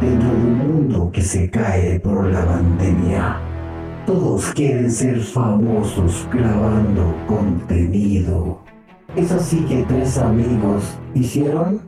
Dentro 0.00 0.28
de 0.28 0.36
un 0.36 0.58
mundo 0.58 1.10
que 1.12 1.22
se 1.22 1.50
cae 1.50 1.98
por 1.98 2.30
la 2.30 2.44
pandemia, 2.46 3.40
todos 4.06 4.52
quieren 4.52 4.92
ser 4.92 5.20
famosos 5.20 6.24
grabando 6.32 7.12
contenido. 7.26 8.60
Es 9.16 9.32
así 9.32 9.56
que 9.62 9.84
tres 9.88 10.16
amigos 10.18 10.84
hicieron 11.16 11.82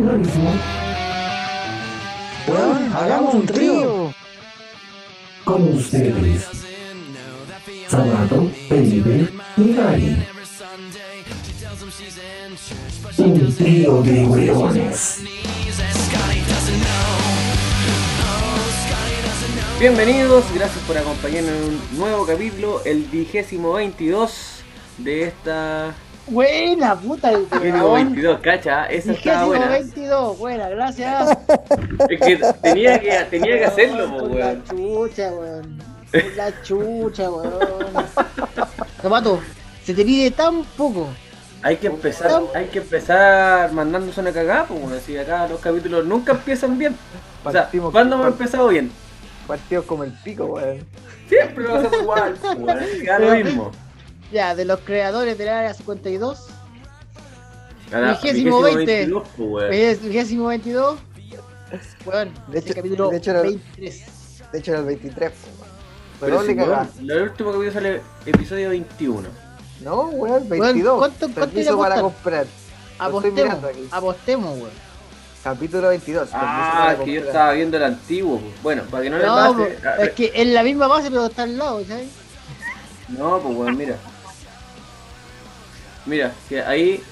lo 0.00 0.12
mismo. 0.14 0.50
Weón, 2.48 2.92
hagamos 2.92 3.34
un 3.34 3.46
trío. 3.46 4.12
Con 5.44 5.62
ustedes, 5.68 6.48
Sabato, 7.86 8.50
Felipe 8.68 9.28
y 9.56 9.72
Gary. 9.72 10.26
Un 13.18 13.54
trío 13.54 14.02
de 14.02 14.24
hueones. 14.24 15.22
Bienvenidos, 19.80 20.44
gracias 20.54 20.82
por 20.86 20.96
acompañarnos 20.96 21.52
en 21.52 21.64
un 21.64 21.98
nuevo 21.98 22.24
capítulo, 22.24 22.80
el 22.84 23.02
vigésimo 23.02 23.74
22 23.74 24.62
de 24.98 25.24
esta. 25.24 25.94
Buena 26.26 26.98
puta 26.98 27.32
el 27.32 27.44
Vigésimo 27.44 27.92
22, 27.92 28.40
cacha, 28.40 28.86
esa 28.86 29.12
Vigésimo 29.12 29.46
buena. 29.46 29.68
22, 29.68 30.38
buena, 30.38 30.68
gracias. 30.70 31.36
Es 32.08 32.20
que 32.20 32.40
tenía 32.62 32.98
que, 32.98 33.10
tenía 33.30 33.58
que 33.58 33.64
hacerlo, 33.66 34.10
po, 34.10 34.24
weón. 34.24 34.38
La 34.38 34.64
chucha, 34.64 35.30
weón. 35.32 35.78
La 36.34 36.62
chucha, 36.62 37.30
weón. 37.30 38.06
Zapato, 39.02 39.40
se 39.84 39.92
te 39.92 40.02
pide 40.02 40.30
tan 40.30 40.64
poco. 40.78 41.08
Hay 41.66 41.78
que 41.78 41.86
empezar, 41.86 42.42
hay 42.54 42.66
que 42.66 42.78
empezar 42.78 43.72
mandándose 43.72 44.20
una 44.20 44.32
cagada, 44.32 44.66
pues 44.66 44.80
bueno, 44.80 44.96
si 45.04 45.16
acá 45.16 45.48
los 45.48 45.60
capítulos 45.60 46.04
nunca 46.04 46.32
empiezan 46.32 46.76
bien. 46.78 46.94
O 47.42 47.50
sea, 47.50 47.62
Partimos- 47.70 47.90
¿cuándo 47.90 48.16
hemos 48.16 48.26
empezado 48.28 48.68
bien? 48.68 48.90
Partidos 49.46 49.86
como 49.86 50.04
el 50.04 50.12
pico, 50.12 50.44
weón. 50.44 50.84
Siempre 51.28 51.64
va 51.66 51.78
a 51.78 51.88
ser 51.88 52.00
igual, 52.00 52.34
pues, 52.40 52.58
weón, 52.58 52.78
queda 53.02 53.18
lo 53.18 53.34
mismo. 53.44 53.72
Ya, 54.30 54.54
de 54.54 54.64
los 54.66 54.80
creadores 54.80 55.38
del 55.38 55.48
área 55.48 55.72
52, 55.74 56.48
A 57.92 57.98
la- 57.98 58.12
Vigésimo 58.12 58.60
veinte. 58.60 58.84
22, 58.96 59.22
pues, 59.36 59.48
weón. 59.50 59.72
es 59.72 60.02
vigésimo 60.02 60.46
22. 60.48 60.98
Weón, 62.04 62.30
De 62.48 62.58
este 62.58 62.70
hecho- 62.70 62.76
capítulo 62.80 63.08
de 63.10 63.16
hecho 63.16 63.30
era- 63.30 63.40
23. 63.42 64.04
De 64.52 64.58
hecho 64.58 64.70
era 64.70 64.80
el 64.80 64.86
23, 64.86 65.30
po, 65.30 65.36
weón. 65.62 65.74
Pero 66.20 66.40
Pero 66.46 66.64
weón, 66.66 66.88
el 67.10 67.22
último 67.22 67.50
capítulo 67.52 67.72
sale 67.72 68.00
episodio 68.26 68.68
21. 68.68 69.28
No, 69.80 70.02
weón, 70.08 70.48
22. 70.48 70.98
¿cuánto- 70.98 71.18
cuánto 71.26 71.40
Permiso 71.40 71.72
le 71.72 71.76
para 71.78 72.00
comprar. 72.00 72.46
Apostemos, 72.98 73.56
apostemos, 73.90 74.58
weón. 74.58 74.84
Capítulo 75.42 75.88
22. 75.88 76.28
permiso 76.30 76.46
Ah, 76.48 76.84
para 76.94 77.04
que 77.04 77.12
yo 77.12 77.20
estaba 77.20 77.52
viendo 77.52 77.76
el 77.76 77.82
antiguo. 77.84 78.38
pues. 78.40 78.62
Bueno, 78.62 78.82
para 78.84 79.02
que 79.02 79.10
no 79.10 79.18
le 79.18 79.26
No, 79.26 79.34
pase. 79.34 79.52
po, 79.82 80.02
es 80.02 80.10
que 80.12 80.32
es 80.34 80.46
la 80.48 80.62
misma 80.62 80.86
base, 80.86 81.10
pero 81.10 81.26
está 81.26 81.42
al 81.42 81.58
lado, 81.58 81.84
¿sabes? 81.86 82.08
No, 83.08 83.38
pues 83.40 83.56
weón, 83.56 83.76
mira. 83.76 83.96
Mira, 86.06 86.32
que 86.48 86.62
ahí, 86.62 87.02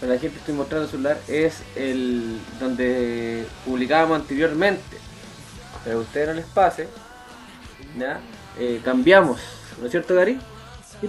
para 0.00 0.14
la 0.14 0.18
gente 0.20 0.34
que 0.34 0.40
estoy 0.40 0.54
mostrando 0.54 0.84
el 0.86 0.90
celular, 0.90 1.18
es 1.28 1.62
el 1.76 2.40
donde 2.58 3.46
publicábamos 3.64 4.20
anteriormente. 4.20 4.98
Pero 5.84 5.98
a 5.98 6.02
ustedes 6.02 6.28
no 6.28 6.34
les 6.34 6.46
pase, 6.46 6.88
¿ya? 7.98 8.20
Eh, 8.58 8.80
cambiamos, 8.84 9.40
¿no 9.80 9.86
es 9.86 9.90
cierto, 9.90 10.14
Gary? 10.14 10.38
Sí. 11.00 11.08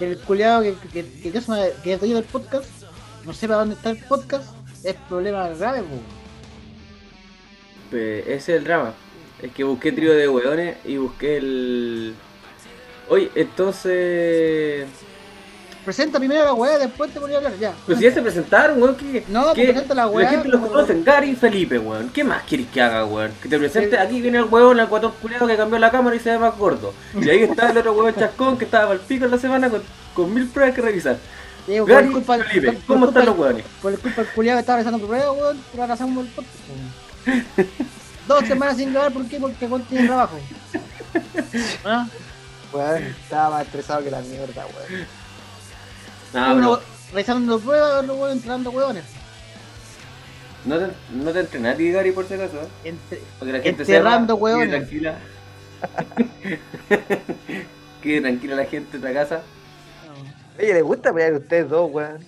el 0.00 0.18
culiado 0.18 0.62
que, 0.62 0.74
que, 0.92 1.04
que, 1.04 1.30
que, 1.32 1.38
es 1.38 1.46
que 1.82 1.92
es 1.92 2.00
dueño 2.00 2.16
del 2.16 2.24
podcast 2.24 2.68
no 3.28 3.34
sepa 3.34 3.56
dónde 3.56 3.74
está 3.74 3.90
el 3.90 3.98
podcast, 3.98 4.54
es 4.82 4.94
problema 5.08 5.48
grave. 5.48 5.82
Pues 7.90 8.26
ese 8.26 8.34
es 8.34 8.48
el 8.48 8.64
drama. 8.64 8.94
Es 9.42 9.52
que 9.52 9.64
busqué 9.64 9.92
trío 9.92 10.14
de 10.14 10.28
hueones 10.28 10.78
y 10.86 10.96
busqué 10.96 11.36
el. 11.36 12.14
Oye, 13.08 13.30
entonces. 13.34 14.88
Presenta 15.88 16.18
primero 16.18 16.44
la 16.44 16.52
weá, 16.52 16.76
después 16.76 17.10
te 17.10 17.18
voy 17.18 17.32
a 17.32 17.38
hablar, 17.38 17.54
ya. 17.58 17.72
Pues 17.86 17.96
si 17.96 18.04
ya 18.04 18.12
se 18.12 18.20
presentaron, 18.20 18.82
weón. 18.82 18.94
¿qué, 18.94 19.24
No, 19.28 19.54
pues 19.54 19.70
presenta 19.70 19.94
la 19.94 20.06
weá, 20.06 20.28
gente 20.28 20.48
los 20.48 20.60
como- 20.60 20.72
conocen, 20.74 21.02
Gary 21.02 21.30
y 21.30 21.34
Felipe, 21.34 21.78
weón. 21.78 22.10
¿Qué 22.10 22.22
más 22.24 22.42
quieres 22.42 22.66
que 22.66 22.82
haga, 22.82 23.06
weón? 23.06 23.32
Que 23.42 23.48
te 23.48 23.58
presente, 23.58 23.98
aquí 23.98 24.20
viene 24.20 24.36
el 24.36 24.44
weón, 24.44 24.78
el 24.78 24.86
guatón 24.86 25.12
culiado 25.22 25.46
que 25.46 25.56
cambió 25.56 25.78
la 25.78 25.90
cámara 25.90 26.14
y 26.14 26.18
se 26.20 26.28
ve 26.32 26.38
más 26.38 26.54
gordo. 26.58 26.92
Y 27.18 27.26
ahí 27.30 27.42
está 27.44 27.70
el 27.70 27.78
otro 27.78 27.94
weón 27.94 28.14
chascón 28.14 28.58
que 28.58 28.66
estaba 28.66 28.92
al 28.92 29.00
pico 29.00 29.24
en 29.24 29.30
la 29.30 29.38
semana 29.38 29.70
con, 29.70 29.82
con 30.12 30.34
mil 30.34 30.46
pruebas 30.48 30.74
que 30.74 30.82
revisar. 30.82 31.16
Digo, 31.66 31.86
por 31.86 31.94
Gary 31.94 32.08
y 32.08 32.12
culpa, 32.12 32.36
Felipe, 32.36 32.66
por- 32.66 32.74
por 32.74 32.84
¿cómo 32.86 33.06
culpa- 33.06 33.20
están 33.20 33.26
los 33.34 33.38
weones? 33.46 33.64
Por 33.80 33.92
el 33.94 33.98
culpa 33.98 34.22
del 34.22 34.30
culiado 34.32 34.56
que 34.58 34.60
estaba 34.60 34.78
rezando 34.80 34.98
por 34.98 35.08
prueba, 35.08 35.32
weón, 35.32 35.62
pero 35.70 35.82
ahora 35.84 35.94
hacemos 35.94 36.26
el 36.26 36.30
podcast. 36.32 37.48
Dos 38.28 38.44
semanas 38.46 38.76
sin 38.76 38.92
grabar, 38.92 39.10
¿por 39.10 39.26
qué? 39.26 39.40
Porque 39.40 39.64
weón 39.64 39.82
tiene 39.84 40.06
trabajo. 40.06 40.36
¿Ah? 41.86 42.06
Weón, 42.74 43.02
estaba 43.04 43.48
más 43.56 43.62
estresado 43.66 44.04
que 44.04 44.10
la 44.10 44.20
mierda, 44.20 44.66
weón. 44.66 45.06
No, 46.34 46.54
Uno 46.54 46.80
realizando 47.12 47.58
pruebas, 47.58 48.02
otro 48.02 48.14
weón 48.16 48.32
entrenando 48.32 48.70
weones. 48.70 49.04
no 50.64 50.78
te, 50.78 50.86
no 51.12 51.30
te 51.32 51.40
entrenas 51.40 51.74
a 51.74 51.76
ti, 51.76 51.90
Gary, 51.90 52.12
por 52.12 52.26
si 52.26 52.34
acaso, 52.34 52.56
¿eh? 52.60 52.68
Entre- 52.84 53.22
Para 53.38 53.50
que 53.52 53.58
la 53.58 53.62
gente 53.64 53.82
Enterrando 53.82 54.34
sepa, 54.34 54.44
hueones. 54.44 54.68
Quede 54.68 54.78
tranquila. 54.78 55.18
Quede 58.02 58.20
tranquila 58.20 58.56
la 58.56 58.64
gente 58.64 58.98
de 58.98 59.12
la 59.12 59.20
casa. 59.20 59.42
Oye, 60.58 60.74
¿le 60.74 60.82
gusta 60.82 61.12
pelear 61.12 61.34
a 61.34 61.38
ustedes 61.38 61.68
dos, 61.68 61.90
weón? 61.92 62.18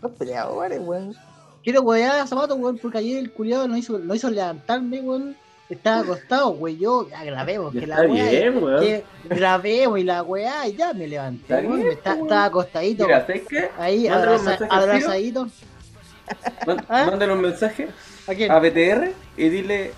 Dos 0.00 0.12
peleadores, 0.12 0.80
weón. 0.80 1.14
Quiero 1.62 1.82
wear 1.82 2.20
a 2.20 2.26
zapatos, 2.26 2.56
weón, 2.58 2.78
porque 2.78 2.98
ayer 2.98 3.18
el 3.18 3.30
culiado 3.32 3.68
no 3.68 3.76
hizo, 3.76 3.98
no 3.98 4.14
hizo 4.14 4.30
levantarme, 4.30 5.00
weón. 5.00 5.36
Estaba 5.68 6.00
acostado, 6.00 6.50
güey. 6.50 6.78
Yo, 6.78 7.08
ya 7.10 7.22
grabemos, 7.24 7.72
que 7.74 7.86
la 7.86 8.00
weá. 8.02 8.30
bien, 8.30 8.62
weón. 8.62 8.80
que 8.80 9.04
grabemos 9.24 9.98
y 9.98 10.04
la 10.04 10.22
weá, 10.22 10.66
y 10.66 10.76
ya 10.76 10.94
me 10.94 11.06
levanté, 11.06 11.42
Está 11.42 11.60
bien, 11.60 11.86
está- 11.90 12.10
weón. 12.14 12.22
estaba 12.24 12.44
acostadito, 12.46 13.04
Mira, 13.04 13.20
¿sabes 13.26 13.42
qué? 13.48 13.68
ahí 13.78 14.06
abraza- 14.08 14.66
abrazadito. 14.70 15.46
¿Ah? 16.88 17.06
Mándale 17.10 17.32
un 17.32 17.40
mensaje 17.40 17.88
¿A 18.26 18.34
quién? 18.34 18.50
a 18.50 18.58
BTR 18.58 19.12
y 19.36 19.48
dile 19.48 19.92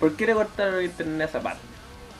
¿Por 0.00 0.14
qué 0.16 0.26
le 0.26 0.34
cortaron 0.34 0.76
el 0.76 0.84
internet 0.86 1.20
a 1.20 1.24
esa 1.24 1.40
parte? 1.40 1.60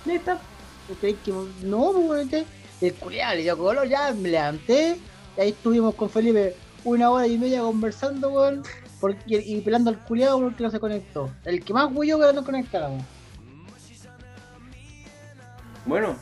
Ahí 0.07 0.17
está. 0.17 0.39
¿Tú 0.87 0.95
crees 1.01 1.17
que 1.25 1.33
no, 1.63 1.93
pues, 2.07 2.29
que 2.29 2.45
El 2.81 2.95
culiado 2.95 3.35
le 3.37 3.43
dio 3.43 3.57
color, 3.59 3.89
ya 3.89 4.13
me 4.13 4.29
levanté. 4.29 4.99
Y 5.37 5.41
ahí 5.41 5.49
estuvimos 5.51 5.95
con 5.95 6.09
Felipe 6.11 6.55
una 6.85 7.11
hora 7.11 7.27
y 7.27 7.39
media 7.39 7.61
conversando, 7.63 8.29
weón. 8.31 8.63
Porque, 9.03 9.43
y 9.45 9.61
pelando 9.63 9.91
al 9.91 9.99
culiado 9.99 10.41
porque 10.41 10.63
no 10.63 10.71
se 10.71 10.79
conectó. 10.79 11.29
El 11.45 11.65
que 11.65 11.75
más 11.75 11.91
huyó 11.93 12.21
que 12.21 12.33
no 12.33 12.45
conectáramos. 12.45 13.03
Bueno, 15.85 16.15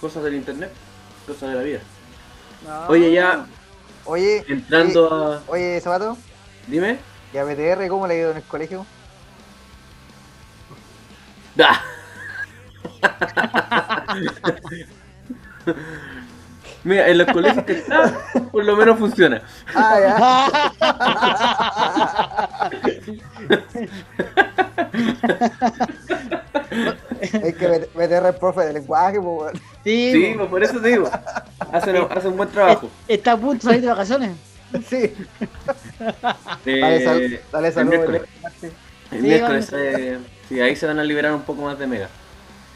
cosas 0.00 0.22
del 0.22 0.36
internet, 0.36 0.70
cosas 1.26 1.50
de 1.50 1.56
la 1.56 1.62
vida. 1.62 1.80
No. 2.64 2.86
Oye, 2.86 3.12
ya 3.12 3.44
Oye, 4.04 4.44
entrando 4.46 5.12
a. 5.12 5.42
oye, 5.48 5.72
oye, 5.72 5.80
Zapato, 5.80 6.16
Dime. 6.68 7.00
¿y 7.32 7.38
a 7.38 7.44
BTR 7.44 7.88
cómo 7.88 8.06
le 8.06 8.14
ha 8.14 8.18
ido 8.18 8.30
en 8.30 8.36
el 8.36 8.44
colegio? 8.44 8.86
¡Ah! 11.58 11.82
Mira, 16.84 17.08
en 17.08 17.18
los 17.18 17.26
colegios 17.32 17.64
que 17.64 17.72
está, 17.72 18.12
por 18.52 18.64
lo 18.64 18.76
menos 18.76 18.98
funciona. 18.98 19.42
Ah, 19.74 19.98
ya. 20.00 21.54
es 27.20 27.54
que 27.56 27.88
BTR 27.94 28.28
es 28.28 28.36
profe 28.36 28.60
de 28.62 28.72
lenguaje. 28.74 29.18
Sí, 29.84 30.12
Sí, 30.12 30.34
po. 30.38 30.46
por 30.46 30.62
eso 30.62 30.80
te 30.80 30.88
digo. 30.88 31.10
Hace, 31.72 31.96
hace 31.98 32.28
un 32.28 32.36
buen 32.36 32.48
trabajo. 32.48 32.88
está 33.08 33.32
a 33.32 33.36
punto 33.36 33.54
de 33.54 33.60
salir 33.62 33.80
de 33.82 33.88
vacaciones. 33.88 34.30
Sí. 34.88 35.14
Eh, 36.66 36.80
Dale, 36.80 37.04
sal, 37.04 37.40
dale 37.52 37.68
el 37.68 37.74
saludos. 37.74 37.94
miércoles. 37.98 38.22
El 39.12 39.20
Sí, 39.20 39.26
miércoles, 39.26 39.70
vamos. 39.70 39.86
eh, 39.86 40.18
sí, 40.48 40.60
ahí 40.60 40.74
se 40.76 40.86
van 40.86 40.98
a 40.98 41.04
liberar 41.04 41.32
un 41.32 41.42
poco 41.42 41.62
más 41.62 41.78
de 41.78 41.86
mega. 41.86 42.08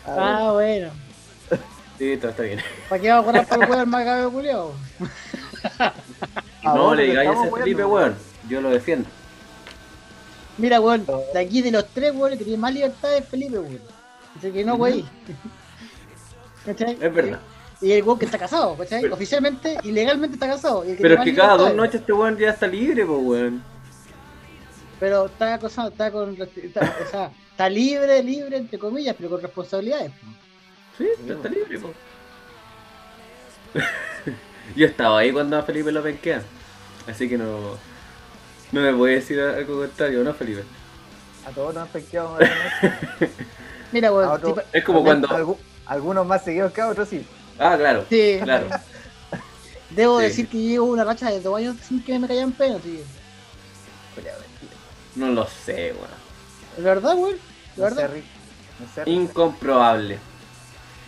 Ah, 0.06 0.50
bueno. 0.52 0.90
Sí, 1.98 2.16
todo 2.16 2.30
está 2.30 2.42
bien. 2.44 2.60
¿Para 2.88 3.02
qué 3.02 3.10
vamos 3.10 3.24
a 3.24 3.32
correr 3.32 3.46
por 3.48 3.62
el 3.64 3.70
weón 3.70 3.90
más 3.90 4.04
cabrón 4.04 4.32
culiado? 4.32 4.72
Ah, 5.80 5.92
no 6.74 6.94
le 6.94 7.04
digáis 7.04 7.30
a 7.30 7.32
ese 7.44 7.50
Felipe, 7.56 7.84
weón. 7.84 8.14
Yo 8.48 8.60
lo 8.60 8.70
defiendo. 8.70 9.08
Mira, 10.58 10.80
weón, 10.80 11.04
de 11.32 11.38
aquí 11.40 11.62
de 11.62 11.70
los 11.70 11.86
tres, 11.88 12.12
weón, 12.14 12.32
el 12.32 12.38
que 12.38 12.44
tiene 12.44 12.58
más 12.58 12.72
libertad 12.72 13.16
es 13.16 13.26
Felipe, 13.28 13.58
weón. 13.58 13.80
Así 14.36 14.50
que 14.52 14.64
no, 14.64 14.74
wey. 14.76 15.04
¿Cachai? 16.64 16.96
Es 17.00 17.14
verdad. 17.14 17.40
Y 17.80 17.92
el 17.92 18.02
weón 18.02 18.18
que 18.18 18.24
está 18.26 18.38
casado, 18.38 18.76
¿cachai? 18.76 19.02
Pero- 19.02 19.14
Oficialmente 19.14 19.78
y 19.82 19.92
legalmente 19.92 20.34
está 20.34 20.46
casado. 20.48 20.84
y 20.84 20.90
el 20.92 20.96
Pero 20.98 21.14
es 21.14 21.20
que 21.24 21.34
cada 21.34 21.56
dos 21.56 21.74
noches 21.74 22.00
este 22.00 22.12
weón 22.12 22.36
ya 22.36 22.50
está 22.50 22.66
libre, 22.66 23.04
pues 23.04 23.18
weón. 23.22 23.62
Pero 25.00 25.26
está 25.26 25.54
acosado, 25.54 25.88
está 25.90 26.10
con. 26.10 26.36
Está, 26.56 26.96
o 27.06 27.10
sea, 27.10 27.30
está 27.52 27.68
libre, 27.68 28.22
libre, 28.22 28.56
entre 28.56 28.78
comillas, 28.78 29.14
pero 29.16 29.30
con 29.30 29.40
responsabilidades. 29.40 30.10
Sí, 30.98 31.08
está 31.28 31.48
libre. 31.48 31.80
Yo 34.76 34.86
estaba 34.86 35.18
ahí 35.20 35.32
cuando 35.32 35.56
a 35.58 35.62
Felipe 35.62 35.90
lo 35.92 36.02
penquean. 36.02 36.42
Así 37.06 37.28
que 37.28 37.38
no. 37.38 37.76
No 38.72 38.80
me 38.82 38.92
puede 38.92 39.14
decir 39.14 39.40
algo 39.40 39.78
contrario, 39.80 40.22
¿no, 40.24 40.34
Felipe? 40.34 40.62
A 41.46 41.50
todos 41.50 41.74
nos 41.74 41.84
han 41.84 41.92
de 41.92 42.36
vez. 42.38 42.50
Mira, 43.92 44.08
A 44.08 44.12
weón. 44.12 44.28
otro- 44.30 44.62
Es 44.72 44.84
como 44.84 45.02
cuando. 45.02 45.26
Algu- 45.28 45.56
algunos 45.86 46.26
más 46.26 46.44
seguidos 46.44 46.72
que 46.72 46.80
a 46.82 46.88
otros, 46.88 47.08
sí. 47.08 47.24
Ah, 47.58 47.76
claro. 47.78 48.04
Sí. 48.10 48.38
Claro. 48.42 48.66
Debo 49.90 50.18
Sí. 50.18 50.24
decir 50.26 50.48
que 50.48 50.58
llevo 50.58 50.86
una 50.86 51.04
racha 51.04 51.30
de 51.30 51.40
dos 51.40 51.56
años 51.56 51.76
sin 51.86 52.02
que 52.02 52.18
me 52.18 52.28
caigan 52.28 52.52
penos, 52.52 52.82
tío. 52.82 53.00
No 55.14 55.28
lo 55.28 55.46
sé, 55.46 55.92
weón. 55.94 56.08
¿Es 56.76 56.84
verdad, 56.84 57.14
weón? 57.16 57.36
¿Es 57.36 57.78
No 57.78 57.88
sé, 57.88 57.94
verdad? 57.94 58.10
No 58.80 59.04
sé. 59.04 59.10
Incomprobable. 59.10 60.18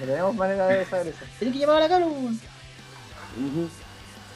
No 0.01 0.07
tenemos 0.07 0.35
manera 0.35 0.67
de 0.67 0.85
saber 0.87 1.09
eso. 1.09 1.19
Tienes 1.39 1.55
que 1.55 1.61
llamar 1.61 1.77
a 1.77 1.81
la 1.81 1.89
cara, 1.89 2.07
weón. 2.07 2.41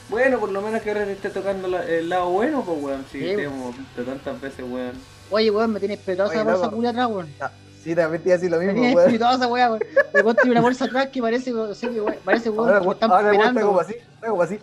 Bueno, 0.09 0.39
por 0.39 0.51
lo 0.53 0.61
menos 0.61 0.83
que 0.83 0.91
ahora 0.91 1.05
te 1.07 1.13
esté 1.13 1.31
tocando 1.31 1.67
la- 1.69 1.85
el 1.87 2.09
lado 2.09 2.29
bueno, 2.31 2.63
pues, 2.65 2.83
weón. 2.83 3.05
Si 3.11 3.19
Sí, 3.21 3.25
te 3.37 3.45
hemos 3.45 3.77
visto 3.77 4.03
tantas 4.05 4.41
veces, 4.41 4.65
weón. 4.69 4.93
Oye, 5.31 5.51
weón, 5.51 5.73
me 5.73 5.81
tienes 5.81 6.01
Oye, 6.07 6.17
la 6.17 6.45
bolsa 6.45 6.69
culia 6.71 6.91
atrás, 6.91 7.07
weón. 7.09 7.29
Ah, 7.41 7.51
sí, 7.83 7.95
también 7.95 8.23
te 8.23 8.29
iba 8.29 8.35
a 8.35 8.39
decir 8.39 8.51
lo 8.51 8.59
Me 8.59 8.65
mismo, 8.67 8.75
tienes 8.81 8.95
weón. 8.97 9.07
espirituosa, 9.09 9.47
weón, 9.49 9.71
weón. 9.73 9.83
El 10.13 10.23
weón 10.25 10.37
tiene 10.37 10.51
una 10.51 10.61
bolsa 10.61 10.85
atrás 10.85 11.09
que 11.09 11.23
parece, 11.23 11.51
no 11.53 11.75
sé, 11.75 11.89
weón, 11.89 12.15
parece, 12.25 12.51
weón, 12.51 12.69
Ahora, 12.69 12.81
que 12.81 12.87
me 12.87 12.93
están 12.93 13.11
ahora 13.11 13.31
weón 13.33 13.55
como 13.55 13.81
así, 13.81 13.95
como 14.21 14.43
así. 14.43 14.59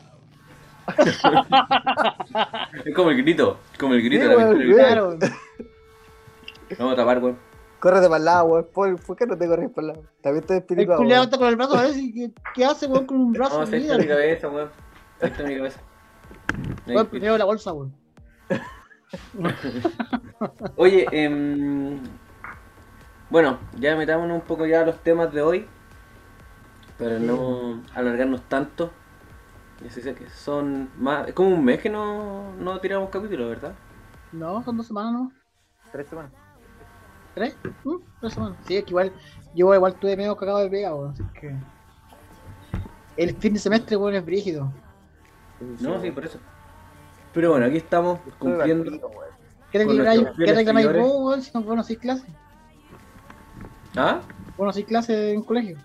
Es 2.85 2.95
como 2.95 3.09
el 3.09 3.17
grito, 3.17 3.57
como 3.79 3.93
el 3.95 4.03
grito 4.03 4.23
Sí, 4.23 4.29
de 4.29 4.35
la 4.37 4.45
weón. 4.45 4.73
Claro, 4.73 5.07
weón. 5.09 5.19
Vamos 6.77 6.93
a 6.93 6.95
tapar, 6.95 7.17
weón. 7.19 7.50
Córrete 7.81 8.07
para 8.07 8.17
el 8.17 8.25
lado, 8.25 8.45
weón. 8.45 8.67
¿Por, 8.71 9.01
¿Por 9.01 9.17
qué 9.17 9.25
no 9.25 9.35
te 9.35 9.47
corres 9.47 9.71
para 9.71 9.87
el 9.87 9.93
lado? 9.93 10.03
También 10.21 10.43
estoy 10.43 10.57
El 10.57 10.61
espiritual. 10.61 10.97
culiado 10.99 11.23
está 11.23 11.37
con 11.39 11.47
el 11.47 11.55
brazo, 11.55 11.73
parece 11.73 12.13
que, 12.13 12.31
¿qué 12.53 12.63
hace, 12.63 12.85
weón, 12.85 13.07
con 13.07 13.17
un 13.17 13.33
brazo? 13.33 13.59
A 13.59 13.63
hacer 13.63 13.81
Mira, 13.81 13.93
esta 13.95 14.03
mi 14.03 14.07
cabeza, 14.07 14.49
weón. 14.49 14.69
Está 15.19 15.43
mi 15.43 15.57
cabeza. 15.57 15.79
Weón, 16.87 17.07
primero 17.07 17.37
la 17.39 17.45
bolsa, 17.45 17.73
weón. 17.73 17.91
Oye, 20.77 21.07
em, 21.11 21.99
bueno, 23.31 23.57
ya 23.79 23.95
metámonos 23.95 24.41
un 24.41 24.47
poco 24.47 24.67
ya 24.67 24.81
a 24.81 24.85
los 24.85 25.01
temas 25.01 25.33
de 25.33 25.41
hoy. 25.41 25.67
Para 26.99 27.17
no 27.17 27.81
alargarnos 27.95 28.47
tanto. 28.47 28.91
Ya 29.83 29.89
sé 29.89 30.01
sé 30.01 30.13
que 30.13 30.29
son 30.29 30.91
más. 30.97 31.29
Es 31.29 31.33
como 31.33 31.49
un 31.49 31.65
mes 31.65 31.81
que 31.81 31.89
no, 31.89 32.53
no 32.59 32.79
tiramos 32.79 33.09
capítulos, 33.09 33.49
¿verdad? 33.49 33.73
No, 34.31 34.63
son 34.63 34.77
dos 34.77 34.85
semanas, 34.85 35.13
¿no? 35.13 35.31
Tres 35.91 36.07
semanas. 36.07 36.31
¿Tres? 37.33 37.55
¿Mm? 37.83 37.95
Tres 38.19 38.33
semanas. 38.33 38.57
Sí, 38.67 38.77
es 38.77 38.83
que 38.83 38.89
igual, 38.91 39.11
yo 39.55 39.73
igual 39.73 39.95
tuve 39.95 40.17
medio 40.17 40.35
cagado 40.35 40.59
de 40.59 40.69
pega, 40.69 40.93
weón, 40.93 41.11
así 41.11 41.23
que... 41.39 41.55
El 43.17 43.35
fin 43.35 43.53
de 43.53 43.59
semestre, 43.59 43.95
weón, 43.97 44.15
es 44.15 44.25
brígido. 44.25 44.71
No, 45.79 45.99
sí, 46.01 46.11
por 46.11 46.25
eso. 46.25 46.39
Pero 47.33 47.51
bueno, 47.51 47.65
aquí 47.65 47.77
estamos 47.77 48.19
cumpliendo. 48.39 48.91
¿Qué 49.71 49.79
reclamáis 49.79 50.05
nuestros 50.21 50.29
¿qué 50.29 50.35
fieles 50.35 50.57
reclamáis 50.57 50.87
seguidores. 50.87 51.13
vos, 51.13 51.25
weón, 51.25 51.41
si 51.41 51.51
no 51.53 51.61
vos 51.61 51.75
no 51.75 51.81
hacéis 51.81 51.99
clase? 51.99 52.27
¿Ah? 53.95 54.21
Vos 54.57 54.65
no 54.65 54.69
hacéis 54.69 54.85
clase 54.87 55.33
en 55.33 55.43
colegio. 55.43 55.77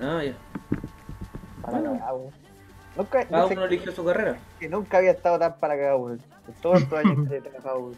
Ah, 0.00 0.22
ya. 0.22 0.36
Para 1.62 1.82
cagar, 1.82 2.14
weón. 2.14 2.30
Nunca, 2.96 3.24
Cada 3.26 3.42
no 3.42 3.48
sé 3.48 3.54
uno 3.54 3.64
eligió 3.64 3.92
su 3.92 4.04
carrera. 4.04 4.38
que 4.60 4.68
nunca 4.68 4.98
había 4.98 5.10
estado 5.10 5.38
tan 5.38 5.58
para 5.58 5.76
cagar, 5.76 5.96
weón. 5.96 6.22
Todos 6.62 6.82
estos 6.82 6.98
años 6.98 7.28
que 7.28 7.36
he 7.36 7.40
trabajado, 7.40 7.78
weón. 7.78 7.96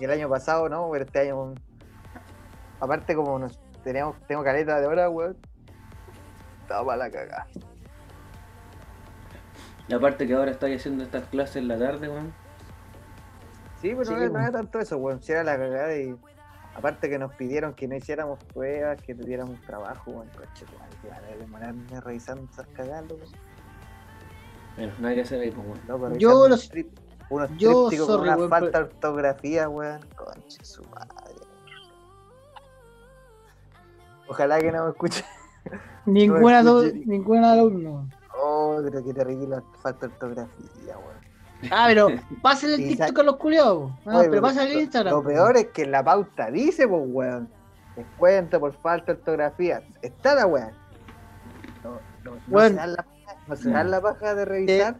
Y 0.00 0.04
el 0.04 0.10
año 0.10 0.28
pasado, 0.28 0.68
¿no? 0.68 0.88
Pero 0.90 1.04
este 1.04 1.20
año. 1.20 1.54
Aparte, 2.80 3.14
como 3.14 3.38
nos 3.38 3.58
teníamos, 3.82 4.16
tengo 4.26 4.42
caleta 4.44 4.80
de 4.80 4.86
hora, 4.86 5.08
weón. 5.10 5.36
Estaba 6.62 6.84
para 6.86 6.98
la 6.98 7.10
cagada. 7.10 7.46
Y 9.88 9.94
aparte 9.94 10.26
que 10.26 10.34
ahora 10.34 10.50
estáis 10.50 10.80
haciendo 10.80 11.04
estas 11.04 11.26
clases 11.28 11.56
en 11.56 11.68
la 11.68 11.78
tarde, 11.78 12.08
weón. 12.08 12.32
Sí, 13.80 13.90
pero 13.90 14.04
Sí, 14.04 14.12
no, 14.14 14.20
era- 14.22 14.42
no 14.42 14.52
tanto 14.52 14.78
eso, 14.80 14.96
weón. 14.98 15.22
Si 15.22 15.32
era 15.32 15.42
la 15.44 15.56
cagada 15.56 15.96
y. 15.96 16.14
Aparte 16.74 17.08
que 17.08 17.18
nos 17.18 17.34
pidieron 17.34 17.74
que 17.74 17.88
no 17.88 17.96
hiciéramos 17.96 18.38
pruebas, 18.44 19.00
que 19.02 19.14
tuviéramos 19.14 19.60
trabajo, 19.62 20.10
weón. 20.10 20.28
Coche, 20.28 20.66
weón. 20.72 21.38
Demorarme 21.40 22.00
revisando 22.00 22.44
esas 22.52 22.66
cagadas. 22.68 23.04
Bueno, 24.76 24.92
nada 25.00 25.14
que 25.14 25.20
hacer 25.22 25.40
ahí, 25.40 25.50
pues, 25.50 25.66
weón. 25.88 26.18
Yo 26.18 26.46
los- 26.48 26.70
trip- 26.70 26.92
Unos 27.30 27.50
yo, 27.58 27.90
sorry, 27.90 27.98
con 27.98 28.20
una 28.20 28.36
weón, 28.36 28.50
falta 28.50 28.78
de 28.78 28.84
ortografía, 28.84 29.68
weón. 29.68 30.00
Conche 30.16 30.64
su 30.64 30.82
madre. 30.84 31.34
Ojalá 34.28 34.60
que 34.60 34.72
no 34.72 34.84
me 34.84 34.90
escuche. 34.90 35.24
Ninguna, 36.06 36.62
No, 36.62 36.82
do- 36.82 37.44
alumno. 37.44 38.08
Oh, 38.40 38.78
pero 38.82 39.04
qué 39.04 39.12
terrible 39.12 39.46
la 39.48 39.62
falta 39.82 40.06
de 40.06 40.12
ortografía, 40.12 40.96
weón. 40.98 41.72
Ah, 41.72 41.84
pero 41.88 42.08
pásenle 42.42 42.76
el 42.76 42.88
TikTok 42.96 43.18
a 43.18 43.22
los 43.22 43.36
culiados. 43.36 43.90
Ah, 44.06 44.18
Oye, 44.18 44.28
pero 44.30 44.42
pásale 44.42 44.72
el 44.72 44.80
Instagram. 44.80 45.14
Lo 45.14 45.22
peor 45.22 45.56
es 45.56 45.66
que 45.68 45.82
en 45.82 45.90
la 45.90 46.04
pauta 46.04 46.50
dice, 46.50 46.86
pues, 46.86 47.02
weón. 47.06 47.48
Descuento 47.96 48.60
por 48.60 48.72
falta 48.74 49.12
de 49.12 49.18
ortografía. 49.18 49.82
Está 50.02 50.34
la 50.36 50.46
weón. 50.46 50.70
No, 51.82 51.98
no, 52.24 52.36
no 52.46 52.60
se 52.60 52.74
dan 52.74 52.92
la, 52.92 53.06
no 53.48 53.56
se 53.56 53.70
dan 53.70 53.90
la 53.90 54.00
paja 54.00 54.34
de 54.34 54.44
revisar. 54.44 54.96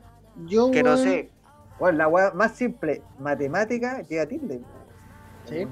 Yo, 0.47 0.71
que 0.71 0.83
no 0.83 0.95
weón, 0.95 1.05
sé. 1.05 1.31
Bueno, 1.79 1.99
la 1.99 2.09
weá 2.09 2.33
más 2.33 2.53
simple, 2.57 3.03
matemática, 3.19 4.03
llega 4.03 4.23
a 4.23 4.27
Tinder. 4.27 4.61
Sí. 5.47 5.67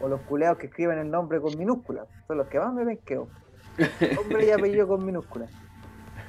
O 0.00 0.08
los 0.08 0.20
culeados 0.22 0.58
que 0.58 0.66
escriben 0.66 0.98
el 0.98 1.10
nombre 1.10 1.40
con 1.40 1.56
minúsculas. 1.58 2.06
Son 2.26 2.38
los 2.38 2.46
que 2.48 2.58
más 2.58 2.72
me 2.72 2.84
penqueo. 2.84 3.28
Nombre 4.16 4.46
y 4.46 4.50
apellido 4.50 4.86
con 4.88 5.04
minúsculas. 5.04 5.50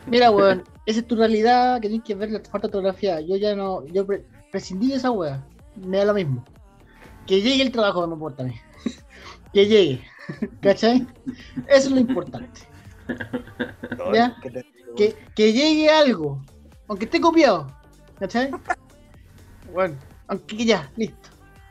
Mira, 0.08 0.32
weón, 0.32 0.64
esa 0.86 1.00
es 1.00 1.08
tu 1.08 1.16
realidad 1.16 1.80
que 1.80 1.88
tienes 1.88 2.06
que 2.06 2.16
ver 2.16 2.32
la 2.32 2.40
falta 2.40 2.68
de 2.68 2.78
ortografía. 2.78 3.22
Yo 3.22 3.36
ya 3.38 3.56
no, 3.56 3.86
yo 3.88 4.06
pre- 4.06 4.26
prescindí 4.52 4.90
de 4.90 4.96
esa 4.96 5.12
weá. 5.12 5.44
Me 5.76 5.98
da 5.98 6.06
lo 6.06 6.14
mismo. 6.14 6.44
Que 7.28 7.42
llegue 7.42 7.64
el 7.64 7.72
trabajo, 7.72 8.02
no 8.02 8.08
me 8.08 8.14
importa 8.14 8.44
a 8.44 8.48
mí. 8.48 8.56
que 9.54 9.66
llegue. 9.68 10.02
¿Cachai? 10.62 11.08
Eso 11.68 11.88
es 11.88 11.92
lo 11.92 12.00
importante. 12.00 12.62
¿Ya? 14.14 14.36
Que, 14.96 15.16
que 15.36 15.54
llegue 15.54 15.90
algo. 15.90 16.42
Aunque 16.88 17.06
esté 17.06 17.22
copiado. 17.22 17.68
¿Cachai? 18.22 18.52
Bueno, 19.74 19.96
aunque 20.28 20.64
ya, 20.64 20.92
listo. 20.96 21.30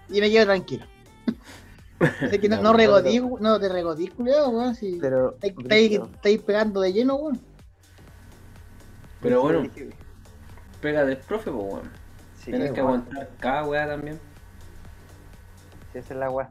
Y 0.09 0.21
me 0.21 0.29
quedo 0.29 0.47
tranquilo. 0.47 0.85
Así 2.27 2.41
que 2.41 2.49
no, 2.49 2.57
no 2.57 2.63
No, 2.65 2.73
regodí, 2.73 3.21
no 3.21 3.61
te 3.61 3.69
regodí, 3.69 4.09
culiao, 4.09 4.49
weón. 4.51 4.75
Si 4.75 4.99
Pero. 5.01 5.37
estáis- 5.41 6.43
pegando 6.43 6.81
de 6.81 6.93
lleno, 6.93 7.15
weón. 7.15 7.41
Pero 9.23 9.43
bueno, 9.43 9.63
pega 10.81 11.05
del 11.05 11.19
profe, 11.19 11.53
pues, 11.53 11.65
weón. 11.73 11.91
Sí, 12.37 12.51
Tienes 12.51 12.73
que 12.73 12.81
aguantar 12.81 13.31
cada 13.39 13.65
weá 13.69 13.87
también. 13.87 14.19
Sí, 15.93 15.99
esa 15.99 16.15
es 16.15 16.19
la 16.21 16.31
weá. 16.31 16.51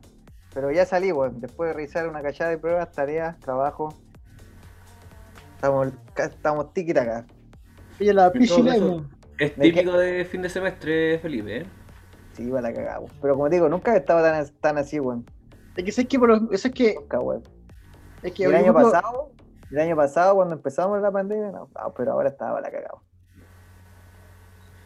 Pero 0.54 0.72
ya 0.72 0.86
salí, 0.86 1.12
weón. 1.12 1.42
Después 1.42 1.72
de 1.72 1.74
revisar 1.74 2.08
una 2.08 2.22
cachada 2.22 2.52
de 2.52 2.58
pruebas, 2.58 2.90
tareas, 2.94 3.38
trabajo. 3.42 3.94
Estamos, 5.56 5.90
estamos 6.16 6.74
tiki 6.74 6.92
acá. 6.92 7.26
Oye, 8.00 8.14
la 8.14 8.32
caso- 8.32 8.62
weón. 8.62 9.19
Es 9.40 9.56
típico 9.56 9.98
de 9.98 10.26
fin 10.26 10.42
de 10.42 10.50
semestre, 10.50 11.20
Felipe, 11.20 11.58
¿eh? 11.62 11.66
Sí, 12.34 12.44
iba 12.44 12.62
la 12.62 12.74
cagada, 12.74 13.00
weón. 13.00 13.12
Pero 13.22 13.34
como 13.36 13.50
te 13.50 13.56
digo, 13.56 13.70
nunca 13.70 13.94
he 13.94 13.98
estado 13.98 14.22
tan, 14.22 14.48
tan 14.60 14.78
así, 14.78 15.00
weón. 15.00 15.26
Es 15.76 15.84
que 15.84 15.92
sé 15.92 16.08
que 16.08 16.20
por 16.20 16.30
lo- 16.30 16.52
eso 16.52 16.68
es 16.68 16.74
que 16.74 16.96
Nunca, 16.96 17.20
weón. 17.20 17.44
es 18.22 18.34
que 18.34 18.44
el 18.46 18.56
año 18.56 18.74
pasado, 18.74 19.32
el 19.72 19.80
año 19.80 19.96
pasado 19.96 20.36
cuando 20.36 20.56
empezamos 20.56 21.02
la 21.02 21.12
pandemia, 21.12 21.52
no, 21.52 21.70
no, 21.74 21.94
pero 21.96 22.12
ahora 22.14 22.30
estaba 22.30 22.60
la 22.62 22.70
cagada. 22.72 22.96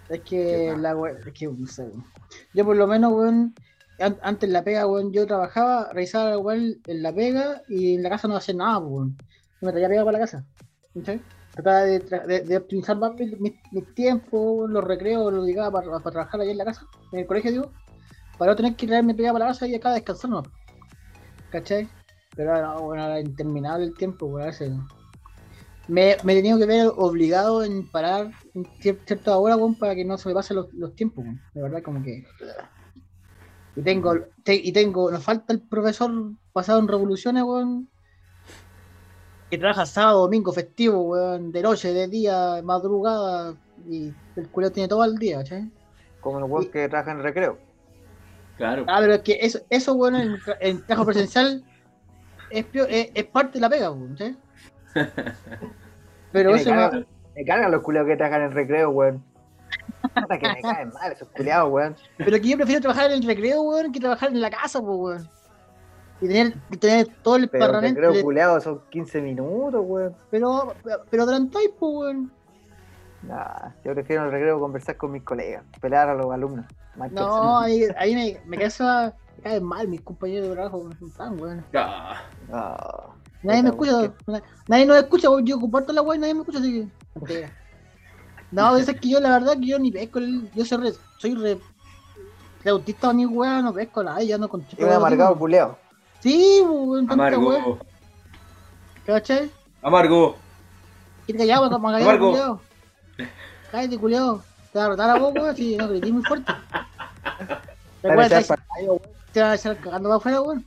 es 0.10 0.22
que 0.22 0.76
la 0.78 0.96
we- 0.96 1.12
es 1.26 1.34
que 1.34 1.48
no 1.48 1.66
sé, 1.66 1.84
weón. 1.84 2.06
Yo 2.54 2.66
por 2.66 2.76
lo 2.76 2.86
menos, 2.88 3.12
weón, 3.14 3.56
an- 4.00 4.20
antes 4.22 4.48
en 4.48 4.54
la 4.54 4.64
pega, 4.64 4.86
weón, 4.86 5.12
yo 5.12 5.26
trabajaba, 5.26 5.90
revisaba 5.94 6.34
igual 6.34 6.80
en 6.86 7.02
la 7.02 7.14
pega 7.14 7.62
y 7.68 7.96
en 7.96 8.04
la 8.04 8.10
casa 8.10 8.28
no 8.28 8.36
hacía 8.36 8.54
nada, 8.54 8.80
pues, 8.80 8.92
weón. 8.92 9.18
Me 9.62 9.72
traía 9.72 9.88
pega 9.90 10.04
para 10.06 10.20
la 10.20 10.26
casa. 10.26 10.46
¿cachai? 10.94 11.22
Trataba 11.54 11.82
de, 11.84 12.00
de- 12.00 12.42
de 12.42 12.58
optimizar 12.58 12.98
más 12.98 13.14
mis, 13.16 13.40
mis- 13.40 13.54
mis 13.72 13.94
tiempos, 13.94 14.70
los 14.70 14.84
recreos, 14.84 15.32
los 15.32 15.46
dedicaba 15.46 15.82
para, 15.82 16.00
trabajar 16.12 16.42
allá 16.42 16.52
en 16.52 16.58
la 16.58 16.66
casa, 16.66 16.86
en 17.12 17.20
el 17.20 17.28
colegio, 17.28 17.52
digo, 17.52 17.72
para 18.38 18.52
no 18.52 18.56
tener 18.56 18.76
que 18.76 18.88
traerme 18.88 19.14
pega 19.14 19.32
para 19.32 19.46
la 19.46 19.52
casa 19.52 19.68
y 19.68 19.76
acá 19.76 19.92
descansar, 19.94 20.32
no. 20.32 20.44
¿Cachai? 21.52 21.88
Pero 22.36 22.82
bueno, 22.82 23.06
era 23.06 23.20
interminable 23.20 23.86
el 23.86 23.94
tiempo, 23.94 24.26
weón, 24.26 24.42
a 24.42 24.46
veces. 24.48 24.72
Me, 25.88 26.16
me 26.24 26.34
he 26.34 26.36
tenido 26.38 26.58
que 26.58 26.66
ver 26.66 26.92
obligado 26.96 27.64
en 27.64 27.88
parar 27.92 28.32
en 28.56 28.64
cier- 28.82 29.00
cierta 29.06 29.38
hora, 29.38 29.56
weón, 29.56 29.76
para 29.76 29.94
que 29.94 30.04
no 30.06 30.18
se 30.18 30.30
me 30.30 30.36
pasen 30.36 30.58
los, 30.58 30.96
tiempos, 30.96 31.24
weón. 31.24 31.40
De 31.54 31.62
verdad, 31.62 31.84
como 31.84 32.02
que. 32.02 32.24
Y 33.76 33.82
tengo, 33.84 34.16
te- 34.44 34.56
y 34.56 34.72
tengo, 34.72 35.12
nos 35.12 35.24
falta 35.24 35.54
el 35.54 35.62
profesor 35.62 36.12
pasado 36.52 36.80
en 36.80 36.88
revoluciones, 36.88 37.44
weón. 37.44 37.90
Que 39.54 39.60
trabaja 39.60 39.86
sábado, 39.86 40.22
domingo, 40.22 40.52
festivo, 40.52 41.04
weón, 41.04 41.52
de 41.52 41.62
noche, 41.62 41.94
de 41.94 42.08
día, 42.08 42.60
madrugada, 42.64 43.54
y 43.88 44.12
el 44.36 44.50
culo 44.50 44.72
tiene 44.72 44.90
todo 44.90 45.04
el 45.06 45.16
día, 45.20 45.38
¿cachai? 45.38 45.70
Como 46.22 46.40
los 46.40 46.50
weón 46.50 46.72
que 46.72 46.90
trabajan 46.90 47.18
en 47.18 47.24
recreo. 47.24 47.60
Claro. 48.58 48.84
Ah, 48.88 48.98
pero 49.00 49.14
es 49.14 49.22
que 49.22 49.38
eso, 49.40 49.60
eso 49.70 49.94
weón, 49.94 50.16
en, 50.16 50.38
en 50.60 50.84
trabajo 50.88 51.06
presencial 51.06 51.64
es, 52.50 52.66
es, 52.74 53.12
es 53.14 53.24
parte 53.26 53.54
de 53.54 53.60
la 53.60 53.70
pega, 53.70 53.92
weón, 53.92 54.18
¿sí? 54.18 54.36
Pero 56.32 56.50
me, 56.54 56.58
eso 56.60 56.72
va- 56.72 56.76
cargan, 56.90 57.08
me 57.36 57.46
cargan 57.46 57.72
los 57.74 57.82
culeos 57.84 58.08
que 58.08 58.16
trabajan 58.18 58.42
en 58.42 58.52
recreo, 58.54 58.90
weón. 58.90 59.24
Puta 60.16 60.40
que 60.40 60.48
me 60.48 60.62
caen 60.64 60.90
mal 60.94 61.12
esos 61.12 61.28
culiados, 61.30 61.72
weón. 61.72 61.96
Pero 62.18 62.32
que 62.42 62.48
yo 62.50 62.58
prefiero 62.58 62.82
trabajar 62.82 63.12
en 63.12 63.22
el 63.22 63.28
recreo, 63.28 63.62
weón, 63.62 63.92
que 63.92 64.00
trabajar 64.00 64.30
en 64.30 64.42
la 64.42 64.50
casa, 64.50 64.80
pues, 64.82 64.98
weón. 64.98 65.30
Y 66.22 66.28
tener, 66.28 66.56
y 66.72 66.78
tener 66.78 67.08
todo 67.22 67.36
el 67.36 67.50
Pero 67.50 67.66
parlamento. 67.66 68.00
creo 68.00 68.12
le- 68.12 68.24
culiados 68.24 68.64
son 68.64 68.82
15 68.90 69.22
minutos, 69.22 69.82
weón. 69.86 70.16
Pero, 70.32 70.74
pero 71.10 71.24
adelantáis, 71.24 71.70
pues, 71.78 71.92
weón. 71.94 72.32
Nah, 73.24 73.72
yo 73.84 73.94
prefiero 73.94 74.22
en 74.24 74.28
el 74.28 74.34
recreo 74.34 74.60
conversar 74.60 74.98
con 74.98 75.12
mis 75.12 75.24
colegas, 75.24 75.64
pelar 75.82 76.10
a 76.10 76.14
los 76.14 76.32
alumnos. 76.32 76.66
No, 77.12 77.60
ahí, 77.60 77.88
ahí 77.98 78.16
me, 78.16 78.40
me 78.46 78.58
cae 78.58 79.12
me 79.44 79.60
mal 79.62 79.88
mis 79.88 80.02
compañeros 80.02 80.50
de 80.50 80.54
trabajo, 80.56 80.90
son 81.00 81.12
tan 81.12 81.40
weón. 81.42 81.66
Ah. 81.74 82.22
Nadie 83.42 83.64
me 83.64 83.70
escucha, 83.70 84.14
na- 84.28 84.42
nadie 84.68 84.86
nos 84.86 84.98
escucha, 84.98 85.30
weón. 85.30 85.46
Yo 85.46 85.60
comparto 85.60 85.92
la 85.92 86.02
weón 86.02 86.18
y 86.18 86.22
nadie 86.22 86.34
me 86.34 86.40
escucha, 86.42 86.60
así 86.60 86.90
que. 87.28 87.50
No, 88.52 88.78
es 88.78 88.86
que 88.86 89.10
yo, 89.10 89.20
la 89.20 89.32
verdad, 89.32 89.54
que 89.60 89.66
yo 89.66 89.80
ni 89.80 89.92
pesco, 89.92 90.20
el, 90.20 90.48
yo 90.52 90.64
soy 90.64 90.78
re, 90.78 90.94
soy 91.18 91.34
re, 91.34 91.58
autista 92.70 93.10
a 93.10 93.14
mi 93.14 93.26
weón, 93.26 93.66
no 93.66 93.74
pesco 93.74 94.04
nada, 94.04 94.22
ya 94.22 94.38
no 94.38 94.48
con 94.48 94.62
Es 94.62 94.78
un 94.78 94.90
amargado 94.92 95.36
culiao. 95.40 95.76
Sí, 96.24 96.62
weón, 96.64 96.88
weón, 96.90 97.12
amargo. 97.12 97.80
¿cachai? 99.06 99.52
Amargo. 99.82 100.38
¿Quién 101.26 101.38
callado, 101.38 101.68
weón, 101.68 101.82
callado, 101.84 102.04
Amargo. 102.10 102.30
culiao? 102.32 102.62
Cállate, 103.72 103.98
culiao. 103.98 104.42
Te 104.72 104.80
va 104.80 104.86
a 104.86 104.88
rotar 104.90 105.10
a 105.10 105.20
vos, 105.20 105.34
weón, 105.36 105.56
si 105.56 105.76
no 105.76 105.90
gritís 105.90 106.14
muy 106.14 106.24
fuerte. 106.24 106.54
Recuerda, 108.02 108.42
te 108.42 108.54
weón. 108.88 109.00
te 109.34 109.42
van 109.42 109.52
a 109.52 109.56
echar 109.56 109.78
cagando 109.78 110.08
para 110.10 110.18
afuera, 110.18 110.42
weón. 110.42 110.66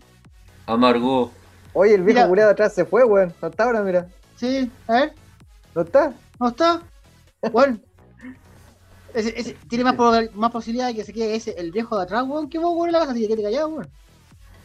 Amargo. 0.66 1.30
Oye, 1.72 1.94
el 1.94 2.02
viejo 2.02 2.18
Mira. 2.18 2.28
culiado 2.28 2.50
atrás 2.50 2.74
se 2.74 2.84
fue, 2.84 3.04
weón. 3.04 3.32
No 3.40 3.48
está 3.48 3.64
ahora, 3.64 3.80
mira. 3.82 4.06
Sí, 4.36 4.70
a 4.88 4.92
ver. 4.92 5.14
¿No 5.74 5.82
está? 5.82 6.12
¿No 6.38 6.48
está? 6.48 6.82
Bueno. 7.50 7.78
Ese, 9.14 9.32
ese, 9.40 9.54
tiene 9.68 9.84
más, 9.84 9.94
proba- 9.96 10.30
más 10.34 10.50
posibilidad 10.52 10.88
de 10.88 10.94
que 10.94 11.04
se 11.04 11.12
quede 11.14 11.36
ese, 11.36 11.52
el 11.58 11.72
viejo 11.72 11.96
de 11.96 12.02
atrás, 12.02 12.24
weón, 12.26 12.50
que 12.50 12.58
vos, 12.58 12.74
weón, 12.74 12.88
en 12.88 12.92
la 12.92 12.98
casa, 13.00 13.12
así 13.12 13.22
que 13.22 13.28
quédate 13.28 13.44
callado, 13.44 13.68
weón. 13.68 13.88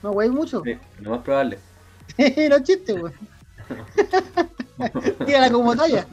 No, 0.04 0.12
weón, 0.12 0.34
mucho. 0.36 0.62
Sí, 0.64 0.78
lo 1.00 1.12
más 1.12 1.20
probable. 1.22 1.60
no 2.50 2.60
chiste, 2.64 2.94
weón. 2.94 3.14
Tírala 5.26 5.50
como 5.52 5.76
talla. 5.76 6.06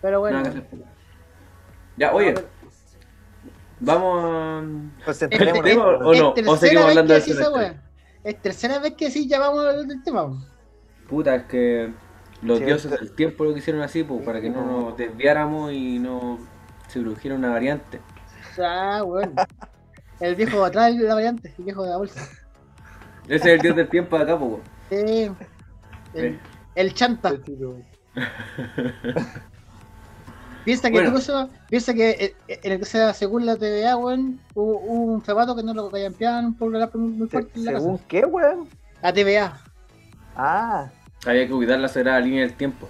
Pero 0.00 0.20
bueno. 0.20 0.42
Que. 0.42 0.62
Ya, 1.96 2.12
oye. 2.12 2.34
Vamos 3.80 4.24
a. 4.24 5.04
Concentrémonos. 5.04 5.64
¿Tema 5.64 5.84
o- 5.86 6.14
no? 6.14 6.34
¿O 6.52 6.56
seguimos 6.56 6.86
hablando 6.86 7.14
que 7.14 7.20
semestre? 7.20 7.48
weá. 7.54 7.82
Es 8.24 8.40
tercera 8.40 8.78
vez 8.78 8.94
que 8.94 9.10
sí, 9.10 9.28
ya 9.28 9.38
vamos 9.40 9.64
a 9.64 9.70
hablar 9.70 9.86
del 9.86 10.02
tema. 10.02 10.24
weón. 10.24 10.46
Puta, 11.08 11.34
es 11.34 11.42
que 11.44 11.92
los 12.42 12.58
Sí, 12.58 12.64
dioses 12.64 12.90
del 12.90 13.12
tiempo 13.14 13.44
lo 13.44 13.54
quisieron 13.54 13.82
así, 13.82 14.02
pues, 14.04 14.24
para 14.24 14.40
que 14.40 14.48
no 14.50 14.64
nos 14.64 14.96
desviáramos 14.96 15.72
y 15.72 15.98
no 15.98 16.38
se 16.88 17.00
produjera 17.00 17.34
una 17.34 17.50
variante. 17.50 18.00
Ah, 18.58 19.02
weón. 19.04 19.34
El 20.22 20.36
viejo 20.36 20.60
de 20.60 20.66
atrás 20.66 20.92
es 20.94 21.00
la 21.00 21.14
variante, 21.14 21.52
el 21.58 21.64
viejo 21.64 21.82
de 21.82 21.90
la 21.90 21.96
bolsa. 21.96 22.20
Ese 23.28 23.34
es 23.36 23.46
el 23.46 23.58
dios 23.60 23.74
del 23.76 23.88
tiempo 23.88 24.16
de 24.16 24.22
acá, 24.22 24.34
weón. 24.36 24.60
Sí. 24.88 25.30
El, 26.14 26.32
Sí. 26.32 26.38
el 26.76 26.94
chanta. 26.94 27.32
Piensa 30.64 30.90
que 30.90 31.00
Bueno. 31.00 31.50
piensa 31.68 31.92
que 31.92 32.10
eh, 32.10 32.36
eh, 32.46 32.60
en 32.62 32.72
el 32.72 32.78
que 32.78 32.84
sea 32.84 33.12
según 33.14 33.44
la 33.46 33.56
TVA, 33.56 33.96
weón, 33.96 34.38
hubo, 34.54 34.78
hubo 34.78 35.12
un 35.14 35.24
zapato 35.24 35.56
que 35.56 35.62
no 35.64 35.74
lo 35.74 35.90
callampeaban 35.90 36.54
por 36.54 36.70
la 36.72 36.88
muy, 36.94 37.10
muy 37.10 37.26
fuerte 37.28 37.50
en 37.58 37.64
la 37.64 37.72
¿Según 37.72 37.96
casa. 37.96 38.08
qué, 38.08 38.24
weón? 38.24 38.68
La 39.02 39.12
TVA, 39.12 39.60
Ah, 40.36 40.88
Había 41.26 41.46
que 41.46 41.52
cuidar 41.52 41.78
la 41.80 41.88
sagrada 41.88 42.20
línea 42.20 42.42
del 42.42 42.54
tiempo. 42.54 42.88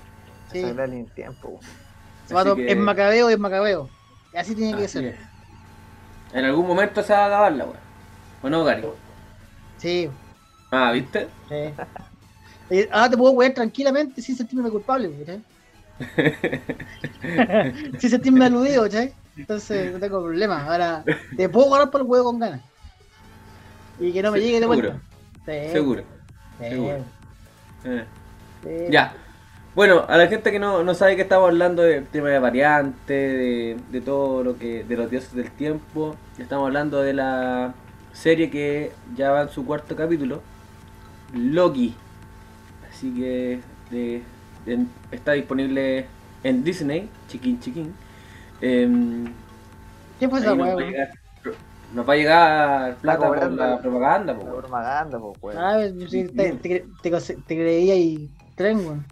sí. 0.53 0.61
se 0.61 0.69
habla 0.69 0.85
en 0.85 1.07
tiempo, 1.07 1.49
weón. 1.49 1.61
Zapato 2.29 2.57
que- 2.57 2.71
es 2.71 2.77
macabeo, 2.77 3.31
es 3.31 3.39
macabeo. 3.39 3.89
Así 4.37 4.55
tiene 4.55 4.77
que 4.77 4.85
Así 4.85 4.99
ser. 4.99 5.05
es. 5.07 5.17
En 6.33 6.45
algún 6.45 6.67
momento 6.67 7.03
se 7.03 7.13
va 7.13 7.25
a 7.25 7.27
acabar 7.27 7.53
la 7.53 7.65
weá. 7.65 7.81
¿O 8.43 8.49
no, 8.51 8.65
Gary? 8.65 8.85
Sí. 9.79 10.09
Ah, 10.71 10.93
¿viste? 10.93 11.29
sí. 11.49 11.73
Y 12.71 12.89
ahora 12.91 13.11
te 13.11 13.17
puedo 13.19 13.33
wear 13.33 13.53
tranquilamente 13.53 14.23
sin 14.23 14.35
sentirme 14.37 14.71
culpable, 14.71 15.11
¿cachai? 15.19 15.43
sin 17.99 18.11
sentirme 18.11 18.47
aludido, 18.47 18.83
¿cachai? 18.85 19.13
Entonces 19.37 19.93
no 19.93 19.99
tengo 19.99 20.23
problema. 20.23 20.65
Ahora 20.65 21.05
te 21.37 21.49
puedo 21.49 21.69
agarrar 21.69 21.91
por 21.91 22.01
el 22.01 22.07
huevo 22.07 22.25
con 22.25 22.39
ganas. 22.39 22.61
Y 24.01 24.13
que 24.13 24.23
no 24.23 24.33
me 24.33 24.39
Sí, 24.39 24.45
llegue 24.45 24.61
de 24.61 24.67
seguro. 24.67 24.91
vuelta. 24.91 25.01
Sí, 25.45 25.73
Seguro. 25.73 26.03
sí, 26.59 26.65
seguro. 26.69 27.05
Eh. 28.65 28.89
Ya. 28.91 29.15
Bueno, 29.75 30.05
a 30.07 30.19
la 30.19 30.27
gente 30.27 30.53
que 30.53 30.59
no, 30.59 30.83
no 30.85 30.93
sabe 30.95 31.17
que 31.17 31.23
estamos 31.23 31.49
hablando 31.49 31.83
del 31.83 32.07
tema 32.07 32.29
de 32.29 32.39
variante, 32.39 33.13
de, 33.15 33.77
de 33.91 34.01
todo 34.03 34.45
lo 34.45 34.59
que. 34.59 34.85
de 34.85 34.97
los 34.97 35.11
dioses 35.11 35.35
del 35.35 35.51
tiempo. 35.51 36.15
Estamos 36.39 36.67
hablando 36.67 37.01
de 37.01 37.15
la 37.15 37.73
serie 38.13 38.51
que 38.51 38.93
ya 39.17 39.31
va 39.31 39.43
en 39.43 39.49
su 39.49 39.65
cuarto 39.65 39.97
capítulo. 39.97 40.43
Loki. 41.35 41.95
Así 42.91 43.15
que 43.15 43.61
de- 43.91 44.23
está 45.11 45.33
disponible 45.33 46.07
en 46.45 46.63
Disney, 46.63 47.09
chiquín 47.29 47.59
chiquín. 47.59 47.95
Em, 48.61 49.25
¿Qué 50.21 50.27
esa 50.27 50.55
nos, 50.55 50.59
va 50.61 50.73
a 50.73 50.77
weón? 50.77 50.91
llegar, 50.91 51.11
nos 51.95 52.09
va 52.09 52.13
a 52.13 52.17
llegar 52.17 52.97
plata 52.97 53.27
por 53.27 53.53
la 53.53 53.79
propaganda. 53.81 54.35
po, 54.39 54.45
La 54.47 54.53
propaganda, 54.53 55.19
pues, 55.19 55.39
weón. 55.41 55.59
Ah, 55.59 55.79
te, 56.11 56.29
te, 56.29 56.53
te, 56.53 56.85
cre- 57.11 57.43
te 57.47 57.55
creía 57.57 57.97
y 57.97 58.29
tren. 58.55 59.03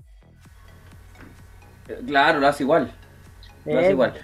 Claro, 2.07 2.41
lo 2.41 2.49
hace 2.49 2.63
igual. 2.63 2.91
Lo 3.65 3.79
hace 3.79 3.91
igual. 3.91 4.15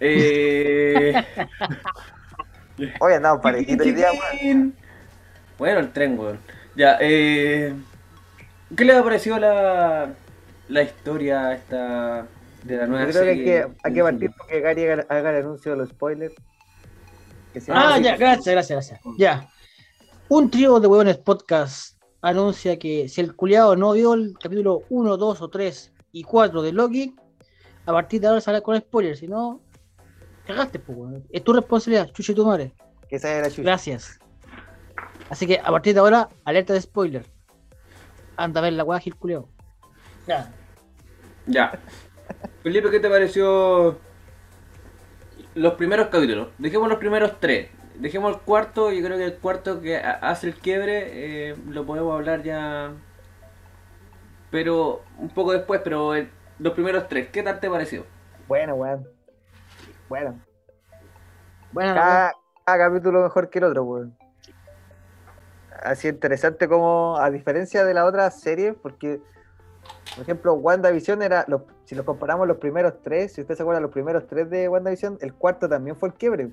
Eh, 0.00 1.14
Hoy 3.00 3.12
andamos 3.12 3.42
parejitos 3.42 3.86
hoy 3.86 3.92
día, 3.92 4.08
weón. 4.12 4.74
Bueno, 5.58 5.80
el 5.80 5.92
tren, 5.92 6.18
weón. 6.18 6.38
Ya, 6.74 6.96
eh. 7.00 7.74
¿Qué 8.74 8.84
le 8.84 8.94
ha 8.94 9.02
parecido 9.02 9.38
la, 9.38 10.14
la 10.68 10.82
historia 10.82 11.52
esta 11.52 12.26
de 12.62 12.76
la 12.76 12.86
nueva 12.86 13.06
Yo 13.06 13.10
creo 13.12 13.24
que 13.24 13.30
hay 13.30 13.44
que, 13.44 13.66
hay 13.82 13.92
que 13.92 14.02
partir 14.02 14.30
porque 14.36 14.60
Gary 14.60 14.84
haga, 14.86 15.06
haga 15.08 15.30
el 15.30 15.44
anuncio 15.44 15.72
de 15.72 15.78
los 15.78 15.88
spoilers. 15.90 16.34
Que 17.52 17.60
Ah, 17.68 17.98
ya, 17.98 18.16
gracias, 18.16 18.46
gracias, 18.46 18.88
gracias. 18.88 19.00
Ya. 19.18 19.48
Un 20.28 20.50
trío 20.50 20.78
de 20.78 20.86
huevones 20.86 21.18
podcast 21.18 22.00
anuncia 22.22 22.78
que 22.78 23.08
si 23.08 23.20
el 23.20 23.34
culiado 23.34 23.74
no 23.76 23.92
vio 23.92 24.14
el 24.14 24.34
capítulo 24.40 24.84
1, 24.88 25.16
2 25.16 25.42
o 25.42 25.50
3 25.50 25.92
y 26.12 26.22
4 26.24 26.62
de 26.62 26.72
Loki, 26.72 27.14
a 27.86 27.92
partir 27.92 28.20
de 28.20 28.28
ahora 28.28 28.40
sale 28.40 28.62
con 28.62 28.76
spoilers. 28.78 29.18
Si 29.20 29.28
no, 29.28 29.60
cagaste, 30.46 30.78
pues. 30.78 31.22
Es 31.30 31.42
tu 31.44 31.52
responsabilidad, 31.52 32.10
chucho 32.12 32.32
y 32.32 32.34
tu 32.34 32.46
madre. 32.46 32.72
que 33.08 33.16
haga 33.16 33.40
la 33.42 33.48
chucha. 33.50 33.62
Gracias. 33.62 34.18
Así 35.28 35.46
que 35.46 35.58
a 35.62 35.70
partir 35.70 35.94
de 35.94 36.00
ahora, 36.00 36.28
alerta 36.44 36.72
de 36.72 36.80
spoiler. 36.80 37.24
Anda 38.36 38.60
a 38.60 38.62
ver 38.64 38.72
la 38.72 38.84
weá, 38.84 38.98
Gil 39.00 39.14
culiao. 39.16 39.48
Ya. 40.26 40.52
Ya. 41.46 41.78
Felipe, 42.62 42.90
¿qué 42.90 43.00
te 43.00 43.08
pareció 43.08 43.98
los 45.54 45.74
primeros 45.74 46.08
capítulos? 46.08 46.48
Dejemos 46.58 46.88
los 46.88 46.98
primeros 46.98 47.38
tres. 47.40 47.70
Dejemos 47.96 48.34
el 48.34 48.40
cuarto, 48.40 48.90
yo 48.92 49.04
creo 49.04 49.18
que 49.18 49.24
el 49.24 49.34
cuarto 49.34 49.80
que 49.80 49.96
ha- 49.98 50.12
hace 50.22 50.46
el 50.48 50.54
quiebre 50.54 51.50
eh, 51.50 51.56
lo 51.68 51.84
podemos 51.84 52.14
hablar 52.14 52.42
ya. 52.42 52.92
Pero 54.50 55.02
un 55.18 55.28
poco 55.28 55.52
después, 55.52 55.80
pero 55.84 56.14
el- 56.14 56.30
los 56.58 56.72
primeros 56.72 57.08
tres, 57.08 57.28
¿qué 57.30 57.42
tal 57.42 57.60
te 57.60 57.70
pareció? 57.70 58.04
Bueno, 58.48 58.74
weón. 58.74 59.06
Bueno. 60.08 60.40
Bueno. 61.72 61.94
Cada, 61.94 62.34
cada 62.64 62.78
capítulo 62.78 63.22
mejor 63.22 63.48
que 63.48 63.58
el 63.58 63.64
otro, 63.64 63.84
weón. 63.84 64.16
Así 65.82 66.08
interesante 66.08 66.68
como, 66.68 67.16
a 67.18 67.30
diferencia 67.30 67.84
de 67.84 67.94
la 67.94 68.04
otra 68.04 68.30
serie, 68.30 68.74
porque, 68.74 69.22
por 70.14 70.22
ejemplo, 70.22 70.54
WandaVision 70.54 71.22
era, 71.22 71.44
los, 71.48 71.62
si 71.84 71.94
los 71.94 72.04
comparamos 72.04 72.46
los 72.46 72.58
primeros 72.58 73.00
tres, 73.02 73.32
si 73.32 73.40
usted 73.40 73.54
se 73.54 73.62
acuerda, 73.62 73.80
los 73.80 73.90
primeros 73.90 74.26
tres 74.26 74.50
de 74.50 74.68
WandaVision, 74.68 75.18
el 75.20 75.32
cuarto 75.32 75.68
también 75.68 75.96
fue 75.96 76.10
el 76.10 76.14
quiebre. 76.14 76.50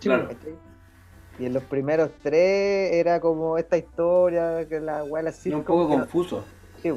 Claro. 0.00 0.28
Y 1.38 1.46
en 1.46 1.54
los 1.54 1.62
primeros 1.64 2.10
tres 2.22 2.92
era 2.94 3.20
como 3.20 3.58
esta 3.58 3.76
historia, 3.76 4.66
que 4.66 4.80
la 4.80 5.04
weá 5.04 5.22
la 5.22 5.32
un 5.54 5.62
poco 5.62 5.88
confuso. 5.88 6.44
Sí, 6.82 6.92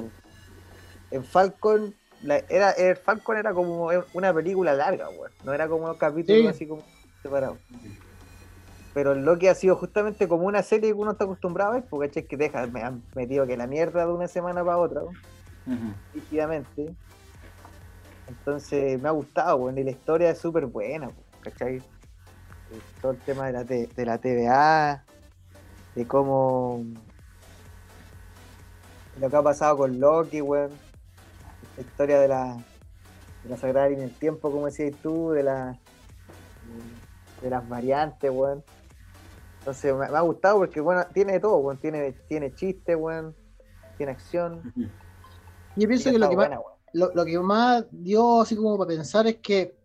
en 1.11 1.23
Falcon, 1.25 1.93
la- 2.23 2.43
era, 2.49 2.71
el 2.71 2.95
Falcon 2.95 3.37
era 3.37 3.53
como 3.53 3.89
una 4.13 4.33
película 4.33 4.73
larga, 4.73 5.09
weón. 5.09 5.31
No 5.43 5.53
era 5.53 5.67
como 5.67 5.87
un 5.89 5.95
capítulo 5.97 6.39
Sí. 6.41 6.47
así 6.47 6.67
como 6.67 6.83
separado. 7.21 7.57
Pero 8.93 9.13
el 9.13 9.23
Loki 9.23 9.47
ha 9.47 9.55
sido 9.55 9.75
justamente 9.77 10.27
como 10.27 10.45
una 10.45 10.63
serie 10.63 10.89
que 10.89 10.93
uno 10.93 11.11
está 11.11 11.23
acostumbrado 11.23 11.71
a 11.71 11.73
ver, 11.75 11.83
porque 11.89 12.09
¿cachai? 12.09 12.23
que 12.27 12.37
deja, 12.37 12.67
me 12.67 12.81
han 12.83 13.01
metido 13.15 13.47
que 13.47 13.55
la 13.55 13.65
mierda 13.67 14.05
de 14.05 14.11
una 14.11 14.27
semana 14.27 14.63
para 14.63 14.77
otra, 14.77 15.01
rígidamente. 16.13 16.93
Entonces 18.27 18.99
me 19.01 19.07
ha 19.09 19.11
gustado, 19.11 19.57
weón, 19.57 19.77
y 19.77 19.83
la 19.83 19.91
historia 19.91 20.29
es 20.29 20.39
súper 20.39 20.65
buena, 20.65 21.07
weón, 21.07 21.17
¿cachai? 21.43 21.81
Todo 23.01 23.13
el 23.13 23.17
tema 23.19 23.47
de 23.47 23.53
la, 23.53 23.63
de 23.63 24.05
la 24.05 24.17
TVA, 24.17 25.03
de 25.95 26.07
cómo 26.07 26.83
lo 29.21 29.29
que 29.29 29.35
ha 29.35 29.43
pasado 29.43 29.77
con 29.77 29.99
Loki, 29.99 30.41
weón. 30.41 30.71
La 31.77 31.83
historia 31.83 32.19
de 32.19 32.27
la 32.27 32.57
de 33.43 33.49
la 33.49 33.57
sagrada 33.57 33.89
línea 33.89 34.05
del 34.05 34.15
tiempo, 34.15 34.51
como 34.51 34.65
decías 34.65 34.95
tú, 35.01 35.31
de 35.31 35.43
la 35.43 35.79
de 37.41 37.49
las 37.49 37.67
variantes, 37.69 38.31
weón. 38.31 38.63
Entonces 39.59 39.93
me, 39.93 40.09
me 40.09 40.17
ha 40.17 40.21
gustado 40.21 40.57
porque 40.57 40.81
bueno, 40.81 41.05
tiene 41.13 41.33
de 41.33 41.39
todo, 41.39 41.57
weón. 41.57 41.77
Tiene, 41.77 42.13
tiene 42.27 42.53
chiste, 42.55 42.95
weón. 42.95 43.35
Tiene 43.97 44.11
acción. 44.11 44.73
Yo 45.75 45.87
pienso 45.87 46.09
y 46.09 46.13
que 46.13 46.19
lo 46.19 46.27
que, 46.27 46.35
más, 46.35 46.47
buena, 46.47 46.59
weón. 46.59 46.77
lo, 46.93 47.13
lo 47.13 47.25
que 47.25 47.39
más 47.39 47.85
dio 47.91 48.41
así 48.41 48.55
como 48.55 48.75
para 48.75 48.87
pensar 48.87 49.27
es 49.27 49.37
que 49.37 49.75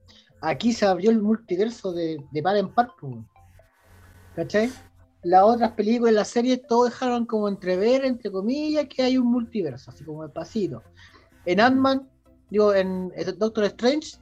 aquí 0.40 0.72
se 0.72 0.86
abrió 0.86 1.10
el 1.10 1.20
multiverso 1.20 1.92
de, 1.92 2.24
de 2.30 2.42
par 2.42 2.56
en 2.56 2.70
par, 2.70 2.88
pues, 2.98 3.12
weón. 3.12 3.28
¿cachai? 4.34 4.72
Las 5.26 5.42
otras 5.42 5.72
películas, 5.72 6.14
las 6.14 6.28
series, 6.28 6.64
todo 6.68 6.84
dejaron 6.84 7.26
como 7.26 7.48
entrever, 7.48 8.04
entre 8.04 8.30
comillas, 8.30 8.86
que 8.86 9.02
hay 9.02 9.18
un 9.18 9.26
multiverso, 9.26 9.90
así 9.90 10.04
como 10.04 10.22
despacito. 10.22 10.84
En 11.44 11.58
Ant-Man, 11.58 12.08
digo, 12.48 12.72
en 12.72 13.10
Doctor 13.36 13.64
Strange, 13.64 14.18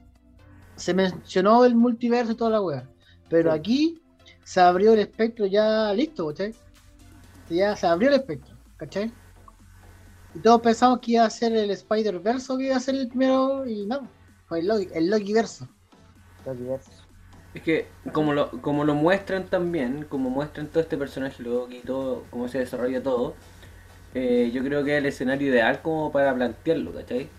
se 0.75 0.93
mencionó 0.95 1.63
el 1.63 1.75
multiverso 1.75 2.31
y 2.31 2.35
toda 2.35 2.49
la 2.49 2.61
wea. 2.61 2.89
Pero 3.29 3.51
Sí. 3.51 3.59
aquí 3.59 4.01
se 4.43 4.59
abrió 4.59 4.93
el 4.93 4.99
espectro 4.99 5.45
ya 5.45 5.93
listo, 5.93 6.27
¿cachai? 6.27 6.55
Ya 7.51 7.75
se 7.75 7.85
abrió 7.85 8.09
el 8.09 8.15
espectro, 8.15 8.57
¿cachai? 8.75 9.13
Y 10.33 10.39
todos 10.39 10.59
pensamos 10.61 10.99
que 11.01 11.11
iba 11.11 11.25
a 11.25 11.29
ser 11.29 11.55
el 11.55 11.69
Spider-Verse 11.69 12.57
que 12.57 12.65
iba 12.65 12.77
a 12.77 12.79
ser 12.79 12.95
el 12.95 13.09
primero, 13.09 13.63
y 13.67 13.85
no, 13.85 14.09
fue 14.47 14.59
el 14.59 14.67
Loki, 14.67 14.87
el 14.93 15.11
Loki-verso. 15.11 15.67
Los 16.47 16.57
diversos. 16.57 16.94
Es 17.55 17.63
que 17.63 17.95
como 18.11 18.33
lo, 18.33 18.51
como 18.61 18.85
lo 18.85 18.95
muestran 18.95 19.49
también, 19.49 20.05
como 20.05 20.29
muestran 20.29 20.67
todo 20.69 20.81
este 20.81 20.97
personaje 20.97 21.41
Loki 21.43 21.77
y 21.79 21.81
todo, 21.83 22.27
cómo 22.29 22.47
se 22.49 22.59
desarrolla 22.59 23.01
todo, 23.03 23.35
eh, 24.15 24.51
yo 24.53 24.63
creo 24.63 24.83
que 24.85 24.93
es 24.93 24.99
el 24.99 25.07
escenario 25.07 25.49
ideal 25.49 25.81
como 25.81 26.11
para 26.11 26.35
plantearlo, 26.35 26.93
¿cachai? 26.93 27.29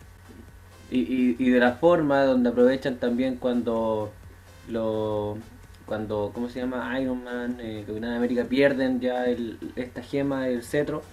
Y, 0.90 1.00
y, 1.00 1.37
y 1.38 1.50
de 1.50 1.61
la 1.61 1.75
forma 1.75 2.25
donde 2.25 2.50
aprovechan 2.50 2.99
también 2.99 3.37
cuando 3.38 4.18
lo 4.68 5.38
cuando, 5.87 6.32
¿cómo 6.35 6.49
se 6.50 6.61
llama? 6.61 7.00
Iron 7.00 7.25
Man, 7.25 7.58
eh, 7.61 7.85
Capitán 7.87 8.12
América 8.14 8.46
pierden 8.49 9.00
ya 9.00 9.26
el, 9.26 9.73
esta 9.76 10.02
gema, 10.02 10.49
el 10.49 10.62
cetro, 10.64 11.08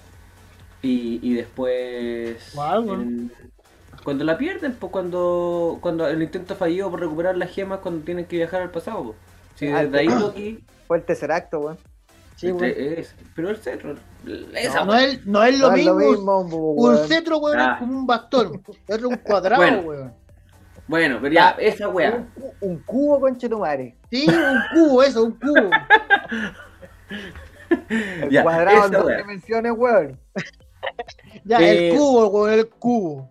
y, 0.81 1.19
y 1.27 1.33
después 1.35 2.77
en- 2.85 3.31
cuando 4.03 4.23
la 4.23 4.37
pierden, 4.37 4.73
pues 4.75 4.91
cuando, 4.91 5.77
cuando 5.81 6.07
el 6.07 6.21
intento 6.21 6.55
fallido 6.55 6.89
por 6.91 6.99
recuperar 6.99 7.37
las 7.37 7.51
gemas 7.51 7.79
cuando 7.79 8.03
tienen 8.03 8.25
que 8.25 8.35
viajar 8.37 8.61
al 8.61 8.71
pasado, 8.71 9.03
pues. 9.03 9.17
Si 9.55 9.67
Ah, 9.67 9.83
desde 9.83 9.99
ahí 9.99 10.07
Loki, 10.07 10.63
Fue 10.87 10.97
el 10.97 11.03
tercer 11.03 11.31
acto, 11.31 11.59
weón. 11.59 11.77
Sí, 12.35 12.47
este, 12.49 12.63
weón. 12.73 12.99
es- 12.99 13.15
pero 13.35 13.49
el 13.51 13.57
cetro, 13.57 13.95
esa 14.55 14.79
No, 14.79 14.85
no 14.85 14.95
es, 14.97 15.25
no 15.25 15.43
es 15.43 15.59
lo 15.59 15.69
No 15.69 15.75
es 15.75 15.85
mismo. 15.85 16.49
po, 16.49 16.57
Un 16.57 16.93
weón. 16.95 17.07
cetro, 17.07 17.37
weón, 17.37 17.59
Ah. 17.59 17.73
es 17.73 17.79
como 17.79 17.99
un 17.99 18.07
bastón. 18.07 18.61
Otro 18.89 19.09
un 19.09 19.17
cuadrado, 19.17 19.61
Bueno. 19.61 19.79
weón. 19.81 20.13
Bueno, 20.85 21.17
pero 21.21 21.33
ya, 21.33 21.51
esa 21.59 21.87
wea. 21.87 22.27
Un, 22.35 22.51
un 22.71 22.77
cubo 22.79 23.21
con 23.21 23.37
chetumare. 23.37 23.95
Sí, 24.11 24.25
un 24.27 24.59
cubo, 24.73 25.01
eso, 25.03 25.23
un 25.23 25.31
cubo. 25.39 25.69
El 27.89 28.29
Ya, 28.29 28.43
cuadrado 28.43 28.85
en 28.85 28.91
dos 28.91 29.05
wea. 29.05 29.17
dimensiones, 29.17 29.71
weón. 29.75 30.19
Ya, 31.45 31.59
Eh, 31.61 31.89
el 31.91 31.97
cubo, 31.97 32.27
weón, 32.27 32.51
el 32.59 32.67
cubo. 32.69 33.29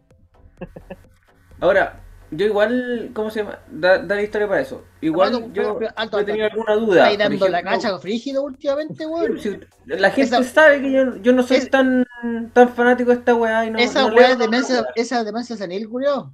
Ahora, 1.60 2.00
yo 2.30 2.46
igual, 2.46 3.10
¿cómo 3.14 3.30
se 3.30 3.40
llama? 3.42 3.58
Da, 3.70 3.98
da 3.98 4.14
la 4.16 4.22
historia 4.22 4.48
para 4.48 4.60
eso. 4.60 4.84
Igual 5.00 5.52
yo, 5.52 5.78
alto, 5.94 6.18
he 6.18 6.24
tenido 6.24 6.46
alguna 6.46 6.74
duda. 6.74 7.16
Dando 7.16 7.48
la 7.48 7.62
cacha 7.62 7.98
frígido 7.98 8.42
últimamente, 8.42 9.06
weón. 9.06 9.38
si 9.38 9.60
la 9.86 10.10
gente 10.10 10.36
Esa- 10.36 10.42
sabe 10.44 10.80
que 10.80 10.92
yo, 10.92 11.16
yo 11.16 11.32
no 11.32 11.42
soy 11.42 11.58
es- 11.58 11.70
tan, 11.70 12.06
tan 12.52 12.68
fanático 12.70 13.10
de 13.10 13.16
esta 13.18 13.34
weá 13.34 13.66
y 13.66 13.70
no 13.70 13.78
esa 13.78 14.08
no 14.08 14.14
weá 14.14 14.30
es 14.32 14.38
demencia, 14.38 14.86
esa 14.94 15.22
demencia 15.24 15.56
senil, 15.56 15.88
culiao. 15.88 16.32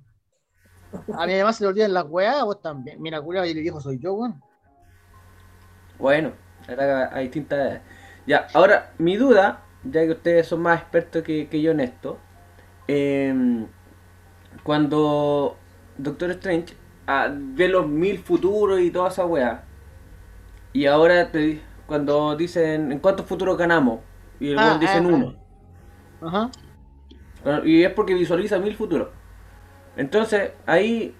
A 1.18 1.26
mí 1.26 1.32
además 1.34 1.56
se 1.56 1.64
le 1.64 1.68
olvidan 1.68 1.92
las 1.92 2.04
weas, 2.08 2.42
vos 2.44 2.62
también. 2.62 3.02
Mira, 3.02 3.20
culiao, 3.20 3.44
y 3.44 3.50
el 3.50 3.60
viejo 3.60 3.80
soy 3.80 3.98
yo, 3.98 4.14
weón. 4.14 4.40
Bueno, 5.98 6.32
era 6.68 7.14
a 7.14 7.18
distintas 7.18 7.58
edades. 7.58 7.80
Ya, 8.26 8.46
ahora, 8.54 8.92
mi 8.98 9.16
duda, 9.16 9.62
ya 9.84 10.02
que 10.04 10.12
ustedes 10.12 10.46
son 10.46 10.60
más 10.62 10.80
expertos 10.80 11.22
que, 11.22 11.48
que 11.48 11.60
yo 11.60 11.72
en 11.72 11.80
esto, 11.80 12.18
em, 12.86 13.66
cuando 14.68 15.56
Doctor 15.96 16.30
Strange 16.32 16.76
ah, 17.06 17.30
ve 17.34 17.68
los 17.68 17.88
mil 17.88 18.18
futuros 18.18 18.80
y 18.80 18.90
toda 18.90 19.08
esa 19.08 19.24
weá, 19.24 19.64
y 20.74 20.86
ahora 20.86 21.30
te, 21.32 21.62
cuando 21.86 22.36
dicen, 22.36 22.92
¿en 22.92 22.98
cuántos 23.00 23.26
futuros 23.26 23.56
ganamos? 23.56 24.00
Y 24.38 24.50
el 24.50 24.58
Ah, 24.58 24.64
weón 24.64 24.78
dicen 24.78 25.06
ah, 25.06 25.08
uno. 25.08 25.36
Ajá. 26.20 26.52
Bueno, 27.42 27.64
Y 27.64 27.84
es 27.84 27.92
porque 27.92 28.14
visualiza 28.14 28.58
mil 28.58 28.76
futuros. 28.76 29.08
Entonces, 29.96 30.52
ahí, 30.66 31.14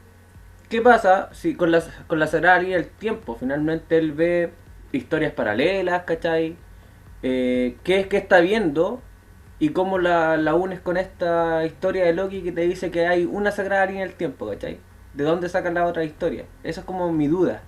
¿qué 0.68 0.82
pasa 0.82 1.30
si 1.32 1.56
con 1.56 1.70
la, 1.72 1.82
con 2.08 2.18
la 2.20 2.28
sagrada 2.28 2.60
línea 2.60 2.78
del 2.78 2.90
tiempo? 2.90 3.36
Finalmente 3.36 3.98
él 3.98 4.12
ve 4.12 4.54
historias 4.92 5.32
paralelas, 5.34 6.04
¿cachai? 6.04 6.56
Eh, 7.22 7.80
¿Qué 7.84 8.00
es 8.00 8.08
que 8.08 8.18
está 8.18 8.40
viendo? 8.40 9.07
Y 9.60 9.70
cómo 9.70 9.98
la, 9.98 10.36
la 10.36 10.54
unes 10.54 10.80
con 10.80 10.96
esta 10.96 11.64
historia 11.64 12.04
de 12.04 12.12
Loki 12.12 12.42
que 12.42 12.52
te 12.52 12.60
dice 12.62 12.90
que 12.90 13.06
hay 13.06 13.24
una 13.24 13.50
sagrada 13.50 13.86
línea 13.86 14.04
del 14.06 14.14
tiempo, 14.14 14.48
¿cachai? 14.48 14.78
¿De 15.14 15.24
dónde 15.24 15.48
sacan 15.48 15.74
la 15.74 15.84
otra 15.86 16.04
historia? 16.04 16.44
Esa 16.62 16.80
es 16.80 16.86
como 16.86 17.10
mi 17.12 17.26
duda. 17.26 17.62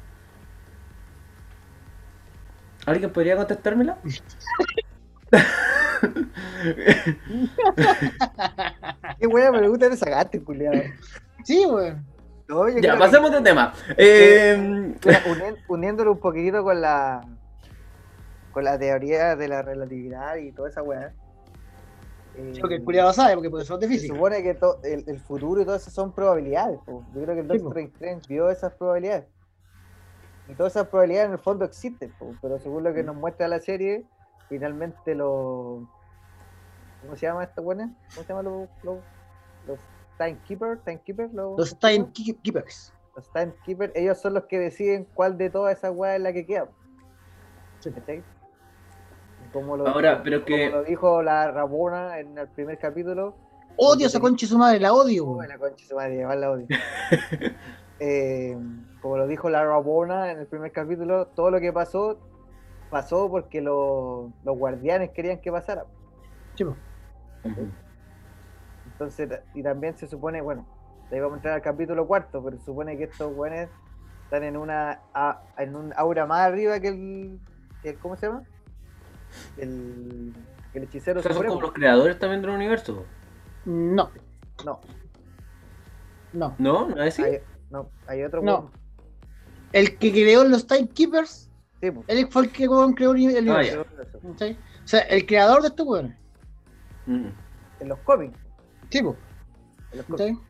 ¿Alguien 2.87 3.11
podría 3.12 3.37
contestármela? 3.37 3.98
Qué 9.18 9.26
weá 9.26 9.50
pregunta 9.53 9.90
te 9.90 9.96
sacaste, 9.96 10.42
culiado. 10.42 10.81
Sí, 11.44 11.64
weón. 11.66 12.05
No, 12.48 12.68
ya, 12.68 12.98
pasemos 12.98 13.31
de 13.31 13.40
tema. 13.42 13.72
Eh, 13.96 14.57
Mira, 15.05 15.22
unien- 15.26 15.57
uniéndolo 15.68 16.12
un 16.12 16.18
poquitito 16.20 16.64
con 16.64 16.81
la 16.81 17.20
con 18.50 18.64
la 18.64 18.76
teoría 18.76 19.37
de 19.37 19.46
la 19.46 19.62
relatividad 19.62 20.35
y 20.37 20.50
toda 20.50 20.68
esa 20.68 20.83
weá. 20.83 21.12
Eh, 22.36 22.52
Sí, 22.54 22.60
porque 22.60 22.76
el 22.76 22.84
culiao 22.84 23.06
lo 23.08 23.12
sabe, 23.12 23.34
porque 23.34 23.50
profesor 23.50 23.78
de 23.78 23.86
se 23.86 23.92
física. 23.92 24.14
supone 24.14 24.42
que 24.42 24.58
el, 24.84 25.04
el 25.08 25.20
futuro 25.20 25.60
y 25.60 25.64
todo 25.64 25.74
eso 25.76 25.90
son 25.90 26.12
probabilidades. 26.12 26.78
po. 26.86 27.04
Yo 27.14 27.22
creo 27.22 27.34
que 27.34 27.40
el 27.40 27.50
Sí, 27.50 27.58
Doctor 27.58 27.72
po. 27.74 27.78
Strange 27.80 28.26
vio 28.28 28.50
esas 28.50 28.72
probabilidades. 28.74 29.26
Y 30.48 30.54
todas 30.54 30.72
esas 30.74 30.88
probabilidades 30.88 31.26
en 31.28 31.32
el 31.34 31.38
fondo 31.38 31.64
existen, 31.64 32.12
po, 32.18 32.34
pero 32.42 32.58
según 32.58 32.82
lo 32.84 32.92
que 32.92 33.02
nos 33.02 33.14
muestra 33.16 33.46
la 33.48 33.60
serie, 33.60 34.04
finalmente 34.48 35.14
los. 35.14 35.82
¿Cómo 37.02 37.16
se 37.16 37.26
llama 37.26 37.44
esta 37.44 37.60
buena? 37.62 37.94
¿Cómo 38.14 38.22
se 38.26 38.28
llama 38.28 38.42
los. 38.42 38.68
los, 38.82 38.98
los 39.66 39.80
Timekeeper? 40.18 40.78
Timekeeper 40.84 41.30
los, 41.32 41.58
Los 41.58 41.78
Timekeepers. 41.78 42.92
los 43.16 43.32
timekeepers, 43.32 43.92
ellos 43.96 44.18
son 44.18 44.34
los 44.34 44.44
que 44.44 44.58
deciden 44.58 45.06
cuál 45.14 45.38
de 45.38 45.48
todas 45.48 45.78
esas 45.78 45.92
weas 45.96 46.16
es 46.16 46.22
la 46.22 46.32
que 46.32 46.44
queda. 46.44 46.68
¿Cachai? 47.82 48.22
Como 49.52 49.76
lo, 49.76 49.86
Ahora, 49.88 50.12
como- 50.12 50.24
pero 50.24 50.44
que- 50.44 50.70
como 50.70 50.82
lo 50.82 50.84
dijo 50.88 51.22
la 51.22 51.50
Rabona 51.50 52.18
en 52.20 52.38
el 52.38 52.48
primer 52.48 52.78
capítulo. 52.78 53.34
Odio 53.76 54.06
esa 54.06 54.20
concha 54.20 54.46
de 54.46 54.50
su 54.50 54.58
madre, 54.58 54.78
la 54.80 54.92
odio, 54.92 55.38
la 55.46 55.58
concha 55.58 55.84
su 55.86 55.94
madre, 55.96 56.22
la 56.36 56.50
odio. 56.50 56.66
Eh, 58.02 58.56
como 59.02 59.18
lo 59.18 59.26
dijo 59.26 59.50
la 59.50 59.62
Rabona 59.62 60.30
en 60.30 60.38
el 60.38 60.46
primer 60.46 60.72
capítulo, 60.72 61.26
todo 61.26 61.50
lo 61.50 61.60
que 61.60 61.70
pasó, 61.70 62.18
pasó 62.88 63.28
porque 63.28 63.60
lo- 63.60 64.32
los 64.42 64.56
guardianes 64.56 65.10
querían 65.10 65.38
que 65.38 65.52
pasara. 65.52 65.84
Sí, 66.54 66.64
po. 66.64 66.74
Entonces, 68.92 69.28
y 69.54 69.62
también 69.62 69.96
se 69.96 70.06
supone, 70.06 70.40
bueno, 70.40 70.66
ahí 71.10 71.20
vamos 71.20 71.34
a 71.34 71.36
entrar 71.36 71.54
al 71.54 71.62
capítulo 71.62 72.06
cuarto, 72.06 72.42
pero 72.42 72.56
se 72.58 72.64
supone 72.64 72.96
que 72.96 73.04
estos 73.04 73.34
güeyes 73.34 73.68
están 74.24 74.44
en 74.44 74.56
una 74.56 75.00
a- 75.14 75.42
en 75.58 75.76
un 75.76 75.92
aura 75.96 76.24
más 76.26 76.40
arriba 76.40 76.80
que 76.80 76.88
el, 76.88 77.38
que 77.82 77.90
el- 77.90 77.98
¿cómo 77.98 78.16
se 78.16 78.26
llama? 78.28 78.44
El, 79.56 80.34
que 80.72 80.78
el 80.78 80.84
hechicero 80.84 81.20
O 81.20 81.22
sea, 81.22 81.32
son 81.32 81.46
como 81.46 81.60
los 81.60 81.72
creadores 81.72 82.18
también 82.18 82.42
del 82.42 82.50
universo. 82.50 83.04
No, 83.64 84.10
No, 84.64 84.80
no. 86.32 86.54
¿No? 86.58 86.88
¿No 86.88 87.02
es 87.02 87.14
así? 87.14 87.22
hay, 87.22 87.38
no, 87.70 87.90
hay 88.06 88.22
otro 88.22 88.42
No. 88.42 88.70
El 89.72 89.96
que 89.98 90.10
creó 90.10 90.44
los 90.44 90.66
Timekeepers, 90.66 91.48
Sí, 91.80 91.90
pues. 91.90 92.04
él 92.08 92.26
fue 92.30 92.42
el 92.44 92.52
que 92.52 92.66
creó 92.94 93.12
el 93.12 93.20
el 93.36 93.48
Ah, 93.48 93.56
universo. 93.58 93.86
¿cachai? 94.22 94.52
O 94.84 94.88
sea, 94.88 95.00
el 95.00 95.26
creador 95.26 95.62
de 95.62 95.68
estos 95.68 95.86
weones. 95.86 96.16
Mm. 97.06 97.28
En 97.80 97.88
los 97.88 97.98
cómics. 98.00 98.38
Sí, 98.90 99.02
po, 99.02 99.16
en 99.92 99.98
los 99.98 100.06
cómics, 100.06 100.40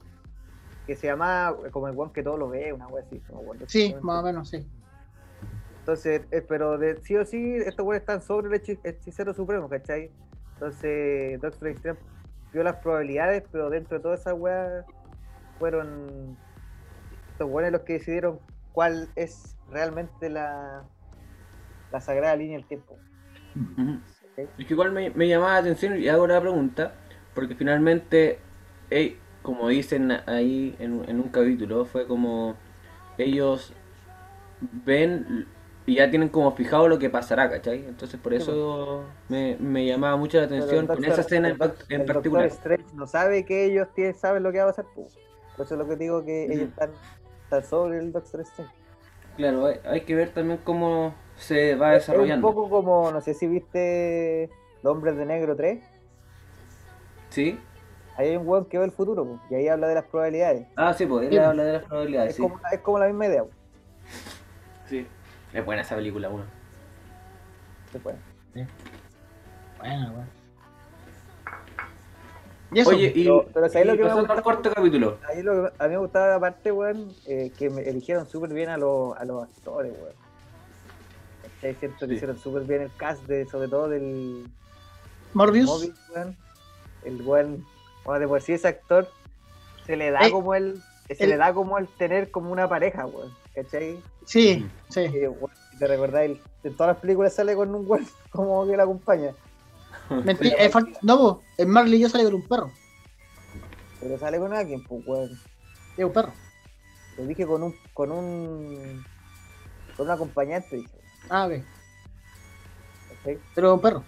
que 0.86 0.96
se 0.96 1.06
llama 1.06 1.54
como 1.70 1.86
el 1.88 1.94
weón 1.96 2.12
que 2.12 2.22
todo 2.22 2.36
lo 2.36 2.48
ve, 2.48 2.72
una 2.72 2.86
wea 2.88 3.04
así. 3.04 3.22
acuerdo 3.28 3.64
Sí, 3.68 3.94
más 4.00 4.20
o 4.20 4.22
menos, 4.24 4.48
sí. 4.48 4.66
Entonces, 5.90 6.22
eh, 6.31 6.40
pero 6.48 6.79
de, 6.79 7.00
sí 7.03 7.16
o 7.16 7.24
sí, 7.24 7.57
estos 7.66 7.85
güeyes 7.85 8.03
están 8.03 8.22
sobre 8.22 8.46
el 8.46 8.62
hechi- 8.62 8.79
hechicero 8.85 9.35
supremo, 9.35 9.68
¿cachai? 9.68 10.09
Entonces, 10.55 11.40
Doctor 11.40 11.68
Strange 11.70 12.00
vio 12.53 12.62
las 12.62 12.76
probabilidades, 12.76 13.42
pero 13.50 13.68
dentro 13.70 13.98
de 13.98 14.03
todas 14.05 14.20
esas 14.20 14.35
weas 14.35 14.85
fueron 15.59 16.37
estos 17.33 17.50
güeyes 17.50 17.72
los 17.72 17.81
que 17.81 17.94
decidieron 17.94 18.38
cuál 18.70 19.09
es 19.16 19.57
realmente 19.68 20.31
la, 20.31 20.85
la 21.90 22.00
sagrada 22.00 22.37
línea 22.37 22.57
del 22.59 22.68
tiempo. 22.68 22.96
Es 24.37 24.64
que 24.64 24.72
igual 24.72 24.92
me, 24.92 25.11
me 25.11 25.26
llamaba 25.26 25.55
la 25.55 25.59
atención 25.59 25.98
y 25.98 26.07
hago 26.07 26.24
la 26.29 26.40
pregunta, 26.40 26.94
porque 27.35 27.57
finalmente 27.57 28.38
eh, 28.90 29.18
como 29.42 29.66
dicen 29.66 30.12
ahí 30.26 30.76
en, 30.79 31.03
en 31.09 31.16
un 31.18 31.31
capítulo, 31.31 31.85
fue 31.85 32.07
como 32.07 32.55
ellos 33.18 33.74
ven 34.87 35.48
y 35.86 35.96
ya 35.96 36.08
tienen 36.10 36.28
como 36.28 36.52
fijado 36.52 36.86
lo 36.88 36.98
que 36.98 37.10
pasará, 37.10 37.50
¿cachai? 37.50 37.84
Entonces 37.86 38.20
por 38.20 38.32
eso 38.34 39.04
me, 39.28 39.56
me 39.58 39.86
llamaba 39.86 40.16
mucho 40.16 40.38
la 40.38 40.44
atención 40.44 40.80
el 40.82 40.86
con 40.86 40.96
Doctor- 40.96 41.12
esa 41.12 41.20
escena 41.22 41.48
el 41.48 41.54
en, 41.54 41.62
el 41.62 41.68
Doctor 42.06 42.06
particular. 42.06 42.50
No 42.94 43.06
sabe 43.06 43.44
que 43.44 43.64
ellos 43.64 43.88
tienen, 43.94 44.14
saben 44.14 44.42
lo 44.42 44.52
que 44.52 44.58
va 44.58 44.64
a 44.64 44.68
pasar. 44.68 44.84
pues. 44.94 45.16
Por 45.56 45.66
eso 45.66 45.74
es 45.74 45.78
lo 45.80 45.88
que 45.88 45.96
digo 45.96 46.24
que 46.24 46.44
ellos 46.44 46.68
están, 46.68 46.90
están 47.44 47.64
sobre 47.64 47.98
el 47.98 48.12
Doctor 48.12 48.40
Strange. 48.42 48.72
Claro, 49.36 49.66
hay, 49.66 49.80
hay 49.84 50.00
que 50.02 50.14
ver 50.14 50.30
también 50.30 50.60
cómo 50.64 51.14
se 51.36 51.74
va 51.74 51.94
Es 51.96 52.08
un 52.08 52.12
desarrollando. 52.14 52.46
poco 52.48 52.68
como, 52.70 53.10
no 53.10 53.20
sé 53.20 53.32
si 53.34 53.46
viste 53.46 54.50
Los 54.82 54.92
Hombres 54.94 55.16
de 55.16 55.24
Negro 55.26 55.56
3. 55.56 55.82
¿Sí? 57.30 57.58
Ahí 58.16 58.28
hay 58.30 58.36
un 58.36 58.46
weón 58.46 58.66
que 58.66 58.78
ve 58.78 58.84
el 58.84 58.90
futuro, 58.92 59.24
pues, 59.24 59.38
y 59.50 59.54
ahí 59.54 59.68
habla 59.68 59.88
de 59.88 59.94
las 59.94 60.04
probabilidades. 60.04 60.66
Ah, 60.76 60.92
sí, 60.92 61.06
pues 61.06 61.24
él 61.26 61.30
Sí. 61.32 61.38
habla 61.38 61.62
de 61.64 61.72
las 61.74 61.84
probabilidades, 61.84 62.30
Es, 62.30 62.36
sí. 62.36 62.42
como, 62.42 62.60
es 62.70 62.80
como 62.80 62.98
la 62.98 63.06
misma 63.06 63.26
idea. 63.26 63.44
pues. 63.44 63.54
Sí. 64.86 65.06
Es 65.52 65.64
buena 65.64 65.82
esa 65.82 65.96
película, 65.96 66.28
uno. 66.28 66.44
Se 67.92 67.98
puede. 67.98 68.16
Bueno, 69.78 70.12
bueno. 70.12 70.26
Y 72.72 72.78
eso, 72.80 72.90
Oye, 72.90 73.12
y, 73.16 73.24
Pero- 73.24 73.46
pero 73.52 73.68
¿sabes 73.68 73.86
lo 73.88 73.94
y 73.94 73.96
que 73.96 74.02
me 74.04 74.08
pasando 74.10 74.22
gusta? 74.28 74.34
al 74.34 74.42
cuarto 74.44 74.72
capítulo. 74.72 75.18
A 75.28 75.34
mí, 75.34 75.42
lo 75.42 75.52
que- 75.64 75.72
a 75.76 75.84
mí 75.88 75.90
me 75.90 75.96
gustaba 75.98 76.34
aparte, 76.36 76.70
weón, 76.70 77.12
eh, 77.26 77.50
que 77.58 77.68
me 77.68 77.82
eligieron 77.82 78.28
súper 78.28 78.50
bien 78.52 78.68
a, 78.68 78.76
los 78.76 79.16
a 79.16 79.24
los 79.24 79.42
actores, 79.42 79.92
weón. 79.92 80.14
¿Cachai? 81.42 81.74
Siento 81.74 81.98
que 81.98 82.06
Sí. 82.06 82.14
hicieron 82.14 82.38
súper 82.38 82.62
bien 82.62 82.82
el 82.82 82.94
cast, 82.96 83.24
de, 83.24 83.44
sobre 83.46 83.66
todo 83.68 83.88
del 83.88 84.46
Morbius. 85.34 85.66
Moby, 85.66 85.92
weón. 86.14 86.36
El 87.04 87.22
weón, 87.22 87.66
bueno, 88.04 88.20
de 88.20 88.28
por 88.28 88.40
sí 88.40 88.52
ese 88.52 88.68
actor 88.68 89.08
se 89.84 89.96
le 89.96 90.12
da 90.12 90.20
Eh, 90.26 90.30
como 90.30 90.54
el, 90.54 90.80
se 91.08 91.24
el- 91.24 91.30
le 91.30 91.36
da 91.38 91.52
como 91.52 91.76
el 91.78 91.88
tener 91.88 92.30
como 92.30 92.52
una 92.52 92.68
pareja, 92.68 93.04
weón. 93.04 93.32
¿Cachai? 93.54 94.02
Sí, 94.24 94.68
sí. 94.88 95.08
Si 95.08 95.78
te 95.78 95.86
recordáis, 95.86 96.38
en 96.62 96.76
todas 96.76 96.94
las 96.94 97.00
películas 97.00 97.34
sale 97.34 97.54
con 97.54 97.74
un 97.74 97.84
weón 97.88 98.06
como 98.30 98.66
que 98.66 98.76
la 98.76 98.84
acompaña. 98.84 99.34
Mentira, 100.08 100.56
eh, 100.58 100.70
no, 101.02 101.40
el 101.56 101.66
Marley 101.66 101.98
y 101.98 102.02
yo 102.02 102.08
sale 102.08 102.24
con 102.24 102.34
un 102.34 102.48
perro. 102.48 102.70
Pero 104.00 104.18
sale 104.18 104.38
con 104.38 104.52
alguien, 104.52 104.84
pues 104.84 105.02
weón. 105.06 105.30
Es 105.96 106.04
un 106.04 106.12
perro. 106.12 106.32
Lo 107.16 107.26
dije 107.26 107.46
con 107.46 107.62
un, 107.62 107.74
con 107.92 108.12
un, 108.12 109.04
con 109.96 110.06
un 110.06 110.12
acompañante, 110.12 110.76
dije. 110.76 110.98
Ah, 111.28 111.46
ok. 111.46 111.64
¿Cachai? 113.08 113.38
Pero 113.54 113.68
es 113.68 113.74
un 113.74 113.80
perro. 113.80 114.04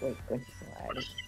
Concha 0.00 0.52
su 0.58 0.64
madre. 0.66 1.23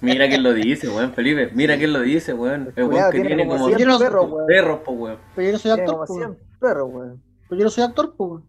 Mira 0.00 0.28
quién 0.28 0.42
lo 0.42 0.52
dice, 0.52 0.88
weón, 0.88 1.12
Felipe. 1.12 1.50
Mira 1.54 1.76
quién 1.76 1.92
lo 1.92 2.00
dice, 2.00 2.32
weón. 2.34 2.72
El 2.76 2.84
weón 2.84 3.10
que 3.10 3.20
tiene 3.20 3.46
como 3.46 3.66
cien 3.68 3.78
100 3.78 3.98
perros, 3.98 4.30
weón. 4.30 4.46
perros, 4.46 4.80
po, 4.84 4.92
weón. 4.92 5.18
Pero 5.34 5.46
yo 5.46 5.52
no 5.52 5.58
soy 5.58 5.70
actor, 5.72 5.86
como 5.94 6.06
po. 6.06 6.14
100 6.14 6.38
perros, 6.60 6.90
weón. 6.92 7.22
Pero 7.48 7.58
yo 7.58 7.64
no 7.64 7.70
soy 7.70 7.84
actor, 7.84 8.14
pues. 8.16 8.42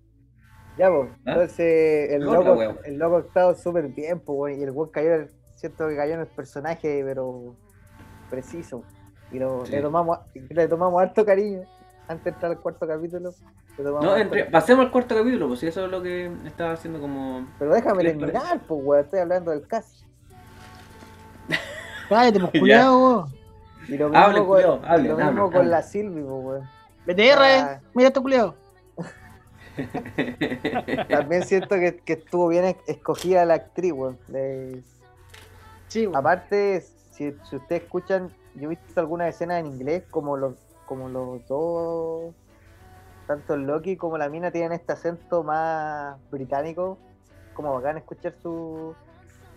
Ya, 0.77 0.89
pues. 0.89 1.09
¿Ah? 1.25 1.31
Entonces, 1.31 2.11
el 2.11 2.21
loco, 2.23 2.53
weón. 2.53 2.77
el 2.85 2.97
loco 2.97 3.17
ha 3.17 3.19
estado 3.21 3.55
súper 3.55 3.87
bien, 3.89 4.19
pues, 4.19 4.37
weón. 4.37 4.59
Y 4.59 4.63
el 4.63 4.71
weón 4.71 4.89
cayó, 4.91 5.13
en- 5.15 5.29
siento 5.55 5.87
que 5.87 5.95
cayó 5.95 6.13
en 6.15 6.19
el 6.21 6.27
personaje, 6.27 7.01
pero 7.05 7.55
preciso. 8.29 8.83
Y 9.31 9.39
lo, 9.39 9.65
Sí. 9.65 9.71
le, 9.71 9.81
tomamos, 9.81 10.19
le 10.33 10.67
tomamos 10.67 11.01
harto 11.01 11.25
cariño. 11.25 11.61
Antes 12.07 12.25
de 12.25 12.29
entrar 12.31 12.51
al 12.51 12.59
cuarto 12.59 12.85
capítulo. 12.87 13.31
le 13.77 13.83
tomamos 13.83 14.05
No, 14.05 14.15
entre- 14.15 14.45
pasemos 14.45 14.85
al 14.85 14.91
cuarto 14.91 15.15
capítulo, 15.15 15.47
pues 15.47 15.59
si 15.59 15.67
eso 15.67 15.85
es 15.85 15.91
lo 15.91 16.01
que 16.03 16.31
estaba 16.45 16.73
haciendo 16.73 16.99
como. 17.01 17.47
Pero 17.57 17.73
déjame 17.73 17.97
¿Qué 18.03 18.09
les 18.09 18.17
terminar, 18.19 18.61
pues, 18.67 18.81
weón. 18.83 19.03
Estoy 19.03 19.19
hablando 19.19 19.51
del 19.51 19.67
cast. 19.67 20.04
Cállate, 22.09 22.39
pues, 22.39 22.51
Ya. 22.53 22.59
culiao. 22.59 23.27
Y 23.87 23.97
lo 23.97 24.09
mismo, 24.09 24.25
con, 24.33 24.45
culiao, 24.47 24.79
lo 24.97 25.17
mismo 25.17 25.63
la 25.63 25.81
Silvi, 25.83 26.21
pues, 26.21 26.45
weón. 26.45 26.69
BTR, 27.05 27.41
Ah. 27.41 27.79
mira 27.93 28.07
este 28.07 28.19
culiao. 28.21 28.55
También 31.09 31.43
siento 31.43 31.75
que, 31.75 31.97
que 31.97 32.13
estuvo 32.13 32.47
bien 32.47 32.65
es- 32.65 32.75
escogida 32.87 33.45
la 33.45 33.55
actriz, 33.55 33.91
weón. 33.93 34.17
Sí, 35.87 36.07
weón. 36.07 36.15
Aparte, 36.15 36.81
si, 37.11 37.35
si 37.49 37.55
ustedes 37.55 37.83
escuchan, 37.83 38.29
yo 38.55 38.63
he 38.65 38.67
visto 38.67 38.99
algunas 38.99 39.29
escenas 39.29 39.59
en 39.59 39.67
inglés, 39.67 40.03
como 40.09 40.37
los, 40.37 40.55
como 40.85 41.09
los 41.09 41.45
dos, 41.47 42.33
tanto 43.27 43.53
el 43.55 43.61
Loki 43.63 43.97
como 43.97 44.17
la 44.17 44.29
mina 44.29 44.51
tienen 44.51 44.71
este 44.71 44.93
acento 44.93 45.43
más 45.43 46.15
británico, 46.31 46.97
como 47.53 47.73
bacán 47.73 47.97
escuchar 47.97 48.33
su- 48.41 48.95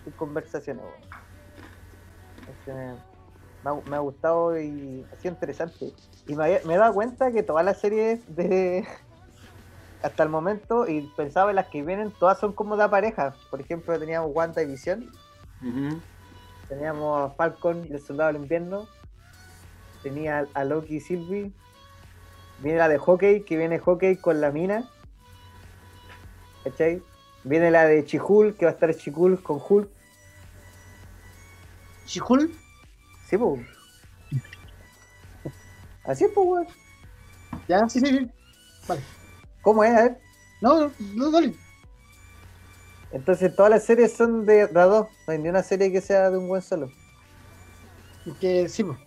sus 0.04 0.14
conversaciones. 0.14 0.82
weón. 0.84 1.27
Me, 2.66 3.70
ha, 3.70 3.74
me 3.86 3.96
ha 3.96 4.00
gustado 4.00 4.58
y 4.60 5.06
ha 5.12 5.16
sido 5.16 5.34
interesante. 5.34 5.92
Y 6.26 6.34
me, 6.34 6.60
me 6.64 6.74
he 6.74 6.78
dado 6.78 6.94
cuenta 6.94 7.32
que 7.32 7.42
todas 7.42 7.64
las 7.64 7.80
series 7.80 8.20
de 8.34 8.86
hasta 10.02 10.22
el 10.22 10.28
momento, 10.28 10.86
y 10.86 11.02
pensaba 11.16 11.50
en 11.50 11.56
las 11.56 11.66
que 11.68 11.82
vienen, 11.82 12.12
todas 12.18 12.38
son 12.38 12.52
como 12.52 12.76
de 12.76 12.88
pareja. 12.88 13.34
Por 13.50 13.60
ejemplo, 13.60 13.98
teníamos 13.98 14.30
Wanda 14.34 14.62
y 14.62 14.66
Visión. 14.66 15.10
Ujú. 15.60 16.00
Teníamos 16.68 17.34
Falcon 17.36 17.86
y 17.86 17.92
el 17.92 18.00
Soldado 18.00 18.32
del 18.32 18.42
Invierno. 18.42 18.86
Tenía 20.02 20.46
a 20.54 20.64
Loki 20.64 20.96
y 20.96 21.00
Sylvie. 21.00 21.52
Viene 22.60 22.78
la 22.78 22.88
de 22.88 22.98
Hockey, 22.98 23.44
que 23.44 23.56
viene 23.56 23.78
Hockey 23.78 24.16
con 24.16 24.40
la 24.40 24.50
mina. 24.50 24.88
¿Cachai? 26.64 27.02
Viene 27.44 27.70
la 27.70 27.86
de 27.86 28.04
Chihul, 28.04 28.56
que 28.56 28.66
va 28.66 28.72
a 28.72 28.74
estar 28.74 28.94
Chihul 28.94 29.42
con 29.42 29.60
Hulk. 29.66 29.88
She-Hulk. 32.08 32.50
Sí, 33.28 33.36
pues. 33.36 33.60
Así 36.04 36.24
es, 36.24 36.30
pues, 36.34 36.46
weón. 36.46 36.66
Ya, 37.68 37.88
sí, 37.88 38.00
sí, 38.00 38.06
sí. 38.06 38.30
Vale. 38.88 39.02
¿Cómo 39.60 39.84
es? 39.84 39.90
A 39.90 40.02
ver. 40.02 40.18
No, 40.62 40.80
no, 40.80 40.92
no, 41.14 41.30
dale. 41.30 41.54
Entonces, 43.12 43.54
todas 43.54 43.70
las 43.70 43.84
series 43.84 44.16
son 44.16 44.46
de, 44.46 44.66
de 44.66 44.72
dos. 44.72 45.06
No 45.26 45.32
hay 45.32 45.38
ni 45.38 45.48
una 45.50 45.62
serie 45.62 45.92
que 45.92 46.00
sea 46.00 46.30
de 46.30 46.38
un 46.38 46.48
buen 46.48 46.62
solo. 46.62 46.90
Que 48.40 48.68
sí, 48.68 48.84
pues. 48.84 48.98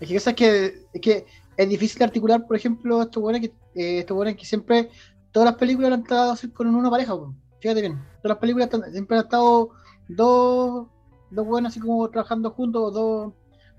Es 0.00 0.08
que, 0.08 0.16
es 0.16 0.34
que, 0.34 0.86
es 0.92 1.00
que 1.00 1.26
es 1.56 1.68
difícil 1.68 2.02
articular, 2.02 2.46
por 2.46 2.56
ejemplo, 2.56 3.02
estos 3.02 3.22
buenos 3.22 3.40
que, 3.40 3.46
eh, 3.74 4.00
estos 4.00 4.14
buenos 4.14 4.36
que 4.36 4.44
siempre, 4.44 4.90
todas 5.32 5.50
las 5.50 5.58
películas 5.58 5.92
han 5.92 6.00
estado 6.00 6.34
con 6.54 6.74
una 6.74 6.90
pareja, 6.90 7.16
pues. 7.16 7.30
Fíjate 7.60 7.80
bien. 7.82 7.94
Todas 8.22 8.36
las 8.36 8.38
películas 8.38 8.70
siempre 8.92 9.18
han 9.18 9.24
estado 9.24 9.70
dos, 10.08 10.86
dos 11.30 11.46
buenos 11.46 11.70
así 11.72 11.80
como 11.80 12.08
trabajando 12.10 12.50
juntos, 12.50 12.92
dos 12.94 13.32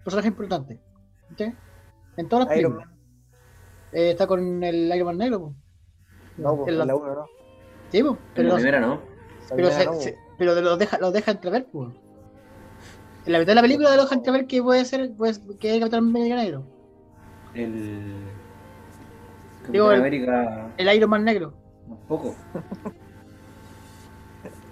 personajes 0.03 0.29
importantes. 0.31 0.79
¿sí? 1.37 1.53
En 2.17 2.27
todas 2.29 2.47
las 2.47 2.57
Iron 2.57 2.73
películas. 2.73 2.87
Man. 2.87 2.97
Eh, 3.93 4.11
está 4.11 4.27
con 4.27 4.63
el 4.63 4.91
Iron 4.95 5.05
Man 5.07 5.17
negro, 5.17 5.39
pues. 5.41 5.53
No, 6.37 6.55
pues, 6.57 6.67
En 6.69 6.77
la- 6.77 6.83
en 6.83 6.87
la 6.87 6.95
1 6.95 7.15
no. 7.15 7.25
Sí, 7.91 8.03
pues. 8.03 8.13
En 8.13 8.19
Pero, 8.35 8.47
la 8.47 8.53
los- 8.53 8.61
primera 8.61 8.79
no. 8.79 9.01
Pero, 9.55 9.71
se- 9.71 9.85
no, 9.85 9.93
se- 9.93 10.17
pero 10.37 10.53
los 10.61 10.77
deja, 10.79 10.97
los 10.99 11.13
deja 11.13 11.31
entrever, 11.31 11.65
pues. 11.71 11.89
En 13.25 13.33
la 13.33 13.39
mitad 13.39 13.51
de 13.51 13.55
la 13.55 13.61
película 13.61 13.95
los 13.95 14.05
deja 14.05 14.15
entrever 14.15 14.45
que 14.47 14.61
puede 14.61 14.85
ser, 14.85 15.11
pues, 15.17 15.39
que 15.59 15.69
es 15.69 15.73
el 15.75 15.79
Capitán 15.81 15.99
América 16.07 16.35
negro. 16.35 16.63
El. 17.53 18.13
Digo, 19.69 19.85
Capitán 19.87 19.93
el- 19.93 19.99
América. 20.01 20.71
El 20.77 20.95
Iron 20.95 21.09
Man 21.09 21.23
negro. 21.25 21.53
Poco. 22.07 22.35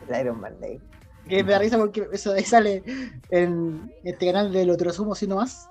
El 0.10 0.22
Iron 0.22 0.40
Man 0.40 0.54
negro. 0.60 0.86
Que 1.28 1.44
me 1.44 1.52
da 1.52 1.60
risa 1.60 1.78
porque 1.78 2.08
eso 2.12 2.34
ahí 2.34 2.44
sale 2.44 2.84
en 3.32 3.92
este 4.04 4.28
canal 4.28 4.52
de 4.52 4.66
Lo 4.66 4.78
Trosumo 4.78 5.16
Sino 5.16 5.38
Más. 5.38 5.68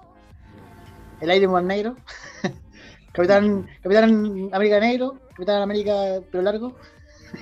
El 1.20 1.32
Iron 1.32 1.52
Man 1.52 1.66
negro. 1.66 1.96
Capitán, 3.12 3.66
Capitán 3.82 4.50
América 4.52 4.80
negro. 4.80 5.20
Capitán 5.30 5.62
América 5.62 5.94
pero 6.30 6.42
largo. 6.42 6.76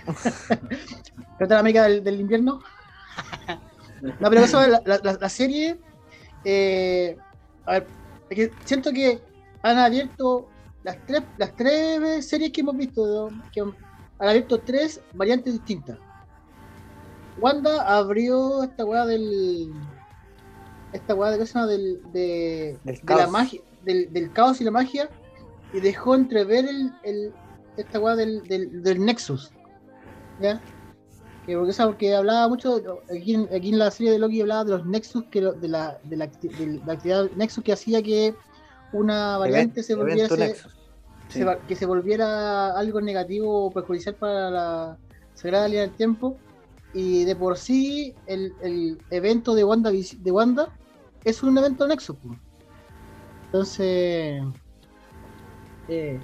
Capitán 1.38 1.58
América 1.58 1.84
del, 1.84 2.04
del 2.04 2.20
invierno. 2.20 2.60
no, 4.20 4.28
pero 4.30 4.42
eso, 4.44 4.60
la, 4.66 4.82
la- 4.84 5.28
serie. 5.28 5.80
eh, 6.44 7.16
a 7.66 7.72
ver, 7.72 7.86
es 8.28 8.36
que 8.36 8.54
siento 8.64 8.92
que 8.92 9.22
han 9.62 9.78
abierto 9.78 10.48
las 10.82 10.98
tres, 11.06 11.22
las 11.38 11.54
tres 11.56 12.28
series 12.28 12.52
que 12.52 12.60
hemos 12.60 12.76
visto. 12.76 13.30
¿no? 13.30 13.42
Que 13.52 13.60
han 13.60 13.72
abierto 14.18 14.60
tres 14.60 15.00
variantes 15.14 15.54
distintas. 15.54 15.98
Wanda 17.40 17.96
abrió 17.96 18.62
esta 18.62 18.84
weá 18.84 19.06
del. 19.06 19.72
Esta 20.92 21.14
weá 21.14 21.30
de 21.30 21.38
¿qué 21.38 21.46
se 21.46 21.54
llama? 21.54 21.66
Del, 21.66 22.02
de, 22.12 22.78
Del 22.84 22.96
de 22.96 23.00
la 23.00 23.16
caos. 23.16 23.30
magia, 23.30 23.60
del, 23.84 24.12
del 24.12 24.32
caos 24.32 24.60
y 24.60 24.64
la 24.64 24.70
magia. 24.70 25.08
Y 25.72 25.80
dejó 25.80 26.14
entrever 26.14 26.66
el, 26.66 26.92
el, 27.02 27.32
esta 27.78 27.98
weá 27.98 28.14
del, 28.14 28.42
del, 28.44 28.82
del 28.82 29.04
Nexus. 29.04 29.50
¿Ya? 30.40 30.60
Que 31.46 31.56
porque, 31.56 31.72
¿sabes? 31.72 31.94
porque 31.94 32.14
hablaba 32.14 32.46
mucho, 32.48 32.80
aquí 33.10 33.34
en, 33.34 33.48
aquí 33.54 33.70
en 33.70 33.78
la 33.78 33.90
serie 33.90 34.12
de 34.12 34.18
Loki 34.18 34.42
hablaba 34.42 34.64
de 34.64 34.70
los 34.72 34.86
Nexus, 34.86 35.24
que 35.30 35.40
lo- 35.40 35.52
de, 35.54 35.68
la, 35.68 35.98
de, 36.04 36.16
la, 36.16 36.26
de 36.26 36.80
la 36.84 36.92
actividad 36.92 37.30
Nexus 37.36 37.64
que 37.64 37.72
hacía 37.72 38.02
que 38.02 38.34
una 38.92 39.38
variante 39.38 39.82
se 39.82 39.94
volviera 39.94 40.28
que 41.66 41.74
se 41.76 41.86
volviera 41.86 42.78
algo 42.78 43.00
negativo 43.00 43.64
o 43.66 43.70
perjudicial 43.70 44.14
para 44.14 44.50
la 44.50 44.98
Sagrada 45.34 45.66
Línea 45.66 45.82
del 45.82 45.96
Tiempo. 45.96 46.36
Y 46.94 47.24
de 47.24 47.36
por 47.36 47.56
sí 47.56 48.14
el, 48.26 48.52
el 48.62 48.98
evento 49.10 49.54
de 49.54 49.64
Wanda, 49.64 49.90
de 49.90 50.30
Wanda 50.30 50.68
es 51.24 51.42
un 51.42 51.56
evento 51.56 51.86
nexo. 51.86 52.14
po. 52.14 52.36
Entonces, 53.46 54.42
eh, 55.88 56.20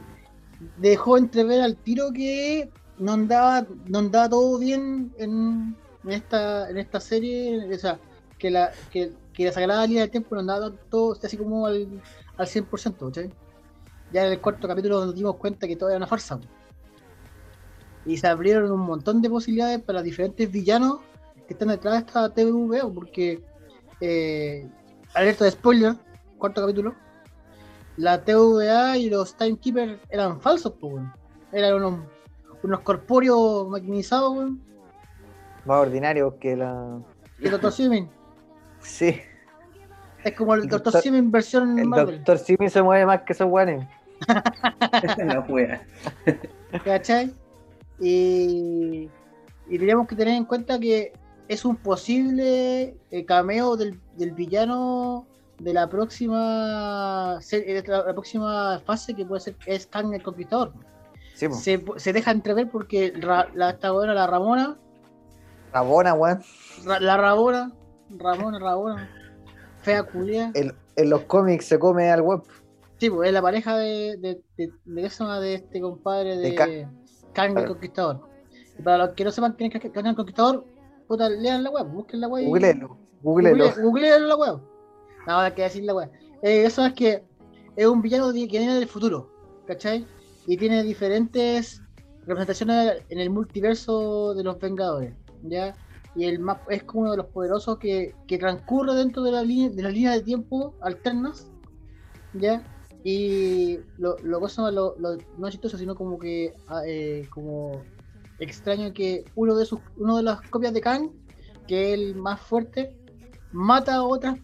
dejó 0.77 1.17
entrever 1.19 1.61
al 1.61 1.77
tiro 1.77 2.11
que 2.13 2.71
no 2.99 3.13
andaba, 3.13 3.67
no 3.87 3.99
andaba 3.99 4.29
todo 4.29 4.59
bien 4.59 5.13
en, 5.19 5.77
en 6.05 6.11
esta, 6.11 6.69
en 6.71 6.79
esta 6.79 7.01
serie. 7.01 7.75
O 7.75 7.79
sea, 7.79 7.99
que 8.39 8.51
la, 8.51 8.73
que, 8.91 9.13
que 9.33 9.45
la 9.45 9.53
sagrada 9.53 9.87
línea 9.87 10.03
del 10.03 10.11
tiempo 10.11 10.35
no 10.35 10.41
andaba 10.41 10.73
todo 10.91 11.17
así 11.23 11.37
como 11.37 11.67
al, 11.67 12.03
al 12.37 12.47
100%. 12.47 13.07
¿cachai? 13.07 13.31
Ya 14.13 14.27
en 14.27 14.33
el 14.33 14.41
cuarto 14.41 14.67
capítulo 14.67 15.05
nos 15.05 15.15
dimos 15.15 15.37
cuenta 15.37 15.67
que 15.67 15.77
todo 15.77 15.91
era 15.91 15.99
una 15.99 16.07
farsa. 16.07 16.41
Y 18.09 18.17
se 18.17 18.27
abrieron 18.27 18.73
un 18.73 18.81
montón 18.81 19.21
de 19.21 19.29
posibilidades 19.29 19.81
para 19.83 20.01
diferentes 20.03 20.51
villanos 20.51 21.01
que 21.47 21.53
están 21.53 21.69
detrás 21.69 21.93
de 21.93 21.99
esta 22.01 22.33
TVO, 22.33 22.91
porque 22.95 23.45
eh, 24.01 24.67
alerta 25.13 25.45
de 25.45 25.51
spoiler, 25.51 25.95
cuarto 26.39 26.63
capítulo, 26.63 26.95
la 27.99 28.25
TVA 28.25 28.97
y 28.97 29.11
los 29.11 29.37
Timekeepers 29.37 30.01
eran 30.09 30.41
falsos, 30.41 30.73
eran 31.53 31.75
unos, 31.75 32.01
unos 32.63 32.81
corpóreos 32.81 33.69
maquinizados, 33.69 34.35
weón. 34.35 34.63
Más 35.67 35.77
ordinario 35.79 36.39
que 36.39 36.57
la. 36.57 37.01
y 37.39 37.45
el 37.45 37.51
Dr. 37.51 37.73
Simin. 37.75 38.09
Sí, 38.81 39.21
Es 40.25 40.35
como 40.35 40.55
el 40.55 40.63
El 40.63 40.69
Dr. 40.69 40.85
doctor- 40.85 41.03
Simin 41.03 41.31
versión 41.31 41.79
el 41.79 41.89
Marvel, 41.89 42.25
doctor 42.25 42.39
se 42.71 42.83
mueve 42.83 43.05
más 43.05 43.21
que 43.23 43.35
esos 43.35 43.49
guanes. 43.49 43.87
la 45.27 45.41
wea. 45.47 45.87
¿cachai? 46.85 47.35
Y, 48.01 49.09
y 49.69 49.79
tenemos 49.79 50.07
que 50.07 50.17
tener 50.17 50.35
en 50.35 50.45
cuenta 50.45 50.79
que 50.79 51.13
es 51.49 51.65
un 51.65 51.77
posible 51.77 52.97
eh, 53.11 53.25
cameo 53.25 53.77
del, 53.77 54.01
del 54.17 54.33
villano 54.33 55.27
de 55.59 55.73
la 55.73 55.89
próxima 55.89 57.39
de 57.51 57.83
la, 57.87 58.05
la 58.05 58.13
próxima 58.13 58.81
fase 58.85 59.15
que 59.15 59.25
puede 59.25 59.41
ser 59.41 59.57
es 59.67 59.87
Kang 59.87 60.13
el 60.15 60.23
Conquistador. 60.23 60.73
Sí. 61.35 61.47
Se, 61.53 61.85
se 61.97 62.13
deja 62.13 62.31
entrever 62.31 62.71
porque 62.71 63.13
Ra- 63.17 63.49
la, 63.55 63.71
esta 63.71 63.91
buena, 63.93 64.15
la 64.15 64.27
Ramona, 64.27 64.79
Rabona, 65.73 66.15
weón. 66.15 66.43
Ra- 66.85 67.01
la 67.01 67.17
Rabona, 67.17 67.73
Ramona, 68.11 68.59
Rabona, 68.59 69.11
fea 69.83 70.03
culia. 70.03 70.51
En, 70.55 70.75
en 70.97 71.11
los 71.11 71.23
cómics 71.23 71.65
se 71.67 71.79
come 71.79 72.11
al 72.11 72.23
web. 72.23 72.43
Sí, 72.99 73.11
pues 73.11 73.29
es 73.29 73.35
la 73.35 73.43
pareja 73.43 73.77
de, 73.77 74.17
de, 74.19 74.41
de, 74.57 74.73
de, 74.85 75.41
de 75.41 75.55
este 75.55 75.81
compadre 75.81 76.37
De 76.37 76.89
Kang. 77.33 77.59
El. 77.59 77.67
Conquistador. 77.67 78.21
Y 78.79 78.83
para 78.83 78.99
los 78.99 79.11
que 79.11 79.25
no 79.25 79.31
sepan 79.31 79.53
quién 79.55 79.71
es 79.75 79.91
Kang 79.93 80.07
el 80.07 80.15
Conquistador, 80.17 80.65
puta, 81.07 81.29
lean 81.29 81.63
la 81.65 81.71
web, 81.71 81.87
busquen 81.89 82.21
la 82.21 82.29
web. 82.29 82.43
y- 82.45 82.47
Googlelo. 82.47 82.97
Googlelo. 83.23 83.57
Google- 83.67 83.83
Googleen 83.83 84.29
la 84.29 84.37
web. 84.37 84.61
Nada 85.27 85.43
más 85.43 85.53
que 85.53 85.63
decir 85.63 85.85
la 85.85 85.95
web. 85.95 86.11
Eh, 86.43 86.65
eso 86.65 86.85
es 86.87 86.93
que 86.95 87.25
es 87.77 87.87
un 87.87 88.01
villano 88.01 88.33
que 88.33 88.47
viene 88.47 88.75
del 88.75 88.87
futuro, 88.89 89.31
¿cachai? 89.67 90.07
Y 90.47 90.57
tiene 90.57 90.83
diferentes 90.83 91.83
representaciones 92.27 93.03
en 93.09 93.19
el 93.21 93.31
multiverso 93.31 94.35
de 94.35 94.45
los 94.45 94.59
Vengadores, 94.59 95.15
¿ya? 95.43 95.75
Y 96.15 96.25
el 96.25 96.39
más 96.41 96.59
es 96.69 96.83
como 96.85 97.03
uno 97.03 97.11
de 97.13 97.17
los 97.19 97.27
poderosos 97.27 97.79
que, 97.79 98.15
que 98.27 98.39
transcurre 98.39 98.95
dentro 98.95 99.23
de 99.23 99.33
la 99.33 99.43
línea 99.43 99.71
de 99.71 99.83
las 99.83 99.93
líneas 99.93 100.15
de 100.17 100.23
tiempo 100.23 100.75
alternas, 100.81 101.51
¿ya? 102.35 102.63
Y 103.05 103.79
lo, 103.99 104.17
lo 104.23 104.41
lo, 104.71 104.97
lo- 104.99 105.19
no 105.39 105.51
chistoso, 105.51 105.79
sino 105.79 105.95
como 105.95 106.19
que 106.19 106.55
ah, 106.67 106.83
eh, 106.87 107.27
como 107.31 107.83
extraño 108.39 108.93
que 108.93 109.25
uno 109.35 109.55
de 109.57 109.65
sus 109.67 109.81
uno 109.97 110.17
de 110.17 110.23
las 110.25 110.41
copias 110.43 110.73
de 110.73 110.81
Kang, 110.81 111.11
que 111.67 111.93
es 111.93 111.99
el 112.01 112.15
más 112.17 112.41
fuerte, 112.41 112.97
mata 113.53 113.97
a 113.97 114.03
otras 114.05 114.37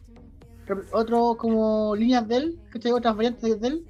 otros 0.93 1.37
como 1.37 1.95
líneas 1.95 2.27
de 2.27 2.37
él, 2.37 2.59
¿cachai? 2.71 2.93
Otras 2.93 3.15
variantes 3.17 3.61
de 3.61 3.69
él, 3.69 3.85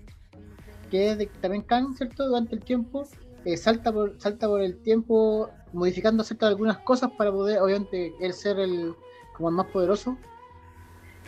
que 0.91 1.11
es 1.13 1.19
de, 1.19 1.27
también 1.27 1.63
Kang, 1.63 1.95
¿cierto? 1.97 2.27
Durante 2.27 2.57
el 2.57 2.63
tiempo, 2.63 3.07
eh, 3.45 3.57
salta 3.57 3.93
por 3.93 4.21
salta 4.21 4.49
por 4.49 4.61
el 4.61 4.77
tiempo 4.83 5.51
modificando 5.73 6.23
de 6.47 6.53
algunas 6.53 6.79
cosas 6.79 7.11
para 7.17 7.31
poder, 7.31 7.61
obviamente, 7.61 8.13
él 8.21 8.33
ser 8.33 8.59
el 8.59 8.95
como 9.37 9.49
el 9.51 9.55
más 9.57 9.67
poderoso. 9.67 10.17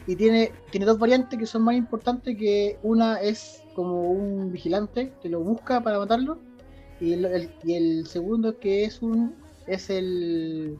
Y 0.06 0.14
tiene, 0.16 0.52
tiene 0.70 0.86
dos 0.86 0.98
variantes 0.98 1.38
que 1.38 1.46
son 1.46 1.62
más 1.62 1.74
importantes, 1.74 2.36
que 2.36 2.78
una 2.82 3.20
es 3.20 3.62
como 3.74 4.10
un 4.10 4.52
vigilante 4.52 5.12
que 5.20 5.28
lo 5.28 5.40
busca 5.40 5.82
para 5.82 5.98
matarlo, 5.98 6.38
y 7.00 7.12
el, 7.14 7.24
el- 7.26 7.50
y 7.64 8.04
segundo 8.06 8.58
que 8.58 8.84
es 8.84 9.02
un 9.02 9.34
es 9.66 9.90
el 9.90 10.78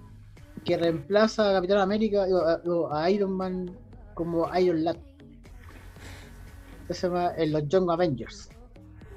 que 0.65 0.77
reemplaza 0.77 1.51
a 1.51 1.55
Capitán 1.55 1.79
América 1.79 2.25
digo, 2.27 2.89
a, 2.93 3.11
Iron 3.11 3.33
Man 3.33 3.71
como 4.15 4.49
Iron 4.59 4.85
Lad. 4.85 4.97
Se 6.89 6.95
llama 7.09 7.33
en 7.37 7.53
los 7.53 7.67
Young 7.69 7.91
Avengers. 7.91 8.49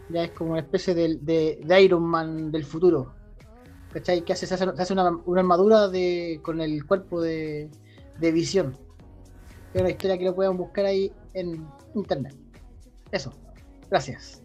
Ya 0.09 0.23
es 0.23 0.31
como 0.31 0.51
una 0.51 0.61
especie 0.61 0.95
de, 0.95 1.17
de, 1.21 1.81
Iron 1.83 2.03
Man 2.03 2.51
del 2.51 2.65
futuro. 2.65 3.13
¿Cachai? 3.93 4.23
Que 4.23 4.33
hace, 4.33 4.47
se 4.47 4.55
hace, 4.55 4.63
hace 4.65 4.93
una, 4.93 5.09
una 5.25 5.41
armadura 5.41 5.87
de, 5.87 6.39
con 6.43 6.61
el 6.61 6.85
cuerpo 6.85 7.21
de, 7.21 7.69
de 8.19 8.31
visión. 8.31 8.75
Es 9.73 9.81
una 9.81 9.89
historia 9.89 10.17
que 10.17 10.25
lo 10.25 10.35
pueden 10.35 10.57
buscar 10.57 10.85
ahí 10.85 11.13
en 11.33 11.67
internet. 11.93 12.35
Eso. 13.11 13.31
Gracias. 13.89 14.41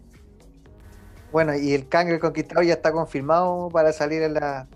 Bueno, 1.31 1.55
y 1.55 1.73
el 1.73 1.87
Kang 1.87 2.09
el 2.09 2.19
Conquistador 2.19 2.63
ya 2.63 2.73
está 2.73 2.91
confirmado 2.91 3.69
para 3.69 3.91
salir 3.91 4.21
en 4.21 4.35
la 4.35 4.67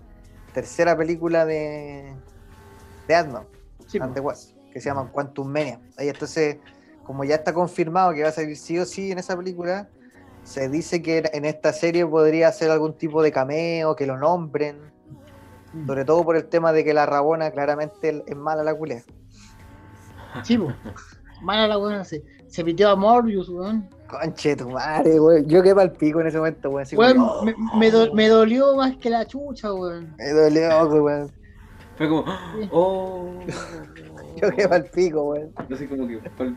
tercera 0.52 0.96
película 0.96 1.46
de, 1.46 2.14
de 3.08 3.14
Ant-Man, 3.14 3.46
Sí, 3.86 3.98
que 4.72 4.80
se 4.80 4.88
llama 4.88 5.10
Quantum 5.10 5.48
Mania. 5.48 5.80
Ahí 5.96 6.08
entonces, 6.08 6.58
como 7.04 7.24
ya 7.24 7.36
está 7.36 7.52
confirmado 7.52 8.12
que 8.12 8.22
va 8.22 8.28
a 8.28 8.32
salir 8.32 8.56
sí 8.56 8.78
o 8.78 8.84
sí 8.84 9.10
en 9.10 9.18
esa 9.18 9.36
película, 9.36 9.88
se 10.44 10.68
dice 10.68 11.02
que 11.02 11.22
en 11.32 11.44
esta 11.44 11.72
serie 11.72 12.06
podría 12.06 12.52
ser 12.52 12.70
algún 12.70 12.96
tipo 12.96 13.22
de 13.22 13.32
cameo, 13.32 13.96
que 13.96 14.06
lo 14.06 14.16
nombren, 14.16 14.90
Mm. 15.72 15.86
sobre 15.86 16.04
todo 16.04 16.24
por 16.24 16.36
el 16.36 16.46
tema 16.46 16.72
de 16.72 16.84
que 16.84 16.94
la 16.94 17.06
Rabona 17.06 17.50
claramente 17.50 18.24
es 18.26 18.36
mala 18.36 18.64
la 18.64 18.74
culea. 18.74 19.02
Sí, 20.44 20.58
po. 20.58 20.72
Mala 21.42 21.66
la 21.68 21.76
buena, 21.76 22.04
se, 22.04 22.22
se 22.48 22.64
pitió 22.64 22.90
a 22.90 22.96
Morbius, 22.96 23.48
weón. 23.48 23.88
Conche 24.08 24.56
tu 24.56 24.68
madre, 24.70 25.18
weón. 25.20 25.46
Yo 25.48 25.62
quedé 25.62 25.74
pal 25.74 25.92
pico 25.92 26.20
en 26.20 26.26
ese 26.26 26.38
momento, 26.38 26.68
weón. 26.70 26.82
así 26.82 26.96
como, 26.96 27.08
Weón, 27.08 27.20
oh, 27.20 27.44
me, 27.44 27.54
me 27.78 27.90
do- 27.90 28.12
me 28.14 28.28
dolió 28.28 28.74
más 28.76 28.96
que 28.96 29.08
la 29.10 29.24
chucha, 29.26 29.72
weón. 29.72 30.14
me 30.18 30.30
dolió, 30.30 30.86
weón. 31.02 31.30
Fue 31.96 32.08
como, 32.08 32.24
oh. 32.72 33.40
Yo 34.40 34.50
quedé 34.50 34.68
pal 34.68 34.84
pico, 34.94 35.22
weón. 35.30 35.52
Así 35.72 35.86
como 35.86 36.06
que. 36.08 36.20
fue- 36.36 36.52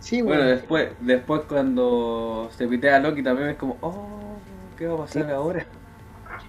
Sí, 0.00 0.22
Bueno, 0.22 0.42
weón. 0.42 0.56
después, 0.56 0.88
después 1.00 1.42
cuando 1.48 2.48
se 2.56 2.66
pitea 2.66 2.96
a 2.96 3.00
Loki 3.00 3.22
también 3.22 3.50
es 3.50 3.56
como, 3.58 3.76
oh, 3.82 4.36
¿qué 4.78 4.86
va 4.86 4.94
a 4.94 4.98
pasar 4.98 5.26
Sí. 5.26 5.30
ahora? 5.32 5.66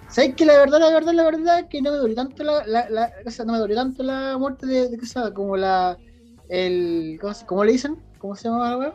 ¿Sabes 0.08 0.34
que 0.36 0.46
la 0.46 0.58
verdad, 0.58 0.78
la 0.80 0.90
verdad, 0.90 1.12
la 1.12 1.24
verdad, 1.24 1.68
que 1.68 1.82
no 1.82 1.90
me 1.90 1.98
dolió 1.98 2.14
tanto 2.16 2.44
la, 2.44 2.66
la, 2.66 2.88
la- 2.88 3.12
o 3.26 3.30
sea, 3.30 3.44
no 3.44 3.52
me 3.52 3.58
dolió 3.58 3.76
tanto 3.76 4.02
la 4.02 4.36
muerte 4.38 4.66
de, 4.66 4.88
de 4.88 4.96
que 4.98 5.06
sea, 5.06 5.32
como 5.34 5.56
la, 5.56 5.98
el, 6.52 7.18
¿cómo, 7.20 7.32
se- 7.34 7.46
cómo 7.46 7.64
le 7.64 7.72
dicen? 7.72 7.96
¿Cómo 8.18 8.36
se 8.36 8.48
llama 8.48 8.70
la 8.70 8.76
weá? 8.78 8.94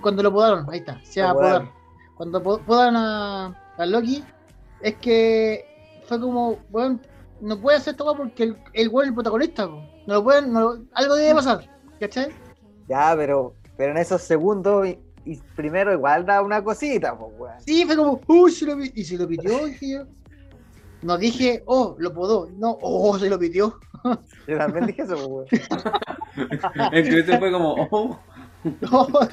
Cuando 0.00 0.22
lo 0.22 0.32
podaron, 0.32 0.66
ahí 0.70 0.78
está, 0.78 1.00
se 1.04 1.20
podaron. 1.20 1.66
podar. 1.66 1.74
Cuando 2.16 2.42
po- 2.42 2.58
podan 2.60 2.94
a, 2.96 3.46
a 3.76 3.86
Loki, 3.86 4.22
es 4.80 4.94
que 4.98 5.64
fue 6.06 6.20
como, 6.20 6.58
weón, 6.70 7.00
no 7.40 7.60
puede 7.60 7.78
hacer 7.78 7.96
weá 8.00 8.14
porque 8.16 8.44
el, 8.44 8.56
el 8.72 8.88
weón 8.88 9.04
es 9.06 9.08
el 9.08 9.14
protagonista, 9.14 9.66
no 9.66 9.84
lo 10.06 10.22
pueden, 10.22 10.52
no 10.52 10.60
lo- 10.60 10.84
algo 10.94 11.16
debe 11.16 11.34
pasar, 11.34 11.68
¿cachai? 11.98 12.28
Ya, 12.86 13.14
pero, 13.16 13.54
pero 13.76 13.90
en 13.92 13.98
esos 13.98 14.22
segundos, 14.22 14.86
y, 14.86 14.98
y 15.24 15.40
primero 15.56 15.92
igual 15.92 16.24
da 16.24 16.40
una 16.40 16.62
cosita, 16.62 17.18
pues, 17.18 17.32
weón. 17.36 17.60
Sí, 17.66 17.84
fue 17.84 17.96
como, 17.96 18.20
uy, 18.28 18.52
se 18.52 18.66
lo 18.66 18.76
pi-", 18.76 18.92
y 18.94 19.02
se 19.04 19.18
lo 19.18 19.26
dije 19.26 19.90
yo. 19.90 20.04
No 21.02 21.18
dije, 21.18 21.62
oh, 21.66 21.96
lo 21.98 22.14
podó, 22.14 22.48
no, 22.56 22.78
oh, 22.80 23.18
se 23.18 23.28
lo 23.28 23.38
pitió. 23.38 23.78
Yo 24.46 24.58
también 24.58 24.86
dije 24.86 25.02
eso, 25.02 25.26
weón. 25.26 25.46
El 26.92 27.24
fue 27.38 27.52
como, 27.52 27.74
oh. 27.90 28.18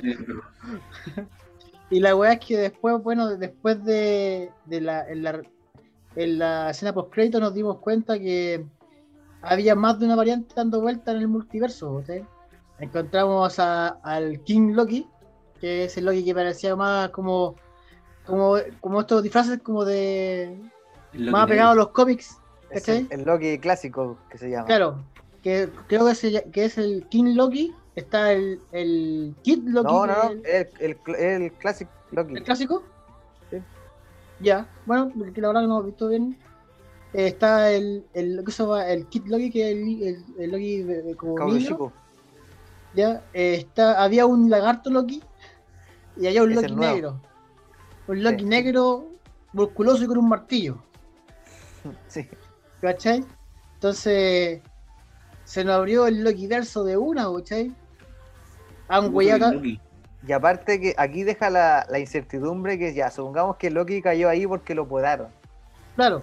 y 1.89 1.99
la 1.99 2.15
weá 2.15 2.33
es 2.33 2.39
que 2.45 2.57
después, 2.57 3.01
bueno, 3.01 3.37
después 3.37 3.83
de, 3.83 4.51
de 4.65 4.81
la, 4.81 5.07
en 5.09 5.23
la, 5.23 5.41
en 6.15 6.39
la 6.39 6.69
escena 6.69 6.93
post 6.93 7.13
crédito 7.13 7.39
nos 7.39 7.53
dimos 7.53 7.79
cuenta 7.79 8.17
que 8.19 8.65
había 9.41 9.75
más 9.75 9.99
de 9.99 10.05
una 10.05 10.15
variante 10.15 10.53
dando 10.55 10.81
vuelta 10.81 11.11
en 11.11 11.17
el 11.17 11.27
multiverso. 11.27 12.03
¿sí? 12.05 12.23
Encontramos 12.79 13.59
a- 13.59 13.99
al 14.03 14.41
King 14.43 14.73
Loki, 14.73 15.07
que 15.59 15.85
es 15.85 15.97
el 15.97 16.05
Loki 16.05 16.23
que 16.23 16.33
parecía 16.35 16.75
más 16.75 17.09
como, 17.09 17.55
como, 18.25 18.55
como 18.79 19.01
estos 19.01 19.23
disfraces 19.23 19.59
como 19.61 19.83
de 19.85 20.59
más 21.31 21.43
apegado 21.43 21.71
a 21.71 21.75
los 21.75 21.89
cómics. 21.89 22.37
Es 22.71 22.87
el, 22.89 23.07
el 23.11 23.23
Loki 23.23 23.59
clásico 23.59 24.17
que 24.29 24.37
se 24.37 24.49
llama. 24.49 24.65
Claro, 24.65 25.03
que 25.43 25.69
creo 25.87 26.05
que, 26.05 26.15
se- 26.15 26.43
que 26.51 26.65
es 26.65 26.77
el 26.77 27.05
King 27.09 27.35
Loki, 27.35 27.73
está 27.95 28.31
el, 28.33 28.61
el 28.71 29.35
Kid 29.43 29.59
Loki, 29.67 29.91
No, 29.93 30.01
que 30.03 30.07
no, 30.07 30.13
es 30.13 30.23
no, 30.23 30.31
el- 30.31 30.45
el, 30.45 30.67
el, 30.79 31.03
cl- 31.03 31.19
el 31.19 31.51
clásico 31.53 31.91
Loki. 32.11 32.33
¿El 32.35 32.43
clásico? 32.43 32.83
Sí. 33.49 33.57
Ya, 34.39 34.67
bueno, 34.85 35.11
porque 35.17 35.41
la 35.41 35.47
verdad 35.49 35.61
que 35.61 35.67
no 35.67 35.79
lo 35.79 35.83
he 35.83 35.87
visto 35.87 36.07
bien. 36.07 36.37
eh, 37.13 37.27
está 37.27 37.71
el, 37.71 38.05
el, 38.13 38.41
¿qué 38.45 38.51
se 38.51 38.63
llama? 38.63 38.87
el 38.87 39.05
Kid 39.07 39.23
Loki, 39.27 39.51
que 39.51 39.71
es 39.71 39.77
el, 39.77 40.03
el, 40.03 40.25
el 40.43 40.51
Loki 40.51 41.15
como 41.17 41.45
niño, 41.47 41.67
chico. 41.67 41.93
¿ya? 42.93 43.23
Eh, 43.33 43.55
está, 43.55 44.01
había 44.03 44.25
un 44.25 44.49
lagarto 44.49 44.89
Loki 44.89 45.21
y 46.17 46.27
había 46.27 46.43
un 46.43 46.53
Loki 46.55 46.65
es 46.67 46.75
negro. 46.75 47.19
Un 48.07 48.23
Loki 48.23 48.39
Sí. 48.43 48.45
negro, 48.45 49.07
musculoso 49.53 50.03
y 50.03 50.07
con 50.07 50.17
un 50.19 50.29
martillo. 50.29 50.77
Sí. 52.07 52.27
¿Cachai? 52.81 53.23
Entonces, 53.75 54.61
se 55.43 55.63
nos 55.63 55.75
abrió 55.75 56.07
el 56.07 56.23
Loki 56.23 56.47
verso 56.47 56.83
de 56.83 56.97
una, 56.97 57.27
¿cachai? 57.33 57.71
Acá. 58.87 59.51
Loki. 59.51 59.79
Y 60.27 60.31
aparte 60.33 60.79
que 60.79 60.93
aquí 60.97 61.23
deja 61.23 61.49
la, 61.49 61.85
la 61.89 61.97
incertidumbre 61.99 62.77
que 62.77 62.93
ya, 62.93 63.09
supongamos 63.09 63.55
que 63.57 63.71
Loki 63.71 64.01
cayó 64.01 64.29
ahí 64.29 64.45
porque 64.45 64.75
lo 64.75 64.87
podaron. 64.87 65.27
Claro, 65.95 66.21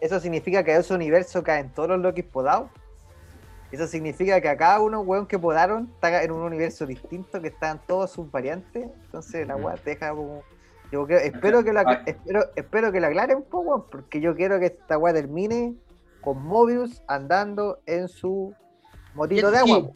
Eso, 0.00 0.20
significa 0.20 0.62
que 0.62 0.72
a 0.72 0.78
ese 0.78 0.94
universo 0.94 1.42
caen 1.42 1.70
todos 1.70 1.88
los 1.88 1.98
Lokis 2.00 2.24
podados. 2.24 2.70
Eso 3.72 3.86
significa 3.86 4.40
que 4.40 4.48
a 4.48 4.56
cada 4.56 4.80
uno, 4.80 5.00
weón, 5.00 5.26
que 5.26 5.38
podaron, 5.38 5.90
está 5.94 6.22
en 6.22 6.30
un 6.30 6.42
universo 6.42 6.86
distinto, 6.86 7.40
que 7.42 7.48
están 7.48 7.80
todos 7.86 8.10
sus 8.12 8.30
variantes. 8.30 8.88
Entonces 9.06 9.46
la 9.46 9.56
weá 9.56 9.74
te 9.76 9.90
deja 9.90 10.10
como. 10.10 10.42
Yo 10.90 11.06
creo- 11.06 11.18
espero, 11.18 11.62
que 11.64 11.72
la, 11.72 11.82
Ah. 11.86 12.02
espero, 12.06 12.44
espero 12.56 12.92
que 12.92 13.00
la 13.00 13.08
aclaren 13.08 13.38
un 13.38 13.42
poco, 13.44 13.86
porque 13.90 14.20
yo 14.20 14.34
quiero 14.34 14.58
que 14.58 14.66
esta 14.66 14.96
weá 14.96 15.12
termine 15.12 15.74
con 16.28 16.44
Mobius 16.44 17.02
andando 17.08 17.80
en 17.86 18.06
su 18.06 18.54
motito 19.14 19.50
de 19.50 19.58
agua. 19.60 19.90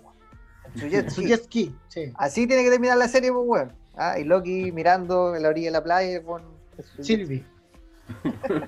en 0.73 0.81
su 0.81 0.87
jet 0.89 1.11
su 1.11 1.21
ski. 1.21 1.29
jet 1.29 1.45
ski, 1.45 1.77
sí. 1.89 2.13
Así 2.15 2.47
tiene 2.47 2.65
que 2.65 2.71
terminar 2.71 2.97
la 2.97 3.07
serie, 3.07 3.31
pues, 3.31 3.45
weón. 3.47 3.73
Ah, 3.97 4.19
y 4.19 4.25
Loki 4.25 4.73
mirando 4.73 5.37
en 5.37 5.43
la 5.43 5.51
orilla 5.51 5.67
de 5.67 5.73
la 5.73 5.85
playa 5.85 6.23
con. 6.23 6.43
Sylvie. 7.03 7.45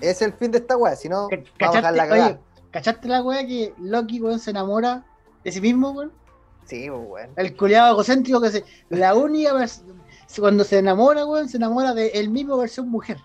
Es 0.00 0.20
el 0.22 0.32
fin 0.32 0.50
de 0.50 0.58
esta 0.58 0.76
weá, 0.76 0.96
si 0.96 1.08
no, 1.08 1.28
vamos 1.60 1.76
a 1.76 1.78
dejar 1.78 1.94
la 1.94 2.08
¿Cachaste, 2.08 2.08
cagada. 2.08 2.26
oye, 2.26 2.38
¿cachaste 2.72 3.08
la 3.08 3.22
wea 3.22 3.46
que 3.46 3.72
Loki, 3.78 4.20
weón, 4.20 4.40
se 4.40 4.50
enamora 4.50 5.04
de 5.44 5.52
sí 5.52 5.60
mismo, 5.60 5.90
weón? 5.90 6.12
Sí, 6.66 6.88
pues, 6.88 7.02
weón. 7.08 7.30
El 7.36 7.56
culiado 7.56 7.92
egocéntrico 7.92 8.40
que 8.40 8.50
se. 8.50 8.64
La 8.90 9.14
única 9.14 9.52
Cuando 10.38 10.64
se 10.64 10.78
enamora, 10.78 11.24
weón, 11.26 11.48
se 11.48 11.56
enamora 11.56 11.94
de 11.94 12.08
él 12.08 12.30
mismo 12.30 12.56
versión 12.58 12.88
mujer. 12.88 13.18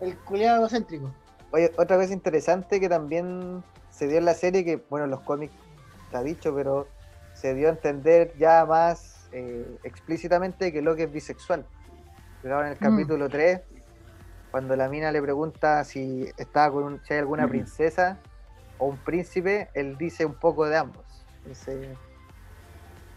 El 0.00 0.16
culiado 0.18 0.58
egocéntrico. 0.58 1.12
Oye, 1.52 1.72
otra 1.78 1.96
cosa 1.96 2.12
interesante 2.12 2.80
que 2.80 2.88
también 2.88 3.62
se 3.90 4.06
dio 4.06 4.18
en 4.18 4.24
la 4.24 4.34
serie, 4.34 4.64
que 4.64 4.76
bueno, 4.88 5.04
en 5.04 5.10
los 5.10 5.20
cómics 5.20 5.52
está 6.04 6.22
dicho, 6.22 6.54
pero 6.54 6.88
se 7.34 7.54
dio 7.54 7.68
a 7.68 7.72
entender 7.72 8.32
ya 8.36 8.64
más 8.64 9.28
eh, 9.32 9.78
explícitamente 9.84 10.72
que 10.72 10.82
Loki 10.82 11.02
es 11.02 11.12
bisexual. 11.12 11.64
Pero 12.42 12.56
ahora 12.56 12.68
en 12.68 12.72
el 12.72 12.78
Mm. 12.80 12.82
capítulo 12.96 13.28
3, 13.28 13.60
cuando 14.50 14.74
la 14.74 14.88
mina 14.88 15.12
le 15.12 15.22
pregunta 15.22 15.84
si 15.84 16.28
estaba 16.36 16.72
con 16.72 16.82
un- 16.84 17.00
si 17.04 17.12
hay 17.14 17.20
alguna 17.20 17.44
Ujú. 17.44 17.50
princesa 17.52 18.18
o 18.78 18.86
un 18.86 18.96
príncipe, 18.98 19.68
él 19.74 19.96
dice 19.96 20.24
un 20.26 20.34
poco 20.34 20.66
de 20.66 20.76
ambos. 20.76 21.04
Entonces, 21.44 21.96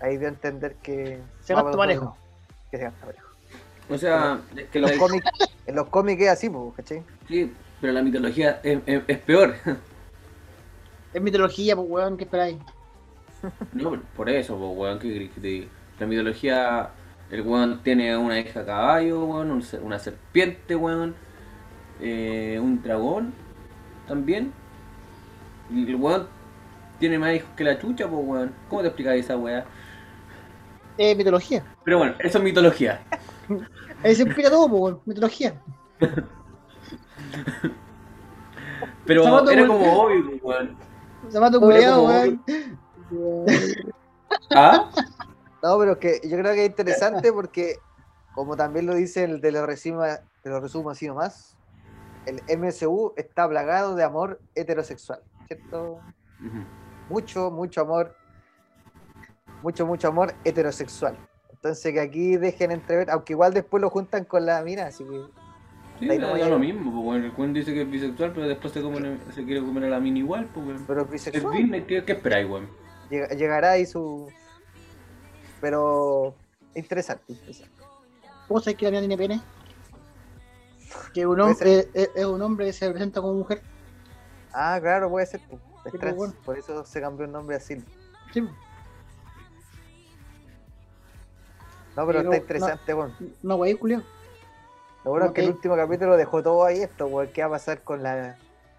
ahí 0.01 0.17
dio 0.17 0.27
a 0.27 0.31
entender 0.31 0.75
que 0.75 1.19
Se 1.39 1.55
gasta 1.55 1.75
parejo. 1.77 2.15
Que 2.69 2.77
se 2.77 2.83
gasta 2.83 3.05
parejo. 3.07 3.29
O 3.89 3.97
sea, 3.97 4.39
es 4.55 4.67
que 4.69 4.77
En 4.79 4.81
los 4.83 4.91
la, 4.91 4.97
cómics, 4.97 5.25
en 5.67 5.75
los 5.75 5.87
cómics 5.89 6.21
es 6.23 6.29
así, 6.29 6.49
pues, 6.49 6.73
¿cachai? 6.75 7.03
sí, 7.27 7.51
pero 7.81 7.93
la 7.93 8.01
mitología 8.01 8.59
es, 8.63 8.79
es- 8.85 9.03
es 9.07 9.17
peor. 9.19 9.55
Es 11.13 11.21
mitología, 11.21 11.75
pues, 11.75 11.87
weón, 11.89 12.17
¿qué 12.17 12.23
esperáis? 12.23 12.57
No, 13.73 14.01
por 14.15 14.29
eso, 14.29 14.57
pues, 14.57 14.71
weón, 14.77 14.99
¿qué 14.99 15.11
querés 15.13 15.29
que 15.31 15.41
te 15.41 15.47
diga? 15.47 15.67
La 15.99 16.07
mitología, 16.07 16.89
el 17.29 17.41
weón 17.41 17.83
tiene 17.83 18.15
una 18.17 18.39
hija 18.39 18.65
caballo, 18.65 19.25
weón, 19.25 19.61
una 19.81 19.99
serpiente, 19.99 20.75
weón, 20.75 21.13
eh, 22.01 22.57
un 22.61 22.81
dragón 22.81 23.33
también. 24.07 24.53
Y 25.69 25.85
el 25.87 25.95
weón 25.95 26.27
tiene 26.99 27.19
más 27.19 27.33
hijos 27.35 27.49
que 27.57 27.63
la 27.65 27.77
chucha, 27.77 28.07
pues, 28.07 28.21
weón. 28.25 28.53
¿Cómo 28.69 28.81
te 28.81 28.87
explicáis 28.87 29.25
esa 29.25 29.35
weá? 29.37 29.65
Es 30.97 31.17
mitología. 31.17 31.63
Pero 31.83 31.97
bueno, 31.97 32.13
eso 32.19 32.37
es 32.37 32.43
mitología. 32.43 33.01
Ahí 34.03 34.15
se 34.15 34.23
explica 34.23 34.49
todo, 34.49 34.65
weón, 34.67 35.01
mitología. 35.05 35.61
Pero 39.05 39.23
Zapato, 39.23 39.51
era 39.51 39.67
como 39.67 40.03
obvio, 40.03 40.39
weón. 40.41 40.77
Zapato 41.29 41.59
weón. 41.59 42.43
¿Ah? 44.55 44.89
No, 45.61 45.77
pero 45.77 45.93
es 45.93 45.97
que 45.97 46.21
yo 46.27 46.37
creo 46.37 46.53
que 46.53 46.63
es 46.65 46.69
interesante 46.69 47.31
porque, 47.31 47.77
como 48.33 48.55
también 48.57 48.85
lo 48.85 48.95
dice 48.95 49.23
el 49.23 49.39
de 49.39 49.51
lo 49.51 49.65
resumo, 49.65 50.03
te 50.41 50.49
lo 50.49 50.59
resumo 50.59 50.89
así 50.89 51.07
nomás, 51.07 51.55
el 52.25 52.41
MSU 52.57 53.13
está 53.15 53.47
plagado 53.47 53.95
de 53.95 54.03
amor 54.03 54.41
heterosexual, 54.55 55.21
¿cierto? 55.47 55.99
Mucho, 57.09 57.51
mucho 57.51 57.81
amor, 57.81 58.15
mucho, 59.61 59.85
mucho 59.85 60.07
amor 60.09 60.33
heterosexual. 60.43 61.17
Entonces 61.63 61.93
que 61.93 61.99
aquí 62.01 62.35
dejen 62.35 62.71
entrever, 62.71 63.09
aunque 63.09 63.31
igual 63.31 63.53
después 63.53 63.79
lo 63.79 63.89
juntan 63.89 64.25
con 64.25 64.45
la 64.45 64.61
mina, 64.63 64.87
así 64.87 65.05
que 65.05 65.21
Sí, 65.97 66.07
da 66.09 66.15
no 66.17 66.49
lo 66.49 66.59
mismo, 66.59 66.91
pues, 66.91 67.05
weón. 67.33 67.47
El 67.47 67.53
dice 67.53 67.73
que 67.73 67.83
es 67.83 67.89
bisexual, 67.89 68.33
pero 68.33 68.49
después 68.49 68.73
se, 68.73 68.81
come- 68.81 69.17
se 69.33 69.45
quiere 69.45 69.61
comer 69.61 69.85
a 69.85 69.89
la 69.91 70.01
mina 70.01 70.19
igual, 70.19 70.49
pues, 70.53 70.65
weón. 70.67 70.83
pero 70.85 71.01
es 71.03 71.05
Es 71.05 71.11
bisexual. 71.13 71.55
Disney, 71.55 71.83
¿qué, 71.83 72.03
qué 72.03 72.11
esperáis, 72.11 72.49
weón? 72.49 72.67
Llega- 73.09 73.29
llegará 73.29 73.71
ahí 73.71 73.85
su. 73.85 74.27
Pero 75.61 76.35
interesante, 76.75 77.23
interesante. 77.29 77.71
¿Cómo 78.49 78.59
sabes 78.59 78.75
que 78.77 78.83
la 78.83 78.91
mía 78.91 78.99
tiene 78.99 79.17
pene? 79.17 79.41
Que 81.13 81.25
un 81.25 81.39
hombre 81.39 81.79
es, 81.79 81.87
es- 81.93 82.09
es 82.13 82.25
un 82.25 82.41
hombre 82.41 82.65
que 82.65 82.73
se 82.73 82.89
presenta 82.89 83.21
como 83.21 83.35
mujer. 83.35 83.61
Ah, 84.51 84.77
claro, 84.81 85.09
puede 85.09 85.25
ser. 85.27 85.39
pues, 85.47 85.61
es 85.85 85.91
pues, 85.91 85.99
trans, 86.01 86.17
bueno. 86.17 86.33
Por 86.43 86.57
eso 86.59 86.83
se 86.83 86.99
cambió 86.99 87.25
el 87.25 87.31
nombre 87.31 87.55
así. 87.55 87.77
Sí, 88.33 88.43
No, 91.95 92.05
pero 92.07 92.19
Pero 92.19 92.19
está 92.19 92.29
no- 92.29 92.35
interesante, 92.35 92.93
bueno. 92.93 93.13
no, 93.43 93.55
wey, 93.55 93.73
culiado. 93.75 94.03
Lo 95.05 95.11
bueno 95.11 95.25
es 95.27 95.31
que 95.33 95.41
el 95.41 95.49
último 95.49 95.75
capítulo 95.75 96.15
dejó 96.17 96.41
todo 96.41 96.63
ahí 96.65 96.79
esto, 96.81 97.07
weón. 97.07 97.27
¿Qué 97.33 97.41
va 97.41 97.47
a 97.47 97.51
pasar 97.51 97.81
con 97.83 98.01
la 98.03 98.37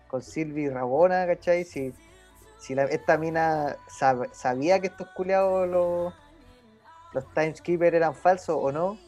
con 0.09 0.23
Sylvie 0.23 0.65
y 0.65 0.69
Rabona, 0.71 1.27
cachai? 1.27 1.65
Si, 1.65 1.93
si 2.59 2.75
la- 2.75 2.85
esta 2.85 3.19
mina 3.19 3.77
sab- 3.89 4.31
sabía 4.33 4.81
que 4.81 4.87
estos 4.89 5.07
culiados 5.09 5.69
los, 5.69 6.15
los 7.13 7.25
Timekeeper 7.35 7.95
eran 7.95 8.15
falsos 8.15 8.57
o 8.59 8.73
no. 8.73 8.99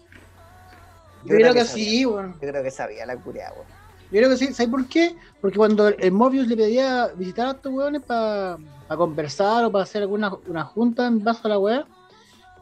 Yo, 1.24 1.34
creo 1.36 1.54
que, 1.54 1.64
sí, 1.64 2.04
weón. 2.06 2.34
Yo 2.34 2.48
creo 2.48 2.62
que 2.62 2.70
sabía 2.70 3.04
la 3.06 3.16
culiada, 3.16 3.52
weón. 3.54 3.66
Yo 4.12 4.18
creo 4.18 4.28
que 4.30 4.36
sí. 4.36 4.54
¿Sabes 4.54 4.70
por 4.70 4.86
qué? 4.86 5.16
Porque 5.40 5.56
cuando 5.56 5.88
el 5.88 6.12
Mobius 6.12 6.46
le 6.46 6.56
pedía 6.56 7.08
visitar 7.16 7.46
a 7.48 7.50
estos 7.52 7.72
weones 7.72 8.02
para 8.02 8.56
conversar 8.96 9.64
o 9.64 9.72
para 9.72 9.82
hacer 9.84 10.02
alguna 10.02 10.32
una 10.46 10.64
junta 10.64 11.06
en 11.08 11.24
base 11.24 11.40
a 11.44 11.48
la 11.48 11.58
weá, 11.58 11.86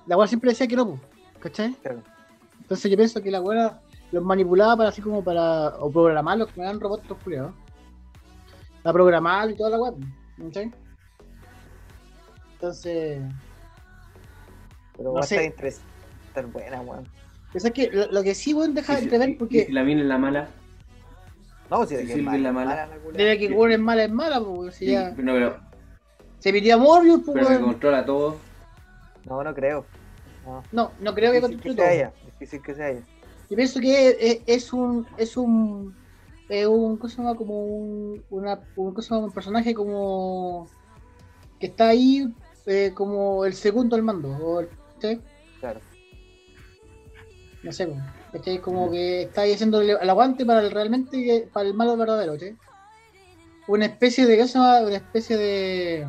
la 0.07 0.17
weá 0.17 0.27
siempre 0.27 0.51
decía 0.51 0.67
que 0.67 0.77
no, 0.77 0.87
pues, 0.89 1.01
¿cachai? 1.45 1.73
Claro. 1.83 2.03
Entonces 2.63 2.91
yo 2.91 2.97
pienso 2.97 3.23
que 3.23 3.31
la 3.31 3.41
weá 3.41 3.81
los 4.11 4.25
manipulaba 4.25 4.77
para 4.77 4.89
así 4.89 5.01
como 5.01 5.23
para. 5.23 5.69
o 5.79 5.91
programarlos, 5.93 6.49
que 6.51 6.61
me 6.61 6.67
dan 6.67 6.81
robots 6.81 7.03
estos 7.03 7.19
culiados. 7.23 7.53
Para 8.83 8.93
programar 8.93 9.51
y 9.51 9.57
toda 9.57 9.71
la 9.71 9.79
weá, 9.81 9.93
¿cachai? 10.43 10.73
Entonces. 12.55 13.21
Pero 14.97 15.09
No 15.11 15.15
va 15.15 15.21
a 15.21 15.23
sé. 15.25 15.35
estar 15.37 15.47
interesante. 15.51 15.89
Estar 16.29 16.47
buena, 16.47 16.81
weón. 16.81 17.09
Eso 17.53 17.69
es 17.69 17.73
que 17.73 17.91
lo, 17.93 18.07
lo 18.11 18.23
que 18.23 18.35
sí, 18.35 18.53
weón, 18.55 18.75
deja 18.75 18.95
de 18.95 18.99
si- 18.99 19.05
entrever 19.05 19.29
y 19.29 19.35
porque 19.35 19.67
si 19.67 19.73
la 19.73 19.85
mina 19.85 20.01
es 20.03 20.07
la 20.09 20.19
mala. 20.19 20.49
No, 21.71 21.87
si 21.87 21.95
de 21.97 22.07
Si 22.07 22.21
mala, 22.23 22.37
es 22.37 22.43
la 22.43 22.53
mala. 22.53 22.71
mala 22.71 22.87
la 22.87 23.13
desde 23.13 23.39
que 23.39 23.53
weón 23.53 23.73
es 23.73 23.79
mala 23.81 24.05
es 24.05 24.11
mala, 24.13 24.41
pues 24.41 24.75
si 24.75 24.87
Sí, 24.87 24.93
ya. 24.93 25.11
no, 25.11 25.33
pero, 25.33 25.57
Se 26.39 26.53
pidió 26.53 26.75
a 26.75 26.79
Morbius, 26.79 27.23
pues 27.25 27.35
pero 27.35 27.49
weón. 27.49 27.63
controla 27.63 28.05
todo. 28.05 28.37
No, 29.27 29.43
no 29.43 29.55
creo. 29.55 29.87
No. 30.45 30.63
No, 30.73 30.91
no 31.01 31.15
creo 31.15 31.33
que 31.33 31.41
Difícil 31.41 31.75
sea 31.75 31.93
ella. 31.93 32.13
Difícil 32.39 32.63
que 32.63 32.73
ella. 32.73 33.03
Yo 33.51 33.57
pienso 33.57 33.81
que 33.81 34.09
es, 34.09 34.43
es 34.47 34.73
un 34.73 35.07
es 35.19 35.37
un 35.37 35.95
es 36.49 36.67
un 36.67 36.97
¿cómo 36.97 37.09
se 37.09 37.17
llama? 37.17 37.35
como 37.35 37.65
un 37.65 38.25
una 38.31 38.61
un, 38.77 38.95
¿cómo 38.95 39.03
se 39.03 39.35
personaje 39.35 39.75
como 39.75 40.69
que 41.59 41.67
está 41.67 41.89
ahí 41.89 42.27
eh, 42.67 42.93
como 42.95 43.45
el 43.45 43.55
segundo 43.55 43.97
al 43.97 44.03
mando 44.03 44.29
o 44.31 44.61
el- 44.61 44.69
¿sí? 45.01 45.21
Claro. 45.61 45.81
no 47.63 47.73
sé 47.73 47.87
pues, 47.87 47.99
¿cachai? 48.33 48.59
como 48.59 48.91
que 48.91 49.23
está 49.23 49.43
ahí 49.43 49.53
haciendo 49.53 49.81
el, 49.81 49.97
aguante 50.11 50.45
para 50.45 50.61
el 50.61 50.71
realmente 50.71 51.49
para 51.53 51.67
el 51.69 51.75
malo 51.75 51.97
verdadero 51.97 52.39
¿sí? 52.39 52.57
una 53.67 53.87
especie 53.87 54.27
de 54.27 54.37
¿qué 54.37 54.47
se 54.47 54.59
llama? 54.59 54.81
una 54.81 54.97
especie 54.97 55.37
de 55.37 56.07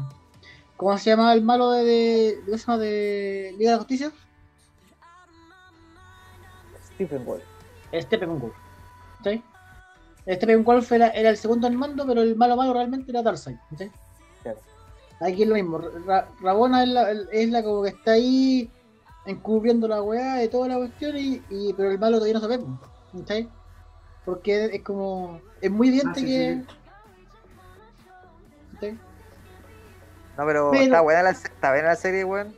¿cómo 0.76 0.98
se 0.98 1.10
llama 1.10 1.34
el 1.34 1.42
malo 1.44 1.72
de, 1.72 1.84
de, 1.84 2.40
¿qué 2.46 2.58
se 2.58 2.72
de 2.78 3.56
Liga 3.58 3.72
de 3.72 3.76
la 3.76 3.78
Justicia? 3.78 4.12
Stephen 6.96 7.26
Wolf. 7.26 7.44
Steppenwolf. 7.94 8.54
¿sí? 9.24 9.44
Steppenwolf 10.28 10.92
era, 10.92 11.10
era 11.10 11.30
el 11.30 11.38
segundo 11.38 11.68
al 11.68 11.74
mando, 11.74 12.06
pero 12.08 12.22
el 12.22 12.36
malo 12.36 12.56
malo 12.58 12.74
realmente 12.74 13.12
era 13.12 13.22
Darkseid. 13.22 13.58
¿sí? 13.78 13.92
Claro. 14.44 14.60
Aquí 15.22 15.44
es 15.44 15.48
lo 15.50 15.56
mismo. 15.56 15.78
Ra- 16.06 16.28
Rabona 16.42 16.84
es 16.84 16.90
la, 16.90 17.12
es 17.12 17.50
la 17.50 17.64
como 17.64 17.84
que 17.84 17.90
está 17.90 18.12
ahí 18.14 18.70
encubriendo 19.26 19.88
la 19.88 20.02
weá 20.02 20.36
de 20.36 20.48
toda 20.50 20.68
la 20.68 20.76
cuestión, 20.78 21.18
y, 21.18 21.42
y- 21.50 21.74
pero 21.74 21.92
el 21.92 22.00
malo 22.00 22.18
todavía 22.18 22.34
no 22.40 22.42
se 22.42 22.48
ve. 22.48 22.60
¿sí? 23.28 23.50
Porque 24.26 24.66
es 24.66 24.82
como. 24.84 25.40
Es 25.62 25.72
muy 25.72 25.88
evidente 25.90 26.12
Ah, 26.20 26.22
sí, 26.22 26.26
que. 26.26 26.64
sí, 28.80 28.90
¿Sí? 28.92 29.00
No, 30.38 30.46
pero, 30.46 30.72
Pero- 30.72 30.84
está 30.84 31.02
buena 31.02 31.24
la, 31.24 31.30
está 31.30 31.70
buena 31.72 31.88
la 31.90 31.96
serie, 31.96 32.24
weón. 32.26 32.54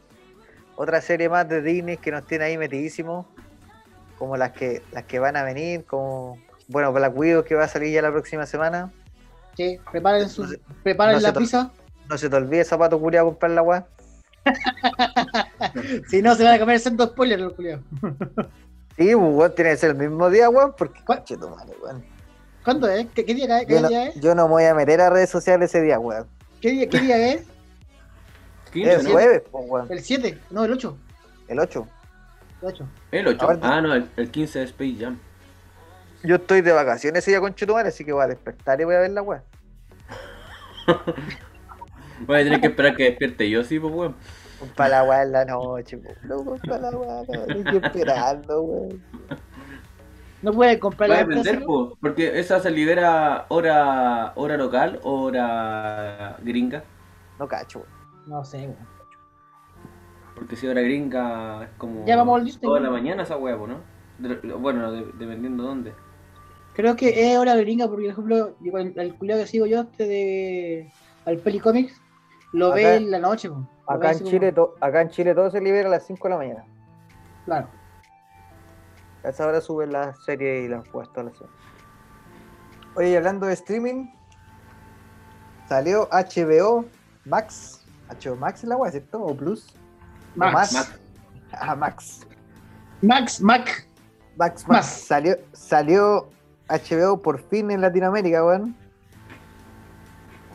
Otra 0.76 1.02
serie 1.02 1.30
más 1.30 1.48
de 1.48 1.62
Disney 1.62 1.98
que 1.98 2.12
nos 2.12 2.26
tiene 2.26 2.46
ahí 2.46 2.58
metidísimos. 2.58 3.26
Como 4.18 4.36
las 4.38 4.52
que, 4.52 4.82
las 4.92 5.04
que 5.04 5.20
van 5.20 5.36
a 5.38 5.44
venir, 5.44 5.86
como. 5.86 6.38
Bueno, 6.68 6.92
Black 6.92 7.16
Widow 7.16 7.44
que 7.44 7.56
va 7.56 7.64
a 7.66 7.68
salir 7.68 7.94
ya 7.94 8.02
la 8.02 8.12
próxima 8.12 8.46
semana. 8.46 8.92
Sí, 9.56 9.80
preparen, 9.92 10.28
su, 10.30 10.44
No 10.44 10.50
se- 10.50 10.60
preparen 10.84 11.16
no 11.16 11.22
la 11.22 11.34
pizza. 11.34 11.72
No 12.10 12.18
se 12.18 12.30
te 12.30 12.36
olvide 12.36 12.64
zapato 12.66 13.00
culiado 13.00 13.28
comprar 13.28 13.52
la 13.52 13.62
weá. 13.62 13.86
Si 16.10 16.22
no, 16.22 16.36
se 16.36 16.44
van 16.44 16.54
a 16.54 16.60
comer 16.60 16.80
siendo 16.80 17.06
spoilers 17.06 17.42
los 17.42 17.54
culiados. 17.54 17.84
Sí, 18.98 19.14
pues, 19.14 19.16
weón, 19.16 19.56
tiene 19.56 19.72
que 19.72 19.78
ser 19.78 19.90
el 19.92 19.98
mismo 19.98 20.30
día, 20.30 20.50
weón, 20.50 20.74
porque. 20.78 21.00
Tu 21.26 21.50
madre, 21.50 21.74
weón. 21.84 22.04
¿Cuándo 22.64 22.88
es? 22.90 23.08
¿Qué, 23.14 23.26
qué 23.26 23.34
día, 23.34 23.66
qué 23.66 23.74
Yo 23.76 23.82
no, 23.82 23.88
día 23.90 24.08
es? 24.08 24.16
yo 24.20 24.36
no 24.36 24.46
me 24.48 24.52
voy 24.52 24.64
a 24.66 24.74
meter 24.74 25.00
a 25.02 25.10
redes 25.10 25.30
sociales 25.30 25.70
ese 25.70 25.82
día, 25.84 26.00
weón. 26.00 26.28
¿Qué 26.62 26.72
día, 26.72 26.90
qué 26.90 27.00
día 27.00 27.34
es? 27.34 27.44
15, 28.74 28.94
Es 28.96 29.04
¿no? 29.04 29.12
jueves, 29.12 29.44
pues, 29.52 29.66
weón. 29.68 29.88
¿El 29.90 30.00
7? 30.04 30.40
No, 30.50 30.66
el 30.66 30.74
8. 30.74 30.98
El 31.48 31.60
8. 31.60 31.88
El 32.62 32.68
8. 32.68 32.88
El 33.12 33.28
8. 33.28 33.38
Ahora- 33.46 33.60
Ah, 33.62 33.82
no, 33.82 33.94
el, 33.94 34.10
el 34.18 34.32
15 34.32 34.60
de 34.60 34.66
Space 34.66 34.96
Jam. 35.00 35.20
Yo 36.24 36.36
estoy 36.36 36.62
de 36.62 36.72
vacaciones 36.72 37.20
ese 37.24 37.32
día 37.32 37.40
con 37.40 37.54
Chetumare, 37.54 37.90
así 37.90 38.04
que 38.04 38.12
voy 38.12 38.24
a 38.24 38.28
despertar 38.28 38.82
y 38.82 38.84
voy 38.86 38.96
a 38.96 39.00
ver 39.00 39.12
la 39.12 39.22
weá. 39.22 39.44
Voy 42.26 42.40
a 42.40 42.44
tener 42.44 42.60
que 42.62 42.68
esperar 42.68 42.96
que 42.96 43.04
despierte 43.04 43.48
yo, 43.50 43.64
sí, 43.64 43.80
pues, 43.80 43.94
weón. 43.94 44.16
Para 44.76 44.90
la 44.90 45.04
weá 45.04 45.22
en 45.22 45.32
la 45.34 45.46
noche, 45.46 45.98
po. 45.98 46.10
Loco, 46.24 46.58
para 46.68 46.90
la 46.90 46.98
weá. 46.98 47.22
Estoy 47.22 47.78
esperando, 47.84 48.62
weón. 48.64 49.04
No 50.42 50.52
puede 50.54 50.80
comprar 50.80 51.10
la 51.10 51.18
depender, 51.18 51.64
pues, 51.64 51.92
porque 52.02 52.40
esa 52.40 52.60
se 52.60 52.72
libera 52.72 53.46
hora, 53.50 54.32
hora 54.36 54.58
local, 54.58 55.00
hora 55.04 56.38
gringa. 56.42 56.84
No 57.38 57.48
cacho, 57.48 57.80
weón. 57.80 57.92
No 58.28 58.44
sé, 58.44 58.58
weón. 58.62 58.97
Porque 60.38 60.56
si 60.56 60.68
hora 60.68 60.82
gringa 60.82 61.64
es 61.64 61.70
como. 61.78 62.06
Ya 62.06 62.16
vamos 62.16 62.40
al 62.40 62.46
Disney, 62.46 62.62
Toda 62.62 62.80
la 62.80 62.90
mañana 62.92 63.24
esa 63.24 63.38
huevo, 63.38 63.66
¿no? 63.68 63.80
De- 64.20 64.36
bueno, 64.54 64.92
de- 64.92 65.06
dependiendo 65.18 65.64
dónde. 65.64 65.94
Creo 66.76 66.96
que 66.96 67.32
es 67.32 67.38
hora 67.38 67.56
gringa 67.56 67.88
porque, 67.88 68.04
por 68.04 68.12
ejemplo, 68.12 68.56
digo, 68.60 68.78
el, 68.78 68.94
el 69.00 69.16
culiao 69.16 69.40
que 69.40 69.48
sigo 69.48 69.66
yo, 69.66 69.82
este 69.82 70.06
de. 70.08 70.92
Al 71.26 71.38
Pelicomics, 71.40 72.00
lo 72.54 72.68
Acá- 72.68 72.76
ve 72.76 72.96
en 72.98 73.12
la 73.12 73.20
noche, 73.20 73.50
Acá 73.88 74.12
en, 74.12 74.18
como- 74.20 74.30
Chile, 74.30 74.52
to- 74.52 74.76
acá 74.80 75.02
en 75.02 75.10
Chile 75.10 75.34
todo 75.34 75.50
se 75.50 75.60
libera 75.60 75.88
a 75.88 75.92
las 75.92 76.06
5 76.06 76.28
de 76.28 76.30
la 76.30 76.38
mañana. 76.38 76.66
Claro. 77.46 77.68
A 79.24 79.30
esa 79.30 79.48
hora 79.48 79.60
suben 79.60 79.92
las 79.92 80.24
series 80.24 80.66
y 80.66 80.68
las 80.70 80.88
puestas 80.88 81.18
a 81.18 81.24
la 81.24 81.32
serie. 81.32 81.48
Oye, 82.96 83.10
y 83.10 83.16
hablando 83.16 83.48
de 83.48 83.54
streaming, 83.54 84.08
salió 85.68 86.08
HBO 86.12 86.86
Max. 87.26 87.86
HBO 88.10 88.36
Max 88.38 88.64
es 88.64 88.70
la 88.70 88.78
weá, 88.78 88.92
¿cierto? 88.92 89.22
¿O 89.22 89.36
Plus? 89.36 89.74
¿O 90.36 90.40
Max. 90.40 90.74
Max. 90.74 90.92
Ah, 91.52 91.76
Max. 91.76 92.20
Max, 93.02 93.42
Mac. 93.42 93.88
Max, 94.38 94.68
Max. 94.68 94.86
Salió, 94.86 95.38
salió 95.54 96.30
HBO 96.70 97.22
por 97.22 97.42
fin 97.42 97.72
en 97.72 97.82
Latinoamérica, 97.82 98.44
weón. 98.44 98.76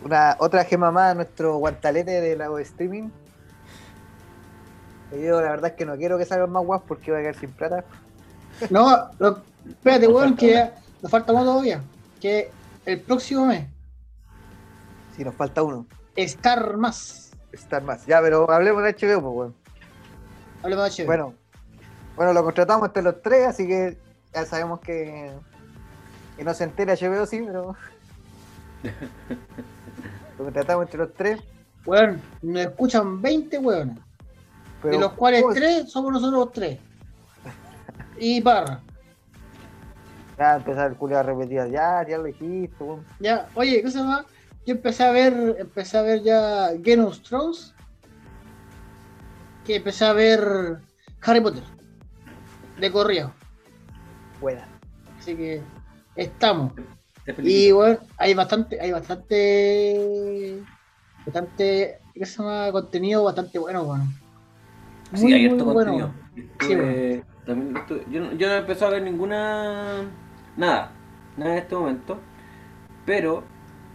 Una, 0.04 0.36
otra 0.38 0.64
gema 0.64 0.90
más 0.90 1.12
a 1.12 1.14
nuestro 1.14 1.56
guantalete 1.56 2.20
de 2.20 2.36
la 2.36 2.48
streaming. 2.60 3.10
Y 5.12 5.22
Yo 5.22 5.40
la 5.40 5.50
verdad 5.50 5.70
es 5.70 5.76
que 5.76 5.84
no 5.84 5.96
quiero 5.96 6.18
que 6.18 6.24
salgan 6.24 6.50
más 6.50 6.64
guas 6.64 6.82
porque 6.86 7.10
voy 7.10 7.20
a 7.20 7.22
quedar 7.22 7.36
sin 7.36 7.50
plata. 7.50 7.84
No, 8.70 9.10
lo- 9.18 9.42
espérate, 9.68 10.08
weón, 10.08 10.36
que 10.36 10.70
nos 11.00 11.10
falta 11.10 11.32
uno 11.32 11.44
todavía. 11.44 11.82
Que 12.20 12.50
el 12.86 13.00
próximo 13.00 13.46
mes, 13.46 13.66
Si 15.16 15.24
nos 15.24 15.34
falta 15.34 15.62
uno. 15.62 15.86
Star 16.16 16.76
más. 16.76 17.30
Star 17.52 17.82
más. 17.82 18.06
Ya, 18.06 18.20
pero 18.20 18.50
hablemos 18.50 18.82
de 18.82 18.90
HBO, 18.94 19.20
pues, 19.22 19.34
weón. 19.36 19.54
De 20.62 20.76
HBO. 20.76 21.06
Bueno, 21.06 21.34
bueno, 22.16 22.32
lo 22.32 22.44
contratamos 22.44 22.86
entre 22.88 23.02
los 23.02 23.20
tres, 23.22 23.48
así 23.48 23.66
que 23.66 23.96
ya 24.32 24.44
sabemos 24.44 24.80
que, 24.80 25.32
que 26.36 26.44
no 26.44 26.54
se 26.54 26.64
entera 26.64 26.94
HBO, 26.94 27.26
sí, 27.26 27.42
pero. 27.44 27.76
lo 30.38 30.44
contratamos 30.44 30.84
entre 30.86 30.98
los 30.98 31.12
tres. 31.14 31.40
Weón, 31.84 32.20
nos 32.42 32.62
escuchan 32.66 33.20
20 33.20 33.58
weones. 33.58 33.98
De 34.82 34.98
los 34.98 35.12
cuales 35.12 35.42
¿cómo- 35.42 35.54
3 35.54 35.90
somos 35.90 36.12
nosotros 36.12 36.50
3. 36.52 36.78
Y 38.18 38.40
Parra. 38.40 38.80
Ya 40.38 40.56
empezar 40.56 40.90
el 40.90 40.96
culo 40.96 41.18
a 41.18 41.22
repetir, 41.22 41.64
ya, 41.70 42.06
ya 42.08 42.18
lo 42.18 42.24
dijiste, 42.24 42.82
weón. 42.82 43.04
Ya, 43.20 43.48
oye, 43.54 43.82
¿qué 43.82 43.90
se 43.90 43.98
llama? 43.98 44.24
Yo 44.64 44.74
empecé 44.74 45.04
a 45.04 45.10
ver, 45.10 45.56
empecé 45.58 45.98
a 45.98 46.02
ver 46.02 46.22
ya 46.22 46.70
Game 46.78 47.02
of 47.02 47.20
Thrones. 47.20 47.74
Que 49.64 49.76
empecé 49.76 50.04
a 50.04 50.12
ver 50.12 50.78
Harry 51.22 51.40
Potter. 51.40 51.62
De 52.80 52.90
corrido. 52.90 53.32
Buena. 54.40 54.66
Así 55.18 55.36
que 55.36 55.62
estamos. 56.16 56.72
Y 57.38 57.70
bueno, 57.70 57.98
hay 58.18 58.34
bastante, 58.34 58.80
hay 58.80 58.90
bastante, 58.90 60.58
bastante, 61.24 61.98
¿qué 62.14 62.26
se 62.26 62.38
llama? 62.42 62.72
Contenido 62.72 63.22
bastante 63.22 63.58
bueno, 63.60 63.84
bueno. 63.84 64.04
Sí, 65.14 65.22
Muy, 65.24 65.32
hay 65.34 65.42
muy 65.48 65.50
harto 65.52 65.64
bueno, 65.72 65.78
contenido. 65.92 66.14
bueno. 66.34 66.50
Estuve- 66.60 67.24
también 67.46 67.76
estuve- 67.76 68.04
yo, 68.10 68.20
no- 68.20 68.32
yo 68.32 68.46
no 68.48 68.54
he 68.54 68.58
empezado 68.58 68.90
a 68.90 68.94
ver 68.94 69.02
ninguna. 69.04 70.02
Nada. 70.56 70.90
Nada 71.36 71.52
en 71.52 71.58
este 71.58 71.74
momento. 71.76 72.18
Pero 73.06 73.44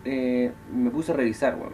eh, 0.05 0.53
me 0.71 0.89
puse 0.89 1.11
a 1.11 1.15
revisar, 1.15 1.55
weón. 1.57 1.73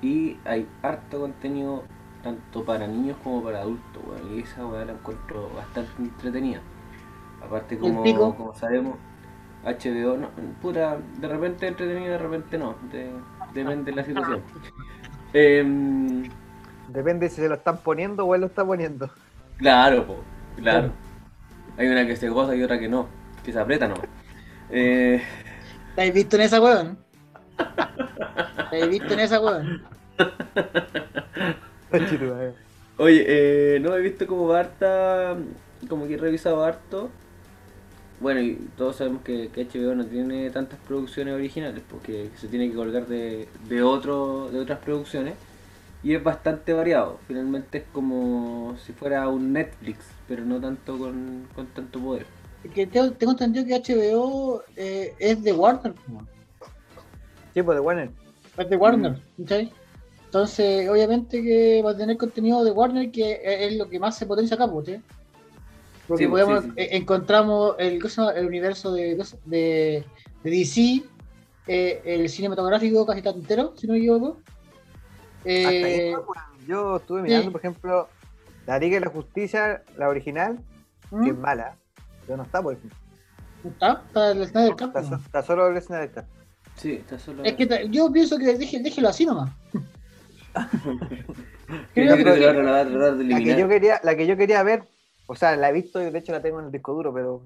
Y 0.00 0.36
hay 0.44 0.68
harto 0.82 1.18
contenido 1.20 1.82
tanto 2.22 2.64
para 2.64 2.86
niños 2.86 3.16
como 3.22 3.42
para 3.42 3.60
adultos, 3.60 4.02
weón. 4.06 4.36
Y 4.36 4.40
esa 4.40 4.66
weá 4.66 4.84
la 4.84 4.92
encuentro 4.92 5.50
bastante 5.54 5.90
entretenida. 6.02 6.60
Aparte, 7.44 7.78
como, 7.78 8.02
como 8.36 8.54
sabemos, 8.54 8.96
HBO, 9.64 10.16
no, 10.16 10.28
puta, 10.60 10.98
de 11.20 11.28
repente 11.28 11.66
entretenida, 11.68 12.10
de 12.12 12.18
repente 12.18 12.58
no. 12.58 12.74
de- 12.92 13.12
depende 13.54 13.90
de 13.90 13.96
la 13.96 14.04
situación. 14.04 14.42
Em, 15.32 16.28
Depende 16.88 17.28
si 17.28 17.36
se 17.36 17.48
lo 17.48 17.54
están 17.56 17.78
poniendo 17.78 18.24
o 18.24 18.34
él 18.34 18.40
lo 18.40 18.46
está 18.46 18.64
poniendo. 18.64 19.10
Claro, 19.58 20.06
po, 20.06 20.16
claro. 20.56 20.90
Hay 21.76 21.86
una 21.86 22.06
que 22.06 22.16
se 22.16 22.28
goza 22.28 22.54
y 22.56 22.62
otra 22.62 22.78
que 22.78 22.88
no, 22.88 23.06
que 23.44 23.52
se 23.52 23.60
aprieta 23.60 23.86
no. 23.88 23.94
Eh, 24.70 25.22
¿La 25.96 26.02
habéis 26.02 26.14
visto 26.14 26.36
en 26.36 26.42
esa 26.42 26.60
weón? 26.60 26.98
¿La 27.58 28.68
habéis 28.68 28.88
visto 28.88 29.14
en 29.14 29.20
esa 29.20 29.40
weón? 29.40 29.82
oye, 32.98 33.24
eh, 33.26 33.80
no 33.80 33.96
he 33.96 34.00
visto 34.00 34.26
como 34.26 34.52
harta, 34.52 35.36
como 35.88 36.06
que 36.06 36.14
he 36.14 36.18
revisado 36.18 36.64
harto. 36.64 37.10
Bueno, 38.20 38.40
y 38.40 38.56
todos 38.76 38.96
sabemos 38.96 39.22
que, 39.22 39.48
que 39.48 39.64
HBO 39.64 39.94
no 39.94 40.04
tiene 40.04 40.50
tantas 40.50 40.78
producciones 40.80 41.34
originales, 41.34 41.82
porque 41.88 42.30
se 42.36 42.48
tiene 42.48 42.68
que 42.68 42.74
colgar 42.74 43.06
de, 43.06 43.48
de, 43.68 43.82
otro, 43.82 44.50
de 44.50 44.58
otras 44.58 44.80
producciones. 44.80 45.34
Y 46.02 46.14
es 46.14 46.22
bastante 46.22 46.72
variado. 46.72 47.18
Finalmente 47.26 47.78
es 47.78 47.84
como 47.92 48.76
si 48.84 48.92
fuera 48.92 49.28
un 49.28 49.52
Netflix, 49.52 50.04
pero 50.28 50.44
no 50.44 50.60
tanto 50.60 50.96
con, 50.98 51.48
con 51.54 51.66
tanto 51.66 52.00
poder. 52.00 52.26
Que 52.74 52.86
tengo, 52.86 53.12
tengo 53.12 53.32
entendido 53.32 53.64
que 53.66 53.94
HBO 53.94 54.62
eh, 54.76 55.14
es 55.18 55.42
de 55.42 55.52
Warner. 55.52 55.92
po. 55.92 56.22
Sí, 57.54 57.62
pues 57.62 57.76
de 57.76 57.80
Warner. 57.80 58.10
Es 58.56 58.68
de 58.70 58.76
Warner, 58.76 59.16
¿cachai? 59.38 59.72
Entonces, 60.28 60.86
obviamente 60.90 61.42
que 61.42 61.80
va 61.82 61.92
a 61.92 61.96
tener 61.96 62.18
contenido 62.18 62.62
de 62.62 62.70
Warner 62.70 63.10
que 63.10 63.40
es 63.42 63.76
lo 63.78 63.88
que 63.88 63.98
más 63.98 64.18
se 64.18 64.26
potencia 64.26 64.56
acá, 64.56 64.70
pues, 64.70 64.84
¿sí? 64.86 64.96
Porque 66.06 66.24
Sí, 66.24 66.28
pues, 66.30 66.44
podemos, 66.44 66.64
sí, 66.64 66.70
sí. 66.70 66.80
eh, 66.82 66.88
encontramos 66.92 67.76
el, 67.78 67.98
universo 68.46 68.92
de, 68.92 69.12
¿cómo 69.12 69.24
se- 69.24 69.38
de, 69.46 70.04
de 70.44 70.50
DC, 70.50 71.02
eh, 71.66 72.02
el 72.04 72.28
cinematográfico 72.28 73.06
casi 73.06 73.18
está 73.20 73.30
entero, 73.30 73.72
si 73.76 73.86
no 73.86 73.94
me 73.94 73.98
equivoco. 74.00 74.38
Eh, 75.46 76.08
está, 76.10 76.20
weón. 76.20 76.66
Yo 76.66 76.96
estuve 76.96 77.22
mirando, 77.22 77.44
sí. 77.46 77.50
por 77.50 77.60
ejemplo, 77.62 78.08
la 78.66 78.78
Liga 78.78 78.94
de 78.98 79.06
la 79.06 79.10
Justicia, 79.10 79.82
la 79.96 80.08
original, 80.10 80.58
¿mm? 81.10 81.24
que 81.24 81.30
es 81.30 81.38
mala, 81.38 81.76
pero 82.26 82.36
no 82.36 82.42
está, 82.42 82.60
por 82.62 82.74
ejemplo. 82.74 82.98
¿Está? 83.64 84.02
Está 84.06 84.30
el 84.32 84.46
Snyder 84.46 84.72
Cut, 84.72 84.82
Está, 84.88 85.00
¿no? 85.00 85.08
so- 85.08 85.14
está 85.24 85.42
solo 85.42 85.68
el 85.68 85.76
escenario 85.78 86.06
está. 86.08 86.26
Sí, 86.76 86.92
está 86.92 87.18
solo. 87.18 87.42
Es 87.44 87.54
que 87.54 87.88
yo 87.90 88.12
pienso 88.12 88.36
que 88.38 88.56
deje- 88.58 88.82
déjelo 88.82 89.08
así 89.08 89.24
nomás. 89.26 89.50
Creo 91.94 92.16
que 92.16 92.24
que- 92.24 93.24
La 93.24 93.38
que, 93.38 93.56
yo 93.58 93.68
quería, 93.68 94.00
la 94.02 94.16
que 94.16 94.26
yo 94.26 94.36
quería 94.36 94.62
ver, 94.62 94.84
o 95.26 95.34
sea, 95.34 95.54
la 95.56 95.68
he 95.68 95.72
visto 95.72 96.00
y 96.02 96.10
de 96.10 96.18
hecho 96.18 96.32
la 96.32 96.40
tengo 96.42 96.58
en 96.60 96.66
el 96.66 96.72
disco 96.72 96.92
duro, 96.94 97.12
pero 97.12 97.42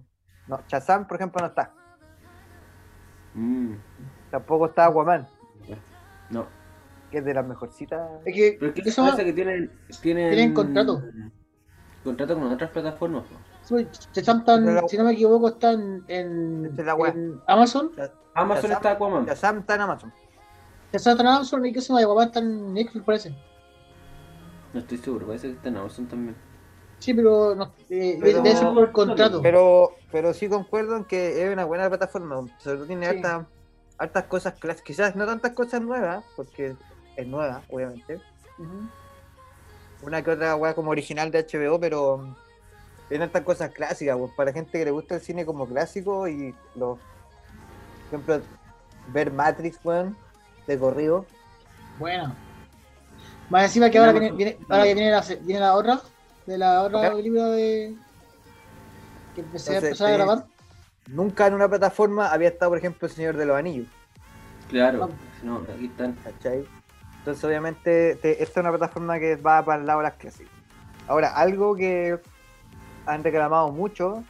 no, 0.49 0.61
Shazam, 0.69 1.07
por 1.07 1.17
ejemplo, 1.17 1.41
no 1.41 1.47
está. 1.49 1.73
Mm, 3.35 3.75
Tampoco 4.31 4.67
está 4.67 4.87
Aquaman, 4.87 5.27
no. 6.31 6.47
que 7.11 7.19
es 7.19 7.25
de 7.25 7.35
las 7.35 7.47
mejorcitas. 7.47 8.01
Es 8.25 8.35
que, 8.35 8.57
Pero 8.59 8.73
es 8.75 8.83
que 8.83 8.89
eso 8.89 9.05
pasa 9.05 9.25
que 9.25 9.33
tienen, 9.33 9.71
tienen. 10.01 10.31
tienen 10.31 10.55
contrato. 10.55 11.03
contrato 12.05 12.35
con 12.35 12.45
otras 12.53 12.71
plataformas. 12.71 13.25
Sí, 13.63 13.87
Shazam 14.13 14.39
están- 14.41 14.65
Pero 14.65 14.81
la- 14.83 14.89
si 14.89 14.97
no 14.99 15.05
me 15.05 15.13
equivoco, 15.13 15.49
están 15.49 16.05
en, 16.09 16.67
Esa 16.73 16.81
es 16.81 16.87
la 16.87 16.95
wea. 16.95 17.13
en 17.13 17.41
Amazon. 17.47 17.91
Amazon 18.35 18.71
Shazam- 18.71 18.77
está 18.77 18.91
Aquaman. 18.93 19.27
Shazam 19.27 19.59
está 19.59 19.75
en 19.75 19.81
Amazon. 19.83 20.13
Está 20.93 21.13
en 21.13 21.27
Amazon 21.27 21.65
y 21.67 21.73
que 21.73 21.81
se 21.81 21.89
llama 21.89 22.01
Aquaman 22.03 22.27
está 22.29 22.41
en 22.41 22.75
Netflix, 22.75 23.05
parece. 23.05 23.35
No 24.73 24.81
estoy 24.81 24.99
seguro, 24.99 25.27
parece 25.27 25.49
que 25.49 25.55
está 25.55 25.69
en 25.69 25.77
Amazon 25.79 26.07
también. 26.07 26.37
Sí, 26.99 27.15
pero 27.15 27.55
no, 27.55 27.73
eh, 27.91 28.19
Pero- 28.21 28.43
debe 28.43 28.57
ser 28.57 28.69
por 28.73 28.93
contrato. 28.93 29.43
Pero, 29.43 29.91
pero 30.13 30.33
sí 30.35 30.49
concuerdo 30.49 30.97
en 30.97 31.05
que 31.05 31.45
es 31.45 31.53
una 31.53 31.65
buena 31.65 31.89
plataforma. 31.89 32.47
Sobre 32.59 32.77
todo 32.77 32.87
tiene 32.87 33.09
Sí. 33.11 33.17
hartas, 33.17 33.47
hartas 33.99 34.25
cosas 34.25 34.55
clásicas. 34.55 34.87
Quizás 34.87 35.17
no 35.17 35.27
tantas 35.27 35.53
cosas 35.53 35.81
nuevas, 35.81 36.25
porque 36.37 36.77
es 37.17 37.27
nueva, 37.27 37.63
obviamente. 37.71 38.21
Una 40.03 40.23
que 40.23 40.31
otra 40.31 40.57
weá 40.57 40.75
como 40.75 40.91
original 40.91 41.31
de 41.31 41.39
HBO, 41.41 41.79
pero 41.81 42.37
tiene 43.09 43.25
hartas 43.25 43.43
cosas 43.43 43.71
clásicas, 43.71 44.17
pues, 44.17 44.33
para 44.37 44.53
gente 44.53 44.79
que 44.79 44.85
le 44.85 44.91
gusta 44.91 45.17
el 45.17 45.21
cine 45.21 45.45
como 45.47 45.67
clásico 45.67 46.29
y 46.29 46.55
los. 46.77 46.99
Por 48.11 48.21
ejemplo, 48.21 48.41
ver 49.09 49.33
Matrix, 49.33 49.79
weón, 49.85 50.17
de 50.67 50.79
corrido. 50.79 51.27
Bueno. 51.99 52.35
Más 53.51 53.65
encima 53.65 53.91
que 53.91 53.99
ahora 53.99 54.13
No, 54.13 54.21
viene, 54.21 54.37
viene- 54.37 54.57
no. 54.61 54.67
ahora 54.75 54.85
que 54.85 54.95
viene 54.95 55.11
la, 55.11 55.21
viene 55.43 55.61
la 55.61 55.75
otra, 55.75 56.01
de 56.47 56.59
la 56.59 56.83
otra 56.83 57.01
Claro. 57.01 57.17
película 57.17 57.49
de. 57.51 57.95
que 59.35 59.41
empecé 59.41 59.75
a 59.75 59.79
empezar 59.79 60.07
a 60.09 60.11
sí. 60.11 60.17
grabar. 60.17 60.45
Nunca 61.09 61.47
en 61.47 61.55
una 61.55 61.69
plataforma 61.69 62.31
había 62.31 62.49
estado, 62.49 62.71
por 62.71 62.79
ejemplo, 62.79 63.09
El 63.09 63.15
Señor 63.15 63.37
de 63.37 63.47
los 63.47 63.57
Anillos. 63.57 63.89
Claro, 64.69 65.11
si 65.41 65.47
no, 65.47 65.59
aquí 65.75 65.87
están. 65.87 66.13
¿cachai? 66.25 66.65
Entonces, 67.19 67.45
obviamente, 67.45 68.17
te- 68.17 68.43
esta 68.43 68.61
es 68.61 68.65
una 68.65 68.71
plataforma 68.71 69.19
que 69.19 69.37
va 69.37 69.65
para 69.65 69.81
el 69.81 69.87
lado 69.87 69.99
de 70.01 70.05
las 70.05 70.15
clásicas. 70.15 70.53
Ahora, 71.09 71.35
algo 71.35 71.75
que 71.75 72.19
han 73.07 73.25
reclamado 73.25 73.71
mucho 73.73 74.23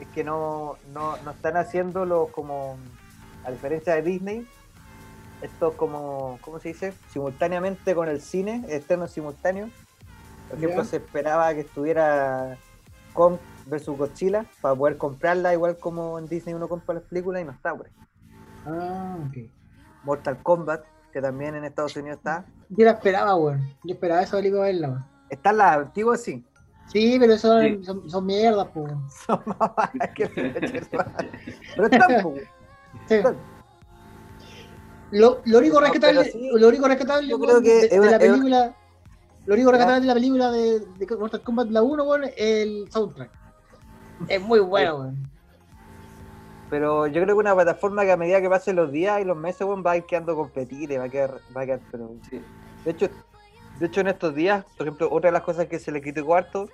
es 0.00 0.08
que 0.08 0.24
no, 0.24 0.76
no, 0.92 1.16
no 1.18 1.30
están 1.30 1.56
haciendo 1.56 2.04
los 2.06 2.30
como, 2.30 2.76
a 3.44 3.50
diferencia 3.50 3.94
de 3.94 4.02
Disney, 4.02 4.46
esto 5.42 5.76
como, 5.76 6.38
¿cómo 6.40 6.58
se 6.60 6.68
dice? 6.68 6.94
Simultáneamente 7.12 7.94
con 7.94 8.08
el 8.08 8.20
cine, 8.20 8.64
externo 8.68 9.06
simultáneo. 9.08 9.68
Por 10.48 10.58
ejemplo, 10.58 10.84
se 10.84 10.96
esperaba 10.96 11.52
que 11.54 11.60
estuviera 11.60 12.56
Kong 13.12 13.36
versus 13.66 13.96
Godzilla 13.96 14.44
para 14.60 14.74
poder 14.74 14.96
comprarla, 14.96 15.52
igual 15.52 15.76
como 15.78 16.18
en 16.18 16.26
Disney 16.28 16.54
uno 16.54 16.68
compra 16.68 16.94
las 16.94 17.04
películas 17.04 17.42
y 17.42 17.44
no 17.44 17.52
está, 17.52 17.74
por 17.74 17.86
ejemplo. 17.86 18.08
Ah, 18.66 19.16
ok. 19.28 19.36
Mortal 20.04 20.42
Kombat, 20.42 20.84
que 21.12 21.20
también 21.20 21.54
en 21.54 21.64
Estados 21.64 21.96
Unidos 21.96 22.18
está. 22.18 22.44
Yo 22.68 22.84
la 22.84 22.92
esperaba, 22.92 23.34
weón. 23.36 23.60
Yo 23.84 23.94
esperaba 23.94 24.22
esa 24.22 24.36
película 24.36 24.62
verla, 24.62 24.88
weón. 24.88 25.06
Están 25.30 25.56
las 25.58 25.76
antiguas, 25.78 26.20
sí. 26.22 26.44
Sí, 26.88 27.16
pero 27.18 27.32
eso 27.34 27.60
Sí. 27.60 27.80
son, 27.84 28.10
son 28.10 28.26
mierdas, 28.26 28.68
pues. 28.74 28.92
Son 29.26 29.40
más 29.46 29.58
bajas 29.58 30.10
que 30.14 30.26
Pero 30.28 31.86
están, 31.86 32.22
pues, 32.22 32.42
Sí. 33.06 33.14
están. 33.14 33.36
Lo, 35.12 35.40
lo 35.44 35.58
único 35.58 35.78
rescatable, 35.80 36.24
sí, 36.24 36.50
lo 36.54 36.68
único 36.68 36.88
rescatable 36.88 37.28
yo 37.28 37.38
creo 37.38 37.60
que 37.62 37.68
de, 37.68 37.84
es 37.84 37.90
de 37.90 38.00
una- 38.00 38.10
la 38.10 38.16
una- 38.16 38.26
película, 38.26 38.76
lo 39.46 39.54
único 39.54 39.70
Ya. 39.70 39.76
rescatable 39.76 40.00
de 40.00 40.06
la 40.06 40.14
película 40.14 40.50
de, 40.50 40.80
de 40.80 41.16
Mortal 41.16 41.42
Kombat 41.42 41.68
la 41.68 41.82
1, 41.82 42.02
weón, 42.04 42.24
es 42.24 42.32
el 42.38 42.88
soundtrack. 42.90 43.30
Es 44.28 44.40
muy 44.40 44.58
bueno, 44.60 44.96
weón. 44.98 45.16
Pero 46.70 47.06
yo 47.06 47.22
creo 47.22 47.26
que 47.36 47.40
una 47.40 47.54
plataforma 47.54 48.04
que 48.04 48.12
a 48.12 48.16
medida 48.16 48.40
que 48.40 48.48
pasen 48.48 48.76
los 48.76 48.90
días 48.90 49.20
y 49.20 49.24
los 49.24 49.36
meses, 49.36 49.60
weón, 49.66 49.82
va 49.86 49.92
a 49.92 49.96
ir 49.98 50.04
quedando 50.04 50.34
competida, 50.34 50.98
va 50.98 51.04
a 51.04 51.08
quedar, 51.10 51.40
va 51.54 51.60
a 51.62 51.66
quedar, 51.66 51.80
pero 51.90 52.10
Sí. 52.30 52.40
de 52.84 52.90
hecho, 52.90 53.08
de 53.78 53.86
hecho 53.86 54.00
en 54.00 54.08
estos 54.08 54.34
días, 54.34 54.64
por 54.78 54.86
ejemplo, 54.86 55.08
otra 55.10 55.28
de 55.28 55.32
las 55.32 55.42
cosas 55.42 55.66
que 55.66 55.78
se 55.78 55.92
le 55.92 56.00
criticó 56.00 56.34
harto, 56.34 56.68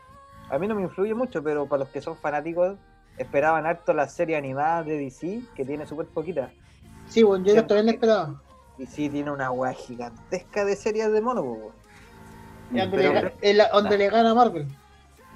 a 0.50 0.58
mí 0.58 0.68
no 0.68 0.76
me 0.76 0.82
influye 0.82 1.14
mucho, 1.14 1.42
pero 1.42 1.66
para 1.66 1.80
los 1.80 1.88
que 1.88 2.00
son 2.00 2.16
fanáticos, 2.16 2.76
esperaban 3.16 3.66
harto 3.66 3.92
la 3.92 4.08
serie 4.08 4.36
animada 4.36 4.84
de 4.84 4.96
DC, 4.98 5.40
que 5.56 5.64
tiene 5.64 5.84
súper 5.86 6.06
poquita. 6.06 6.52
Sí, 7.08 7.24
weón, 7.24 7.44
yo 7.44 7.54
Sí. 7.54 7.58
también 7.62 7.86
la 7.86 7.92
esperaba. 7.92 8.42
DC 8.76 9.08
tiene 9.10 9.30
una 9.30 9.50
weá 9.50 9.72
gigantesca 9.72 10.64
de 10.64 10.76
series 10.76 11.10
de 11.10 11.20
mono, 11.20 11.42
weón. 11.42 11.72
Y 12.70 12.78
donde, 12.78 12.96
Pero- 12.98 13.32
le, 13.40 13.54
la- 13.54 13.68
donde 13.70 13.98
le 13.98 14.10
gana 14.10 14.34
Marvel. 14.34 14.66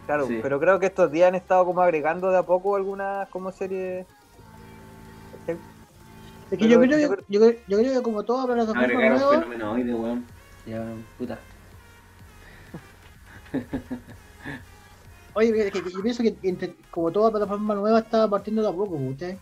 Claro, 0.07 0.27
Sí. 0.27 0.39
pero 0.43 0.61
creo 0.61 0.79
que 0.79 0.87
estos 0.87 1.11
días 1.11 1.29
han 1.29 1.35
estado 1.35 1.65
como 1.65 1.81
agregando 1.81 2.31
de 2.31 2.39
a 2.39 2.43
poco 2.43 2.77
algunas 2.77 3.29
como 3.31 3.51
series. 3.53 4.07
Es 5.47 5.57
que 5.57 5.57
Pero 6.51 6.67
yo 6.67 6.81
creo, 6.81 6.99
yo 6.99 7.09
que- 7.09 7.15
creo- 7.15 7.25
yo, 7.29 7.41
creo- 7.41 7.61
yo 7.67 7.79
creo 7.79 7.93
que 7.95 8.03
como 8.03 8.23
toda 8.25 8.45
plataforma 8.47 8.83
Agregaron 8.83 9.19
nueva, 9.19 9.43
fenomenoide, 9.43 9.95
weón. 9.95 10.27
Ya, 10.67 10.85
puta. 11.19 11.39
oye, 15.35 15.67
es 15.67 15.73
que- 15.73 15.83
que 15.83 15.91
yo 15.91 16.03
pienso 16.03 16.23
que 16.23 16.37
entre- 16.43 16.75
como 16.91 17.11
toda 17.11 17.31
plataforma 17.31 17.75
nueva 17.75 18.01
está 18.01 18.29
partiendo 18.29 18.63
de 18.63 18.69
a 18.69 18.73
poco, 18.73 18.95
ustedes. 18.97 19.39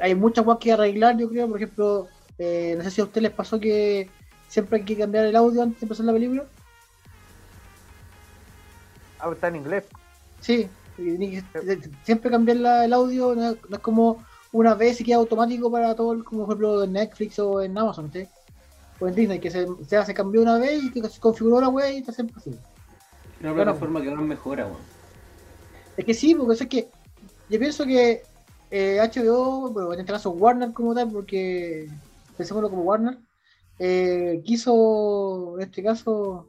Hay 0.00 0.14
muchas 0.14 0.44
cosas 0.44 0.58
que 0.60 0.72
arreglar, 0.72 1.16
yo 1.16 1.28
creo, 1.28 1.48
por 1.48 1.56
ejemplo, 1.56 2.08
eh, 2.38 2.74
no 2.76 2.82
sé 2.84 2.90
si 2.90 3.00
a 3.00 3.04
ustedes 3.04 3.22
les 3.22 3.32
pasó 3.32 3.60
que 3.60 4.10
siempre 4.48 4.78
hay 4.78 4.84
que 4.84 4.96
cambiar 4.98 5.26
el 5.26 5.36
audio 5.36 5.62
antes 5.62 5.80
de 5.80 5.84
empezar 5.84 6.06
la 6.06 6.12
película. 6.12 6.44
Ah, 9.20 9.30
está 9.32 9.48
en 9.48 9.56
inglés. 9.56 9.84
Sí, 10.40 10.68
siempre 12.04 12.30
cambiar 12.30 12.58
la- 12.58 12.84
el 12.84 12.92
audio 12.92 13.34
no, 13.34 13.50
es- 13.50 13.58
no 13.68 13.76
es 13.76 13.82
como 13.82 14.24
una 14.52 14.74
vez 14.74 15.00
y 15.00 15.04
queda 15.04 15.16
automático 15.16 15.70
para 15.70 15.94
todo, 15.94 16.12
el- 16.12 16.24
como 16.24 16.44
por 16.44 16.52
ejemplo 16.54 16.84
en 16.84 16.92
Netflix 16.92 17.38
o 17.38 17.62
en 17.62 17.76
Amazon, 17.76 18.12
¿sí? 18.12 18.26
o 19.00 19.08
en 19.08 19.14
Disney, 19.14 19.40
que 19.40 19.50
se, 19.50 19.66
se, 19.88 20.04
se 20.04 20.14
cambió 20.14 20.40
una 20.42 20.56
vez 20.58 20.82
y 20.84 20.90
que 20.92 21.08
se 21.08 21.18
configuró 21.18 21.60
la 21.60 21.68
web 21.68 21.92
y 21.92 21.96
está 21.98 22.12
siempre 22.12 22.36
así. 22.38 22.50
Una 23.40 23.52
Bueno. 23.52 23.64
plataforma 23.64 24.00
que 24.02 24.10
no 24.10 24.22
mejora, 24.22 24.66
weón. 24.66 24.82
Es 25.96 26.04
que 26.04 26.14
sí, 26.14 26.34
porque 26.34 26.54
es 26.54 26.68
que 26.68 26.88
yo 27.48 27.58
pienso 27.58 27.84
que 27.84 28.22
eh, 28.76 28.98
HBO, 28.98 29.70
bueno, 29.70 29.92
en 29.92 30.00
este 30.00 30.12
caso 30.12 30.32
Warner 30.32 30.72
como 30.72 30.96
tal, 30.96 31.08
porque 31.08 31.88
pensémoslo 32.36 32.70
como 32.70 32.82
Warner, 32.82 33.20
eh, 33.78 34.42
quiso, 34.44 35.54
en 35.58 35.68
este 35.68 35.80
caso, 35.80 36.44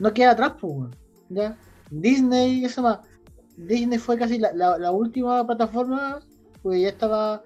no 0.00 0.12
queda 0.12 0.32
atrás, 0.32 0.54
pues, 0.60 0.90
¿ya? 1.28 1.56
Disney, 1.92 2.64
eso 2.64 2.82
más, 2.82 2.98
Disney 3.56 3.98
fue 3.98 4.18
casi 4.18 4.40
la, 4.40 4.90
última 4.90 5.46
plataforma, 5.46 6.18
pues 6.60 6.82
ya 6.82 6.88
estaba 6.88 7.44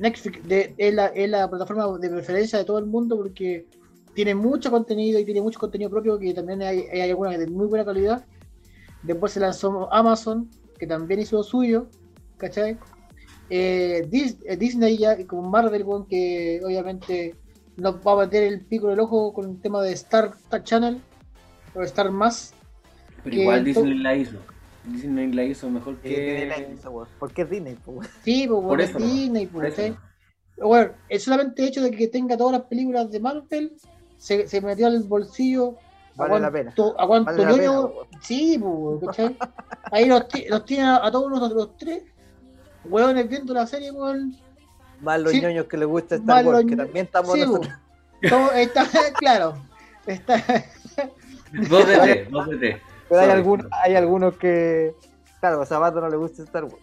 Netflix, 0.00 0.38
es, 0.76 0.94
la, 0.94 1.06
es 1.06 1.30
la 1.30 1.48
plataforma 1.48 1.96
de 1.96 2.10
preferencia 2.10 2.58
de 2.58 2.66
todo 2.66 2.78
el 2.78 2.84
mundo 2.84 3.16
porque 3.16 3.66
tiene 4.12 4.34
mucho 4.34 4.70
contenido 4.70 5.18
y 5.18 5.24
tiene 5.24 5.40
mucho 5.40 5.58
contenido 5.58 5.88
propio 5.88 6.18
que 6.18 6.34
también 6.34 6.60
hay, 6.60 6.80
hay 6.92 7.08
algunas 7.08 7.38
de 7.38 7.46
muy 7.46 7.68
buena 7.68 7.86
calidad. 7.86 8.22
Después 9.02 9.32
se 9.32 9.40
lanzó 9.40 9.90
Amazon, 9.90 10.50
que 10.78 10.86
también 10.86 11.20
hizo 11.20 11.36
lo 11.36 11.42
suyo, 11.42 11.86
¿cachai? 12.36 12.78
Eh, 13.48 14.08
eh, 14.12 14.56
Disney 14.56 14.98
ya 14.98 15.24
con 15.26 15.48
Marvel, 15.50 15.84
weón, 15.84 16.06
que 16.06 16.60
obviamente 16.64 17.34
nos 17.76 17.96
va 17.96 18.12
a 18.12 18.16
meter 18.26 18.42
el 18.42 18.60
pico 18.64 18.88
del 18.88 19.00
ojo 19.00 19.32
con 19.32 19.50
el 19.50 19.60
tema 19.60 19.82
de 19.82 19.92
Star, 19.92 20.34
Channel 20.64 21.00
o 21.74 21.82
Star 21.82 22.10
Más. 22.10 22.54
Pero 23.22 23.36
igual 23.36 23.64
Disney 23.64 23.98
la 23.98 24.16
hizo. 24.16 24.36
Disney 24.84 25.32
la 25.32 25.44
hizo 25.44 25.68
mejor 25.70 25.96
que. 25.98 26.46
la- 26.46 26.54
esa 26.56 26.90
weá. 26.90 27.06
¿Por 27.18 27.32
qué 27.32 27.42
es 27.42 27.50
Disney? 27.50 27.76
weón? 27.86 28.06
Sí, 28.24 28.46
pues 28.46 28.60
Por 28.60 28.64
bueno, 28.66 28.82
eso. 28.84 28.98
Disney, 28.98 29.46
Por 29.46 29.62
pues, 29.62 29.78
eso. 29.78 29.96
Bueno, 30.58 30.92
el 31.08 31.20
solamente 31.20 31.64
hecho 31.64 31.82
de 31.82 31.90
que 31.90 32.08
tenga 32.08 32.36
todas 32.36 32.52
las 32.52 32.62
películas 32.62 33.10
de 33.10 33.20
Marvel 33.20 33.72
se, 34.16 34.48
se 34.48 34.60
metió 34.60 34.86
al 34.86 35.02
bolsillo. 35.02 35.74
Vale 36.16 36.40
la 36.40 36.50
pena. 36.50 36.74
Aguanto, 36.96 37.30
Vale 37.36 37.68
sí, 38.22 38.58
pues, 38.58 39.04
¿cachai? 39.04 39.36
Ahí 39.92 40.06
los, 40.06 40.26
ti- 40.28 40.46
los 40.48 40.64
tiene 40.64 40.84
a, 40.84 41.04
a 41.06 41.10
todos 41.10 41.30
los, 41.30 41.52
los 41.52 41.76
tres, 41.76 42.04
hueones 42.90 43.28
viendo 43.28 43.52
la 43.54 43.66
serie, 43.66 43.90
weón. 43.90 44.36
Más 45.00 45.20
los 45.20 45.32
Sí. 45.32 45.40
ñoños 45.40 45.66
que 45.66 45.76
les 45.76 45.86
gusta 45.88 46.14
Star 46.16 46.44
Wars, 46.46 46.58
los 46.62 46.70
que 46.70 46.76
también 46.76 47.06
estamos 47.06 47.32
Sí, 47.34 47.40
nosotros. 47.40 47.72
pues. 48.20 48.32
Está 48.56 48.86
claro. 49.18 49.54
Está, 50.06 50.42
Dos 51.68 51.86
de 51.86 51.98
tres, 51.98 52.30
dos 52.30 52.48
de 52.48 52.56
tres. 52.58 52.80
Pero 53.08 53.20
hay, 53.20 53.30
algún, 53.30 53.68
hay 53.84 53.94
algunos 53.96 54.36
que. 54.36 54.94
Claro, 55.40 55.62
a 55.62 55.66
Zapato 55.66 56.00
no 56.00 56.08
le 56.08 56.16
gusta 56.16 56.42
Star 56.42 56.64
Wars. 56.64 56.76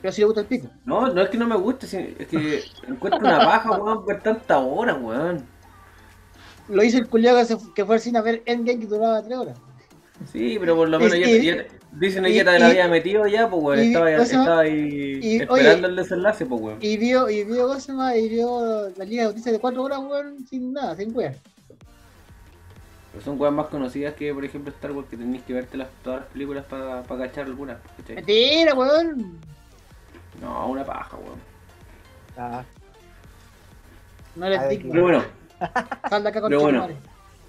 pero 0.00 0.12
si 0.12 0.20
le 0.20 0.26
gusta 0.26 0.40
el 0.40 0.46
pico. 0.46 0.68
No, 0.84 1.08
no 1.12 1.22
es 1.22 1.28
que 1.30 1.38
no 1.38 1.46
me 1.46 1.56
guste, 1.56 1.86
es 1.86 2.26
que 2.28 2.64
encuentro 2.88 3.20
una 3.20 3.38
paja, 3.38 3.70
weón, 3.72 4.04
ver 4.04 4.20
tantas 4.22 4.58
horas, 4.60 4.96
weón. 5.00 5.44
Lo 6.68 6.82
hizo 6.82 6.98
el 6.98 7.08
culiado 7.08 7.38
que, 7.38 7.44
se- 7.44 7.72
que 7.74 7.84
fue 7.84 7.94
al 7.96 8.00
cine 8.00 8.18
a 8.18 8.22
ver 8.22 8.42
Endgame 8.46 8.80
que 8.80 8.86
duraba 8.86 9.22
tres 9.22 9.38
horas. 9.38 9.58
Sí, 10.30 10.56
pero 10.60 10.76
por 10.76 10.88
lo 10.88 10.98
menos 10.98 11.18
ya, 11.18 11.26
ya 11.28 11.64
Disney 11.92 12.32
y- 12.32 12.36
ya 12.36 12.44
te 12.44 12.58
la 12.58 12.66
había 12.68 12.88
metido 12.88 13.26
ya, 13.26 13.48
pues 13.50 13.62
weón. 13.62 13.78
Estaba, 13.80 14.10
estaba 14.10 14.60
ahí 14.60 15.20
y, 15.22 15.36
esperando 15.42 15.54
oye, 15.54 15.86
el 15.86 15.96
desenlace, 15.96 16.46
pues 16.46 16.60
weón. 16.60 16.78
Y 16.80 16.96
vio, 16.96 17.28
y 17.28 17.44
vio, 17.44 17.66
¿cómo 17.68 17.80
se 17.80 17.92
llama? 17.92 18.16
Y 18.16 18.28
vio 18.28 18.88
la 18.96 19.04
Liga 19.04 19.22
de 19.22 19.26
Justicia 19.28 19.52
de 19.52 19.58
cuatro 19.58 19.82
horas, 19.82 19.98
weón, 19.98 20.46
sin 20.46 20.72
nada, 20.72 20.96
sin 20.96 21.14
weón. 21.16 21.34
Pero 23.12 23.24
son 23.24 23.38
weas 23.40 23.52
más 23.52 23.66
conocidas 23.66 24.14
que, 24.14 24.32
por 24.32 24.44
ejemplo, 24.44 24.72
Star 24.72 24.92
Wars, 24.92 25.06
que 25.10 25.16
tenéis 25.18 25.42
que 25.42 25.52
verte 25.52 25.76
las, 25.76 25.88
todas 26.02 26.20
las 26.20 26.28
películas 26.30 26.64
para 26.64 27.02
cachar 27.02 27.44
algunas. 27.44 27.76
¿cachai? 27.98 28.16
Mentira, 28.16 28.74
weón. 28.74 29.38
No, 30.40 30.68
una 30.68 30.84
paja, 30.84 31.16
weón. 31.18 31.38
Ah, 32.38 32.64
No 34.34 34.48
les 34.48 34.68
digo. 34.70 34.88
Pero 34.92 35.02
bueno, 35.02 35.22
Sal 36.08 36.22
de 36.22 36.28
acá 36.30 36.40
con 36.40 36.48
pero 36.48 36.60
tu 36.60 36.64
bueno. 36.64 36.78
madre. 36.80 36.96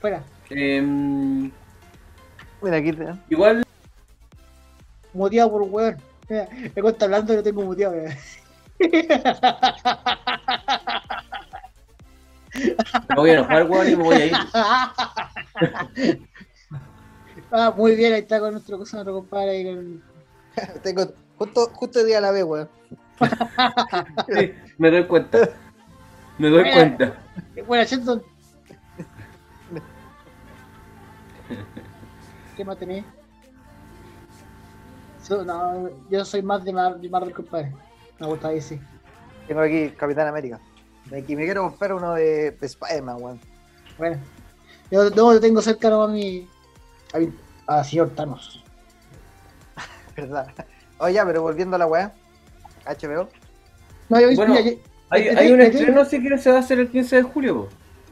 Fuera. 0.02 0.22
em, 0.50 1.50
mira 2.64 2.78
aquí 2.78 2.92
te. 2.94 3.06
igual 3.30 3.64
muteado 5.14 5.52
por 5.52 5.62
weón. 5.64 5.98
Me 6.30 6.82
cuesta 6.82 7.06
hablando 7.06 7.34
y 7.34 7.36
lo 7.36 7.44
tengo 7.44 7.62
muteado. 7.64 7.94
mira. 7.96 8.18
Me 13.10 13.16
voy 13.16 13.30
a 13.30 13.34
enojar, 13.34 13.64
weón, 13.70 13.88
y 13.90 13.96
me 13.96 14.04
voy 14.04 14.16
a 14.16 14.26
ir. 14.28 14.34
ah, 17.52 17.74
muy 17.76 17.96
bien, 17.96 18.14
ahí 18.14 18.20
está 18.22 18.40
con 18.40 18.52
nuestro, 18.54 18.78
con 18.78 18.88
nuestro 18.92 19.14
compadre. 19.14 19.50
ahí 19.52 19.66
con- 19.66 20.04
Tengo 20.84 21.14
justo, 21.38 21.70
justo 21.74 22.00
el 22.00 22.08
día 22.08 22.20
a 22.20 22.22
la 22.22 22.32
vez, 22.32 22.44
weón. 22.44 22.70
Sí, 24.36 24.54
me 24.78 24.92
doy 24.92 25.06
cuenta. 25.06 25.50
Me 26.38 26.50
doy 26.50 26.64
Mira. 26.64 26.76
cuenta. 26.76 27.14
Bueno, 27.68 27.84
Shelton. 27.86 28.24
No, 35.46 35.90
yo 36.10 36.26
soy 36.26 36.42
más 36.42 36.64
de, 36.64 36.74
Mar 36.74 37.00
de 37.00 37.10
Marvel, 37.10 37.34
compadre. 37.34 37.72
Me 38.20 38.28
gusta 38.28 38.50
DC. 38.50 38.80
Tengo 39.48 39.62
aquí 39.62 39.90
Capitán 39.92 40.28
América. 40.28 40.60
Me, 41.10 41.24
quiero 41.24 41.64
comprar 41.64 41.94
uno 41.94 42.14
de, 42.14 42.52
de 42.52 42.66
Spider-Man, 42.66 43.18
weón. 43.20 43.40
Bueno, 43.98 44.18
yo, 44.92 45.10
no, 45.10 45.34
yo 45.34 45.40
tengo 45.40 45.62
cercano 45.62 46.04
a 46.04 46.08
mi. 46.08 46.48
a 47.14 47.20
mi. 47.20 47.34
a 47.68 47.84
señor 47.84 48.10
Thanos. 48.12 48.64
¿Verdad? 50.16 50.48
Oye, 51.00 51.20
pero 51.26 51.42
volviendo 51.42 51.76
a 51.76 51.80
la 51.80 51.88
weá. 51.88 52.14
HBO. 52.86 53.30
No, 54.10 54.20
yo, 54.20 54.36
Bueno, 54.36 54.54
mira, 54.54 54.72
yo- 54.72 54.78
Hay, 55.10 55.24
¿me 55.26 55.40
hay 55.40 55.52
un 55.52 55.62
estreno, 55.62 56.06
si 56.06 56.20
quieres, 56.20 56.44
se 56.44 56.52
va 56.52 56.58
a 56.58 56.60
hacer 56.60 56.80
el 56.80 56.90
15 56.90 57.18
de 57.18 57.24
julio, 57.24 57.56
po. 57.56 57.70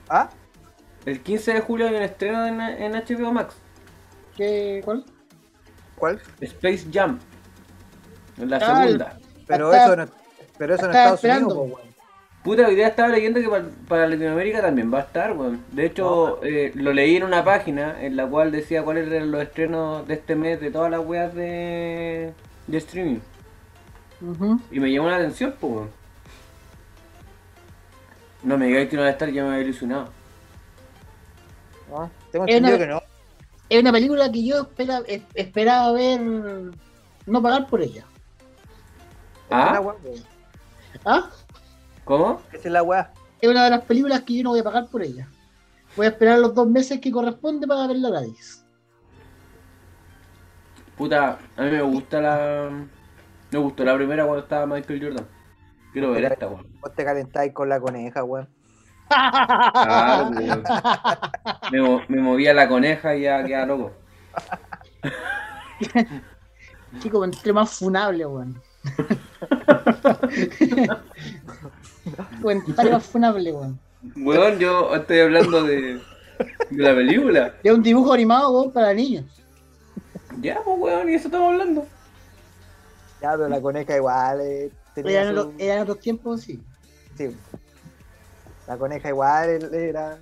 ¿Ah? 0.09 0.29
El 1.05 1.21
15 1.21 1.53
de 1.53 1.61
julio 1.61 1.87
hay 1.87 1.95
un 1.95 2.01
estreno 2.01 2.45
en, 2.45 2.61
en 2.61 2.93
HBO 2.93 3.31
Max. 3.31 3.55
¿Qué, 4.37 4.81
¿Cuál? 4.83 5.03
¿Cuál? 5.97 6.21
Space 6.39 6.87
Jam. 6.91 7.19
La 8.37 8.57
Ah, 8.57 8.83
segunda. 8.83 9.17
Pero 9.47 9.73
eso 9.73 9.95
no, 9.95 10.05
pero 10.57 10.75
eso 10.75 10.85
en 10.85 10.91
Estados 10.91 11.15
esperando. 11.15 11.47
Unidos, 11.49 11.69
po, 11.71 11.75
weón. 11.77 11.91
Puta, 12.43 12.67
hoy 12.67 12.75
día 12.75 12.87
estaba 12.87 13.09
leyendo 13.09 13.39
que 13.39 13.47
para, 13.49 13.65
para 13.87 14.07
Latinoamérica 14.07 14.61
también 14.61 14.91
va 14.91 14.99
a 14.99 15.01
estar, 15.01 15.33
weón. 15.33 15.63
De 15.71 15.85
hecho, 15.85 16.43
eh, 16.43 16.71
lo 16.73 16.91
leí 16.93 17.17
en 17.17 17.23
una 17.23 17.43
página 17.43 18.01
en 18.03 18.15
la 18.15 18.25
cual 18.27 18.51
decía 18.51 18.83
cuáles 18.83 19.07
eran 19.11 19.29
los 19.29 19.41
estrenos 19.43 20.07
de 20.07 20.15
este 20.15 20.35
mes 20.35 20.59
de 20.59 20.71
todas 20.71 20.89
las 20.89 21.01
weas 21.05 21.33
de, 21.35 22.33
de 22.67 22.77
streaming. 22.77 23.19
Y 24.71 24.79
me 24.79 24.91
llamó 24.91 25.09
la 25.09 25.17
atención, 25.17 25.53
pues, 25.59 25.73
weón. 25.73 25.89
No 28.43 28.57
me 28.57 28.67
digáis 28.67 28.89
que 28.89 28.95
no 28.95 29.03
va 29.03 29.09
a 29.09 29.11
estar, 29.11 29.29
ya 29.29 29.43
me 29.43 29.49
había 29.49 29.63
ilusionado. 29.65 30.09
¿No? 31.91 32.09
Tengo 32.31 32.45
Es 32.47 32.55
entendido 32.55 32.77
una- 32.77 32.85
que 32.85 32.91
no. 32.91 33.10
Es 33.71 33.79
una 33.79 33.93
película 33.93 34.29
que 34.29 34.43
yo 34.45 34.63
espera, 34.63 35.01
es- 35.07 35.23
esperaba 35.33 35.93
ver. 35.93 36.19
no 37.25 37.41
pagar 37.41 37.67
por 37.67 37.81
ella. 37.81 38.03
¿Ah? 39.49 39.81
¿Ah? 41.05 41.29
¿Cómo? 42.03 42.41
Esa 42.51 42.67
es 42.67 42.71
la 42.73 42.83
weá. 42.83 43.13
Es 43.39 43.49
una 43.49 43.63
de 43.63 43.69
las 43.69 43.81
películas 43.85 44.23
que 44.23 44.35
yo 44.35 44.43
no 44.43 44.49
voy 44.49 44.59
a 44.59 44.63
pagar 44.63 44.87
por 44.89 45.01
ella. 45.03 45.29
Voy 45.95 46.05
a 46.05 46.09
esperar 46.09 46.39
los 46.39 46.53
dos 46.53 46.67
meses 46.67 46.99
que 46.99 47.11
corresponde 47.11 47.65
para 47.65 47.87
verla 47.87 48.09
gratis. 48.09 48.65
Puta, 50.97 51.39
a 51.55 51.61
mí 51.63 51.71
me 51.71 51.81
gusta 51.81 52.19
la. 52.19 52.69
Me 53.51 53.57
gustó 53.57 53.85
la 53.85 53.95
primera 53.95 54.25
cuando 54.25 54.43
estaba 54.43 54.65
Michael 54.65 55.01
Jordan. 55.01 55.27
Quiero 55.93 56.11
ver 56.11 56.25
esta, 56.25 56.47
weón. 56.47 56.67
Vos 56.81 56.93
te 56.93 57.05
calentáis 57.05 57.53
con 57.53 57.69
la 57.69 57.79
coneja, 57.79 58.23
weón. 58.23 58.49
Claro, 59.11 60.29
weón. 60.29 60.63
Me, 61.71 61.81
mo- 61.81 62.01
me 62.07 62.21
movía 62.21 62.53
la 62.53 62.67
coneja 62.67 63.15
y 63.15 63.21
ya 63.23 63.43
quedaba 63.43 63.65
loco. 63.65 63.91
Chico, 66.99 67.23
entre 67.25 67.53
más 67.53 67.69
funable, 67.77 68.25
weón. 68.25 68.61
Comentario 72.41 72.91
más 72.93 73.05
funable, 73.05 73.51
weón. 73.51 73.79
Weón, 74.17 74.59
yo 74.59 74.95
estoy 74.95 75.19
hablando 75.19 75.63
de, 75.63 75.93
de 76.69 76.83
la 76.83 76.95
película. 76.95 77.53
Es 77.63 77.71
un 77.71 77.83
dibujo 77.83 78.13
animado, 78.13 78.51
weón, 78.51 78.71
para 78.71 78.93
niños. 78.93 79.25
Ya, 80.41 80.59
pues, 80.63 80.77
weón, 80.79 81.09
y 81.09 81.13
eso 81.15 81.27
estamos 81.27 81.51
hablando. 81.53 81.85
Ya, 83.21 83.31
pero 83.33 83.47
la 83.49 83.61
coneja 83.61 83.95
igual 83.95 84.41
eh, 84.41 84.71
tenía 84.95 85.21
Eran, 85.21 85.35
su- 85.35 85.81
otros 85.83 85.99
tiempos, 85.99 86.41
sí. 86.41 86.59
Sí. 87.17 87.35
La 88.71 88.77
coneja 88.77 89.09
igual 89.09 89.73
era. 89.73 90.17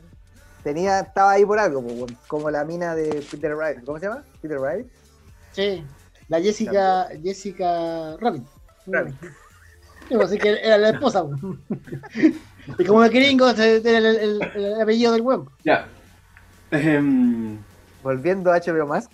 Tenía, 0.64 1.02
estaba 1.02 1.34
ahí 1.34 1.46
por 1.46 1.60
algo, 1.60 1.82
weón. 1.82 2.18
como 2.28 2.50
la 2.50 2.66
mina 2.66 2.96
de 2.96 3.24
Peter 3.30 3.56
Wright. 3.56 3.84
¿Cómo 3.86 4.00
se 4.00 4.08
llama? 4.08 4.24
Peter 4.42 4.58
Wright. 4.58 4.88
Sí. 5.52 5.84
La 6.30 6.42
Jessica, 6.42 7.10
Jessica 7.24 8.18
Rabbit. 8.20 8.44
Rabbit. 8.88 9.14
Sí, 9.22 10.16
pues, 10.16 10.22
así 10.30 10.40
que 10.40 10.50
era 10.64 10.80
la 10.80 10.90
esposa, 10.90 11.22
weón. 11.22 11.62
Y 12.80 12.86
como 12.86 13.04
el 13.04 13.12
gringo, 13.12 13.50
era 13.52 13.66
el, 13.66 13.86
el- 13.86 14.42
el 14.56 14.82
apellido 14.82 15.12
del 15.14 15.22
weón. 15.22 15.48
Ya. 15.64 15.88
Volviendo 18.02 18.52
a 18.52 18.58
HBO 18.60 18.88
Max. 18.88 19.08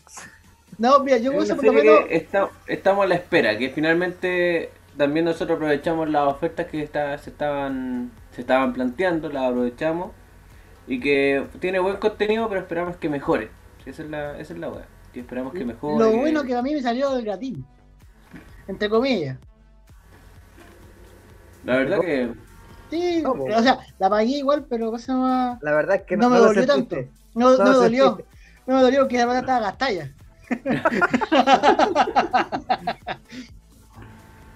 No, 0.77 0.99
mira, 0.99 1.17
yo 1.17 1.31
es 1.33 1.51
por 1.53 1.65
lo 1.65 1.73
menos. 1.73 1.99
está- 2.09 2.49
estamos 2.67 3.03
a 3.03 3.07
la 3.07 3.15
espera, 3.15 3.57
que 3.57 3.69
finalmente 3.69 4.69
también 4.97 5.25
nosotros 5.25 5.55
aprovechamos 5.57 6.09
las 6.09 6.27
ofertas 6.27 6.67
que 6.67 6.81
está- 6.83 7.17
se, 7.17 7.29
estaban, 7.29 8.11
se 8.31 8.41
estaban 8.41 8.73
planteando, 8.73 9.29
las 9.29 9.43
aprovechamos. 9.49 10.11
Y 10.87 10.99
que 10.99 11.45
tiene 11.59 11.79
buen 11.79 11.97
contenido, 11.97 12.47
pero 12.47 12.61
esperamos 12.61 12.95
que 12.97 13.09
mejore. 13.09 13.49
Esa 13.85 14.03
es 14.03 14.09
la, 14.09 14.37
esa 14.39 14.53
es 14.53 14.59
la 14.59 14.69
weá. 14.69 14.85
Que 15.13 15.21
esperamos 15.21 15.53
que 15.53 15.65
mejore. 15.65 16.03
Lo 16.03 16.11
bueno 16.17 16.43
que 16.43 16.55
a 16.55 16.61
mí 16.61 16.73
me 16.73 16.81
salió 16.81 17.11
del 17.11 17.25
gratis. 17.25 17.57
Entre 18.67 18.89
comillas. 18.89 19.37
La 21.63 21.77
verdad 21.77 21.99
que. 22.01 22.33
Sí, 22.91 23.21
No, 23.23 23.31
o 23.31 23.61
sea, 23.63 23.79
la 23.97 24.09
pagué 24.09 24.37
igual, 24.37 24.65
pero 24.69 24.91
cosa 24.91 25.15
más. 25.15 25.63
La 25.63 25.71
verdad 25.71 25.95
es 25.97 26.01
que 26.03 26.15
No 26.17 26.29
no, 26.29 26.35
me 26.35 26.39
dolió 26.39 26.63
sentiste. 26.63 26.95
tanto. 26.95 27.11
No, 27.33 27.51
no 27.51 27.57
No 27.57 27.63
me 27.63 27.69
dolió. 27.75 28.07
sentiste. 28.17 28.35
No 28.67 28.75
me 28.75 28.81
dolió 28.83 28.99
porque 29.01 29.17
la 29.17 29.25
verdad 29.25 29.41
estaba 29.41 29.59
gastada. 29.61 30.11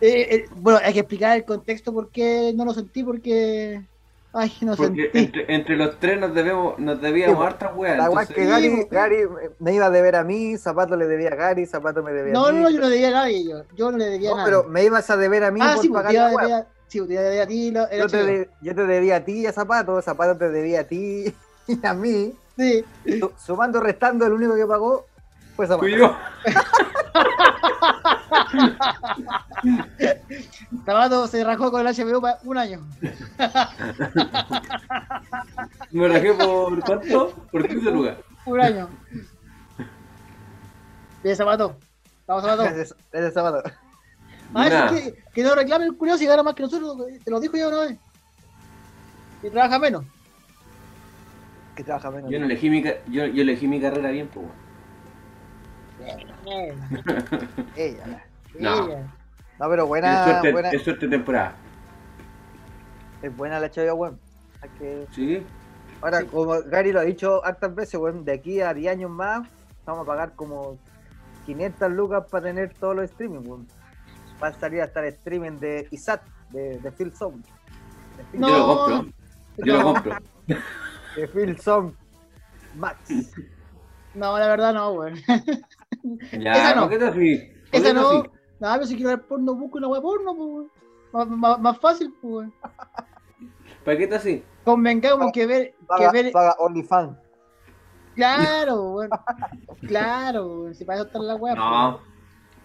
Eh, 0.01 0.27
eh, 0.35 0.45
bueno, 0.55 0.79
hay 0.83 0.93
que 0.93 0.99
explicar 0.99 1.35
el 1.37 1.43
contexto 1.45 1.91
por 1.93 2.09
qué 2.09 2.51
no 2.55 2.65
lo 2.65 2.73
sentí, 2.73 3.03
porque. 3.03 3.81
Ay, 4.31 4.53
no 4.61 4.75
Porque 4.75 5.09
sentí. 5.11 5.17
entre, 5.17 5.55
entre 5.55 5.75
los 5.75 5.99
tres 5.99 6.19
nos 6.19 6.35
debemos, 6.35 6.77
nos 6.77 7.01
debíamos 7.01 7.39
Sí, 7.39 7.43
hartas 7.47 7.71
weas. 7.75 7.97
La 7.97 8.05
entonces- 8.05 8.35
que 8.35 8.45
Gary, 8.45 8.87
Gary 8.91 9.17
me 9.57 9.73
iba 9.73 9.87
a 9.87 9.89
deber 9.89 10.15
a 10.15 10.23
mí, 10.23 10.55
Zapato 10.55 10.95
le 10.95 11.07
debía 11.07 11.29
a 11.29 11.35
Gary, 11.35 11.65
Zapato 11.65 12.03
me 12.03 12.11
debía 12.13 12.33
No, 12.33 12.45
a 12.45 12.51
no, 12.51 12.57
mí. 12.59 12.63
no, 12.63 12.69
yo 12.69 12.79
no 12.79 12.89
debía 12.89 13.07
a 13.07 13.11
nadie. 13.11 13.43
Yo, 13.43 13.63
yo 13.75 13.91
no 13.91 13.97
le 13.97 14.05
debía 14.05 14.29
No, 14.29 14.35
a 14.35 14.37
nadie. 14.39 14.51
pero 14.51 14.63
me 14.69 14.83
ibas 14.83 15.09
a 15.09 15.17
deber 15.17 15.43
a 15.45 15.49
mí 15.51 15.59
ah, 15.63 15.71
por 15.73 15.81
sí, 15.81 15.89
pues, 15.89 16.03
pagar 16.03 16.13
la 16.13 16.27
a 16.27 16.31
weá. 16.35 16.45
deber 16.45 16.61
a- 16.61 16.67
sí, 16.87 16.99
pues, 16.99 17.07
te 17.09 17.13
iba 17.33 17.43
a 17.43 17.47
ti. 17.47 17.71
Lo, 17.71 17.91
Yo 17.91 18.07
te, 18.07 18.23
de- 18.23 18.49
yo 18.61 18.75
te 18.75 18.85
debía 18.85 19.15
a 19.15 19.25
ti 19.25 19.31
y 19.39 19.45
a 19.47 19.51
Zapato, 19.51 19.99
Zapato 20.03 20.37
te 20.37 20.49
debía 20.51 20.81
a 20.81 20.83
ti 20.83 21.33
y 21.67 21.85
a 21.87 21.93
mí. 21.95 22.33
Sí. 22.55 22.85
Su- 23.19 23.31
Sumando, 23.43 23.79
restando, 23.79 24.27
el 24.27 24.33
único 24.33 24.55
que 24.55 24.65
pagó 24.67 25.07
fue 25.55 25.65
Zapato. 25.65 25.79
Fui 25.89 25.97
yo. 25.97 26.15
Tabato 30.85 31.27
se 31.27 31.43
rajó 31.43 31.71
con 31.71 31.85
el 31.85 31.93
HBO 31.93 32.21
para 32.21 32.39
un 32.43 32.57
año. 32.57 32.79
Me 35.91 36.07
rajé 36.07 36.33
por 36.33 36.79
cuánto? 36.83 37.33
Por 37.51 37.67
15 37.67 37.91
lugares. 37.91 38.19
Un 38.45 38.61
año. 38.61 38.89
Bien, 41.23 41.35
Zapato. 41.35 41.75
Vamos, 42.27 42.43
Zapato. 42.43 42.63
Gracias, 42.63 42.95
Zapato. 43.33 43.69
Ah, 44.53 44.89
que, 44.89 45.23
que 45.33 45.43
no 45.43 45.53
reclame 45.53 45.85
el 45.85 45.95
curioso 45.95 46.23
y 46.23 46.27
gana 46.27 46.43
más 46.43 46.55
que 46.55 46.63
nosotros. 46.63 46.97
Te 47.23 47.29
lo 47.31 47.39
dijo 47.39 47.55
ya 47.57 47.67
una 47.67 47.81
vez. 47.81 47.99
Y 49.43 49.49
trabaja 49.49 49.77
menos. 49.79 50.05
Que 51.75 51.83
trabaja 51.83 52.09
menos. 52.11 52.31
Yo 52.31 52.39
no 52.39 52.45
elegí 52.45 52.69
mi, 52.69 52.83
yo, 52.83 53.25
yo 53.25 53.41
elegí 53.41 53.67
mi 53.67 53.79
carrera 53.79 54.09
bien, 54.09 54.27
pues. 54.27 54.45
Ella. 57.75 58.23
No. 58.59 58.87
ella. 58.87 59.13
No, 59.59 59.69
pero 59.69 59.83
Es 59.83 59.87
buena, 59.89 60.23
suerte, 60.23 60.51
buena, 60.51 60.69
es 60.71 60.83
suerte 60.83 61.07
temporada. 61.07 61.53
es 63.21 63.35
buena 63.35 63.59
la 63.59 63.67
HBO, 63.67 63.95
weón. 63.95 64.19
Que- 64.77 65.07
¿Sí? 65.11 65.45
Ahora, 66.01 66.21
Sí. 66.21 66.25
como 66.27 66.61
Gary 66.63 66.91
lo 66.93 66.99
ha 67.01 67.03
dicho 67.03 67.43
hartas 67.45 67.75
veces, 67.75 67.99
weón, 67.99 68.23
de 68.23 68.33
aquí 68.33 68.61
a 68.61 68.73
10 68.73 68.91
años 68.93 69.11
más, 69.11 69.47
vamos 69.85 70.03
a 70.03 70.05
pagar 70.05 70.33
como 70.35 70.77
500 71.45 71.91
lucas 71.91 72.25
para 72.29 72.45
tener 72.45 72.73
todos 72.73 72.95
los 72.95 73.05
streaming, 73.05 73.45
weón. 73.47 73.67
Va 74.41 74.47
a 74.47 74.53
salir 74.53 74.81
hasta 74.81 75.01
el 75.01 75.07
streaming 75.13 75.59
de 75.59 75.87
ISAT, 75.91 76.21
de, 76.51 76.79
de 76.79 76.91
Phil 76.91 77.13
Song. 77.13 77.35
De 78.17 78.23
Phil, 78.31 78.39
No. 78.39 78.47
Yo 78.47 78.57
lo 78.57 78.65
compro. 78.85 79.13
Yo 79.57 79.73
lo 79.73 79.79
No. 79.79 79.93
compro. 79.93 80.15
de 81.17 81.27
Phil 81.27 81.59
Song 81.59 81.91
Max. 82.77 82.97
No, 84.13 84.37
la 84.39 84.47
verdad 84.47 84.73
no, 84.73 84.91
weón. 84.91 85.15
Ya, 86.39 86.53
Esa 86.53 86.75
no. 86.75 86.81
¿por 86.81 86.89
qué 86.91 86.97
te 86.99 87.05
así? 87.05 87.51
¿Por 87.71 87.81
Esa 87.81 87.93
no. 87.93 88.09
así? 88.09 88.23
Nada, 88.59 88.75
pero 88.75 88.87
si 88.87 88.95
quiero 88.95 89.09
ver 89.11 89.21
porno, 89.21 89.55
busco 89.55 89.77
una 89.77 89.87
web 89.87 90.01
porno, 90.01 90.35
pues. 90.35 90.67
Más, 91.11 91.27
más, 91.27 91.59
más 91.59 91.79
fácil, 91.79 92.13
pues, 92.21 92.33
weón. 92.33 92.53
¿Para 93.83 93.97
qué 93.97 94.07
te 94.07 94.15
así? 94.15 94.43
Convengamos 94.63 95.31
que 95.31 95.47
ver, 95.47 95.71
que 95.71 95.85
Paga, 95.87 96.11
ver, 96.11 96.31
paga 96.31 96.55
OnlyFans. 96.59 97.17
claro, 98.15 98.91
weón. 98.91 99.09
Claro. 99.87 100.73
Si 100.73 100.83
para 100.85 100.99
eso 100.99 101.07
está 101.07 101.19
la 101.19 101.35
web. 101.35 101.55
No. 101.55 102.01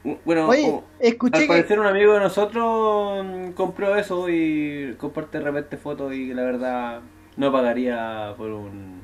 u- 0.04 0.18
bueno, 0.24 0.48
Oye, 0.48 0.82
escuché 0.98 1.36
al 1.36 1.42
que. 1.42 1.48
parecer 1.48 1.80
un 1.80 1.86
amigo 1.86 2.12
de 2.14 2.20
nosotros 2.20 3.24
mm, 3.24 3.52
compró 3.52 3.96
eso 3.96 4.28
y 4.28 4.94
comparte 4.98 5.38
de 5.38 5.44
repente 5.44 5.76
fotos 5.78 6.12
y 6.12 6.34
la 6.34 6.42
verdad 6.42 7.00
no 7.36 7.50
pagaría 7.52 8.34
por 8.36 8.50
un 8.50 9.00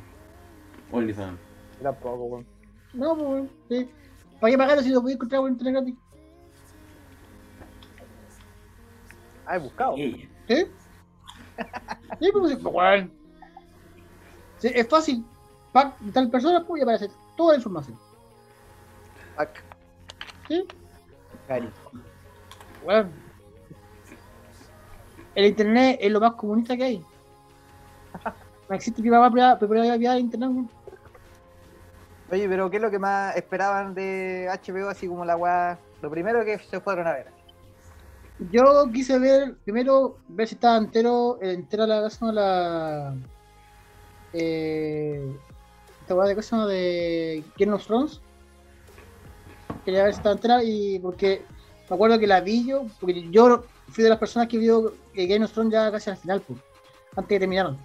OnlyFans. 0.93 1.39
Yo 1.79 1.85
Tampoco, 1.85 2.25
weón. 2.25 2.47
No, 2.93 3.15
pues, 3.17 3.27
weón, 3.29 3.51
sí. 3.71 3.91
¿Para 4.41 4.51
qué 4.51 4.59
pagarlo 4.59 4.83
si 4.83 4.89
lo 4.89 5.03
podía 5.03 5.15
encontrar 5.15 5.43
por 5.43 5.51
internet 5.51 5.75
gratis? 5.75 5.97
Ah, 9.47 9.57
he 9.57 9.59
buscado. 9.59 9.95
Ella. 9.97 10.29
¿Sí? 10.49 10.67
Sí, 12.21 12.31
pues, 12.33 12.59
sí, 14.59 14.71
es 14.75 14.89
fácil. 14.89 15.25
Pack 15.73 15.99
de 16.01 16.13
tal 16.13 16.31
persona, 16.31 16.65
pues, 16.65 16.81
y 16.81 16.83
aparece 16.83 17.11
toda 17.37 17.53
la 17.53 17.59
información. 17.59 17.99
Pac. 19.37 19.63
¿Sí? 20.49 20.67
Cari. 21.47 21.69
Weón. 22.85 23.13
El 25.35 25.47
internet 25.47 25.99
es 26.01 26.11
lo 26.11 26.21
más 26.21 26.33
comunista 26.35 26.77
que 26.77 26.85
hay. 26.85 27.05
No 28.69 28.77
existe 28.77 29.01
privada, 29.01 29.29
privada, 29.29 29.59
privada, 29.59 29.97
privada 29.97 30.15
de 30.15 30.21
internet, 30.21 30.49
weón. 30.49 30.71
Oye, 32.31 32.49
pero 32.49 32.71
¿qué 32.71 32.77
es 32.77 32.83
lo 32.83 32.91
que 32.91 32.99
más 32.99 33.37
esperaban 33.37 33.95
de 33.95 34.49
HBO? 34.49 34.89
Así 34.89 35.09
como 35.09 35.25
la 35.25 35.37
weá. 35.37 35.79
Lo 36.01 36.11
primero 36.11 36.45
que 36.45 36.59
se 36.59 36.81
fueron 36.81 37.07
a 37.07 37.13
ver. 37.13 37.27
Yo 38.51 38.89
quise 38.93 39.19
ver, 39.19 39.55
primero, 39.65 40.17
ver 40.29 40.49
si 40.49 40.55
estaba 40.55 40.79
entero, 40.79 41.39
entera 41.43 41.87
la 41.87 42.03
cosa, 42.03 42.33
la. 42.33 43.15
Eh, 44.33 45.31
esta 46.01 46.15
weá 46.15 46.29
de 46.29 46.35
cosa 46.37 46.67
de 46.67 47.45
Game 47.59 47.73
of 47.73 47.85
Thrones. 47.85 48.21
Quería 49.85 50.05
ver 50.05 50.13
si 50.13 50.19
estaba 50.19 50.35
entera 50.35 50.63
y 50.63 50.99
porque 51.01 51.43
me 51.89 51.95
acuerdo 51.95 52.19
que 52.19 52.27
la 52.27 52.41
vi 52.41 52.67
yo, 52.67 52.87
porque 53.01 53.29
yo 53.31 53.65
fui 53.89 54.05
de 54.05 54.11
las 54.11 54.19
personas 54.19 54.49
que 54.49 54.59
vio 54.59 54.95
Game 55.15 55.45
of 55.45 55.53
Thrones 55.53 55.73
ya 55.73 55.91
casi 55.91 56.11
al 56.11 56.17
final, 56.17 56.43
antes 57.17 57.29
que 57.29 57.41
terminaron. 57.41 57.77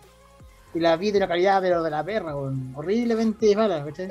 Y 0.74 0.80
la 0.80 0.96
vi 0.96 1.12
de 1.12 1.18
una 1.18 1.28
calidad, 1.28 1.62
pero 1.62 1.82
de 1.82 1.90
la 1.90 2.04
perra, 2.04 2.36
horriblemente 2.36 3.56
mala, 3.56 3.84
¿cachai? 3.84 4.10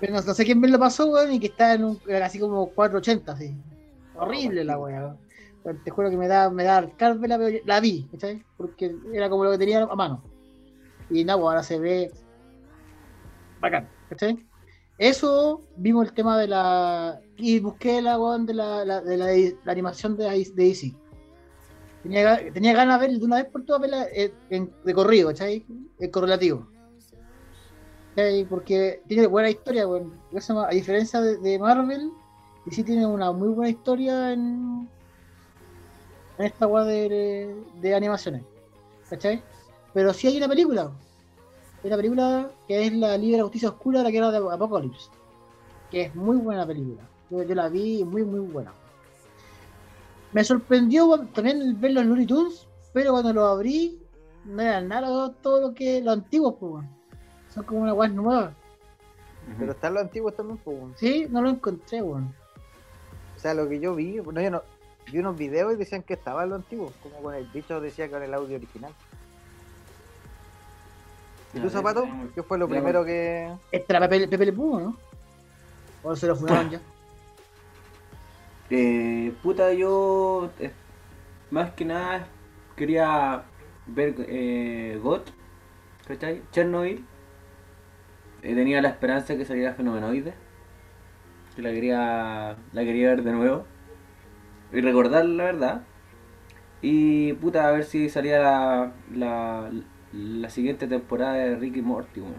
Pero 0.00 0.12
no, 0.12 0.22
no 0.22 0.34
sé 0.34 0.44
quién 0.44 0.60
me 0.60 0.68
lo 0.68 0.78
pasó, 0.78 1.10
weón, 1.10 1.32
y 1.32 1.40
que 1.40 1.48
está 1.48 1.74
en 1.74 1.84
un, 1.84 2.00
así 2.22 2.38
como 2.38 2.70
480, 2.70 3.32
así. 3.32 3.56
Horrible 4.14 4.64
la 4.64 4.78
weá, 4.78 5.16
Te 5.84 5.90
juro 5.90 6.10
que 6.10 6.16
me 6.16 6.28
da, 6.28 6.50
me 6.50 6.64
da 6.64 6.78
arcar 6.78 7.18
verla, 7.18 7.38
pero 7.38 7.50
yo- 7.50 7.60
la 7.64 7.80
vi, 7.80 8.08
¿cachai? 8.10 8.44
Porque 8.56 8.94
era 9.12 9.28
como 9.28 9.44
lo 9.44 9.52
que 9.52 9.58
tenía 9.58 9.82
a 9.82 9.94
mano. 9.94 10.22
Y 11.10 11.24
nada, 11.24 11.38
pues 11.38 11.48
ahora 11.48 11.62
se 11.62 11.78
ve 11.78 12.10
bacán, 13.60 13.88
¿cachai? 14.08 14.46
Eso, 14.98 15.62
vimos 15.76 16.06
el 16.08 16.12
tema 16.12 16.38
de 16.38 16.48
la. 16.48 17.20
Y 17.36 17.58
busqué 17.60 18.02
la 18.02 18.18
weón 18.18 18.44
de 18.44 18.54
la, 18.54 19.00
de 19.00 19.16
la, 19.16 19.72
animación 19.72 20.16
de, 20.16 20.24
de 20.24 20.52
DC. 20.54 20.94
Tenía, 22.02 22.52
tenía 22.52 22.74
ganas 22.74 23.00
de 23.00 23.06
ver 23.06 23.18
de 23.18 23.24
una 23.24 23.36
vez 23.36 23.46
por 23.46 23.64
todas 23.64 23.90
eh, 24.14 24.32
de 24.50 24.94
corrido, 24.94 25.28
¿cachai? 25.28 25.64
El 25.98 26.10
correlativo. 26.10 26.68
¿Cachai? 28.10 28.44
Porque 28.44 29.02
tiene 29.06 29.26
buena 29.26 29.50
historia, 29.50 29.84
A 29.86 30.70
diferencia 30.70 31.20
de, 31.20 31.58
Marvel, 31.58 32.10
DC 32.66 32.84
tiene 32.84 33.06
una 33.06 33.32
muy 33.32 33.48
buena 33.48 33.70
historia 33.70 34.32
en, 34.32 34.88
esta 36.38 36.66
weá 36.66 36.84
de, 36.84 37.54
de 37.80 37.94
animaciones. 37.94 38.42
¿Cachai? 39.08 39.42
Pero 39.92 40.12
sí 40.12 40.26
hay 40.26 40.36
una 40.36 40.48
película. 40.48 40.90
Hay 41.82 41.88
una 41.88 41.96
película 41.96 42.50
que 42.66 42.86
es 42.86 42.92
la 42.92 43.16
Liga 43.16 43.32
de 43.32 43.38
la 43.38 43.44
Justicia 43.44 43.68
Oscura, 43.70 44.02
la 44.02 44.10
guerra 44.10 44.30
de 44.30 44.38
Apocalipsis. 44.38 45.10
Que 45.90 46.02
es 46.02 46.14
muy 46.14 46.36
buena 46.36 46.66
película. 46.66 47.02
Yo, 47.30 47.42
la 47.54 47.68
vi 47.68 48.04
muy, 48.04 48.24
muy 48.24 48.40
buena. 48.40 48.72
Me 50.32 50.44
sorprendió 50.44 51.18
también 51.32 51.80
ver 51.80 51.92
los 51.92 52.04
Looney 52.04 52.26
Tunes, 52.26 52.66
pero 52.92 53.12
cuando 53.12 53.32
lo 53.32 53.46
abrí, 53.46 53.98
no 54.44 54.62
era 54.62 54.80
nada 54.80 55.32
todo 55.42 55.60
lo 55.60 55.74
que 55.74 56.00
los 56.00 56.14
antiguos, 56.14 56.54
pues. 56.58 56.84
Son 57.60 57.66
como 57.66 57.82
una 57.82 57.92
weá 57.92 58.08
nueva. 58.08 58.52
Pero 59.58 59.72
están 59.72 59.92
los 59.92 60.04
antiguos 60.04 60.34
también, 60.34 60.58
pues, 60.64 60.78
weón. 60.78 60.94
Sí, 60.96 61.26
no 61.28 61.42
lo 61.42 61.50
encontré, 61.50 62.00
weón. 62.00 62.32
O 63.36 63.38
sea, 63.38 63.52
lo 63.52 63.68
que 63.68 63.80
yo 63.80 63.94
vi, 63.94 64.16
no, 64.16 64.40
yo 64.40 64.50
no, 64.50 64.62
vi 65.12 65.18
unos 65.18 65.36
videos 65.36 65.74
y 65.74 65.76
decían 65.76 66.02
que 66.02 66.14
estaban 66.14 66.48
los 66.48 66.60
antiguos, 66.60 66.94
como 67.02 67.16
con 67.16 67.34
el 67.34 67.52
dicho 67.52 67.78
decía 67.78 68.10
con 68.10 68.22
el 68.22 68.32
audio 68.32 68.56
original. 68.56 68.94
¿Y 71.52 71.60
tu 71.60 71.68
zapato? 71.68 72.08
¿Qué 72.34 72.42
fue 72.42 72.56
lo 72.56 72.66
ya, 72.66 72.70
primero 72.70 73.04
que.? 73.04 73.52
Este 73.72 73.92
era 73.92 74.08
Pepe, 74.08 74.26
Pepe 74.26 74.46
Le 74.46 74.52
Pew, 74.54 74.80
¿no? 74.80 74.96
O 76.02 76.16
se 76.16 76.28
lo 76.28 76.36
fumaron 76.36 76.70
ya. 76.70 76.80
Eh, 78.70 79.34
puta, 79.42 79.74
yo 79.74 80.50
eh, 80.60 80.72
más 81.50 81.72
que 81.72 81.84
nada 81.84 82.26
quería 82.74 83.44
ver 83.86 84.14
eh, 84.18 84.98
GOT, 85.02 85.28
¿cachai? 86.06 86.40
Chernobyl. 86.52 87.04
Tenía 88.40 88.80
la 88.82 88.88
esperanza 88.88 89.32
de 89.32 89.38
que 89.38 89.44
saliera 89.44 89.74
Fenomenoide. 89.74 90.34
Que 91.56 91.62
la 91.62 91.70
quería, 91.72 92.56
la 92.72 92.84
quería 92.84 93.08
ver 93.10 93.22
de 93.22 93.32
nuevo. 93.32 93.64
Y 94.72 94.80
recordar 94.80 95.24
la 95.24 95.44
verdad. 95.44 95.82
Y 96.82 97.32
puta, 97.34 97.68
a 97.68 97.72
ver 97.72 97.84
si 97.84 98.08
salía 98.08 98.38
la, 98.38 98.92
la, 99.12 99.70
la 100.12 100.48
siguiente 100.48 100.86
temporada 100.86 101.34
de 101.34 101.56
Ricky 101.56 101.82
Morty, 101.82 102.20
weón. 102.20 102.34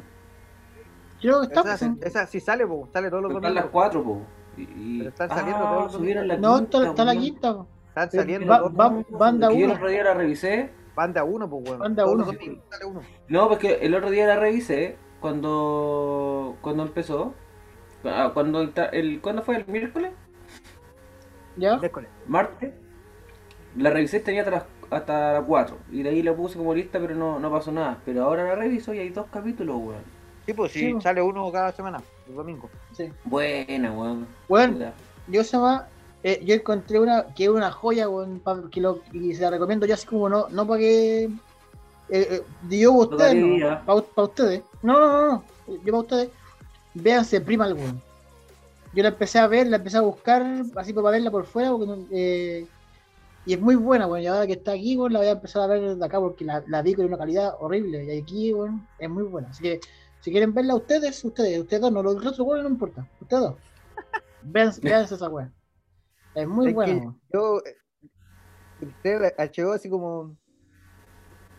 Creo 1.22 1.42
que 1.42 1.48
está. 1.54 1.74
Esa, 1.76 1.88
pues, 1.94 2.06
esa 2.08 2.26
sí 2.26 2.40
sale, 2.40 2.66
pues, 2.66 2.90
sale 2.92 3.10
todos 3.10 3.22
los 3.24 3.32
Están 3.32 3.54
las 3.54 3.64
domingos. 3.66 3.72
cuatro, 3.72 4.04
po. 4.04 4.22
Y, 4.58 4.62
y- 4.64 4.98
Pero 5.00 5.10
están 5.10 5.30
saliendo 5.30 5.64
todos 5.64 5.84
los 5.84 5.92
subieron 5.94 6.28
la 6.28 6.38
no, 6.38 6.58
quinta, 6.58 6.88
está, 6.90 7.06
la 7.06 7.16
quinta. 7.16 7.54
po. 7.54 7.68
Están 7.90 8.12
saliendo 8.12 8.48
Va- 8.48 8.62
va- 8.70 9.04
banda 9.10 9.48
Porque 9.48 9.60
yo 9.60 9.66
el 9.66 9.72
uno. 9.72 9.74
otro 9.76 9.90
día 9.90 10.04
la 10.04 10.14
revisé. 10.16 10.72
Banda 10.96 11.24
1, 11.24 11.50
pues, 11.50 11.64
weón. 11.70 11.80
Banda 11.80 12.04
Todos 12.04 12.16
uno. 12.16 12.26
los 12.26 12.34
domingos 12.36 12.64
sale 12.70 12.86
uno. 12.86 13.02
No, 13.28 13.48
porque 13.50 13.74
el 13.82 13.94
otro 13.94 14.10
día 14.10 14.26
la 14.26 14.38
revisé 14.38 14.98
cuando 15.22 16.58
cuando 16.62 16.84
empezó. 16.84 17.34
Ah, 18.04 18.32
Cuando 18.34 18.62
el, 18.62 18.74
el 18.94 19.22
¿Cuándo 19.22 19.44
fue? 19.44 19.58
¿El 19.58 19.68
miércoles? 19.68 20.12
¿Ya? 21.56 21.78
Miércoles. 21.78 22.10
¿Martes? 22.28 22.74
La 23.78 23.90
revisé 23.92 24.20
tenía 24.20 24.42
hasta 24.42 24.52
las 24.52 24.64
hasta 24.90 25.34
las 25.34 25.44
4. 25.46 25.78
Y 25.92 26.04
de 26.04 26.10
ahí 26.10 26.22
la 26.22 26.34
puse 26.36 26.58
como 26.58 26.74
lista, 26.74 27.00
pero 27.00 27.16
no, 27.16 27.40
no 27.40 27.50
pasó 27.50 27.72
nada. 27.72 28.00
Pero 28.04 28.24
ahora 28.26 28.44
la 28.44 28.56
reviso 28.56 28.94
y 28.94 29.00
hay 29.00 29.10
dos 29.10 29.28
capítulos, 29.32 29.78
weón. 29.78 30.04
Sí, 30.46 30.54
pues 30.54 30.72
sí, 30.74 30.80
Sí, 30.80 30.92
pues. 30.92 31.04
sale 31.04 31.22
uno 31.22 31.50
cada 31.52 31.72
semana, 31.72 32.02
el 32.28 32.36
domingo. 32.36 32.70
Sí. 32.92 33.10
Buena, 33.24 33.92
weón. 33.94 34.28
Bueno, 34.50 34.74
Puta. 34.74 34.94
yo 35.28 35.44
se 35.46 35.56
llama. 35.56 35.88
eh, 36.24 36.42
yo 36.44 36.56
encontré 36.56 37.00
una 37.00 37.28
que 37.36 37.44
es 37.46 37.50
una 37.50 37.72
joya, 37.72 38.10
weón, 38.10 38.40
pa- 38.40 38.70
que 38.70 38.82
lo, 38.82 39.00
y 39.14 39.34
se 39.34 39.44
la 39.44 39.52
recomiendo 39.52 39.86
yo 39.86 39.94
así 39.94 40.06
como 40.08 40.28
no, 40.28 40.50
no 40.50 40.68
para 40.68 40.80
que. 40.80 41.30
Eh, 42.12 42.28
eh, 42.30 42.44
yo 42.70 42.92
para 42.92 43.02
ustedes, 43.04 43.32
Todavía. 43.34 43.84
no, 43.88 44.04
para, 44.04 44.24
ustedes. 44.28 44.64
No, 44.84 45.00
no, 45.00 45.08
no, 45.10 45.32
no. 45.32 45.44
Yo 45.78 45.84
para 45.86 45.98
ustedes. 46.00 46.30
Véanse 46.94 47.40
Primal, 47.42 47.74
weón. 47.74 48.02
Yo 48.94 49.04
la 49.04 49.10
empecé 49.10 49.40
a 49.40 49.48
ver, 49.48 49.68
la 49.68 49.78
empecé 49.78 49.98
a 49.98 50.02
buscar, 50.02 50.46
así 50.76 50.92
para 50.92 51.12
verla 51.12 51.32
por 51.32 51.46
fuera, 51.46 51.72
porque 51.72 51.86
no- 51.88 52.06
eh, 52.12 52.68
y 53.46 53.54
es 53.54 53.62
muy 53.62 53.76
buena, 53.76 54.06
weón. 54.08 54.24
Y 54.24 54.28
ahora 54.28 54.46
que 54.46 54.54
está 54.54 54.74
aquí, 54.74 54.98
weón, 54.98 55.14
la 55.14 55.20
voy 55.20 55.30
a 55.30 55.32
empezar 55.32 55.62
a 55.64 55.68
ver 55.68 55.96
de 55.96 56.06
acá 56.06 56.20
porque 56.20 56.44
la, 56.44 56.62
la 56.68 56.82
vi 56.82 56.94
con 56.94 57.06
una 57.06 57.18
calidad 57.18 57.56
horrible. 57.60 58.04
Y 58.04 58.20
aquí, 58.20 58.54
weón, 58.54 58.86
es 59.00 59.10
muy 59.10 59.24
buena. 59.24 59.48
Así 59.50 59.64
que 59.64 59.80
si 60.20 60.32
quieren 60.32 60.54
verla 60.54 60.76
ustedes, 60.76 61.24
ustedes, 61.24 61.60
ustedes 61.60 61.82
dos, 61.82 61.92
no 61.94 62.04
los 62.04 62.16
otros, 62.18 62.38
weón, 62.42 62.64
no 62.64 62.70
importa. 62.70 63.08
Ustedes 63.22 63.44
dos. 63.44 63.56
Vean, 64.44 64.74
véanse 64.82 65.16
esa 65.16 65.30
weón. 65.30 65.54
Es 66.36 66.48
muy 66.48 66.68
Es 66.70 66.74
buena, 66.76 67.16
yo 67.34 67.62
eh, 67.66 69.34
al 69.38 69.50
HBO 69.50 69.74
así 69.74 69.90
como 69.90 70.36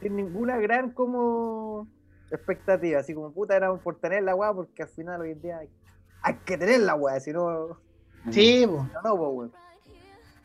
sin 0.03 0.16
ninguna 0.16 0.59
gran 0.59 0.90
como 0.90 1.86
expectativa, 2.30 3.00
así 3.00 3.14
como 3.14 3.32
puta 3.32 3.57
era 3.57 3.72
por 3.76 3.96
tener 4.00 4.22
la 4.24 4.34
weá, 4.34 4.53
porque 4.53 4.82
al 4.82 4.88
final 4.88 5.20
hoy 5.20 5.30
en 5.32 5.42
día 5.42 5.59
hay, 5.59 5.68
hay 6.22 6.34
que 6.44 6.57
tener 6.59 6.80
la 6.80 6.94
weá, 6.94 7.20
si 7.20 7.32
no, 7.32 7.78
Sí, 8.30 8.64
no, 8.66 8.88
no, 9.05 9.34
pues, 9.34 9.50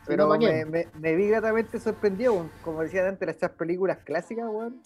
Pero 0.08 0.24
no, 0.26 0.30
¿pa' 0.32 0.38
me, 0.40 0.66
me, 0.66 0.88
me 1.00 1.16
vi 1.16 1.28
gratamente 1.30 1.80
sorprendido, 1.80 2.34
weón. 2.34 2.50
como 2.64 2.82
decían 2.82 3.06
antes, 3.08 3.30
estas 3.30 3.52
películas 3.52 4.00
clásicas, 4.04 4.46
weón. 4.50 4.82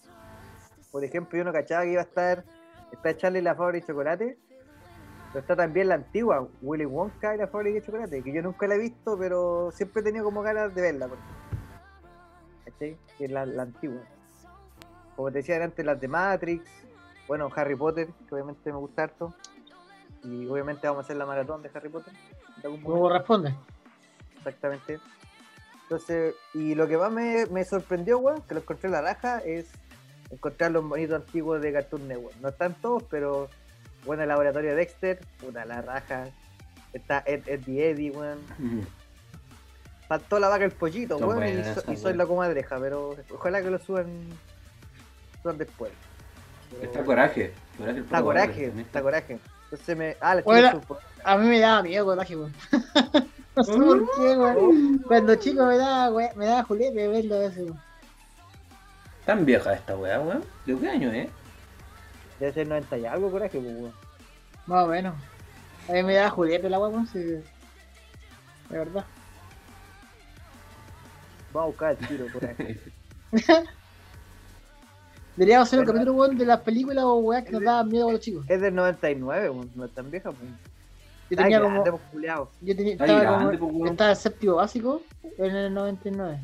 Por 0.91 1.03
ejemplo, 1.05 1.37
yo 1.37 1.43
no 1.45 1.53
cachaba 1.53 1.83
que 1.83 1.91
iba 1.93 2.01
a 2.01 2.03
estar, 2.05 2.43
está 2.91 3.15
Charlie 3.15 3.41
la 3.41 3.55
fábrica 3.55 3.85
de 3.85 3.91
chocolate, 3.93 4.37
pero 5.31 5.39
está 5.39 5.55
también 5.55 5.87
la 5.87 5.95
antigua, 5.95 6.45
Willy 6.61 6.85
Wonka 6.85 7.33
y 7.33 7.37
la 7.37 7.47
fábrica 7.47 7.75
de 7.79 7.85
chocolate, 7.85 8.21
que 8.23 8.33
yo 8.33 8.41
nunca 8.41 8.67
la 8.67 8.75
he 8.75 8.79
visto, 8.79 9.17
pero 9.17 9.71
siempre 9.71 10.01
he 10.01 10.03
tenido 10.03 10.25
como 10.25 10.41
ganas 10.41 10.75
de 10.75 10.81
verla. 10.81 11.07
porque- 11.07 11.23
¿Cachai? 12.65 12.97
Que 13.17 13.25
es 13.25 13.31
la, 13.31 13.45
la 13.45 13.63
antigua. 13.63 14.01
Como 15.21 15.31
te 15.31 15.37
decía 15.37 15.63
antes, 15.63 15.85
las 15.85 16.01
de 16.01 16.07
Matrix, 16.07 16.63
bueno, 17.27 17.47
Harry 17.55 17.75
Potter, 17.75 18.07
que 18.27 18.33
obviamente 18.33 18.71
me 18.71 18.79
gusta 18.79 19.03
harto. 19.03 19.31
Y 20.23 20.47
obviamente 20.47 20.87
vamos 20.87 21.03
a 21.03 21.05
hacer 21.05 21.15
la 21.17 21.27
maratón 21.27 21.61
de 21.61 21.69
Harry 21.75 21.89
Potter. 21.89 22.11
¿Cómo 22.83 23.07
responde? 23.07 23.53
Exactamente. 24.37 24.99
Entonces, 25.83 26.33
y 26.55 26.73
lo 26.73 26.87
que 26.87 26.97
más 26.97 27.11
me, 27.11 27.45
me 27.51 27.63
sorprendió, 27.65 28.17
weón, 28.17 28.41
que 28.41 28.55
lo 28.55 28.61
encontré 28.61 28.87
en 28.87 28.93
la 28.93 29.01
raja, 29.01 29.43
es 29.45 29.67
encontrar 30.31 30.71
los 30.71 30.89
bonitos 30.89 31.17
antiguos 31.21 31.61
de 31.61 31.71
Cartoon 31.71 32.07
Network. 32.07 32.35
No 32.41 32.49
están 32.49 32.73
todos, 32.81 33.03
pero 33.03 33.47
bueno, 34.07 34.23
el 34.23 34.29
laboratorio 34.29 34.71
de 34.71 34.77
Dexter, 34.77 35.19
puta 35.39 35.65
la 35.65 35.83
raja. 35.83 36.29
Está 36.93 37.21
Ed, 37.27 37.43
Eddie 37.47 37.91
Eddie, 37.91 38.09
weón. 38.09 38.39
Ujú. 38.57 38.87
Faltó 40.07 40.39
la 40.39 40.49
vaca 40.49 40.65
el 40.65 40.71
pollito, 40.71 41.17
weón. 41.17 41.47
Y, 41.59 41.63
so- 41.63 41.91
y 41.91 41.95
soy 41.95 42.15
la 42.15 42.25
comadreja, 42.25 42.79
pero 42.79 43.15
ojalá 43.31 43.61
que 43.61 43.69
lo 43.69 43.77
suban, 43.77 44.07
después. 45.43 45.91
Pero- 46.71 46.83
Está 46.83 47.03
coraje. 47.03 47.53
Coraje 47.77 47.97
el 47.97 48.03
Está 48.03 48.21
coraje, 48.21 48.73
está 48.77 49.01
coraje. 49.01 49.39
Entonces 49.65 49.97
me. 49.97 50.17
Ah, 50.19 50.35
la 50.35 50.41
Bueno. 50.41 50.81
A 51.23 51.37
mí 51.37 51.47
me 51.47 51.59
daba 51.59 51.83
miedo 51.83 52.05
coraje, 52.05 52.35
weón. 52.35 52.53
no 53.55 53.63
sé 53.63 53.73
por 53.73 54.11
qué, 54.15 54.37
weón. 54.37 54.97
Cuando 54.99 55.35
chico 55.35 55.65
me 55.65 55.77
daba, 55.77 56.11
weón, 56.11 56.31
me 56.35 56.45
daba 56.45 56.63
julepe 56.63 57.07
verlo 57.07 57.39
veces, 57.39 57.63
weón. 57.63 57.81
Tan 59.25 59.45
vieja 59.45 59.73
esta 59.73 59.95
weá, 59.95 60.19
weón. 60.19 60.43
¿De 60.65 60.77
qué 60.77 60.89
año, 60.89 61.11
eh? 61.11 61.29
Debe 62.39 62.53
ser 62.53 62.67
90 62.67 62.97
y 62.97 63.05
algo 63.05 63.31
coraje, 63.31 63.59
pues, 63.59 63.75
weón. 63.75 63.93
Más 64.65 64.85
o 64.85 64.87
menos. 64.87 65.15
A 65.89 65.93
mí 65.93 66.03
me 66.03 66.13
daba 66.15 66.29
julepe 66.29 66.69
la 66.69 66.79
weón, 66.79 67.07
sí. 67.07 67.19
De 67.19 67.43
verdad. 68.69 69.05
Vamos 71.53 71.63
a 71.63 71.67
buscar 71.67 71.91
el 71.91 72.07
tiro 72.07 72.25
coraje. 72.31 72.79
Deberíamos 75.41 75.69
hacer 75.69 75.79
un 75.79 75.85
capítulo, 75.87 76.13
weón, 76.13 76.37
de 76.37 76.45
las 76.45 76.59
películas 76.61 77.03
o 77.03 77.15
weas 77.15 77.43
que 77.43 77.51
nos 77.51 77.63
daban 77.63 77.89
miedo 77.89 78.09
a 78.09 78.11
los 78.11 78.21
chicos. 78.21 78.45
es 78.47 78.61
del 78.61 78.75
99, 78.75 79.49
weón. 79.49 79.71
No 79.73 79.85
es 79.85 79.91
tan 79.91 80.11
vieja, 80.11 80.31
pues. 80.31 80.47
Yo 81.31 81.37
tenía 81.37 81.59
grande, 81.59 81.89
como. 81.89 82.03
pues. 82.11 82.25
Yo 82.61 82.75
tenía, 82.75 82.95
grande, 82.95 83.57
como, 83.57 83.71
pues, 83.71 83.81
weón. 83.81 83.87
estaba 83.93 84.11
en 84.11 84.15
séptimo 84.17 84.55
básico 84.57 85.01
en 85.39 85.55
el 85.55 85.73
99. 85.73 86.37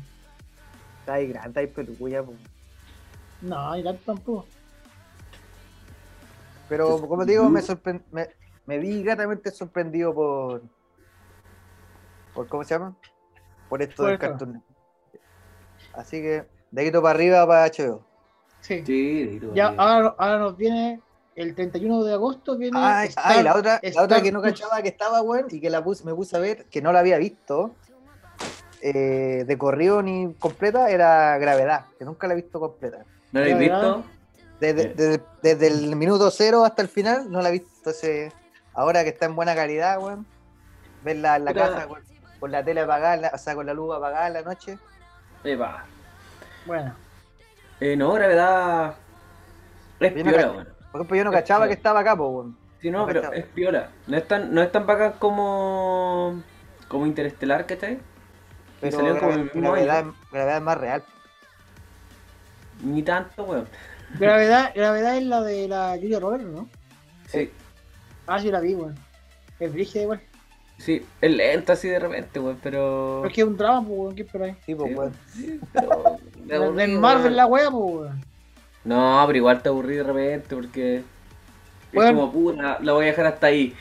Está 0.98 1.12
ahí 1.12 1.28
grande, 1.28 1.48
está 1.48 1.60
ahí 1.60 1.68
pelucuya, 1.68 2.24
pues. 2.24 2.38
No, 3.40 3.76
ni 3.76 3.84
tanto 3.84 4.02
tampoco. 4.04 4.46
Pero 6.68 7.00
como 7.00 7.24
te 7.24 7.30
digo, 7.30 7.48
me, 7.48 7.60
sorpre- 7.60 8.02
me, 8.10 8.26
me 8.66 8.78
vi 8.78 9.04
gratamente 9.04 9.52
sorprendido 9.52 10.12
por. 10.12 10.62
por 12.34 12.48
¿Cómo 12.48 12.64
se 12.64 12.74
llama? 12.74 12.96
Por 13.68 13.80
esto 13.80 13.94
Por 13.98 14.06
del 14.06 14.14
esto. 14.14 14.26
cartoon. 14.26 14.64
Así 15.94 16.20
que, 16.20 16.48
de 16.72 16.82
aquí 16.82 16.90
para 16.90 17.10
arriba 17.10 17.46
para 17.46 17.64
HBO. 17.70 18.07
Sí. 18.60 18.74
Ahí 18.86 19.40
Ya, 19.54 19.74
ahora, 19.76 20.14
ahora 20.18 20.38
nos 20.38 20.56
viene 20.56 21.00
el 21.36 21.54
31 21.54 22.02
de 22.04 22.12
agosto. 22.14 22.56
Viene 22.58 22.78
Ay, 22.80 23.08
Star- 23.08 23.24
ay, 23.26 23.42
la 23.42 23.54
otra, 23.56 23.80
la 23.82 24.02
otra 24.02 24.20
que 24.22 24.32
no 24.32 24.42
cachaba 24.42 24.82
que 24.82 24.88
estaba, 24.88 25.22
weón, 25.22 25.46
y 25.50 25.60
que 25.60 25.70
la 25.70 25.82
puse, 25.82 26.04
me 26.04 26.14
puse 26.14 26.36
a 26.36 26.40
ver, 26.40 26.64
que 26.66 26.82
no 26.82 26.92
la 26.92 26.98
había 27.00 27.18
visto, 27.18 27.74
eh, 28.80 29.44
de 29.46 29.58
corrido 29.58 30.02
ni 30.02 30.34
completa, 30.34 30.90
era 30.90 31.36
Gravedad, 31.38 31.86
que 31.98 32.04
nunca 32.04 32.26
la 32.26 32.34
he 32.34 32.36
visto 32.36 32.60
completa. 32.60 32.98
¿No 33.32 33.40
lo 33.40 33.46
habéis 33.46 33.58
visto? 33.58 34.04
Desde, 34.60 34.82
Eh. 34.82 34.92
desde, 34.96 35.22
desde 35.42 35.66
el 35.68 35.96
minuto 35.96 36.30
cero 36.30 36.64
hasta 36.64 36.82
el 36.82 36.88
final 36.88 37.30
no 37.30 37.40
la 37.42 37.48
he 37.48 37.52
visto. 37.52 37.68
Entonces, 37.78 38.32
ahora 38.74 39.02
que 39.04 39.10
está 39.10 39.26
en 39.26 39.36
buena 39.36 39.54
calidad, 39.54 39.98
weón, 40.02 40.26
verla 41.04 41.36
en 41.36 41.44
la 41.44 41.54
casa 41.54 41.86
con, 41.86 42.00
con 42.40 42.50
la 42.52 42.64
tele 42.64 42.80
apagada, 42.80 43.16
la- 43.16 43.30
o 43.34 43.38
sea, 43.38 43.54
con 43.54 43.66
la 43.66 43.74
luz 43.74 43.94
apagada 43.96 44.26
en 44.28 44.32
la 44.34 44.42
noche. 44.42 44.78
Epa. 45.44 45.84
Bueno, 46.66 46.94
Eh, 47.80 47.96
no, 47.96 48.12
gravedad. 48.12 48.94
Es 50.00 50.14
Viene 50.14 50.30
piola, 50.32 50.52
weón. 50.52 50.68
Por 50.92 51.00
ejemplo, 51.00 51.16
yo 51.16 51.24
no 51.24 51.30
Es 51.30 51.36
cachaba 51.36 51.64
que- 51.64 51.68
que 51.70 51.74
estaba 51.74 52.00
acá, 52.00 52.16
pues, 52.16 52.30
weón. 52.30 52.56
Sí, 52.80 52.90
no, 52.90 52.98
No 53.00 53.06
pero 53.06 53.20
cachaba. 53.20 53.36
es 53.36 53.46
piola. 53.46 53.88
No 54.06 54.16
es 54.16 54.28
tan, 54.28 54.54
no 54.54 54.62
es 54.62 54.70
tan 54.72 54.86
bacán 54.86 55.12
como. 55.18 56.42
como 56.88 57.06
Interestelar, 57.06 57.66
¿cachai? 57.66 57.98
Pero 58.80 58.96
salió 58.96 59.18
como 59.18 59.32
el 59.32 59.44
mismo 59.44 59.72
gravedad 59.72 60.56
es 60.56 60.62
más 60.62 60.78
real. 60.78 61.02
Ni 62.82 63.02
tanto, 63.02 63.42
weón. 63.44 63.68
gravedad, 64.18 64.72
gravedad 64.74 65.16
es 65.16 65.24
la 65.24 65.42
de 65.42 65.68
la 65.68 65.96
Julia 66.00 66.20
Roberts, 66.20 66.44
¿no? 66.46 66.68
Sí, 67.26 67.50
Ah, 68.26 68.38
sí 68.38 68.50
la 68.50 68.60
vi, 68.60 68.74
weón. 68.74 68.94
Es 69.58 69.72
brígida 69.72 70.02
igual. 70.02 70.20
Sí, 70.78 71.04
es 71.20 71.30
lenta 71.30 71.74
así 71.74 71.88
de 71.88 71.98
repente, 71.98 72.40
weón, 72.40 72.58
pero. 72.62 73.18
Pero 73.22 73.28
es 73.28 73.34
que 73.34 73.40
es 73.42 73.46
un 73.46 73.56
drama, 73.56 73.80
weón, 73.80 74.14
¿qué 74.14 74.22
espera 74.22 74.46
ahí? 74.46 74.56
Sí, 74.64 74.74
pues, 74.74 74.96
weón. 74.96 75.12
sí, 75.32 75.60
pero. 75.72 76.68
aburrí, 76.70 76.98
Marvel 76.98 77.24
weón. 77.24 77.36
la 77.36 77.48
pues, 77.48 77.68
weón. 77.70 78.24
No, 78.84 79.24
pero 79.26 79.36
igual 79.36 79.62
te 79.62 79.68
aburrí 79.68 79.96
de 79.96 80.02
repente 80.04 80.54
porque. 80.54 81.02
Weón. 81.92 82.08
Es 82.08 82.14
como 82.14 82.32
puta, 82.32 82.78
la 82.80 82.92
voy 82.92 83.04
a 83.04 83.08
dejar 83.08 83.26
hasta 83.26 83.48
ahí. 83.48 83.74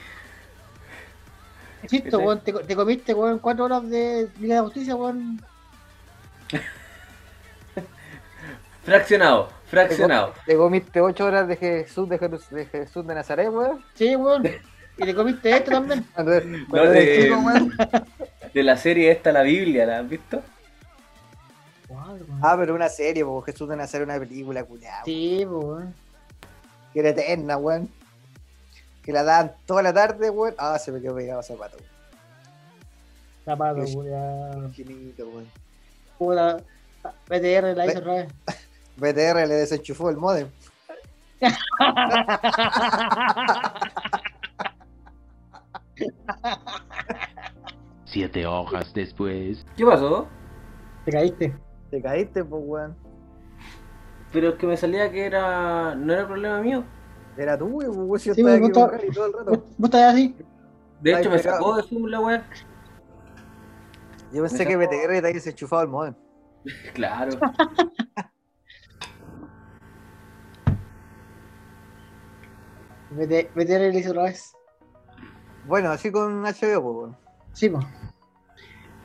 Insisto, 1.83 2.19
weón, 2.19 2.41
te, 2.41 2.51
te 2.51 2.75
comiste, 2.75 3.13
weón, 3.13 3.39
cuatro 3.39 3.65
horas 3.65 3.89
de 3.89 4.29
Liga 4.39 4.55
de 4.55 4.61
Justicia, 4.61 4.95
weón. 4.95 5.41
Fraccionado, 8.87 9.49
fraccionado. 9.65 10.33
Te 10.45 10.55
comiste 10.55 11.01
8 11.01 11.25
horas 11.25 11.45
de 11.45 11.57
Jesús 11.57 12.07
de 12.07 12.17
Jesús 12.71 13.05
de 13.05 13.15
Nazaret, 13.15 13.49
weón. 13.49 13.83
Sí, 13.95 14.15
weón. 14.15 14.43
Y 14.97 15.05
te 15.05 15.15
comiste 15.15 15.55
esto 15.55 15.71
también. 15.71 16.05
Cuando 16.15 16.31
de- 16.91 17.23
chico. 17.23 17.41
De 18.53 18.63
la 18.63 18.75
serie 18.77 19.11
esta, 19.11 19.31
la 19.31 19.41
Biblia, 19.43 19.85
¿la 19.85 19.99
has 19.99 20.09
visto? 20.09 20.41
Ah, 22.41 22.55
pero 22.57 22.75
una 22.75 22.89
serie, 22.89 23.23
pues 23.25 23.45
Jesús 23.45 23.69
de 23.69 23.75
Nazaret, 23.75 24.07
una 24.07 24.19
película, 24.19 24.63
culiao. 24.63 25.05
Sí, 25.05 25.45
weón. 25.45 25.93
Que 26.93 26.99
era 26.99 27.09
eterna, 27.09 27.57
weón. 27.57 27.89
Que 29.03 29.11
la 29.13 29.23
daban 29.23 29.53
toda 29.65 29.81
la 29.83 29.93
tarde, 29.93 30.29
weón. 30.29 30.55
Ah, 30.57 30.77
se 30.79 30.91
me 30.91 31.01
quedó 31.01 31.15
pegado 31.15 31.41
zapato. 31.43 31.77
weón. 31.77 31.89
Zapato, 33.45 33.81
weón. 33.81 34.65
Infinito, 34.65 35.27
weón. 35.27 35.47
Puta. 36.17 36.57
BTR 37.29 37.75
la 37.75 37.85
hizo 37.85 37.99
otra. 37.99 38.27
BTR 38.97 39.47
le 39.47 39.55
desenchufó 39.55 40.09
el 40.09 40.17
modem. 40.17 40.47
Siete 48.05 48.45
hojas 48.45 48.93
después. 48.93 49.65
¿Qué 49.75 49.85
pasó? 49.85 50.27
Te 51.05 51.11
caíste. 51.11 51.55
Te 51.91 52.01
caíste, 52.01 52.43
pues, 52.43 52.63
weón. 52.65 52.95
Pero 54.31 54.49
es 54.49 54.55
que 54.55 54.67
me 54.67 54.77
salía 54.77 55.11
que 55.11 55.25
era. 55.25 55.95
no 55.95 56.13
era 56.13 56.27
problema 56.27 56.61
mío. 56.61 56.83
Era 57.37 57.57
tú, 57.57 57.65
weón. 57.65 57.97
weón, 57.97 58.19
Si 58.19 58.29
yo 58.29 58.33
Sí, 58.35 58.41
estaba 58.41 58.57
vos 58.59 58.69
estás- 58.69 58.91
Cali 58.91 59.11
todo 59.11 59.25
el 59.25 59.31
¿Vos, 59.31 59.45
rato. 59.45 59.65
vos 59.77 59.85
estás 59.89 60.13
así? 60.13 60.35
De 61.01 61.13
Ay, 61.15 61.21
hecho, 61.21 61.29
me 61.29 61.39
sacó 61.39 61.75
de 61.75 61.83
Zoom 61.83 62.05
la 62.07 62.19
weá. 62.19 62.45
Yo 64.33 64.41
pensé 64.41 64.63
Me 64.63 64.65
que 64.69 64.75
BTR 64.77 64.89
te 64.89 65.17
había 65.17 65.21
desenchufado 65.33 65.81
el 65.83 65.87
modem. 65.89 66.15
Claro. 66.93 67.31
BT- 73.11 73.49
BTR 73.55 73.91
la 73.93 73.99
hizo 73.99 74.11
otra 74.11 74.23
vez. 74.23 74.53
Bueno, 75.68 75.89
así 75.91 76.11
con 76.11 76.43
HBO, 76.43 77.01
pues. 77.01 77.15
Sí, 77.53 77.70
pues. 77.70 77.86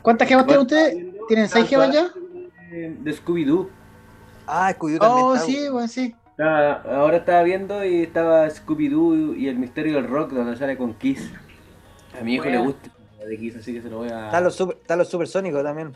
¿Cuántas 0.03 0.29
gemas 0.29 0.47
tienen 0.47 0.63
ustedes? 0.63 0.97
¿Tienen 1.29 1.49
seis 1.49 1.69
gemas 1.69 1.93
ya? 1.93 2.11
De 2.71 3.13
Scooby-Doo. 3.15 3.69
Ah, 4.47 4.73
Scooby-Doo 4.77 4.99
también 4.99 5.27
Oh, 5.27 5.35
está, 5.35 5.47
sí, 5.47 5.69
weón, 5.71 5.89
sí. 5.89 6.15
Estaba- 6.31 6.83
Ahora 7.01 7.19
estaba 7.19 7.43
viendo 7.43 7.85
y 7.85 8.03
estaba 8.03 8.49
Scooby-Doo 8.49 9.35
y 9.37 9.49
el 9.49 9.59
misterio 9.59 9.95
del 9.97 10.09
rock 10.09 10.33
donde 10.33 10.57
sale 10.57 10.77
con 10.77 10.95
Kiss. 10.95 11.31
A 12.19 12.25
mi 12.25 12.35
hijo 12.35 12.47
le 12.47 12.59
gusta 12.59 12.91
la 13.21 13.27
de 13.27 13.39
Kiss, 13.39 13.57
así 13.57 13.73
que 13.75 13.83
se 13.83 13.89
lo 13.91 13.99
voy 13.99 14.09
a. 14.09 14.27
Están 14.27 14.45
los, 14.45 14.55
super, 14.55 14.77
están 14.81 14.99
los 14.99 15.09
supersónicos 15.09 15.63
también. 15.63 15.93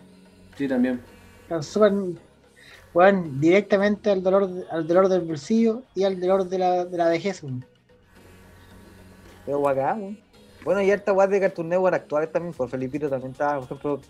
Sí, 0.57 0.69
también. 0.69 1.01
Están 1.43 1.63
súper. 1.63 1.93
Weón, 2.95 3.41
directamente 3.41 4.11
al 4.11 4.23
dolor, 4.23 4.49
al 4.71 4.87
dolor 4.87 5.09
del 5.09 5.23
bolsillo 5.23 5.83
y 5.95 6.05
al 6.05 6.19
dolor 6.21 6.49
de 6.49 6.59
la, 6.59 6.85
de 6.85 6.97
la 6.97 7.09
vejez, 7.09 7.43
weón. 7.43 7.65
Pero 9.45 9.61
bacán, 9.61 10.01
weón. 10.03 10.19
Bueno, 10.67 10.83
y 10.83 10.91
harta 10.91 11.13
guas 11.13 11.31
de 11.31 11.41
Cartoon 11.41 11.69
Network 11.71 11.95
actuales 11.95 12.31
también, 12.31 12.53
por 12.53 12.69
Felipito 12.69 13.09
también 13.09 13.33
está, 13.33 13.55
por 13.55 13.65
ejemplo, 13.65 14.01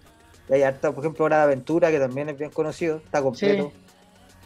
y 0.49 0.55
hay 0.55 0.63
harta, 0.63 0.91
por 0.91 1.05
ejemplo, 1.05 1.25
Hora 1.27 1.37
de 1.37 1.43
Aventura, 1.45 1.91
que 1.93 2.01
también 2.01 2.29
es 2.31 2.39
bien 2.39 2.51
conocido, 2.51 2.97
está 3.05 3.23
completo. 3.23 3.71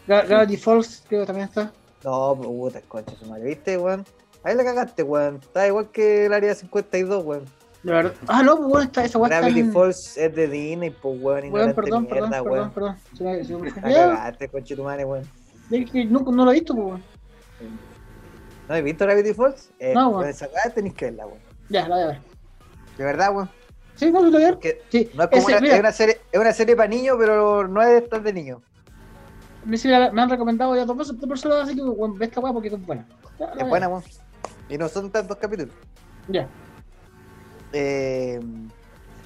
Gra- 0.06 0.26
Gravity 0.26 0.56
Falls, 0.58 1.04
creo 1.08 1.20
que 1.22 1.26
también 1.26 1.48
está. 1.48 1.72
No, 2.04 2.36
pero 2.38 2.50
puta, 2.50 2.80
concha 2.88 3.14
su 3.16 3.26
madre, 3.26 3.44
¿viste, 3.44 3.78
weón? 3.78 4.04
Ahí 4.42 4.54
la 4.56 4.64
cagaste, 4.64 5.02
weón. 5.02 5.36
Está 5.36 5.66
igual 5.66 5.88
que 5.90 6.26
el 6.26 6.32
área 6.32 6.54
52, 6.54 7.24
weón. 7.24 7.44
De 7.82 7.92
verdad. 7.92 8.12
Ah, 8.26 8.42
no, 8.42 8.56
pues 8.56 8.68
bueno, 8.68 8.84
está, 8.86 9.04
esa 9.04 9.18
está 9.22 9.38
Gravity 9.40 9.60
en... 9.60 9.72
Falls 9.72 10.16
es 10.18 10.34
de 10.34 10.48
Disney, 10.48 10.90
pues, 10.90 11.22
weón, 11.22 11.52
Weón, 11.52 11.72
perdón, 11.74 12.06
perdón, 12.06 12.30
mierda, 12.30 12.42
perdón, 12.42 12.52
weón. 12.58 12.70
perdón. 12.72 12.96
Se 13.16 13.24
me, 13.24 13.44
se 13.44 13.56
me 13.56 13.66
La 13.68 13.72
confundió. 13.74 13.96
cagaste, 13.98 14.48
concha 14.48 14.76
tu 14.76 14.82
madre, 14.84 15.04
weón. 15.04 15.24
Es 15.70 15.90
que 15.90 16.04
nunca 16.06 16.30
no 16.32 16.44
lo 16.44 16.50
he 16.50 16.54
visto, 16.54 16.74
pues, 16.74 16.86
weón. 16.86 17.02
¿No 18.68 18.74
has 18.74 18.82
visto 18.82 19.04
Gravity 19.04 19.34
Falls? 19.34 19.70
Eh, 19.78 19.92
No, 19.94 20.08
weón. 20.08 20.18
weón. 20.20 20.30
Esa 20.30 20.46
weá 20.48 20.74
tenés 20.74 20.94
que 20.94 21.04
verla, 21.06 21.26
weón. 21.26 21.49
Ya, 21.70 21.88
la 21.88 21.94
voy 21.96 22.04
a 22.04 22.06
ver. 22.08 22.20
De 22.98 23.04
verdad, 23.04 23.34
weón. 23.34 23.50
Sí, 23.94 24.10
no, 24.10 24.20
lo 24.22 24.30
voy 24.30 24.42
a 24.42 24.46
ver. 24.46 24.54
Porque 24.54 24.82
Sí, 24.90 25.10
no 25.14 25.24
es 25.24 25.30
como 25.30 25.42
ese, 25.42 25.52
una, 25.52 25.60
mira, 25.60 25.74
es 25.74 25.80
una 25.80 25.92
serie, 25.92 26.20
es 26.30 26.40
una 26.40 26.52
serie 26.52 26.76
para 26.76 26.88
niños, 26.88 27.16
pero 27.18 27.66
no 27.68 27.80
es 27.82 27.88
de 27.88 27.98
estas 27.98 28.22
de 28.24 28.32
niños. 28.32 28.60
me, 29.64 29.76
sí, 29.76 29.88
la- 29.88 30.10
me 30.10 30.20
han 30.22 30.30
recomendado 30.30 30.74
ya 30.74 30.84
dos 30.84 31.12
personas, 31.28 31.60
así 31.68 31.74
que, 31.76 31.82
weón, 31.82 32.18
ve 32.18 32.26
esta 32.26 32.40
weá 32.40 32.52
porque 32.52 32.68
es 32.68 32.86
buena. 32.86 33.06
Ya, 33.38 33.46
Es 33.58 33.68
buena, 33.68 33.88
weón. 33.88 34.02
Y 34.68 34.76
no 34.78 34.88
son 34.88 35.10
tantos 35.10 35.36
capítulos. 35.36 35.74
Ya. 36.28 36.48
Eh, 37.72 38.40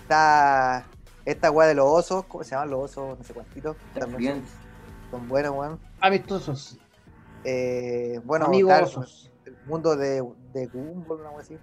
está 0.03 0.87
esta 1.25 1.51
weá 1.51 1.67
de 1.69 1.75
los 1.75 1.87
osos, 1.87 2.27
¿cómo 2.27 2.45
se 2.45 2.51
llaman 2.51 2.71
los 2.71 2.91
osos? 2.91 3.19
No 3.19 3.25
sé 3.25 3.33
cuántitos. 3.33 3.77
También 3.99 4.45
son, 5.11 5.21
son 5.21 5.29
buenos, 5.29 5.55
weón. 5.55 5.81
Amistosos. 6.01 6.79
Eh, 7.45 8.21
bueno, 8.25 8.47
Amigos 8.47 8.73
el- 8.73 8.85
osos. 8.85 9.31
el 9.47 9.57
mundo 9.67 9.97
de, 9.97 10.23
de 10.53 10.67
Gumball, 10.67 11.21
una 11.21 11.31
weá 11.31 11.41
así. 11.41 11.59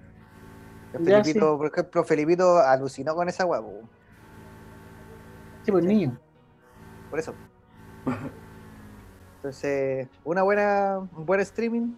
Felipito, 0.92 1.58
por 1.58 1.68
ejemplo, 1.68 2.04
Felipito 2.04 2.58
alucinó 2.60 3.16
con 3.16 3.30
esa 3.30 3.46
weón. 3.46 3.90
Sí, 5.64 5.72
pues 5.72 5.86
niño. 5.86 6.18
por 7.10 7.20
eso. 7.20 7.34
Entonces, 9.38 10.08
una 10.24 10.44
buena, 10.44 11.00
un 11.00 11.26
buen 11.26 11.40
streaming. 11.40 11.94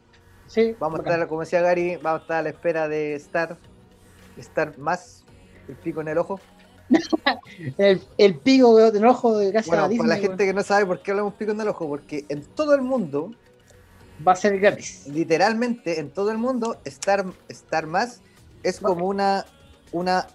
Sí, 0.48 0.76
Vamos 0.80 1.00
a 1.00 1.04
estar, 1.04 1.28
como 1.28 1.42
decía 1.42 1.62
Gary, 1.62 1.98
vamos 1.98 2.22
a 2.22 2.24
estar 2.24 2.38
a 2.38 2.42
la 2.44 2.50
espera 2.50 2.88
de 2.88 3.16
estar, 3.16 3.58
estar 4.38 4.78
más 4.78 5.24
el 5.68 5.76
pico 5.76 6.02
en 6.02 6.10
el 6.10 6.18
ojo. 6.18 6.40
el, 7.78 8.02
el 8.18 8.36
pico 8.40 8.76
de 8.92 9.06
ojo 9.08 9.38
de 9.38 9.52
gracias 9.52 9.70
Bueno, 9.70 9.86
a 9.86 9.88
Disney 9.88 10.08
para 10.08 10.20
la 10.20 10.28
gente 10.28 10.46
que 10.46 10.54
no 10.54 10.64
sabe 10.64 10.86
por 10.86 11.02
qué 11.02 11.12
hablamos 11.12 11.34
pico 11.36 11.52
en 11.52 11.62
el 11.62 11.68
ojo, 11.70 11.88
porque 11.88 12.26
en 12.30 12.44
todo 12.44 12.76
el 12.76 12.82
mundo, 12.82 13.32
va 14.26 14.34
a 14.34 14.36
ser 14.36 14.60
gratis. 14.60 15.08
literalmente 15.08 16.00
en 16.00 16.12
todo 16.12 16.30
el 16.32 16.38
mundo, 16.38 16.78
Star, 16.84 17.26
Star 17.48 17.88
Más 17.88 18.22
es 18.64 18.80
como 18.80 19.06
una, 19.08 19.46
una 19.92 20.26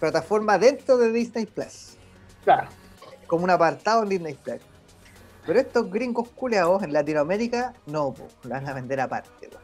plataforma 0.00 0.58
dentro 0.58 0.96
de 0.98 1.12
Disney 1.12 1.46
Plus, 1.46 1.96
Claro. 2.44 2.68
como 3.26 3.44
un 3.44 3.50
apartado 3.50 4.02
en 4.02 4.08
Disney 4.10 4.34
Plus. 4.34 4.58
Pero 5.46 5.60
estos 5.60 5.90
gringos 5.90 6.28
culeados 6.30 6.82
en 6.82 6.92
Latinoamérica, 6.92 7.72
no, 7.86 8.12
po, 8.12 8.28
lo 8.42 8.50
van 8.50 8.68
a 8.68 8.74
vender 8.74 9.00
aparte. 9.00 9.48
po. 9.48 9.56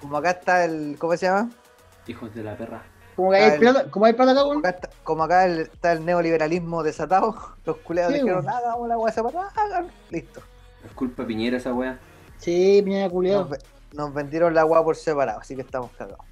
Como 0.00 0.16
acá 0.16 0.30
está 0.30 0.64
el, 0.64 0.96
¿cómo 0.98 1.16
se 1.16 1.26
llama? 1.26 1.50
Hijos 2.06 2.34
de 2.34 2.42
la 2.42 2.56
perra. 2.56 2.82
Como 3.16 3.32
que 3.32 3.36
hay 3.36 3.50
el- 3.54 3.58
plata, 3.58 3.90
como 3.90 4.06
hay 4.06 4.12
plata 4.14 4.30
acá, 4.30 4.40
Como 4.42 4.50
weón. 4.52 4.66
acá 4.66 4.70
está, 4.70 4.90
como 5.04 5.22
acá 5.24 5.44
el- 5.46 5.60
está 5.60 5.92
el 5.92 6.04
neoliberalismo 6.06 6.82
desatado, 6.82 7.34
los 7.66 7.76
culeados 7.78 8.14
Sí, 8.14 8.20
dijeron, 8.20 8.44
nada, 8.46 8.58
hagamos 8.60 8.88
la 8.88 8.96
hueá 8.96 9.12
separada, 9.12 9.52
hagan", 9.56 9.88
listo. 10.10 10.40
Es 10.84 10.92
culpa 10.92 11.22
de 11.22 11.28
Piñera 11.28 11.56
esa 11.56 11.74
wea. 11.74 11.98
Sí, 12.38 12.80
Nos, 12.82 13.10
culiado. 13.12 13.48
ve- 13.48 13.58
nos 13.92 14.14
vendieron 14.14 14.54
la 14.54 14.60
agua 14.62 14.82
por 14.84 14.94
separado, 14.96 15.40
así 15.40 15.54
que 15.56 15.62
estamos 15.62 15.90
cagados. 15.98 16.24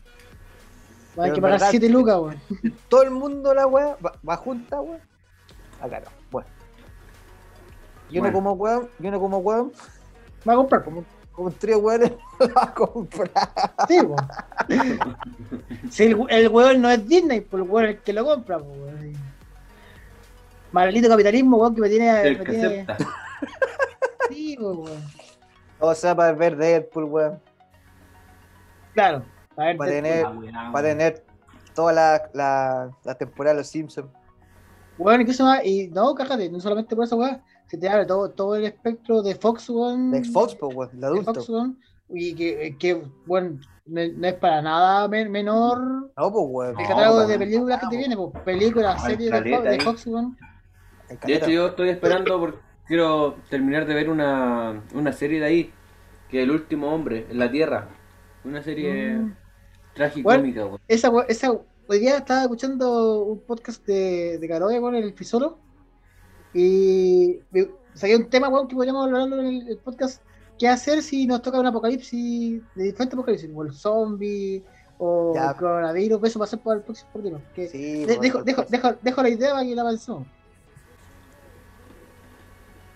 Va 1.19 1.23
a 1.23 1.27
haber 1.27 1.33
pero 1.33 1.35
que 1.35 1.41
pagar 1.41 1.59
verdad- 1.61 1.71
7 1.71 1.89
lucas, 1.89 2.17
weón. 2.19 2.41
Todo 2.89 3.03
el 3.03 3.11
mundo 3.11 3.55
la 3.55 3.67
weá 3.67 3.97
va, 4.05 4.12
va 4.29 4.37
junta, 4.37 4.81
weón. 4.81 5.01
Acá 5.81 6.01
no. 6.01 6.07
Bueno. 6.31 6.49
Y 8.11 8.19
uno 8.19 8.23
Bueno. 8.31 8.35
como 8.35 8.53
weón, 8.53 8.89
y 9.01 9.07
uno 9.07 9.21
como 9.21 9.39
weón, 9.39 9.73
Va 10.49 10.53
a 10.53 10.57
comprar. 10.57 10.85
como, 10.85 11.05
como 11.33 11.49
un 11.49 11.55
trío 11.55 11.79
weones, 11.79 12.12
lo 12.39 12.49
va 12.55 12.62
a 12.64 12.75
comprar. 12.75 13.31
Sí, 13.89 13.99
weón. 14.01 14.29
Si 15.91 16.05
el, 16.05 16.25
el 16.29 16.49
weón 16.49 16.81
no 16.83 16.91
es 16.91 17.07
Disney, 17.09 17.41
pues 17.41 17.62
el 17.64 17.69
weón 17.71 17.87
es 17.89 17.97
el 17.97 18.03
que 18.03 18.12
lo 18.12 18.25
compra, 18.25 18.59
pues, 18.59 18.79
weón. 18.79 19.12
Maldito 20.73 21.09
capitalismo, 21.09 21.57
weón, 21.57 21.75
que 21.75 21.81
me 21.81 21.89
tiene. 21.89 22.21
El 22.23 22.39
me 22.39 22.45
que 22.45 22.51
tiene... 22.53 22.67
acepta. 22.89 22.97
Sí, 24.29 24.57
pues, 24.61 24.77
weón. 24.77 25.03
O 25.79 25.95
sea, 25.95 26.14
para 26.14 26.33
ver 26.33 26.57
Deadpool, 26.57 27.05
weón. 27.05 27.41
Claro. 28.95 29.23
Para 29.57 29.77
te- 29.77 29.87
tener, 30.03 30.27
para 30.73 30.89
tener 30.89 31.25
toda 31.75 31.93
la, 31.93 32.31
la, 32.35 32.91
la 33.05 33.15
temporada 33.17 33.55
de 33.55 33.61
los 33.61 33.69
Simpsons. 33.69 34.09
Weón, 34.99 35.21
¿y 35.23 35.25
qué 35.25 35.33
se 35.33 35.43
llama? 35.43 35.65
Y 35.65 35.89
no, 35.89 36.15
cájate, 36.15 36.49
no 36.51 36.61
solamente 36.61 36.95
por 36.95 37.05
esa 37.05 37.17
weá, 37.17 37.43
se 37.67 37.77
te 37.77 37.89
abre 37.89 38.07
todo, 38.07 38.31
todo 38.31 38.57
el 38.57 38.65
espectro 38.65 39.23
de 39.23 39.35
Fox, 39.35 39.69
weón. 39.69 40.11
De 40.11 40.25
Fox, 40.25 40.55
pues, 40.55 40.75
weón, 40.75 40.91
el 40.95 41.01
de 41.01 41.07
adulto. 41.07 41.35
Fox, 41.35 41.51
y 42.09 42.35
que, 42.35 42.77
que 42.79 43.03
bueno, 43.27 43.59
no, 43.87 44.01
es 44.01 44.35
para 44.35 44.63
nada 44.63 45.09
men- 45.09 45.31
menor 45.31 45.79
No, 46.17 46.33
pues, 46.33 46.45
weón. 46.49 46.81
el 46.81 46.87
catálogo 46.87 47.27
de 47.27 47.39
películas 47.39 47.81
que 47.81 47.87
te 47.89 47.97
viene, 47.97 48.17
pues, 48.17 48.43
películas, 48.45 49.03
series 49.03 49.31
de, 49.31 49.41
de. 49.61 49.81
Fox. 49.81 50.07
El 50.07 51.19
De 51.27 51.35
hecho, 51.35 51.51
yo 51.51 51.67
estoy 51.69 51.91
esperando 51.91 52.39
porque 52.41 52.59
quiero 52.87 53.37
terminar 53.51 53.87
de 53.87 53.95
ver 53.95 54.09
una, 54.11 54.83
una 54.95 55.13
serie 55.13 55.41
de 55.41 55.47
ahí, 55.47 55.73
que 56.31 56.39
es 56.39 56.45
El 56.45 56.51
último 56.53 56.93
hombre 56.93 57.27
en 57.31 57.39
la 57.39 57.51
Tierra. 57.51 57.89
Una 58.45 58.63
serie 58.63 59.17
Mm. 59.19 59.37
Tragicómica, 59.97 60.65
weón. 60.67 60.81
Esa, 60.89 61.11
esa, 61.29 61.53
hoy 61.89 61.99
día 61.99 62.19
estaba 62.19 62.43
escuchando 62.43 63.23
un 63.25 63.41
podcast 63.41 63.85
de, 63.87 64.39
de 64.39 64.49
Caroya 64.49 64.81
con 64.81 64.95
el 64.95 65.13
Fisoro 65.15 65.59
y 66.55 67.41
me- 67.51 67.69
saqué 67.95 68.15
un 68.17 68.29
tema, 68.29 68.49
weón, 68.49 68.69
que 68.69 68.75
podríamos 68.77 69.05
hablarlo 69.07 69.41
en 69.41 69.47
el, 69.47 69.69
el 69.69 69.79
podcast. 69.79 70.23
¿Qué 70.59 70.69
hacer 70.69 71.03
si 71.03 71.27
nos 71.27 71.43
toca 71.43 71.61
un 71.61 71.67
apocalipsis 71.67 72.63
de 72.75 72.85
diferentes 72.85 73.13
apocalipsis? 73.15 73.51
O 73.55 73.63
el 73.63 73.73
zombie, 73.75 74.65
o 74.99 75.33
Ya. 75.35 75.51
el 75.51 75.57
coronavirus, 75.57 76.25
eso 76.25 76.39
va 76.39 76.45
a 76.47 76.49
ser 76.49 76.61
para 76.61 76.77
el 76.79 76.83
próximo 76.83 77.11
partido. 77.13 77.41
Que 77.55 77.69
Sí, 77.69 78.05
de- 78.05 78.07
pues, 78.07 78.21
dejo, 78.21 78.43
dejo, 78.43 78.65
dejo, 78.69 78.93
dejo 79.03 79.23
la 79.23 79.29
idea 79.29 79.51
para 79.51 79.65
que 79.67 79.75
la 79.75 79.83
avancemos. 79.83 80.27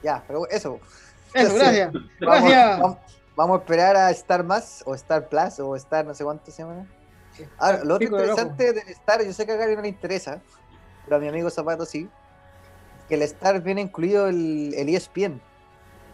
Ya, 0.02 0.24
pero 0.26 0.48
eso. 0.48 0.80
Eso, 1.34 1.50
Sí. 1.50 1.56
gracias. 1.58 1.92
Vamos, 1.92 2.08
Gracias. 2.20 2.80
vamos- 2.80 2.98
vamos 3.40 3.58
a 3.58 3.60
esperar 3.60 3.96
a 3.96 4.10
Star 4.10 4.44
Más 4.44 4.82
o 4.84 4.94
Star 4.94 5.28
Plus 5.28 5.58
o 5.60 5.74
Star 5.76 6.04
no 6.04 6.14
sé 6.14 6.24
cuánto 6.24 6.50
se 6.50 6.62
llama. 6.62 6.86
Ahora, 7.56 7.82
lo 7.84 7.94
otro 7.94 8.06
interesante 8.06 8.72
del 8.74 8.88
Star, 8.88 9.24
yo 9.24 9.32
sé 9.32 9.46
que 9.46 9.52
a 9.52 9.56
Gary 9.56 9.76
no 9.76 9.82
le 9.82 9.88
interesa, 9.88 10.42
pero 11.04 11.16
a 11.16 11.18
mi 11.18 11.28
amigo 11.28 11.48
Zapato 11.48 11.86
sí, 11.86 12.06
que 13.08 13.14
el 13.14 13.22
Star 13.22 13.62
viene 13.62 13.80
incluido 13.80 14.28
el, 14.28 14.74
el 14.74 14.88
ESPN. 14.90 15.40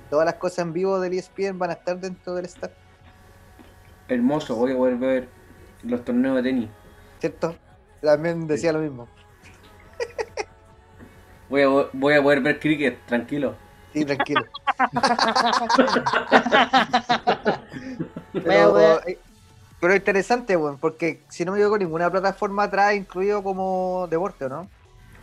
Todas 0.08 0.24
las 0.24 0.34
cosas 0.34 0.60
en 0.60 0.72
vivo 0.72 1.00
del 1.00 1.14
ESPN 1.14 1.58
van 1.58 1.70
a 1.70 1.72
estar 1.72 1.98
dentro 1.98 2.34
del 2.34 2.44
Star, 2.44 2.72
Hermoso, 4.08 4.54
voy 4.54 4.72
a 4.72 4.76
poder 4.76 4.96
ver 4.96 5.28
los 5.82 6.04
torneos 6.04 6.36
de 6.36 6.42
tenis. 6.44 6.70
¿cierto? 7.18 7.56
También 8.00 8.46
decía 8.46 8.72
lo 8.72 8.78
mismo. 8.78 9.08
Voy 11.48 11.62
a, 11.62 11.68
voy 11.92 12.14
a 12.14 12.22
poder 12.22 12.40
ver 12.40 12.58
cricket, 12.60 13.04
tranquilo. 13.06 13.56
Sí, 13.97 14.05
tranquilo. 14.05 14.44
Pero, 18.32 19.01
eh, 19.07 19.18
pero 19.80 19.97
interesante, 19.97 20.55
bueno, 20.55 20.76
porque 20.78 21.22
si 21.30 21.47
no 21.47 21.53
me 21.53 21.59
equivoco, 21.59 21.78
ninguna 21.78 22.11
plataforma 22.11 22.70
trae 22.70 22.97
incluido 22.97 23.42
como 23.42 24.07
deporte, 24.11 24.44
¿o 24.44 24.49
¿no? 24.51 24.68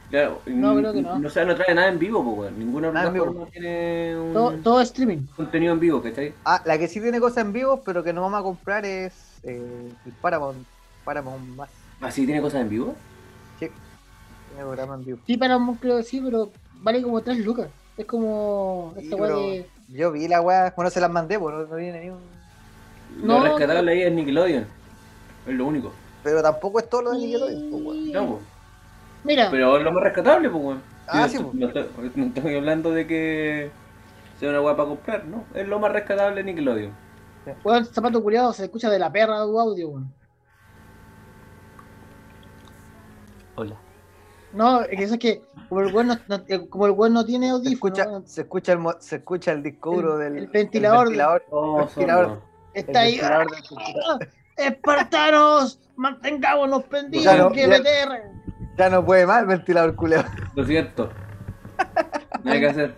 Claro, 0.09 0.41
No, 0.47 0.75
creo 0.75 0.91
que 0.91 1.01
no. 1.03 1.19
No, 1.19 1.29
sé, 1.29 1.45
no 1.45 1.55
trae 1.55 1.75
nada 1.75 1.89
en 1.89 1.99
vivo, 1.99 2.23
pues, 2.23 2.37
weón. 2.39 2.57
Ninguna 2.59 2.91
Nada 2.91 3.11
plataforma 3.11 3.45
tiene 3.51 4.17
un 4.19 4.33
todo, 4.33 4.51
todo 4.63 4.81
streaming. 4.81 5.27
contenido 5.35 5.73
en 5.73 5.79
vivo, 5.79 6.01
¿cachai? 6.01 6.33
Ah, 6.43 6.59
la 6.65 6.79
que 6.79 6.87
sí 6.87 6.99
tiene 6.99 7.19
cosas 7.19 7.45
en 7.45 7.53
vivo, 7.53 7.83
pero 7.85 8.03
que 8.03 8.11
no 8.11 8.21
vamos 8.21 8.39
a 8.39 8.43
comprar 8.43 8.85
es 8.85 9.13
eh, 9.43 9.91
el 10.03 10.11
Paramount, 10.13 10.65
Paramount 11.05 11.47
más. 11.55 11.69
¿Ah, 12.01 12.09
sí 12.09 12.25
tiene 12.25 12.41
cosas 12.41 12.61
en 12.61 12.69
vivo? 12.69 12.95
Sí, 13.59 13.69
tiene 14.49 14.63
programa 14.63 14.95
en 14.95 15.05
vivo. 15.05 15.19
Sí, 15.27 15.37
para 15.37 15.59
creo 15.79 15.97
que 15.97 16.03
sí, 16.03 16.21
pero 16.25 16.49
vale 16.81 17.03
como 17.03 17.21
3 17.21 17.37
lucas. 17.37 17.69
Es 17.97 18.05
como 18.05 18.93
Sí, 18.97 19.03
esta 19.03 19.15
weá 19.15 19.35
de. 19.35 19.69
Yo 19.89 20.11
vi 20.11 20.27
la 20.27 20.41
weá, 20.41 20.73
bueno, 20.75 20.89
se 20.89 20.99
las 20.99 21.11
mandé, 21.11 21.37
pues 21.37 21.53
no, 21.53 21.65
no 21.65 21.75
viene 21.75 22.01
ni 22.01 22.09
un... 22.09 22.19
No, 23.21 23.39
Lo 23.39 23.43
rescatable 23.43 23.91
ahí 23.91 24.01
es 24.01 24.11
Nickelodeon. 24.11 24.65
Es 25.45 25.53
lo 25.53 25.65
único. 25.67 25.93
Pero 26.23 26.41
tampoco 26.41 26.79
es 26.79 26.89
todo 26.89 27.03
lo 27.03 27.11
de 27.11 27.19
Nickelodeon, 27.19 27.69
pues, 27.69 27.83
weón. 27.83 28.11
No, 28.11 28.27
pues. 28.27 28.43
Mira, 29.23 29.49
Pero 29.51 29.77
es 29.77 29.83
lo 29.83 29.91
más 29.91 30.03
rescatable, 30.03 30.49
pues, 30.49 30.63
weón. 30.63 30.81
Ah, 31.07 31.27
sí, 31.27 31.37
no, 31.37 31.51
pues. 31.51 31.55
no 31.55 31.67
estoy, 31.67 32.11
no 32.15 32.25
estoy 32.25 32.55
hablando 32.55 32.91
de 32.91 33.05
que 33.05 33.71
sea 34.39 34.49
una 34.49 34.61
weá 34.61 34.75
para 34.75 34.89
comprar, 34.89 35.25
¿no? 35.25 35.43
Es 35.53 35.67
lo 35.67 35.79
más 35.79 35.91
rescatable 35.91 36.37
de 36.37 36.43
Nickelodeon. 36.45 36.91
weón, 37.63 37.85
zapato 37.85 38.23
culiado 38.23 38.53
se 38.53 38.63
escucha 38.63 38.89
de 38.89 38.97
la 38.97 39.11
perra 39.11 39.43
tu 39.43 39.59
audio, 39.59 39.89
weón. 39.89 40.11
Hola. 43.55 43.82
No, 44.53 44.81
es 44.81 44.89
que 44.97 45.03
eso 45.03 45.13
es 45.15 45.19
que 45.19 45.41
como 45.69 45.81
el 45.81 45.93
weón 45.93 46.07
no, 46.27 46.35
eh, 46.47 46.67
como 46.69 46.85
el 46.85 46.91
weón 46.91 47.13
no 47.13 47.25
tiene 47.25 47.47
Se 47.47 47.51
audífono, 47.53 48.21
se 48.25 48.41
escucha 48.41 48.73
el, 48.73 48.79
se 48.99 49.15
escucha 49.17 49.51
el 49.51 49.63
disco 49.63 49.95
duro 49.95 50.13
El- 50.21 50.33
del 50.35 50.43
el 50.43 50.47
ventilador. 50.49 51.05
ventilador, 51.05 51.43
Oh, 51.49 51.79
el 51.81 51.85
ventilador, 51.87 52.41
está 52.73 52.91
el 52.91 52.97
ahí. 53.07 53.11
ventilador 53.19 53.51
del. 53.51 53.63
¡Ah! 54.05 54.19
¡Espartanos! 54.57 55.79
¡Mantengámonos! 55.95 56.83
Ya 57.11 57.37
no, 57.37 57.51
¡Que 57.51 57.61
ya- 57.61 57.67
meter! 57.67 58.07
Ya 58.77 58.89
no 58.89 59.05
puede 59.05 59.25
más 59.25 59.41
el 59.41 59.47
ventilador 59.47 59.95
culeo. 59.95 60.23
Lo 60.55 60.63
siento. 60.65 61.09
No 62.43 62.51
hay 62.51 62.59
que 62.59 62.67
hacer. 62.69 62.95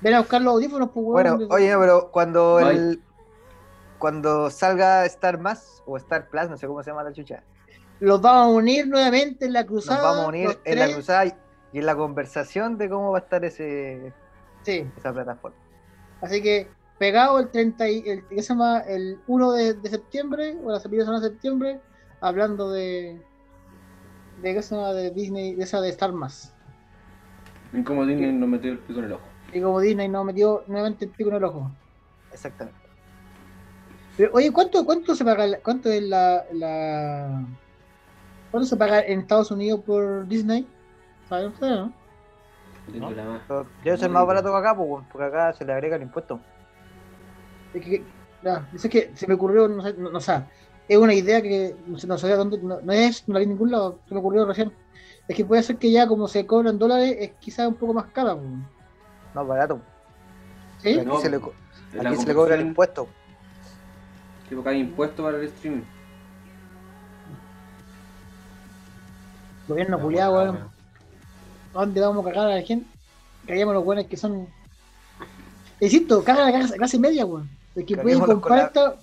Ven 0.00 0.14
a 0.14 0.18
buscar 0.20 0.40
los 0.42 0.54
audífonos, 0.54 0.90
pues 0.92 1.04
weón. 1.06 1.36
Bueno, 1.38 1.54
oye, 1.54 1.76
pero 1.78 2.10
cuando 2.10 2.58
el 2.60 3.00
cuando 3.98 4.50
salga 4.50 5.04
Star 5.06 5.38
Más 5.38 5.80
o 5.86 5.96
Star 5.96 6.28
Plus, 6.28 6.48
no 6.50 6.56
sé 6.56 6.66
cómo 6.66 6.82
se 6.82 6.90
llama 6.90 7.04
la 7.04 7.12
chucha, 7.12 7.42
Los 8.02 8.20
vamos 8.20 8.46
a 8.46 8.56
unir 8.58 8.88
nuevamente 8.88 9.46
en 9.46 9.52
la 9.52 9.60
nos 9.60 9.68
cruzada. 9.68 10.02
vamos 10.02 10.24
a 10.24 10.28
unir 10.28 10.58
en 10.64 10.78
la 10.78 10.92
cruzada 10.92 11.26
y, 11.26 11.32
y 11.72 11.78
en 11.78 11.86
la 11.86 11.94
conversación 11.96 12.76
de 12.76 12.88
cómo 12.90 13.12
va 13.12 13.18
a 13.18 13.20
estar 13.22 13.44
ese 13.44 14.12
Sí, 14.64 14.84
esa 14.96 15.12
plataforma. 15.12 15.56
así 16.20 16.42
que 16.42 16.68
pegado 16.98 17.38
el 17.38 17.48
30 17.50 17.88
y 17.88 18.02
el, 18.08 18.26
¿qué 18.28 18.42
se 18.42 18.48
llama? 18.54 18.80
el 18.80 19.18
1 19.26 19.52
de, 19.52 19.74
de 19.74 19.88
septiembre, 19.88 20.56
o 20.64 20.70
la 20.70 20.80
primera 20.80 21.04
semana 21.04 21.20
de 21.22 21.28
septiembre, 21.30 21.80
hablando 22.20 22.70
de 22.70 23.20
de 24.42 24.54
qué 24.54 24.62
se 24.62 24.74
llama 24.74 24.92
de 24.92 25.10
Disney, 25.10 25.54
de 25.54 25.62
esa 25.62 25.80
de 25.80 25.88
Star 25.90 26.12
Más. 26.12 26.52
Y 27.72 27.82
como 27.84 28.04
Disney 28.04 28.32
nos 28.32 28.48
metió 28.48 28.72
el 28.72 28.78
pico 28.80 28.98
en 28.98 29.04
el 29.06 29.12
ojo. 29.12 29.28
Y 29.52 29.60
como 29.60 29.78
Disney 29.80 30.08
nos 30.08 30.24
metió 30.24 30.64
nuevamente 30.66 31.04
el 31.04 31.10
pico 31.12 31.30
en 31.30 31.36
el 31.36 31.44
ojo. 31.44 31.70
Exactamente. 32.32 32.78
Pero, 34.16 34.32
oye, 34.34 34.50
¿cuánto, 34.52 34.84
cuánto 34.84 35.14
se 35.14 35.24
paga, 35.24 35.46
la- 35.46 35.60
cuánto 35.60 35.90
es 35.90 36.02
la, 36.02 36.44
la, 36.52 37.46
cuánto 38.52 38.68
se 38.68 38.76
paga 38.76 39.00
en 39.00 39.20
Estados 39.20 39.50
Unidos 39.50 39.80
por 39.84 40.28
Disney? 40.28 40.68
¿Saben 41.28 41.48
ustedes, 41.48 41.76
no? 41.78 41.92
Más. 43.00 43.12
Pero 43.48 43.66
Debe 43.84 43.96
ser 43.96 44.10
más 44.10 44.26
barato 44.26 44.50
que 44.50 44.56
acá, 44.58 44.76
pues, 44.76 45.04
porque 45.10 45.26
acá 45.26 45.52
se 45.54 45.64
le 45.64 45.72
agrega 45.72 45.96
el 45.96 46.02
impuesto. 46.02 46.38
Es 47.74 47.84
que, 47.84 48.04
ya, 48.42 48.68
es 48.74 48.88
que 48.88 49.12
se 49.16 49.26
me 49.26 49.34
ocurrió, 49.34 49.66
no 49.68 49.82
sé, 49.82 49.94
no, 49.94 50.10
no, 50.10 50.18
o 50.18 50.20
sea, 50.20 50.48
es 50.88 50.98
una 50.98 51.14
idea 51.14 51.40
que 51.40 51.74
no 51.86 51.98
sé- 51.98 52.06
no 52.06 52.18
sé 52.18 52.28
dónde, 52.36 52.58
no, 52.58 52.80
no 52.80 52.92
es, 52.92 53.26
no 53.28 53.34
la 53.34 53.38
vi 53.40 53.44
en 53.44 53.50
ningún 53.50 53.70
lado, 53.70 53.98
se 54.06 54.14
me 54.14 54.20
ocurrió 54.20 54.44
recién. 54.44 54.72
Es 55.26 55.36
que 55.36 55.44
puede 55.44 55.62
ser 55.62 55.76
que 55.76 55.90
ya 55.90 56.06
como 56.06 56.28
se 56.28 56.44
cobran 56.46 56.78
dólares, 56.78 57.16
es 57.18 57.30
quizás 57.40 57.66
un 57.68 57.74
poco 57.74 57.94
más 57.94 58.06
cara. 58.12 58.34
po. 58.34 58.42
No, 59.34 59.46
barato. 59.46 59.80
¿Sí? 60.78 60.98
Aquí 60.98 61.06
No, 61.06 61.16
se 61.18 61.30
le, 61.30 61.40
co- 61.40 61.54
La 61.94 62.10
aquí 62.10 62.18
se 62.18 62.26
le 62.26 62.34
cobra 62.34 62.56
el 62.56 62.62
impuesto. 62.62 63.08
Tipo 64.48 64.62
que 64.62 64.68
hay 64.70 64.80
impuesto 64.80 65.22
para 65.22 65.38
el 65.38 65.44
streaming. 65.44 65.84
Gobierno 69.72 70.00
culiado, 70.00 70.34
weón. 70.34 70.56
¿A 71.74 71.78
dónde 71.80 72.00
vamos 72.00 72.24
a 72.26 72.28
cagar 72.30 72.50
a 72.50 72.54
la 72.56 72.62
gente? 72.62 72.86
Caguemos 73.46 73.74
los 73.74 73.84
buenos 73.84 74.06
que 74.06 74.16
son. 74.16 74.46
Insisto, 75.80 76.22
caga 76.22 76.44
la 76.44 76.52
clase, 76.52 76.76
clase 76.76 76.98
media, 76.98 77.24
weón. 77.26 77.48
El 77.74 77.84
que 77.86 77.96
puede 77.96 78.18
comprar 78.18 78.58
la- 78.58 78.64
esta. 78.66 78.94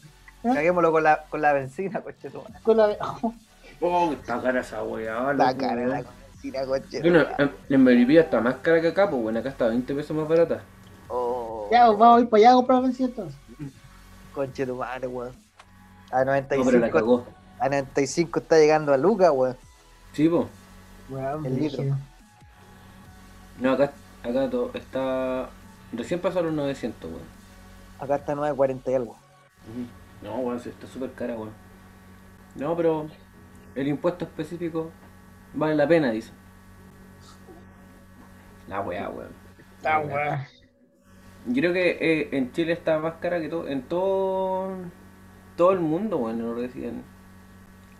¿Ah? 0.45 0.53
Caguémoslo 0.53 0.91
con 0.91 1.03
la, 1.03 1.25
con 1.29 1.41
la 1.41 1.51
benzina, 1.53 1.99
coche 2.01 2.29
tu 2.29 2.37
madre. 2.37 2.53
Con 2.63 2.77
la... 2.77 2.97
Oh, 3.81 4.11
está 4.11 4.41
cara 4.41 4.59
esa 4.59 4.83
weá. 4.83 5.31
La 5.33 5.51
loco, 5.51 5.57
cara 5.57 5.75
de 5.81 5.87
la 5.87 6.03
benzina, 6.33 6.65
coche. 6.65 6.99
Bueno, 7.01 7.25
en, 7.37 7.51
en 7.69 7.83
Melipilla 7.83 8.21
está 8.21 8.41
más 8.41 8.55
cara 8.55 8.81
que 8.81 8.89
acá, 8.89 9.09
pues 9.09 9.21
bueno, 9.21 9.39
acá 9.39 9.47
está 9.49 9.67
20 9.67 9.95
pesos 9.95 10.15
más 10.17 10.27
barata. 10.27 10.61
Oh, 11.07 11.69
Ya, 11.71 11.89
vamos 11.89 12.17
a 12.17 12.19
ir 12.21 12.27
para 12.29 12.41
allá 12.41 12.51
a 12.51 12.55
comprar 12.55 12.81
benzina 12.81 13.07
entonces. 13.07 13.39
Conche 14.35 14.65
tu 14.65 14.75
madre, 14.75 15.07
weón. 15.07 15.31
A 16.11 16.25
No, 16.25 16.31
pero 16.49 16.79
la 16.79 16.87
95, 16.89 16.91
cagó. 16.91 17.25
a 17.59 17.69
95 17.69 18.39
está 18.39 18.57
llegando 18.57 18.93
a 18.93 18.97
Lucas, 18.97 19.31
weón. 19.33 19.55
Sí, 20.11 20.27
pues. 20.27 20.45
Weón, 21.09 21.45
El 21.45 21.53
brígido. 21.53 21.97
No, 23.59 23.71
acá, 23.71 23.91
acá 24.23 24.49
todo 24.49 24.71
está. 24.73 25.49
Recién 25.91 26.21
los 26.23 26.53
900, 26.53 27.11
weón. 27.11 27.23
Acá 27.99 28.15
está 28.15 28.35
940 28.35 28.91
y 28.91 28.93
algo. 28.93 29.11
Ujú. 29.11 29.87
No, 30.21 30.39
weón, 30.39 30.59
sí 30.59 30.69
está 30.69 30.87
súper 30.87 31.11
cara, 31.13 31.35
weón. 31.35 31.51
No, 32.55 32.75
pero 32.75 33.07
el 33.75 33.87
impuesto 33.87 34.25
específico 34.25 34.91
vale 35.53 35.75
la 35.75 35.87
pena, 35.87 36.11
dice. 36.11 36.31
La 38.67 38.81
weá, 38.81 39.09
weón. 39.09 39.31
Está 39.77 39.99
weón. 39.99 40.39
Yo 41.47 41.61
creo 41.61 41.73
que 41.73 41.89
eh, 41.99 42.29
en 42.33 42.51
Chile 42.51 42.73
está 42.73 42.99
más 42.99 43.15
cara 43.15 43.39
que 43.39 43.49
todo, 43.49 43.67
en 43.67 43.81
todo, 43.83 44.75
todo 45.55 45.71
el 45.71 45.79
mundo, 45.79 46.17
weón, 46.17 46.39
no 46.39 46.53
lo 46.53 46.61
decían. 46.61 47.03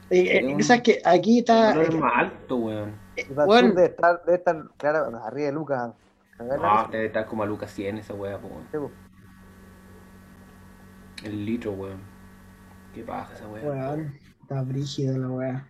Eh, 0.10 0.56
eh, 0.58 0.64
¿Sabes 0.64 0.82
que 0.84 1.02
Aquí 1.06 1.40
está. 1.40 1.74
No 1.76 1.82
es 1.82 1.94
más 1.96 2.14
alto, 2.16 2.58
weón. 2.58 2.96
Bueno. 3.36 3.68
sur 3.68 3.76
debe 3.76 3.88
estar, 3.88 4.22
debe 4.26 4.38
estar, 4.38 4.64
claro, 4.78 5.18
arriba 5.24 5.48
de 5.48 5.54
Lucas. 5.54 5.92
No, 6.40 6.54
risa. 6.54 6.88
debe 6.92 7.06
estar 7.08 7.26
como 7.26 7.44
a 7.44 7.46
Lucas 7.46 7.72
100 7.72 7.98
esa 7.98 8.14
weá, 8.14 8.38
weón. 8.38 8.64
Sí, 8.72 8.78
po. 8.78 8.92
El 11.24 11.46
litro, 11.46 11.74
weón. 11.74 12.00
Qué 12.94 13.04
paja 13.04 13.34
esa 13.34 13.48
weá. 13.48 13.64
Weón, 13.64 14.18
está 14.42 14.62
brígida 14.64 15.18
la 15.18 15.28
weá. 15.28 15.68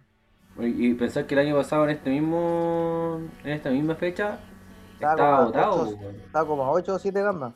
Y 0.59 0.93
pensar 0.93 1.25
que 1.25 1.35
el 1.35 1.39
año 1.39 1.55
pasado 1.55 1.85
en 1.85 1.91
este 1.91 2.09
mismo 2.09 3.21
en 3.43 3.51
esta 3.51 3.69
misma 3.69 3.95
fecha 3.95 4.39
Estaba 4.95 5.13
estaba 5.13 5.15
como 5.15 5.31
a 5.31 5.41
agotado, 5.41 5.97
weón. 5.97 6.15
Está 6.15 6.45
como 6.45 6.63
a 6.65 6.71
8 6.71 6.93
o 6.95 6.99
7 6.99 7.21
gambas. 7.21 7.53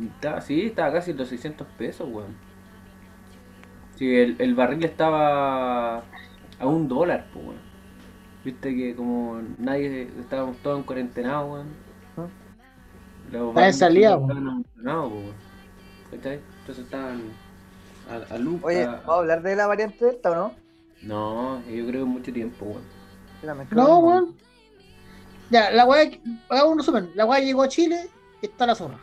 Estaba- 0.00 0.40
sí, 0.40 0.66
estaba 0.66 0.92
casi 0.92 1.10
en 1.10 1.18
los 1.18 1.28
600 1.28 1.66
pesos, 1.76 2.08
weón. 2.10 2.34
Sí, 4.02 4.16
el, 4.16 4.34
el 4.40 4.56
barril 4.56 4.84
estaba 4.84 5.98
a 6.58 6.66
un 6.66 6.88
dólar, 6.88 7.28
pues, 7.32 7.46
weón. 7.46 7.60
Viste 8.44 8.74
que 8.74 8.96
como 8.96 9.40
nadie, 9.58 10.10
estábamos 10.18 10.56
todos 10.56 10.78
en 10.80 10.82
cuarentena, 10.82 11.44
weón. 11.44 11.68
¿Ah? 12.16 13.72
Salida, 13.72 14.14
estaban 14.14 14.48
abandonados, 14.48 15.08
po, 15.08 15.18
weón. 15.18 15.34
¿Cachai? 16.10 16.40
Entonces 16.58 16.84
estaban 16.84 17.22
a, 18.10 18.34
a 18.34 18.38
lucas. 18.38 18.64
Oye, 18.64 18.86
¿vamos 18.86 19.08
a 19.08 19.14
hablar 19.18 19.42
de 19.42 19.54
la 19.54 19.66
variante 19.68 20.04
Delta 20.04 20.32
o 20.32 20.34
no? 20.34 20.54
No, 21.02 21.62
yo 21.70 21.86
creo 21.86 22.04
que 22.04 22.10
mucho 22.10 22.32
tiempo, 22.32 22.64
weón. 22.64 23.68
No, 23.70 23.98
weón. 24.00 24.36
Ya, 25.48 25.70
la 25.70 25.84
weá, 25.84 26.10
hagamos 26.48 26.72
un 26.72 26.78
resumen. 26.78 27.10
La 27.14 27.24
weá 27.24 27.38
llegó 27.38 27.62
a 27.62 27.68
Chile 27.68 28.10
y 28.40 28.46
está 28.46 28.66
la 28.66 28.74
zorra. 28.74 28.98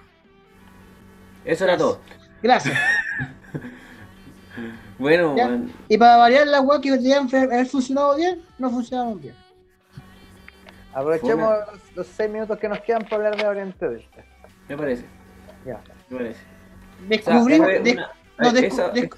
Eso 1.45 1.64
era 1.64 1.78
todo. 1.78 2.02
Gracias. 2.43 2.78
Bueno, 5.00 5.36
Ya. 5.36 5.47
weón. 5.47 5.72
Y 5.88 5.97
para 5.97 6.18
variar 6.18 6.45
la 6.47 6.62
weá 6.62 6.80
que 6.82 6.91
deberían 6.91 7.30
fe- 7.30 7.38
haber 7.43 7.66
funcionado 7.66 8.16
bien, 8.18 8.41
no 8.58 8.70
funcionaron 8.70 9.20
bien. 9.20 9.34
Aprovechemos 10.93 11.54
los, 11.72 11.95
los 11.95 12.08
6 12.08 12.30
minutos 12.30 12.58
que 12.60 12.68
nos 12.68 12.80
quedan 12.82 13.04
para 13.04 13.16
hablar 13.18 13.36
de 13.36 13.41
la 13.43 13.47
variante 13.50 13.88
Delta. 13.89 14.26
Me 14.68 14.78
parece. 14.78 15.06
Ya. 15.66 15.82
Me 16.10 16.18
parece. 16.18 16.41
O 16.41 17.00
sea, 17.00 17.08
Descubrimos, 17.34 17.68
des- 17.68 17.93
una- 17.95 18.12
no, 18.39 18.52
descu- 18.52 18.66
esa- 18.66 18.89
des- 18.89 19.10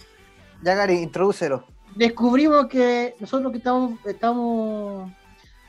Ya, 0.63 0.75
Gary, 0.75 0.97
introdúcelo. 0.99 1.65
descubrimos 1.95 2.67
que 2.67 3.15
nosotros 3.19 3.51
que 3.51 3.57
estamos, 3.57 3.99
estamos 4.05 5.11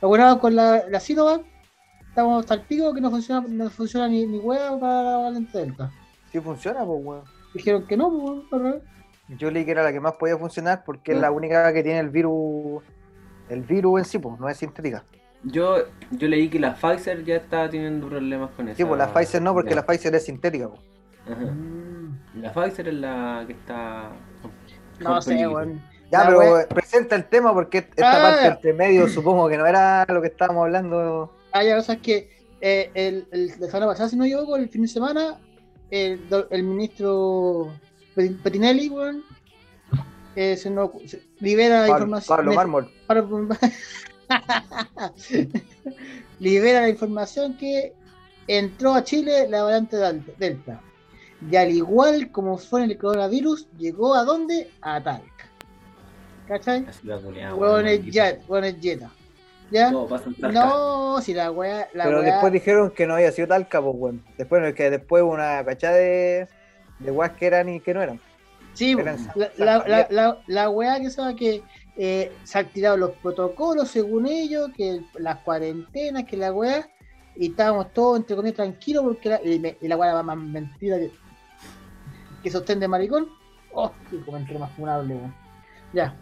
vacunados 0.01 0.39
con 0.39 0.55
la, 0.55 0.83
la 0.89 0.99
Sinovac, 0.99 1.41
estamos 2.07 2.41
hasta 2.41 2.53
el 2.55 2.61
pico 2.61 2.93
que 2.93 3.01
no 3.01 3.09
funciona, 3.09 3.45
no 3.47 3.69
funciona 3.69 4.07
ni, 4.07 4.25
ni 4.27 4.37
hueá 4.39 4.77
para 4.79 5.03
la 5.03 5.17
variante 5.17 5.57
Delta. 5.57 5.91
Sí 6.31 6.39
funciona, 6.39 6.85
pues, 6.85 6.99
weón. 7.03 7.23
Dijeron 7.53 7.87
que 7.87 7.97
no, 7.97 8.09
pues, 8.49 8.61
weón, 8.61 8.81
leí 9.51 9.65
que 9.65 9.71
era 9.71 9.83
la 9.83 9.91
que 9.91 9.99
más 9.99 10.13
podía 10.13 10.37
funcionar 10.37 10.83
porque 10.85 11.11
es 11.13 11.17
Mm. 11.17 11.21
la 11.21 11.31
única 11.31 11.73
que 11.73 11.83
tiene 11.83 11.99
el 11.99 12.09
virus. 12.09 12.83
El 13.49 13.61
virus 13.61 13.99
en 13.99 14.05
sí, 14.05 14.19
pues, 14.19 14.39
no 14.39 14.47
es 14.49 14.57
sintética. 14.57 15.03
Yo, 15.43 15.77
yo 16.11 16.27
leí 16.29 16.49
que 16.49 16.59
la 16.59 16.73
Pfizer 16.75 17.23
ya 17.25 17.35
está 17.35 17.69
teniendo 17.69 18.07
problemas 18.07 18.49
con 18.51 18.69
eso. 18.69 18.77
Sí, 18.77 18.85
pues 18.85 18.97
la 18.97 19.13
Pfizer 19.13 19.41
no, 19.41 19.53
porque 19.53 19.75
la 19.75 19.85
Pfizer 19.85 20.15
es 20.15 20.23
sintética, 20.25 20.69
pues. 20.69 20.81
La 22.35 22.51
Pfizer 22.53 22.87
es 22.87 22.93
la 22.95 23.43
que 23.45 23.53
está. 23.53 24.09
No 24.99 25.21
sé, 25.21 25.47
weón. 25.47 25.81
Ya, 26.11 26.19
La 26.19 26.25
pero 26.27 26.39
wea- 26.39 26.67
presenta 26.67 27.15
el 27.15 27.25
tema 27.25 27.53
porque 27.53 27.79
esta 27.79 28.11
Ah, 28.19 28.21
parte 28.21 28.41
ya. 28.43 28.47
entre 28.53 28.73
medio 28.73 29.07
supongo 29.09 29.49
que 29.49 29.57
no 29.57 29.65
era 29.65 30.05
lo 30.07 30.21
que 30.21 30.27
estábamos 30.27 30.63
hablando. 30.65 31.33
Ah, 31.51 31.63
ya, 31.63 31.77
o 31.77 31.81
sea, 31.81 31.95
es 31.95 32.01
que 32.01 32.29
eh, 32.61 32.91
el, 32.93 33.27
el, 33.31 33.47
la 33.59 33.67
semana 33.67 33.87
pasada, 33.87 34.09
si 34.09 34.15
no 34.15 34.23
equivoco, 34.23 34.55
el 34.55 34.69
fin 34.69 34.83
de 34.83 34.87
semana, 34.87 35.39
el, 35.89 36.21
el 36.51 36.63
ministro 36.63 37.69
Petinelli, 38.15 38.89
weón, 38.89 39.23
eh, 40.35 40.55
se 40.57 40.69
nos, 40.69 40.91
se- 41.05 41.21
libera 41.39 41.81
la 41.81 41.87
Pablo, 41.87 41.97
información. 42.05 42.37
Pablo 42.37 42.53
Mármol. 42.53 42.91
Pablo- 43.07 43.47
libera 46.39 46.81
la 46.81 46.89
información 46.89 47.57
que 47.57 47.93
entró 48.47 48.93
a 48.93 49.03
Chile 49.03 49.47
la 49.49 49.63
variante 49.63 49.97
Delta. 50.37 50.81
Y 51.49 51.55
al 51.55 51.71
igual 51.71 52.31
como 52.31 52.57
fue 52.57 52.83
en 52.83 52.91
el 52.91 52.97
coronavirus, 52.97 53.67
llegó 53.77 54.15
a 54.15 54.23
dónde? 54.23 54.71
A 54.81 55.01
Talca. 55.03 55.27
¿Cachai? 56.47 56.85
Weón 57.55 57.87
es 57.87 58.05
jet, 58.05 58.41
weón 58.47 58.63
es 58.65 58.75
jeta. 58.81 59.09
¿Ya? 59.71 59.89
No, 59.91 61.19
si 61.21 61.33
la 61.33 61.51
weá. 61.51 61.87
La 61.93 62.03
Pero 62.05 62.19
weá- 62.21 62.25
después 62.25 62.53
dijeron 62.53 62.91
que 62.91 63.07
no 63.07 63.15
había 63.15 63.31
sido 63.31 63.47
Talca, 63.47 63.81
pues, 63.81 63.95
weón. 63.97 64.23
Después, 64.37 64.61
no, 64.61 64.73
que 64.73 64.89
después 64.89 65.23
hubo 65.23 65.33
una 65.33 65.63
cachada 65.65 65.95
de, 65.95 66.47
de 67.03 67.11
weas 67.11 67.33
que 67.33 67.45
eran 67.47 67.69
y 67.69 67.79
que 67.79 67.93
no 67.93 68.01
eran. 68.01 68.19
Sí, 68.73 68.95
Eran 68.97 69.17
la, 69.35 69.83
la, 69.85 70.07
la, 70.09 70.41
la, 70.47 70.69
weá 70.69 70.99
que 70.99 71.09
sabe 71.11 71.35
que 71.35 71.63
eh, 71.95 72.31
se 72.43 72.57
han 72.57 72.69
tirado 72.69 72.97
los 72.97 73.11
protocolos 73.11 73.89
según 73.89 74.25
ellos, 74.25 74.71
que 74.75 74.99
las 75.19 75.37
cuarentenas, 75.39 76.23
que 76.23 76.37
la 76.37 76.51
weá, 76.51 76.89
y 77.35 77.49
estábamos 77.51 77.93
todos 77.93 78.17
entre 78.19 78.35
comillas 78.35 78.55
tranquilos 78.55 79.03
porque 79.03 79.29
la, 79.29 79.41
y, 79.43 79.59
me- 79.59 79.77
y 79.79 79.87
la 79.87 79.95
weá 79.97 80.11
era 80.11 80.23
más 80.23 80.37
mentira 80.37 80.97
que, 80.97 81.11
que 82.41 82.49
sostén 82.51 82.79
de 82.79 82.87
maricón. 82.87 83.27
Oh, 83.73 83.91
qué 84.09 84.19
comentario 84.21 84.59
más 84.59 84.71
funable, 84.71 85.15
weón. 85.15 85.33
Ya, 85.93 86.15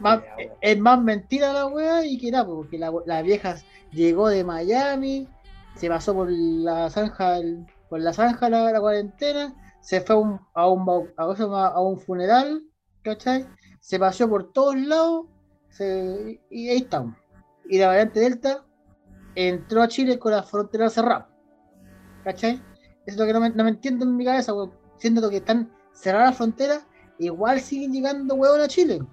más- 0.00 0.20
es 0.60 0.78
más 0.80 1.00
mentira 1.02 1.52
la 1.52 1.66
weá 1.66 2.04
y 2.04 2.18
que 2.18 2.32
nada, 2.32 2.46
porque 2.46 2.76
la, 2.78 2.92
la 3.06 3.22
vieja 3.22 3.56
llegó 3.92 4.28
de 4.28 4.42
Miami, 4.42 5.28
se 5.76 5.88
pasó 5.88 6.12
por 6.14 6.28
la 6.28 6.90
zanja, 6.90 7.36
el- 7.36 7.64
por 7.88 8.00
la 8.00 8.12
zanja 8.12 8.50
la, 8.50 8.72
la 8.72 8.80
cuarentena, 8.80 9.54
se 9.80 10.00
fue 10.00 10.14
a 10.16 10.18
un, 10.18 10.40
a 10.54 10.68
un, 10.68 11.08
a, 11.16 11.80
un 11.80 11.98
funeral, 11.98 12.62
¿cachai? 13.02 13.46
Se 13.80 13.98
paseó 13.98 14.28
por 14.28 14.52
todos 14.52 14.76
lados 14.76 15.26
se- 15.70 16.40
y 16.50 16.68
ahí 16.68 16.78
estamos. 16.78 17.16
Y 17.68 17.78
la 17.78 17.88
variante 17.88 18.20
Delta 18.20 18.64
entró 19.34 19.82
a 19.82 19.88
Chile 19.88 20.18
con 20.18 20.32
la 20.32 20.42
frontera 20.42 20.88
cerrada, 20.90 21.28
¿cachai? 22.24 22.54
Eso 23.06 23.14
es 23.14 23.16
lo 23.16 23.26
que 23.26 23.32
no 23.32 23.40
me, 23.40 23.50
no 23.50 23.64
me 23.64 23.70
entiendo 23.70 24.04
en 24.04 24.16
mi 24.16 24.24
cabeza, 24.24 24.52
weón. 24.54 24.72
Siendo 24.98 25.30
que 25.30 25.36
están 25.36 25.70
cerradas 25.92 26.30
las 26.30 26.36
fronteras, 26.36 26.86
igual 27.18 27.60
siguen 27.60 27.92
llegando 27.92 28.34
huevos 28.34 28.58
a 28.58 28.68
Chile. 28.68 28.98
De 28.98 29.06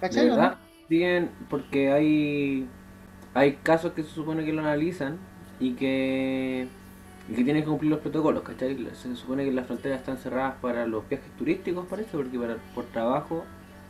¿Cachai? 0.00 0.26
no? 0.28 0.36
verdad, 0.36 0.58
siguen 0.88 1.30
porque 1.48 1.92
hay 1.92 2.68
hay 3.34 3.56
casos 3.56 3.92
que 3.92 4.02
se 4.02 4.10
supone 4.10 4.44
que 4.44 4.52
lo 4.52 4.60
analizan 4.60 5.18
y 5.58 5.74
que 5.74 6.68
y 7.30 7.34
que 7.34 7.44
tienen 7.44 7.62
que 7.62 7.68
cumplir 7.68 7.90
los 7.92 8.00
protocolos, 8.00 8.42
¿cachai? 8.42 8.76
Se 8.94 9.14
supone 9.14 9.44
que 9.44 9.52
las 9.52 9.66
fronteras 9.66 10.00
están 10.00 10.18
cerradas 10.18 10.54
para 10.60 10.86
los 10.86 11.08
viajes 11.08 11.30
turísticos, 11.38 11.86
parece, 11.86 12.10
porque 12.16 12.38
para, 12.38 12.56
por 12.74 12.84
trabajo 12.86 13.44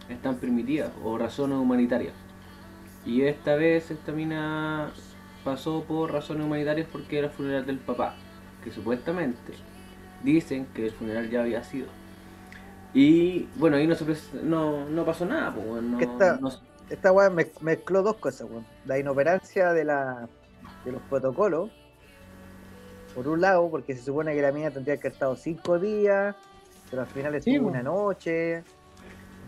están 0.08 0.36
permitidas 0.36 0.92
o 1.02 1.16
razones 1.16 1.56
humanitarias. 1.58 2.14
Y 3.06 3.22
esta 3.22 3.54
vez 3.54 3.90
esta 3.90 4.12
mina 4.12 4.90
pasó 5.44 5.84
por 5.84 6.12
razones 6.12 6.44
humanitarias 6.44 6.86
porque 6.92 7.18
era 7.18 7.28
el 7.28 7.32
funeral 7.32 7.64
del 7.64 7.78
papá, 7.78 8.14
que 8.62 8.70
supuestamente 8.70 9.54
dicen 10.22 10.66
que 10.74 10.86
el 10.86 10.92
funeral 10.92 11.30
ya 11.30 11.40
había 11.40 11.64
sido. 11.64 11.86
Y 12.92 13.48
bueno, 13.56 13.76
ahí 13.76 13.86
no, 13.86 13.94
se 13.94 14.04
no, 14.42 14.84
no 14.88 15.04
pasó 15.04 15.24
nada, 15.24 15.54
pues, 15.54 15.82
no, 15.82 15.96
¿Qué 15.96 16.04
está? 16.04 16.38
no- 16.40 16.50
Esta 16.90 17.12
weá 17.12 17.30
mez- 17.30 17.58
mezcló 17.60 18.02
dos 18.02 18.16
cosas, 18.16 18.48
weón. 18.50 18.66
La 18.84 18.98
inoperancia 18.98 19.72
de, 19.72 19.84
la, 19.84 20.28
de 20.84 20.92
los 20.92 21.00
protocolos, 21.02 21.70
por 23.14 23.28
un 23.28 23.40
lado, 23.40 23.68
porque 23.70 23.94
se 23.96 24.02
supone 24.02 24.34
que 24.34 24.42
la 24.42 24.52
mina 24.52 24.70
tendría 24.70 24.96
que 24.96 25.08
haber 25.08 25.12
estado 25.14 25.36
cinco 25.36 25.78
días, 25.78 26.34
pero 26.90 27.02
al 27.02 27.08
final 27.08 27.34
estuvo 27.34 27.54
Sí, 27.54 27.58
una 27.58 27.82
noche. 27.82 28.62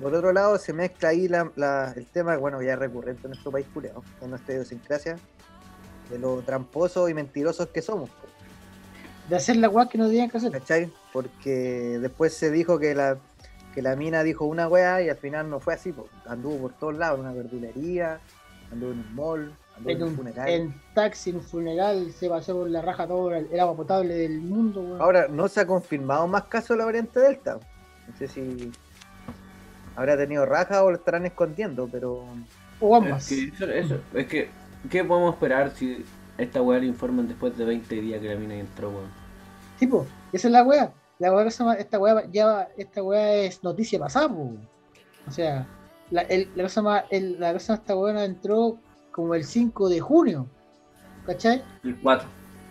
Por 0.01 0.15
otro 0.15 0.33
lado, 0.33 0.59
se 0.59 0.73
mezcla 0.73 1.11
ahí 1.11 1.29
la, 1.29 1.51
la- 1.55 1.93
el 1.97 2.07
tema, 2.07 2.37
bueno, 2.37 2.61
ya 2.63 2.75
recurrente 2.77 3.23
en 3.25 3.31
nuestro 3.31 3.53
país 3.53 3.67
culeado, 3.73 4.03
en 4.21 4.31
nuestra 4.31 4.55
idiosincrasia, 4.55 5.17
de 6.11 6.19
lo 6.19 6.43
tramposos 6.43 7.09
y 7.11 7.15
mentirosos 7.15 7.69
que 7.69 7.83
somos, 7.83 8.11
De 9.29 9.37
hacer 9.37 9.57
la 9.57 9.69
weá 9.69 9.89
que 9.89 9.99
no 9.99 10.07
tenían 10.09 10.29
que 10.29 10.39
hacer. 10.39 10.51
¿cachai? 10.51 10.91
Porque 11.13 11.99
después 12.01 12.35
se 12.35 12.51
dijo 12.51 12.79
que 12.81 12.95
la, 12.95 13.19
que 13.75 13.81
la 13.83 13.95
mina 13.95 14.23
dijo 14.25 14.45
una 14.45 14.67
weá 14.67 15.01
y 15.03 15.09
al 15.09 15.17
final 15.17 15.49
no 15.49 15.61
fue 15.61 15.75
así, 15.75 15.93
po. 15.93 16.09
anduvo 16.27 16.59
por 16.63 16.73
todos 16.75 16.95
lados, 16.97 17.21
en 17.21 17.27
una 17.27 17.35
verdulería, 17.35 18.19
anduvo 18.73 18.93
en 18.93 18.99
un 18.99 19.15
mall, 19.15 19.53
en, 19.85 19.91
En 19.91 20.03
un 20.03 20.09
un 20.11 20.17
funeral. 20.17 20.49
en 20.49 20.75
taxi, 20.95 21.31
en 21.31 21.37
un 21.37 21.43
funeral, 21.43 22.13
se 22.13 22.29
pasó 22.29 22.55
por 22.59 22.71
la 22.71 22.83
raja 22.83 23.07
todo 23.07 23.35
el, 23.35 23.49
el 23.53 23.61
agua 23.61 23.77
potable 23.77 24.15
del 24.15 24.41
mundo, 24.41 24.81
weón. 24.81 25.01
Ahora, 25.03 25.27
no 25.29 25.49
se 25.49 25.61
ha 25.61 25.67
confirmado 25.67 26.27
más 26.27 26.45
casos 26.45 26.71
de 26.71 26.77
la 26.79 26.85
variante 26.85 27.21
Delta. 27.21 27.59
No 28.09 28.17
sé 28.17 28.29
si 28.29 28.71
habrá 29.97 30.17
tenido 30.17 30.47
raja 30.47 30.83
o 30.85 30.91
lo 30.91 30.97
estarán 30.97 31.27
escondiendo, 31.27 31.89
pero 31.91 32.25
O 32.81 32.97
Es 32.97 33.03
ambas. 33.03 33.29
que, 33.29 33.49
eso, 33.49 33.67
eso, 33.67 34.01
es 34.15 34.27
que, 34.27 34.49
¿qué 34.91 35.05
podemos 35.05 35.35
esperar 35.35 35.71
si 35.71 36.05
esta 36.39 36.63
weá 36.63 36.79
le 36.81 36.87
informan 36.87 37.29
después 37.29 37.57
de 37.57 37.65
20 37.65 37.95
días 38.01 38.21
que 38.21 38.29
la 38.29 38.37
mina 38.41 38.55
entró, 38.57 38.89
weón? 38.91 39.11
Tipo, 39.79 40.07
esa 40.33 40.49
es 40.49 40.53
la 40.53 40.63
weá. 40.63 40.93
La 41.19 41.33
weá 41.33 41.47
esta 41.79 41.99
weá 41.99 42.25
ya, 42.33 42.69
esta 42.77 43.03
weá 43.03 43.35
es 43.35 43.63
noticia 43.63 43.99
pasada, 43.99 44.29
po. 44.29 44.53
O 45.29 45.31
sea, 45.31 45.67
la, 46.11 46.23
el, 46.23 46.49
la 46.57 46.65
cosa 46.65 46.83
más, 46.83 47.05
el, 47.11 47.39
la 47.39 47.53
cosa 47.53 47.75
esta 47.75 47.97
weá 47.97 48.25
entró 48.25 48.79
como 49.13 49.35
el 49.35 49.45
5 49.45 49.89
de 49.89 50.01
junio. 50.01 50.47
¿Cachai? 51.27 51.63
El 51.85 51.97
4, 52.01 52.29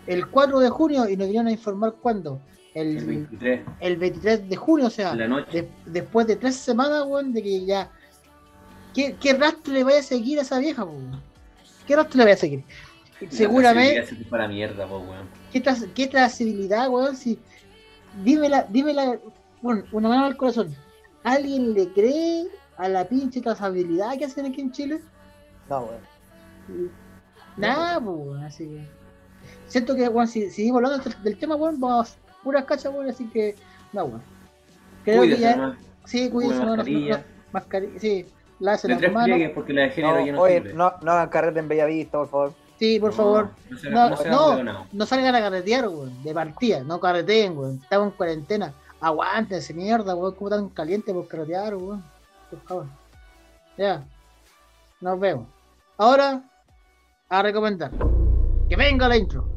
El 0.07 0.27
4 0.27 0.59
de 0.59 0.69
junio 0.69 1.07
y 1.07 1.15
nos 1.15 1.27
vinieron 1.27 1.47
a 1.47 1.51
informar 1.51 1.93
cuándo. 2.01 2.41
el 2.73 2.97
El, 2.97 3.05
23, 3.05 3.61
el 3.79 3.95
23 3.97 4.49
de 4.49 4.55
junio, 4.55 4.87
o 4.87 4.89
sea, 4.89 5.15
la 5.15 5.27
noche. 5.27 5.61
de- 5.61 5.69
después 5.85 6.27
de 6.27 6.35
tres 6.35 6.55
semanas, 6.55 7.03
weón, 7.07 7.31
de 7.33 7.41
que 7.43 7.65
ya. 7.65 7.89
¿Qué, 8.93 9.15
qué 9.19 9.33
rastro 9.33 9.73
le 9.73 9.83
vaya 9.85 9.99
a 9.99 10.03
seguir 10.03 10.39
a 10.39 10.41
esa 10.41 10.59
vieja, 10.59 10.85
po? 10.85 10.93
¿Qué 11.87 11.95
rastro 11.95 12.17
le 12.17 12.23
vaya 12.25 12.33
a 12.35 12.37
seguir? 12.37 12.63
Seguramente. 13.29 14.05
Se 14.05 14.15
para 14.25 14.47
mierda, 14.47 14.85
po, 14.87 14.99
weón. 14.99 15.27
¿Qué, 15.53 15.61
tras- 15.61 15.87
qué 15.93 16.07
trazabilidad, 16.07 16.89
weón? 16.89 17.15
Si, 17.15 17.39
dímela, 18.23 18.65
dímela, 18.69 19.17
bueno, 19.61 19.83
una 19.93 20.09
mano 20.09 20.25
al 20.25 20.35
corazón. 20.37 20.75
¿Alguien 21.23 21.73
le 21.73 21.87
cree 21.93 22.47
a 22.77 22.89
la 22.89 23.05
pinche 23.07 23.41
trazabilidad 23.41 24.17
que 24.17 24.25
hacen 24.25 24.45
aquí 24.47 24.59
en 24.61 24.71
Chile? 24.71 25.01
no, 25.69 25.79
weón. 25.83 26.10
Nada, 27.57 27.99
pues, 27.99 28.43
así 28.43 28.65
que. 28.67 28.87
Siento 29.67 29.95
que, 29.95 30.07
weón, 30.07 30.27
si 30.27 30.41
si 30.45 30.51
seguimos 30.51 30.83
hablando 30.83 31.03
del- 31.09 31.23
del 31.23 31.37
tema, 31.37 31.55
weón, 31.55 31.79
vamos 31.79 32.17
puras 32.43 32.65
cachas, 32.65 32.93
weón, 32.93 33.09
así 33.09 33.25
que, 33.27 33.55
no, 33.93 34.05
weón. 34.05 34.21
Creo 35.03 35.17
Cuídese, 35.19 35.37
que 35.37 35.41
ya, 35.43 35.55
nomás. 35.55 35.77
sí, 36.05 36.29
cuídense, 36.29 36.57
Una 36.57 36.65
no, 36.65 36.71
no, 36.71 36.77
mascarilla. 36.77 37.17
no, 37.17 37.23
mascarilla, 37.51 37.99
sí, 37.99 38.25
lávese 38.59 38.87
De 38.87 38.93
las 38.93 39.01
tres 39.01 39.13
manos. 39.13 39.39
porque 39.55 39.73
la 39.73 39.81
de 39.83 39.89
género 39.89 40.19
ya 40.25 40.31
No, 40.31 40.37
no 40.37 40.41
oye, 40.43 40.61
sirve. 40.61 40.73
no, 40.73 40.93
no 41.01 41.11
hagan 41.11 41.29
carrete 41.29 41.59
en 41.59 41.67
Bellavista, 41.67 42.17
por 42.19 42.29
favor. 42.29 42.53
Sí, 42.79 42.99
por 42.99 43.13
favor. 43.13 43.49
No, 43.69 43.77
se- 43.77 43.89
No, 44.29 44.55
no 44.57 44.63
no, 44.63 44.87
no 44.91 45.05
salgan 45.05 45.35
a 45.35 45.39
carretear, 45.39 45.87
weón, 45.87 46.23
de 46.23 46.33
partida, 46.33 46.83
no 46.83 46.99
carreteen, 46.99 47.57
weón. 47.57 47.79
Estamos 47.81 48.07
en 48.11 48.17
cuarentena. 48.17 48.73
Aguántense, 48.99 49.73
mierda, 49.73 50.15
weón, 50.15 50.35
como 50.35 50.49
tan 50.49 50.69
caliente 50.69 51.13
por 51.13 51.27
carretear, 51.27 51.75
weón. 51.75 52.03
Por 52.49 52.59
favor. 52.61 52.85
Ya. 53.77 54.03
Nos 54.99 55.19
vemos. 55.19 55.47
Ahora, 55.97 56.43
a 57.31 57.41
recomendar. 57.41 57.89
Que 58.69 58.75
venga 58.75 59.07
la 59.07 59.17
intro. 59.17 59.47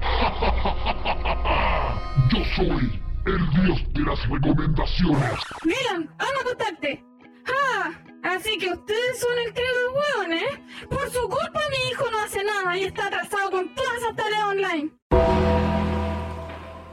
Yo 2.30 2.38
soy 2.56 3.02
el 3.26 3.50
dios 3.50 3.78
de 3.92 4.00
las 4.02 4.26
recomendaciones. 4.28 5.38
Milan, 5.64 6.08
anótate. 6.18 7.04
Ah, 7.46 7.92
así 8.22 8.56
que 8.58 8.72
ustedes 8.72 9.20
son 9.20 9.38
el 9.44 9.52
creador 9.52 9.76
del 9.76 9.88
hueón, 9.94 10.32
¿eh? 10.32 10.62
Por 10.88 11.10
su 11.10 11.28
culpa 11.28 11.60
mi 11.70 11.76
hijo 11.90 12.08
no 12.10 12.18
hace 12.20 12.42
nada 12.44 12.78
y 12.78 12.84
está 12.84 13.08
atrasado 13.08 13.50
con 13.50 13.74
todas 13.74 13.92
esas 13.98 14.16
tareas 14.16 14.44
online. 14.44 14.90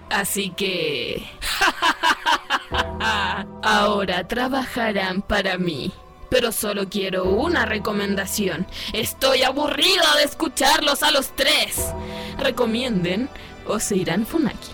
Así 0.10 0.49
que... 0.51 1.23
Ahora 3.64 4.27
trabajarán 4.27 5.22
para 5.22 5.57
mí. 5.57 5.93
Pero 6.34 6.51
solo 6.51 6.89
quiero 6.89 7.26
una 7.26 7.64
recomendación. 7.64 8.65
Estoy 8.91 9.43
aburrida 9.43 10.15
de 10.18 10.23
escucharlos 10.23 11.03
a 11.03 11.11
los 11.11 11.35
tres. 11.35 11.93
Recomienden 12.39 13.30
o 13.68 13.80
se 13.80 13.97
irán 13.97 14.26
Funaki. 14.26 14.72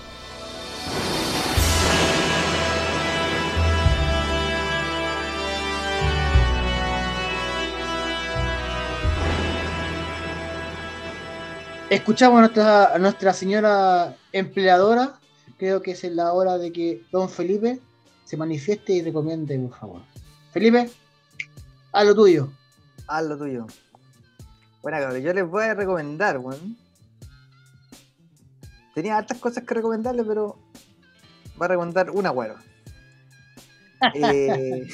Escuchamos 11.89 12.37
a 12.37 12.39
nuestra, 12.39 12.97
nuestra 12.99 13.33
señora 13.33 14.15
empleadora. 14.31 15.19
Creo 15.57 15.81
que 15.81 15.91
es 15.91 16.05
la 16.05 16.31
hora 16.31 16.57
de 16.57 16.71
que 16.71 17.03
don 17.11 17.29
Felipe 17.29 17.81
se 18.23 18.37
manifieste 18.37 18.93
y 18.93 19.01
recomiende, 19.01 19.59
por 19.59 19.77
favor. 19.77 20.01
Felipe, 20.53 20.89
a 21.99 22.03
lo 22.05 22.15
tuyo. 22.15 22.49
Haz 23.07 23.25
lo 23.25 23.37
tuyo. 23.37 23.67
Bueno, 24.81 24.99
cabrón, 24.99 25.21
yo 25.21 25.33
les 25.33 25.45
voy 25.45 25.65
a 25.65 25.73
recomendar, 25.73 26.37
weón. 26.37 26.77
Tenía 28.95 29.17
hartas 29.17 29.37
cosas 29.37 29.65
que 29.65 29.73
recomendarles, 29.73 30.25
pero 30.25 30.57
voy 31.57 31.65
a 31.65 31.67
recomendar 31.67 32.09
una, 32.11 32.31
weón. 32.31 32.57
Eh, 34.15 34.87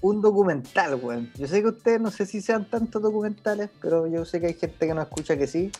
un 0.00 0.22
documental, 0.22 0.94
weón. 0.94 1.30
Yo 1.34 1.46
sé 1.46 1.60
que 1.60 1.68
ustedes 1.68 2.00
no 2.00 2.10
sé 2.10 2.24
si 2.24 2.40
sean 2.40 2.70
tantos 2.70 3.02
documentales, 3.02 3.68
pero 3.82 4.06
yo 4.06 4.24
sé 4.24 4.40
que 4.40 4.46
hay 4.46 4.54
gente 4.54 4.86
que 4.86 4.94
no 4.94 5.02
escucha 5.02 5.36
que 5.36 5.46
sí. 5.46 5.70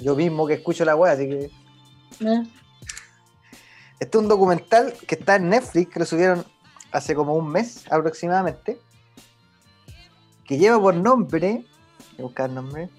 Yo 0.00 0.14
mismo 0.14 0.46
que 0.46 0.54
escucho 0.54 0.84
la 0.84 0.96
weá, 0.96 1.12
así 1.12 1.28
que. 1.30 1.50
¿Eh? 2.20 2.42
Este 3.98 4.18
es 4.18 4.22
un 4.22 4.28
documental 4.28 4.92
que 5.08 5.14
está 5.14 5.36
en 5.36 5.48
Netflix, 5.48 5.90
que 5.90 6.00
lo 6.00 6.04
subieron 6.04 6.44
hace 6.92 7.14
como 7.14 7.34
un 7.34 7.50
mes 7.50 7.90
aproximadamente, 7.90 8.78
que 10.44 10.58
lleva 10.58 10.80
por 10.80 10.94
nombre, 10.94 11.64
voy 12.12 12.20
a 12.20 12.22
buscar 12.22 12.48
el 12.48 12.54
nombre, 12.54 12.90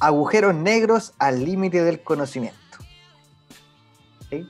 Agujeros 0.00 0.54
Negros 0.54 1.12
al 1.18 1.44
Límite 1.44 1.82
del 1.82 2.02
Conocimiento. 2.02 2.58
¿Sí? 4.30 4.48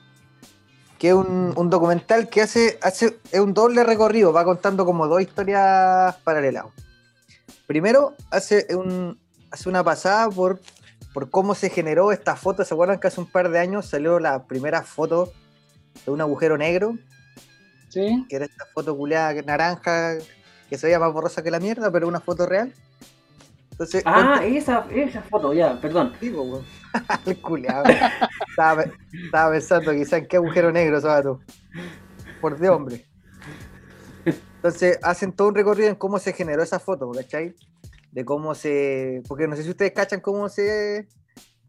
Que 0.97 1.09
es 1.09 1.13
un, 1.13 1.53
un 1.55 1.69
documental 1.69 2.29
que 2.29 2.41
hace, 2.41 2.79
hace 2.81 3.19
es 3.31 3.39
un 3.39 3.53
doble 3.53 3.83
recorrido, 3.83 4.31
va 4.31 4.45
contando 4.45 4.85
como 4.85 5.07
dos 5.07 5.21
historias 5.21 6.15
paralelas. 6.23 6.65
Primero, 7.67 8.15
hace, 8.29 8.67
un, 8.75 9.19
hace 9.51 9.67
una 9.67 9.83
pasada 9.83 10.29
por 10.29 10.61
por 11.13 11.29
cómo 11.29 11.55
se 11.55 11.69
generó 11.69 12.11
esta 12.11 12.35
foto. 12.35 12.63
¿Se 12.63 12.73
acuerdan 12.73 12.99
que 12.99 13.07
hace 13.07 13.19
un 13.19 13.29
par 13.29 13.49
de 13.49 13.59
años 13.59 13.85
salió 13.87 14.19
la 14.19 14.43
primera 14.45 14.81
foto 14.83 15.31
de 16.05 16.11
un 16.11 16.21
agujero 16.21 16.57
negro? 16.57 16.97
¿Sí? 17.89 18.25
Que 18.29 18.37
era 18.37 18.45
esta 18.45 18.65
foto 18.73 18.95
culeada 18.95 19.41
naranja 19.41 20.15
que 20.71 20.77
se 20.77 20.87
veía 20.87 20.99
más 20.99 21.11
borrosa 21.11 21.43
que 21.43 21.51
la 21.51 21.59
mierda, 21.59 21.91
pero 21.91 22.07
una 22.07 22.21
foto 22.21 22.45
real. 22.45 22.73
Entonces, 23.71 24.01
Ah, 24.05 24.41
esa, 24.45 24.87
esa 24.89 25.21
foto, 25.21 25.53
ya, 25.53 25.77
perdón. 25.81 26.13
Weón. 26.21 26.63
El 27.25 27.41
culeado. 27.41 27.83
estaba, 28.47 28.85
estaba 29.11 29.51
pensando 29.51 29.91
quizá 29.91 30.15
en 30.15 30.27
qué 30.27 30.37
agujero 30.37 30.71
negro 30.71 30.99
ese 30.99 31.07
vato. 31.07 31.41
Por 32.39 32.57
de 32.57 32.69
hombre. 32.69 33.05
Entonces 34.23 34.97
hacen 35.03 35.33
todo 35.33 35.49
un 35.49 35.55
recorrido 35.55 35.89
en 35.89 35.95
cómo 35.95 36.19
se 36.19 36.31
generó 36.31 36.63
esa 36.63 36.79
foto, 36.79 37.11
¿cachai? 37.11 37.53
De 38.13 38.23
cómo 38.23 38.55
se. 38.55 39.21
Porque 39.27 39.49
no 39.49 39.57
sé 39.57 39.63
si 39.63 39.71
ustedes 39.71 39.91
cachan 39.91 40.21
cómo 40.21 40.47
se. 40.47 41.05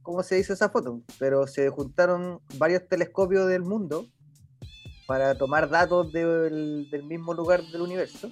cómo 0.02 0.22
se 0.22 0.38
hizo 0.38 0.52
esa 0.52 0.68
foto, 0.68 1.02
pero 1.18 1.48
se 1.48 1.70
juntaron 1.70 2.40
varios 2.56 2.86
telescopios 2.86 3.48
del 3.48 3.62
mundo 3.62 4.06
para 5.08 5.36
tomar 5.36 5.68
datos 5.68 6.12
del, 6.12 6.88
del 6.88 7.02
mismo 7.02 7.34
lugar 7.34 7.62
del 7.62 7.80
universo. 7.80 8.30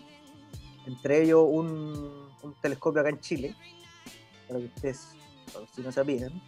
Entre 0.90 1.22
ellos 1.22 1.44
un, 1.48 2.28
telescopio 2.60 3.00
acá 3.00 3.10
en 3.10 3.20
Chile, 3.20 3.54
para 4.48 4.58
que 4.58 4.66
ustedes, 4.66 5.08
si 5.74 5.82
no 5.82 5.92
sabían. 5.92 6.42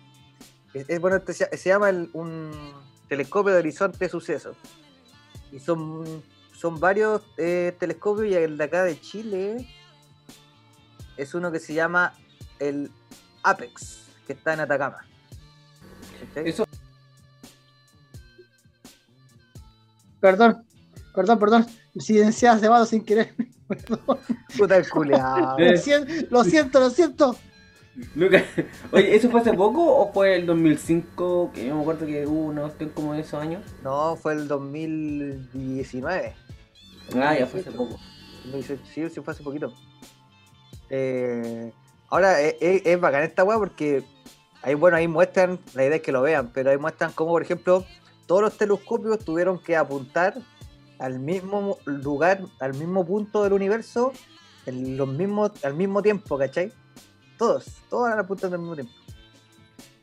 Es, 0.75 1.01
bueno, 1.01 1.17
este 1.17 1.33
se, 1.33 1.69
llama 1.69 1.91
un 2.13 2.51
telescopio 3.09 3.53
de 3.53 3.61
horizonte 3.61 3.99
de 3.99 4.09
sucesos. 4.09 4.57
Y 5.53 5.61
son, 5.61 6.23
son 6.55 6.81
varios 6.81 7.23
eh, 7.37 7.77
telescopios 7.79 8.27
y 8.27 8.35
el 8.35 8.59
de 8.59 8.65
acá 8.65 8.85
de 8.85 9.01
Chile 9.01 9.69
es 11.17 11.35
uno 11.35 11.53
que 11.53 11.61
se 11.61 11.75
llama 11.75 12.15
el 12.59 12.91
Apex, 13.43 14.07
que 14.27 14.33
está 14.33 14.55
en 14.55 14.61
Atacama. 14.61 15.07
¿Cachai? 16.21 16.49
Eso, 16.49 16.65
Perdón. 20.21 20.65
Perdón, 21.15 21.39
perdón. 21.39 21.67
Silencié 21.99 22.49
a 22.49 22.59
Cebado 22.59 22.87
sin 22.87 23.05
querer. 23.05 23.35
Perdón. 23.77 24.19
Puta 24.59 24.77
el 24.77 24.89
culeado. 24.89 25.59
Lo 25.59 25.77
siento, 25.77 26.13
lo 26.31 26.45
siento, 26.45 26.81
lo 26.81 26.91
siento. 26.91 27.37
Nunca- 28.15 28.43
Oye, 28.93 29.15
¿eso 29.15 29.31
fue 29.31 29.41
hace 29.41 29.53
poco 29.53 29.85
o 29.97 30.13
fue 30.13 30.37
el 30.37 30.47
2005? 30.47 31.51
Que 31.55 31.67
yo 31.67 31.75
me 31.77 31.83
acuerdo 31.83 32.07
que 32.07 32.27
hubo 32.27 32.47
una 32.47 32.63
cuestión 32.63 32.91
como 32.91 33.15
de 33.15 33.21
esos 33.21 33.41
años. 33.41 33.63
No, 33.83 34.17
fue 34.17 34.33
el 34.35 34.49
2019. 34.49 36.35
Ah, 37.17 37.37
ya 37.39 37.47
fue 37.47 37.61
hace 37.61 37.71
poco. 37.73 37.99
2018, 38.45 38.83
Sí, 38.93 39.09
sí, 39.15 39.21
fue 39.21 39.33
hace 39.35 39.43
poquito. 39.43 39.73
Eh, 40.91 41.73
ahora, 42.09 42.41
es, 42.41 42.57
es, 42.61 42.83
es 42.85 43.01
bacán 43.01 43.23
esta 43.25 43.45
weá 43.45 43.59
porque 43.59 44.03
ahí, 44.63 44.75
bueno, 44.75 44.97
ahí 44.97 45.09
muestran, 45.09 45.59
la 45.75 45.85
idea 45.85 45.97
es 45.97 46.03
que 46.03 46.13
lo 46.13 46.23
vean, 46.23 46.51
pero 46.53 46.71
ahí 46.71 46.79
muestran 46.79 47.13
cómo, 47.13 47.31
por 47.31 47.43
ejemplo, 47.43 47.85
todos 48.27 48.43
los 48.43 48.57
telescopios 48.57 49.19
tuvieron 49.25 49.59
que 49.59 49.77
apuntar 49.77 50.35
al 51.03 51.19
mismo 51.19 51.79
lugar, 51.85 52.43
al 52.61 52.75
mismo 52.75 53.05
punto 53.05 53.43
del 53.43 53.55
universo, 53.55 54.13
en 54.67 54.97
los 54.97 55.09
mismos, 55.09 55.51
al 55.65 55.75
mismo 55.75 56.01
tiempo, 56.01 56.39
¿cachai? 56.39 56.73
Todos, 57.37 57.67
todos 57.91 58.09
apuntan 58.13 58.53
al 58.53 58.61
mismo 58.61 58.77
tiempo. 58.77 58.93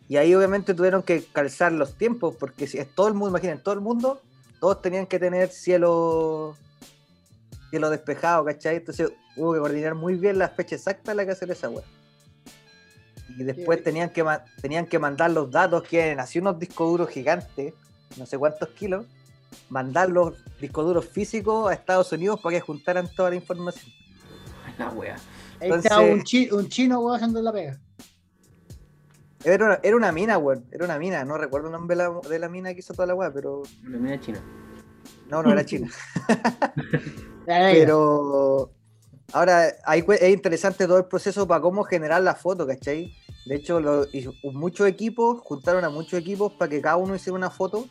Y 0.09 0.17
ahí 0.17 0.35
obviamente 0.35 0.73
tuvieron 0.73 1.01
que 1.01 1.23
calzar 1.23 1.71
los 1.71 1.97
tiempos, 1.97 2.35
porque 2.35 2.67
si 2.67 2.79
es 2.79 2.93
todo 2.93 3.07
el 3.07 3.13
mundo, 3.13 3.29
imaginen, 3.29 3.63
todo 3.63 3.75
el 3.75 3.79
mundo, 3.79 4.21
todos 4.59 4.81
tenían 4.81 5.05
que 5.05 5.19
tener 5.19 5.47
cielo 5.47 6.57
cielo 7.69 7.89
despejado, 7.89 8.43
¿cachai? 8.43 8.75
Entonces 8.75 9.09
hubo 9.37 9.53
que 9.53 9.59
coordinar 9.59 9.95
muy 9.95 10.15
bien 10.15 10.37
la 10.37 10.49
fecha 10.49 10.75
exacta 10.75 11.11
en 11.11 11.17
la 11.17 11.25
que 11.25 11.31
hacer 11.31 11.49
esa 11.49 11.69
web. 11.69 11.85
Y 13.37 13.43
después 13.45 13.81
tenían 13.81 14.09
que, 14.09 14.25
tenían 14.61 14.85
que 14.85 14.99
mandar 14.99 15.31
los 15.31 15.49
datos, 15.49 15.83
que 15.83 16.07
eran 16.07 16.19
así 16.19 16.39
unos 16.39 16.59
discos 16.59 16.89
duros 16.89 17.09
gigantes, 17.09 17.73
no 18.17 18.25
sé 18.25 18.37
cuántos 18.37 18.67
kilos, 18.69 19.05
mandar 19.69 20.09
los 20.09 20.35
discos 20.59 20.85
duros 20.85 21.05
físicos 21.05 21.69
a 21.69 21.73
Estados 21.73 22.11
Unidos 22.11 22.39
para 22.41 22.55
que 22.55 22.61
juntaran 22.61 23.07
toda 23.15 23.29
la 23.31 23.35
información. 23.35 23.91
Ay, 24.65 24.73
La 24.79 24.89
wea. 24.89 25.15
Ahí 25.15 25.67
Entonces- 25.67 25.91
está 25.91 26.01
un, 26.01 26.23
chi- 26.23 26.49
un 26.51 26.69
chino, 26.69 26.99
weón, 26.99 27.15
haciendo 27.15 27.41
la 27.41 27.51
pega. 27.51 27.79
Era 29.43 29.65
una, 29.65 29.79
era 29.83 29.95
una 29.95 30.11
mina, 30.11 30.37
weón, 30.37 30.65
era 30.71 30.83
una 30.85 30.97
mina, 30.99 31.23
no 31.23 31.37
recuerdo 31.37 31.67
el 31.67 31.73
nombre 31.73 31.95
de 31.95 32.03
la, 32.03 32.19
de 32.29 32.39
la 32.39 32.49
mina 32.49 32.73
que 32.73 32.79
hizo 32.79 32.93
toda 32.93 33.05
la 33.07 33.15
weá, 33.15 33.31
pero 33.33 33.63
La 33.83 33.97
mina 33.97 34.19
china. 34.19 34.41
no, 35.29 35.41
no 35.41 35.51
era 35.51 35.65
china. 35.65 35.89
Pero 37.45 38.71
ahora 39.33 39.73
ahí 39.85 40.03
es 40.07 40.29
interesante 40.33 40.85
todo 40.85 40.97
el 40.97 41.05
proceso 41.05 41.47
para 41.47 41.61
cómo 41.61 41.83
generar 41.83 42.21
la 42.21 42.35
foto, 42.35 42.67
¿cachai? 42.67 43.13
De 43.45 43.55
hecho, 43.55 43.79
lo- 43.79 44.05
muchos 44.53 44.87
equipos 44.87 45.41
juntaron 45.41 45.83
a 45.83 45.89
muchos 45.89 46.19
equipos 46.19 46.53
para 46.53 46.69
que 46.69 46.81
cada 46.81 46.97
uno 46.97 47.15
hiciera 47.15 47.35
una 47.35 47.49
foto 47.49 47.87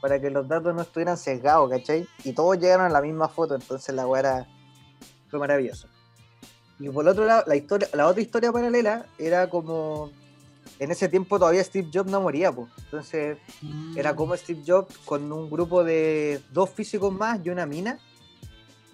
para 0.00 0.20
que 0.20 0.30
los 0.30 0.46
datos 0.48 0.74
no 0.74 0.82
estuvieran 0.82 1.16
sesgados, 1.18 1.70
¿cachai? 1.70 2.06
Y 2.24 2.32
todos 2.32 2.58
llegaron 2.58 2.86
a 2.86 2.90
la 2.90 3.00
misma 3.02 3.28
foto, 3.28 3.54
entonces 3.54 3.94
la 3.94 4.06
weá 4.06 4.20
era- 4.20 4.46
fue 5.28 5.38
maravilloso. 5.38 5.88
Y 6.78 6.88
por 6.88 7.04
el 7.04 7.08
otro 7.10 7.26
lado, 7.26 7.44
la, 7.46 7.56
historia, 7.56 7.88
la 7.92 8.06
otra 8.06 8.22
historia 8.22 8.52
paralela 8.52 9.06
era 9.18 9.48
como. 9.50 10.10
En 10.78 10.90
ese 10.90 11.08
tiempo 11.10 11.38
todavía 11.38 11.62
Steve 11.62 11.90
Jobs 11.92 12.10
no 12.10 12.22
moría, 12.22 12.50
pues. 12.52 12.70
Entonces 12.84 13.36
era 13.96 14.16
como 14.16 14.34
Steve 14.36 14.62
Jobs 14.66 14.96
con 15.04 15.30
un 15.30 15.50
grupo 15.50 15.84
de 15.84 16.40
dos 16.52 16.70
físicos 16.70 17.12
más 17.12 17.40
y 17.44 17.50
una 17.50 17.66
mina. 17.66 17.98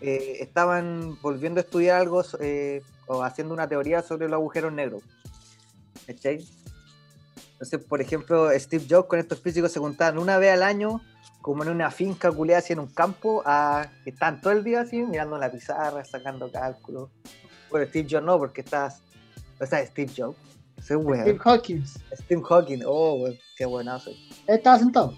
eh, 0.01 0.39
estaban 0.41 1.17
volviendo 1.23 1.59
a 1.61 1.63
estudiar 1.63 2.01
algo 2.01 2.23
eh, 2.41 2.83
o 3.07 3.23
haciendo 3.23 3.55
una 3.55 3.67
teoría 3.69 4.03
sobre 4.03 4.27
los 4.29 4.35
agujeros 4.35 4.73
negros. 4.73 5.03
¿Cachai? 6.07 6.45
Entonces, 7.57 7.81
por 7.87 8.03
ejemplo, 8.03 8.51
Steve 8.59 8.85
Jobs 8.87 9.09
con 9.09 9.19
estos 9.19 9.41
físicos 9.41 9.73
se 9.73 9.81
juntaban 9.81 10.19
una 10.19 10.37
vez 10.37 10.53
al 10.53 10.63
año, 10.63 11.01
como 11.41 11.63
en 11.63 11.71
una 11.71 11.91
finca 11.91 12.31
culeada 12.31 12.59
así 12.59 12.75
en 12.75 12.81
un 12.81 12.89
campo, 12.89 13.43
a, 13.47 13.87
que 14.05 14.11
estaban 14.11 14.43
todo 14.43 14.53
el 14.53 14.63
día 14.63 14.83
así, 14.83 15.03
mirando 15.03 15.39
la 15.39 15.51
pizarra, 15.51 16.05
sacando 16.05 16.53
cálculos. 16.53 17.09
Bueno, 17.71 17.87
Steve 17.89 18.07
Jobs 18.11 18.25
no, 18.27 18.37
porque 18.37 18.61
estás. 18.61 19.01
O 19.59 19.65
sea, 19.65 19.85
Steve 19.87 20.13
Jobs. 20.15 20.37
Ese 20.77 20.97
weón. 20.97 21.23
Steve 21.23 21.39
Hawkins. 21.43 21.99
Steve 22.13 22.43
Hawking. 22.47 22.83
Oh, 22.85 23.15
weón, 23.23 23.39
qué 23.57 23.65
buenazo. 23.65 24.11
Él 24.11 24.57
estaba 24.57 24.79
sentado. 24.79 25.15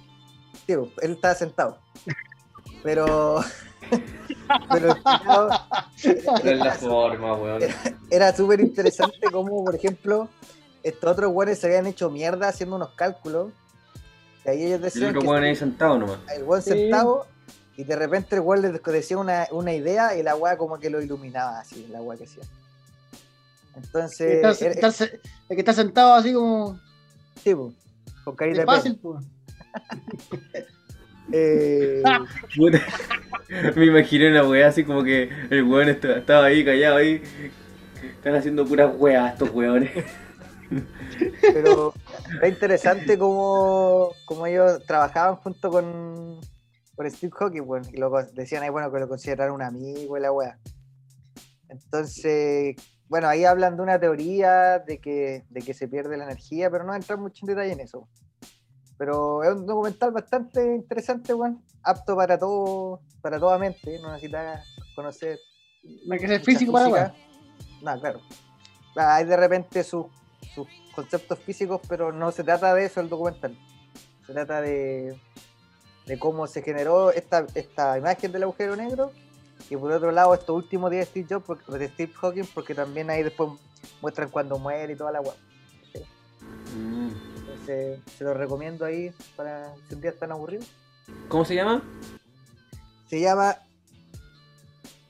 Sí, 0.65 0.75
él 0.75 1.13
estaba 1.13 1.35
sentado. 1.35 1.79
Pero. 2.85 3.41
pero 4.71 4.97
Pero 6.03 6.51
es 6.53 6.59
la 6.59 6.73
forma, 6.75 7.35
weón. 7.35 7.63
era 8.11 8.33
súper 8.33 8.61
interesante 8.61 9.29
como, 9.33 9.65
por 9.65 9.75
ejemplo, 9.75 10.29
estos 10.83 11.11
otros 11.13 11.33
güeyes 11.33 11.59
se 11.59 11.67
habían 11.67 11.87
hecho 11.87 12.11
mierda 12.11 12.49
haciendo 12.49 12.77
unos 12.77 12.91
cálculos. 12.91 13.53
Y 14.45 14.49
ahí 14.51 14.63
ellos 14.65 14.77
El 14.77 14.83
decían 14.83 15.09
otro 15.11 15.21
que 15.23 15.27
weón 15.29 15.45
ahí 15.45 15.57
sentado 15.57 15.99
nomás. 15.99 16.19
el 16.35 16.45
güey 16.45 16.63
Sí. 16.63 16.71
sentado 16.71 17.27
y 17.77 17.85
de 17.85 17.97
repente 17.97 18.35
el 18.37 18.41
güey 18.43 18.61
les 18.63 18.83
decía 18.83 19.19
una, 19.19 19.47
una 19.53 19.73
idea 19.75 20.17
y 20.17 20.23
la 20.23 20.35
weá 20.37 20.57
como 20.57 20.79
que 20.79 20.91
lo 20.91 21.01
iluminaba 21.03 21.61
así, 21.61 21.87
la 21.91 22.01
weá 22.01 22.17
que 22.19 22.25
hacía. 22.25 22.43
Entonces, 23.77 24.43
Está- 24.43 24.65
era- 24.65 24.75
está 24.75 24.91
se- 24.91 25.21
el 25.49 25.57
que 25.57 25.59
está 25.61 25.73
sentado 25.73 26.15
así 26.15 26.33
como. 26.33 26.81
sí, 27.43 27.55
pues, 27.55 27.75
con 28.25 28.35
carita 28.37 28.61
Es 28.63 28.67
de 28.67 28.73
fácil, 28.73 28.99
pues. 29.01 29.25
Eh. 31.31 32.03
Me 33.77 33.85
imaginé 33.87 34.31
una 34.31 34.45
weá 34.49 34.69
así 34.69 34.83
como 34.85 35.05
que 35.05 35.31
el 35.51 35.63
weón 35.65 35.89
esta- 35.91 36.17
estaba 36.19 36.47
ahí 36.47 36.65
callado 36.65 36.97
ahí. 36.97 37.23
Están 38.03 38.35
haciendo 38.35 38.65
puras 38.67 38.91
weas 38.97 39.33
estos 39.35 39.51
weones. 39.51 39.91
pero 41.53 41.95
era 42.37 42.49
interesante 42.49 43.19
cómo, 43.19 44.13
cómo 44.25 44.47
ellos 44.47 44.85
trabajaban 44.87 45.37
junto 45.37 45.71
con, 45.71 46.41
con 46.95 47.11
Steve 47.11 47.33
Hawking, 47.39 47.63
bueno, 47.63 47.87
y 47.93 47.97
lo 47.97 48.11
decían 48.33 48.63
ahí, 48.63 48.71
bueno, 48.71 48.93
que 48.93 49.01
lo 49.01 49.09
consideraran 49.09 49.55
un 49.55 49.63
amigo 49.63 50.17
y 50.17 50.21
la 50.21 50.33
wea. 50.33 50.59
Entonces, 51.69 52.77
bueno, 53.09 53.29
ahí 53.29 53.45
hablan 53.45 53.77
de 53.77 53.83
una 53.83 53.99
teoría 53.99 54.79
de 54.79 54.99
que, 54.99 55.45
de 55.49 55.63
que 55.63 55.75
se 55.75 55.89
pierde 55.89 56.17
la 56.17 56.25
energía, 56.25 56.71
pero 56.71 56.85
no 56.85 56.95
entran 56.95 57.21
mucho 57.21 57.45
en 57.45 57.55
detalle 57.55 57.73
en 57.73 57.81
eso. 57.81 58.09
Pero 58.97 59.43
es 59.45 59.51
un 59.51 59.67
documental 59.67 60.11
bastante 60.11 60.75
interesante, 60.75 61.33
bueno, 61.33 61.63
apto 61.83 62.17
para 62.17 62.39
todo, 62.39 63.01
para 63.21 63.39
toda 63.39 63.59
mente, 63.59 63.99
no 64.01 64.13
necesitas 64.13 64.67
conocer 64.95 65.39
No 66.05 66.15
hay 66.15 66.21
que 66.21 66.27
ser 66.27 66.41
físico 66.43 66.73
para. 66.73 67.15
No, 67.83 68.01
claro. 68.01 68.21
Ah, 68.97 69.17
Hay 69.17 69.25
de 69.25 69.37
repente 69.37 69.85
sus 69.85 70.07
sus 70.65 70.93
conceptos 70.95 71.39
físicos, 71.39 71.81
pero 71.89 72.13
no 72.13 72.31
se 72.33 72.45
trata 72.45 72.75
de 72.75 72.85
eso 72.85 73.01
el 73.01 73.09
documental. 73.09 73.57
Se 74.27 74.33
trata 74.33 74.61
de, 74.61 75.19
de 76.07 76.19
cómo 76.19 76.47
se 76.47 76.63
generó 76.63 77.11
esta, 77.11 77.47
esta 77.55 77.97
imagen 77.99 78.33
del 78.33 78.43
agujero 78.45 78.77
negro 78.77 79.13
y 79.71 79.77
por 79.77 79.91
otro 79.93 80.13
lado 80.13 80.35
estos 80.35 80.57
últimos 80.57 80.91
días 80.91 81.07
de 81.07 81.11
Steve 81.23 81.27
Jobs, 81.31 81.45
porque- 81.47 81.79
de 81.79 81.89
Steve 81.89 82.13
Hawking, 82.21 82.45
porque 82.55 82.75
también 82.75 83.11
ahí 83.11 83.23
después 83.23 83.51
muestran 84.03 84.29
cuando 84.31 84.59
muere 84.59 84.93
y 84.93 84.97
toda 84.97 85.13
la 85.13 85.21
web. 85.21 85.35
Mm. 86.75 87.09
Entonces 87.39 88.01
se 88.17 88.25
los 88.25 88.37
recomiendo 88.37 88.85
ahí 88.85 89.13
para 89.37 89.75
si 89.89 89.95
un 89.95 90.01
día 90.01 90.11
están 90.11 90.33
aburridos. 90.33 90.67
¿Cómo 91.29 91.45
se 91.45 91.55
llama? 91.55 91.83
Se 93.09 93.21
llama. 93.21 93.57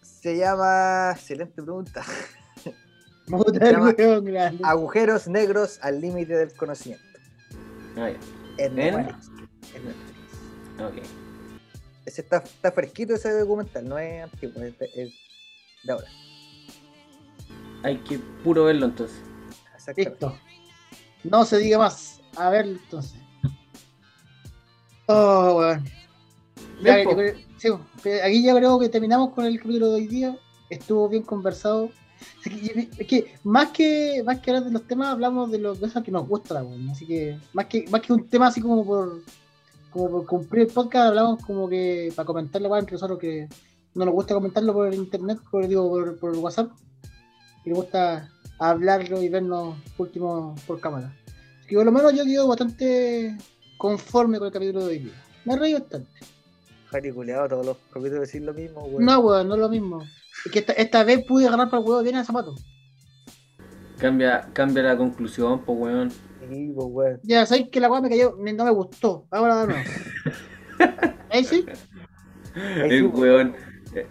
Se 0.03 0.37
llama. 0.37 1.13
Excelente 1.17 1.63
pregunta. 1.63 2.05
Puta, 3.31 3.59
Se 3.59 3.65
el 3.69 3.73
llama- 3.77 3.95
weón 3.99 4.25
grande. 4.25 4.63
Agujeros 4.65 5.29
negros 5.29 5.79
al 5.83 6.01
límite 6.01 6.35
del 6.37 6.53
conocimiento. 6.55 7.05
Ah, 7.97 8.11
En 8.59 8.79
¿En? 8.79 8.97
Netflix. 8.97 9.29
En. 9.75 11.03
Ese 12.07 12.23
está, 12.23 12.39
está 12.39 12.73
fresquito 12.73 13.15
ese 13.15 13.31
documental, 13.39 13.87
no 13.87 13.99
es 13.99 14.23
antiguo, 14.25 14.63
es 14.63 14.79
de, 14.79 14.87
es 14.95 15.13
de 15.85 15.93
ahora. 15.93 16.07
Hay 17.83 17.99
que 17.99 18.19
puro 18.43 18.65
verlo 18.65 18.87
entonces. 18.87 19.19
Exactamente. 19.75 20.11
Listo. 20.27 20.39
No 21.25 21.45
se 21.45 21.59
diga 21.59 21.79
más. 21.79 22.21
A 22.37 22.49
ver, 22.51 22.67
entonces. 22.67 23.21
Oh, 25.07 25.57
weón. 25.59 25.85
Sí, 27.59 27.69
pues, 28.03 28.23
aquí 28.23 28.43
ya 28.43 28.55
creo 28.55 28.79
que 28.79 28.89
terminamos 28.89 29.33
con 29.35 29.45
el 29.45 29.59
capítulo 29.59 29.89
de 29.89 29.95
hoy 29.97 30.07
día. 30.07 30.39
Estuvo 30.71 31.09
bien 31.09 31.23
conversado. 31.25 31.91
Así 32.41 32.51
que, 32.51 32.89
es 32.99 33.07
que 33.07 33.35
más 33.45 33.71
que 33.71 34.23
más 34.25 34.41
que 34.41 34.51
hablar 34.51 34.65
de 34.65 34.73
los 34.73 34.87
temas, 34.87 35.09
hablamos 35.09 35.51
de 35.51 35.59
las 35.59 35.79
cosas 35.79 36.03
que 36.03 36.11
nos 36.11 36.27
gustan, 36.27 36.67
weón. 36.67 36.89
Así 36.91 37.07
que 37.07 37.39
más 37.53 37.67
que 37.67 37.87
más 37.91 38.01
que 38.01 38.13
un 38.13 38.29
tema 38.29 38.49
así 38.49 38.61
como 38.61 38.85
por 38.85 39.23
como 39.91 40.11
por 40.11 40.27
cumplir 40.27 40.63
el 40.67 40.73
podcast, 40.73 41.09
hablamos 41.09 41.45
como 41.45 41.69
que 41.69 42.13
para 42.15 42.27
comentarlo 42.27 42.69
weón, 42.69 42.81
entre 42.81 42.95
nosotros 42.95 43.19
que 43.19 43.49
no 43.95 44.05
nos 44.05 44.15
gusta 44.15 44.35
comentarlo 44.35 44.73
por 44.73 44.93
internet, 44.95 45.39
por 45.51 45.67
digo 45.67 45.89
por, 45.89 46.19
por 46.19 46.37
WhatsApp. 46.37 46.71
Y 47.65 47.71
nos 47.71 47.81
gusta 47.81 48.31
hablarlo 48.59 49.23
y 49.23 49.29
vernos 49.29 49.77
último 49.99 50.55
por 50.67 50.81
cámara. 50.81 51.15
Así 51.59 51.69
que 51.69 51.77
por 51.77 51.85
lo 51.85 51.93
menos 51.93 52.15
yo 52.15 52.25
quedo 52.25 52.49
bastante 52.49 53.37
conforme 53.77 54.39
con 54.39 54.47
el 54.47 54.53
capítulo 54.53 54.81
de 54.81 54.87
hoy 54.87 54.99
día. 55.01 55.25
Me 55.45 55.57
reí 55.57 55.75
bastante. 55.75 56.11
Jari 56.91 57.13
todos 57.13 57.67
los 57.67 57.77
capítulos 57.93 58.21
decir 58.21 58.43
lo 58.43 58.55
mismo, 58.55 58.81
güey. 58.83 59.05
No, 59.05 59.21
weón, 59.21 59.49
no 59.49 59.55
es 59.55 59.61
lo 59.61 59.69
mismo. 59.69 60.03
Es 60.49 60.53
que 60.53 60.59
esta, 60.61 60.73
esta 60.73 61.05
vez 61.05 61.25
pude 61.27 61.47
agarrar 61.47 61.69
para 61.69 61.83
el 61.83 61.87
huevo 61.89 62.03
bien 62.03 62.17
al 62.17 62.25
zapato. 62.25 62.55
Cambia, 63.99 64.49
cambia 64.55 64.83
la 64.83 64.97
conclusión, 64.97 65.61
pues 65.65 65.79
weón. 65.79 66.11
Sí, 66.11 66.73
pues, 66.75 66.87
güey. 66.89 67.17
Ya 67.23 67.45
sabéis 67.45 67.69
que 67.71 67.81
la 67.81 67.91
weá 67.91 68.01
me 68.01 68.09
cayó, 68.09 68.35
me- 68.39 68.55
no 68.55 68.65
me 68.65 68.71
gustó. 68.71 69.27
Ahora 69.31 69.61
de 69.61 69.67
nuevo. 69.67 69.91
Ahí 71.31 71.45
sí. 71.45 71.67
Ahí 72.55 72.89
sí, 72.91 72.97
El 72.97 73.11
po. 73.11 73.19
weón 73.19 73.55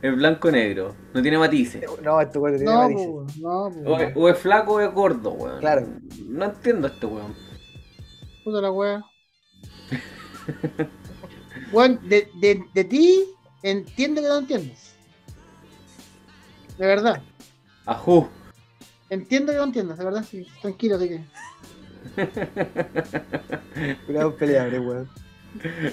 es 0.02 0.16
blanco-negro, 0.16 0.96
no 1.14 1.22
tiene 1.22 1.38
matices. 1.40 1.84
No, 2.04 2.22
este 2.22 2.38
weón 2.38 2.58
tiene 2.58 2.72
No, 2.72 2.82
matices. 2.84 3.08
po, 3.08 3.26
no, 3.40 3.72
po. 3.84 3.90
O 3.92 4.00
es, 4.00 4.14
o 4.16 4.30
es 4.30 4.38
flaco 4.38 4.74
o 4.74 4.80
es 4.82 4.94
gordo, 4.94 5.32
weón. 5.32 5.60
Claro. 5.60 5.88
No 6.28 6.46
entiendo 6.46 6.88
a 6.88 6.92
este 6.92 7.06
weón. 7.08 7.34
Puta 8.44 8.62
la 8.62 8.72
wea. 8.72 9.04
Bueno, 11.72 12.00
de, 12.04 12.30
de, 12.40 12.64
de 12.74 12.84
ti 12.84 13.24
entiendo 13.64 14.22
que 14.22 14.28
no 14.28 14.38
entiendes. 14.38 14.96
De 16.78 16.86
verdad. 16.88 17.22
Ajú. 17.86 18.28
Entiendo 19.10 19.52
que 19.54 19.58
no 19.58 19.64
entiendes, 19.66 19.98
de 19.98 20.06
verdad, 20.06 20.24
sí. 20.30 20.48
Tranquilo, 20.62 20.96
así 20.98 21.10
que. 21.10 21.22
Cuidado 24.06 24.36
peleable, 24.36 24.80
weón. 24.80 25.10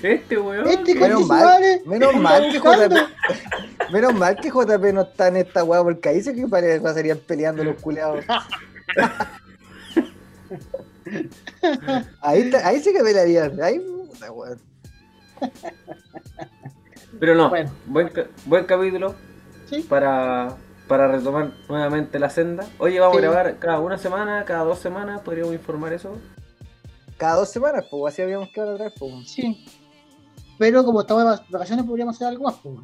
Este 0.02 0.36
weón. 0.38 0.68
Este 0.68 0.94
que- 0.94 1.00
Menos 1.00 1.20
con 1.20 1.28
mal, 1.28 1.62
menos 1.86 2.14
me 2.14 2.20
mal 2.20 2.42
que. 2.52 2.58
JP. 2.58 3.92
Menos 3.92 4.14
mal 4.14 4.36
que 4.36 4.50
JP 4.50 4.92
no 4.94 5.02
está 5.02 5.28
en 5.28 5.36
esta 5.38 5.64
weá, 5.64 5.82
porque 5.82 6.08
ahí 6.08 6.22
sí 6.22 6.34
que 6.34 6.46
pasarían 6.48 7.18
peleando 7.18 7.62
los 7.64 7.76
culeados. 7.80 8.24
Ahí, 12.20 12.40
está- 12.42 12.66
ahí 12.66 12.80
sí 12.80 12.92
que 12.92 13.00
pelearían. 13.02 13.60
Ahí, 13.62 13.78
puta, 13.78 14.32
weón. 14.32 14.58
Pero 17.20 17.34
no, 17.34 17.48
Bueno. 17.50 17.70
buen, 17.86 18.10
buen 18.46 18.64
capítulo 18.64 19.14
Sí. 19.68 19.80
para, 19.88 20.56
para 20.88 21.08
retomar 21.08 21.52
nuevamente 21.68 22.18
la 22.18 22.30
senda. 22.30 22.66
Oye, 22.78 23.00
vamos 23.00 23.16
Sí. 23.18 23.24
a 23.24 23.28
grabar 23.30 23.58
cada 23.58 23.80
una 23.80 23.98
semana, 23.98 24.44
cada 24.44 24.64
dos 24.64 24.78
semanas, 24.78 25.20
podríamos 25.22 25.54
informar 25.54 25.92
eso. 25.92 26.16
Cada 27.16 27.36
dos 27.36 27.48
semanas, 27.48 27.84
pues 27.90 28.12
así 28.12 28.22
habíamos 28.22 28.48
quedado 28.50 28.74
atrás, 28.74 28.92
pues. 28.98 29.30
Sí. 29.30 29.64
Pero 30.58 30.84
como 30.84 31.00
estamos 31.00 31.24
de 31.40 31.42
vacaciones, 31.50 31.84
podríamos 31.84 32.16
hacer 32.16 32.28
algo 32.28 32.44
más, 32.44 32.54
pues. 32.62 32.76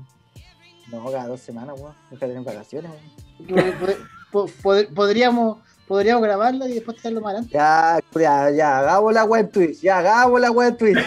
No, 0.91 1.05
cada 1.11 1.27
dos 1.29 1.41
semanas, 1.41 1.79
weón. 1.81 1.95
De 2.11 2.17
tener 2.17 2.41
vacaciones, 2.43 2.91
weón. 2.91 3.49
Pod- 3.49 3.79
pod- 3.79 3.97
po- 4.33 4.47
pod- 4.63 4.95
podríamos, 4.95 5.59
podríamos 5.87 6.23
grabarlo 6.23 6.67
y 6.67 6.75
después 6.75 6.97
traerlo 6.99 7.21
más 7.21 7.31
adelante. 7.35 7.53
Ya, 7.53 8.01
ya, 8.15 8.51
ya, 8.51 8.79
hagamos 8.79 9.13
la 9.13 9.25
en 9.39 9.51
Twitch. 9.51 9.81
Ya, 9.81 9.99
hagamos 9.99 10.41
la 10.41 10.49
en 10.49 10.77
Twitch. 10.77 10.99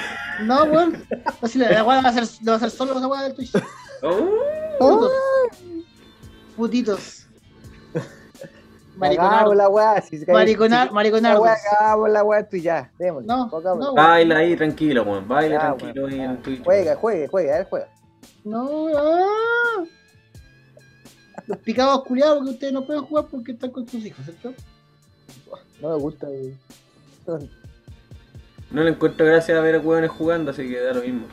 No, 0.43 0.63
weón. 0.63 1.03
Así 1.41 1.57
la 1.59 1.69
la 1.69 1.83
weá 1.83 2.01
va 2.01 2.09
a 2.09 2.13
ser, 2.13 2.23
lo 2.43 2.51
va 2.51 2.53
a 2.53 2.57
hacer 2.57 2.69
solo 2.71 2.97
esa 2.97 3.07
weá 3.07 3.23
del 3.23 3.33
Twitch. 3.35 3.51
Oh. 4.01 5.07
Putitos. 6.55 7.25
Mariconar. 8.97 9.47
La 9.55 9.69
weá. 9.69 10.01
Si 10.01 10.19
se 10.19 10.25
cae- 10.25 10.33
Mariconar, 10.33 10.89
si- 11.35 11.41
weá, 11.41 11.55
hagamos 11.79 12.09
la 12.11 12.23
weá 12.23 12.39
en 12.41 12.49
Twitch, 12.49 12.63
ya. 12.63 12.91
Démosle. 12.99 13.27
No, 13.27 13.49
no, 13.75 13.93
baila 13.95 14.37
ahí 14.37 14.55
tranquilo, 14.55 15.03
weón. 15.03 15.27
Baila 15.27 15.59
tranquilo 15.77 16.07
ahí 16.07 16.19
en. 16.21 16.41
Twitch. 16.41 16.63
Juega, 16.63 16.95
juegue, 16.95 17.27
juegue, 17.27 17.53
a 17.53 17.57
ver, 17.57 17.67
juega. 17.69 17.87
No, 18.43 18.87
ah. 18.95 19.83
Los 21.47 21.57
picados 21.59 22.03
culiados 22.05 22.37
porque 22.37 22.51
ustedes 22.51 22.73
no 22.73 22.85
pueden 22.85 23.03
jugar 23.03 23.25
porque 23.29 23.51
están 23.53 23.71
con 23.71 23.87
sus 23.87 24.05
hijos, 24.05 24.23
¿cierto? 24.25 24.53
No 25.81 25.89
me 25.89 25.95
gusta, 25.95 26.27
weón. 27.25 27.49
No 28.71 28.83
le 28.83 28.89
encuentro 28.91 29.25
gracia 29.25 29.57
a 29.57 29.61
ver 29.61 29.75
a 29.75 29.79
hueones 29.79 30.09
jugando, 30.11 30.51
así 30.51 30.69
que 30.69 30.79
da 30.79 30.93
lo 30.93 31.01
mismo. 31.01 31.25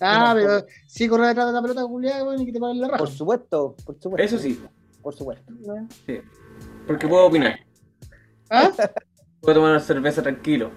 Ah, 0.00 0.34
No, 0.34 0.40
pero 0.40 0.66
sí 0.86 1.08
correr 1.08 1.28
detrás 1.28 1.46
de 1.46 1.52
la 1.52 1.62
pelota 1.62 1.82
culiada, 1.84 2.24
weón, 2.24 2.40
y 2.42 2.46
que 2.46 2.52
te 2.52 2.60
paguen 2.60 2.80
la 2.80 2.88
raja. 2.88 2.98
Por 2.98 3.08
supuesto, 3.10 3.76
por 3.84 4.00
supuesto. 4.00 4.22
Eso 4.24 4.38
sí, 4.38 4.60
Por 5.02 5.14
supuesto. 5.14 5.52
porque 6.86 7.06
puedo 7.08 7.26
opinar. 7.26 7.58
¿Ah? 8.50 8.70
Puedo 9.40 9.54
tomar 9.56 9.70
una 9.72 9.80
cerveza 9.80 10.22
tranquilo. 10.22 10.70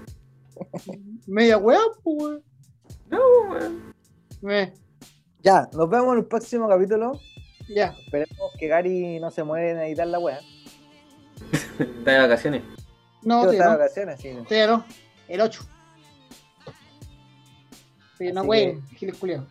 Media 1.26 1.57
weá, 1.57 1.80
pues. 2.03 2.39
No, 3.10 3.19
weón. 3.49 3.94
Me- 4.41 4.73
Ya, 5.41 5.68
nos 5.73 5.89
vemos 5.89 6.14
en 6.14 6.19
el 6.19 6.26
próximo 6.26 6.68
capítulo. 6.68 7.19
Ya. 7.69 7.95
Esperemos 8.06 8.52
que 8.60 8.68
Gary 8.68 9.19
no 9.19 9.30
se 9.31 9.44
muere 9.44 9.72
en 9.72 9.77
editar 9.80 10.07
la 10.07 10.19
weá. 10.19 10.39
Está 11.80 12.11
de 12.11 12.19
vacaciones. 12.19 12.64
No, 13.23 13.45
te 13.48 13.53
estaba 13.53 13.72
de 13.72 13.77
no. 13.77 13.84
vacaciones, 13.84 14.19
sí. 14.19 14.30
Te 14.48 14.68
no. 14.68 14.85
El 15.27 15.41
8. 15.41 15.61
Pero 18.18 18.34
no, 18.34 18.41
Así 18.41 18.49
weón, 18.49 18.88
giles 18.89 19.18
culiados. 19.18 19.48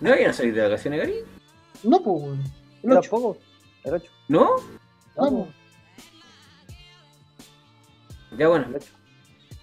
¿No 0.00 0.12
habían 0.12 0.34
salido 0.34 0.56
de 0.56 0.62
vacaciones, 0.62 1.00
Gary? 1.00 1.14
No, 1.82 2.02
pues, 2.02 2.22
weón. 2.22 2.40
El 2.82 2.90
Yo 2.90 2.98
8. 2.98 3.10
tampoco. 3.10 3.38
El 3.84 3.94
8. 3.94 4.10
¿No? 4.28 4.50
Vamos. 5.16 5.48
Ya 8.36 8.48
bueno. 8.48 8.66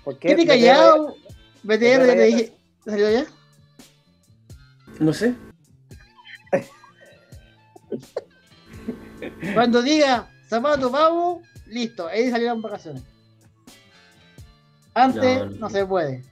¿Por 0.03 0.17
qué? 0.17 0.29
¿Qué 0.29 0.35
te 0.35 0.41
BTR? 0.43 0.47
callado? 0.47 1.15
BTR, 1.63 1.79
ya 1.79 1.99
te 1.99 2.05
BTR. 2.15 2.23
dije. 2.25 2.53
¿Te 2.83 2.91
salió 2.91 3.11
ya? 3.11 3.25
No 4.99 5.13
sé. 5.13 5.35
Cuando 9.53 9.81
diga 9.81 10.29
zapato, 10.47 10.89
vamos, 10.89 11.43
listo. 11.67 12.07
Ahí 12.07 12.29
salieron 12.29 12.61
vacaciones. 12.61 13.03
Antes 14.93 15.39
No, 15.39 15.45
no, 15.45 15.51
no. 15.57 15.69
se 15.69 15.85
puede. 15.85 16.23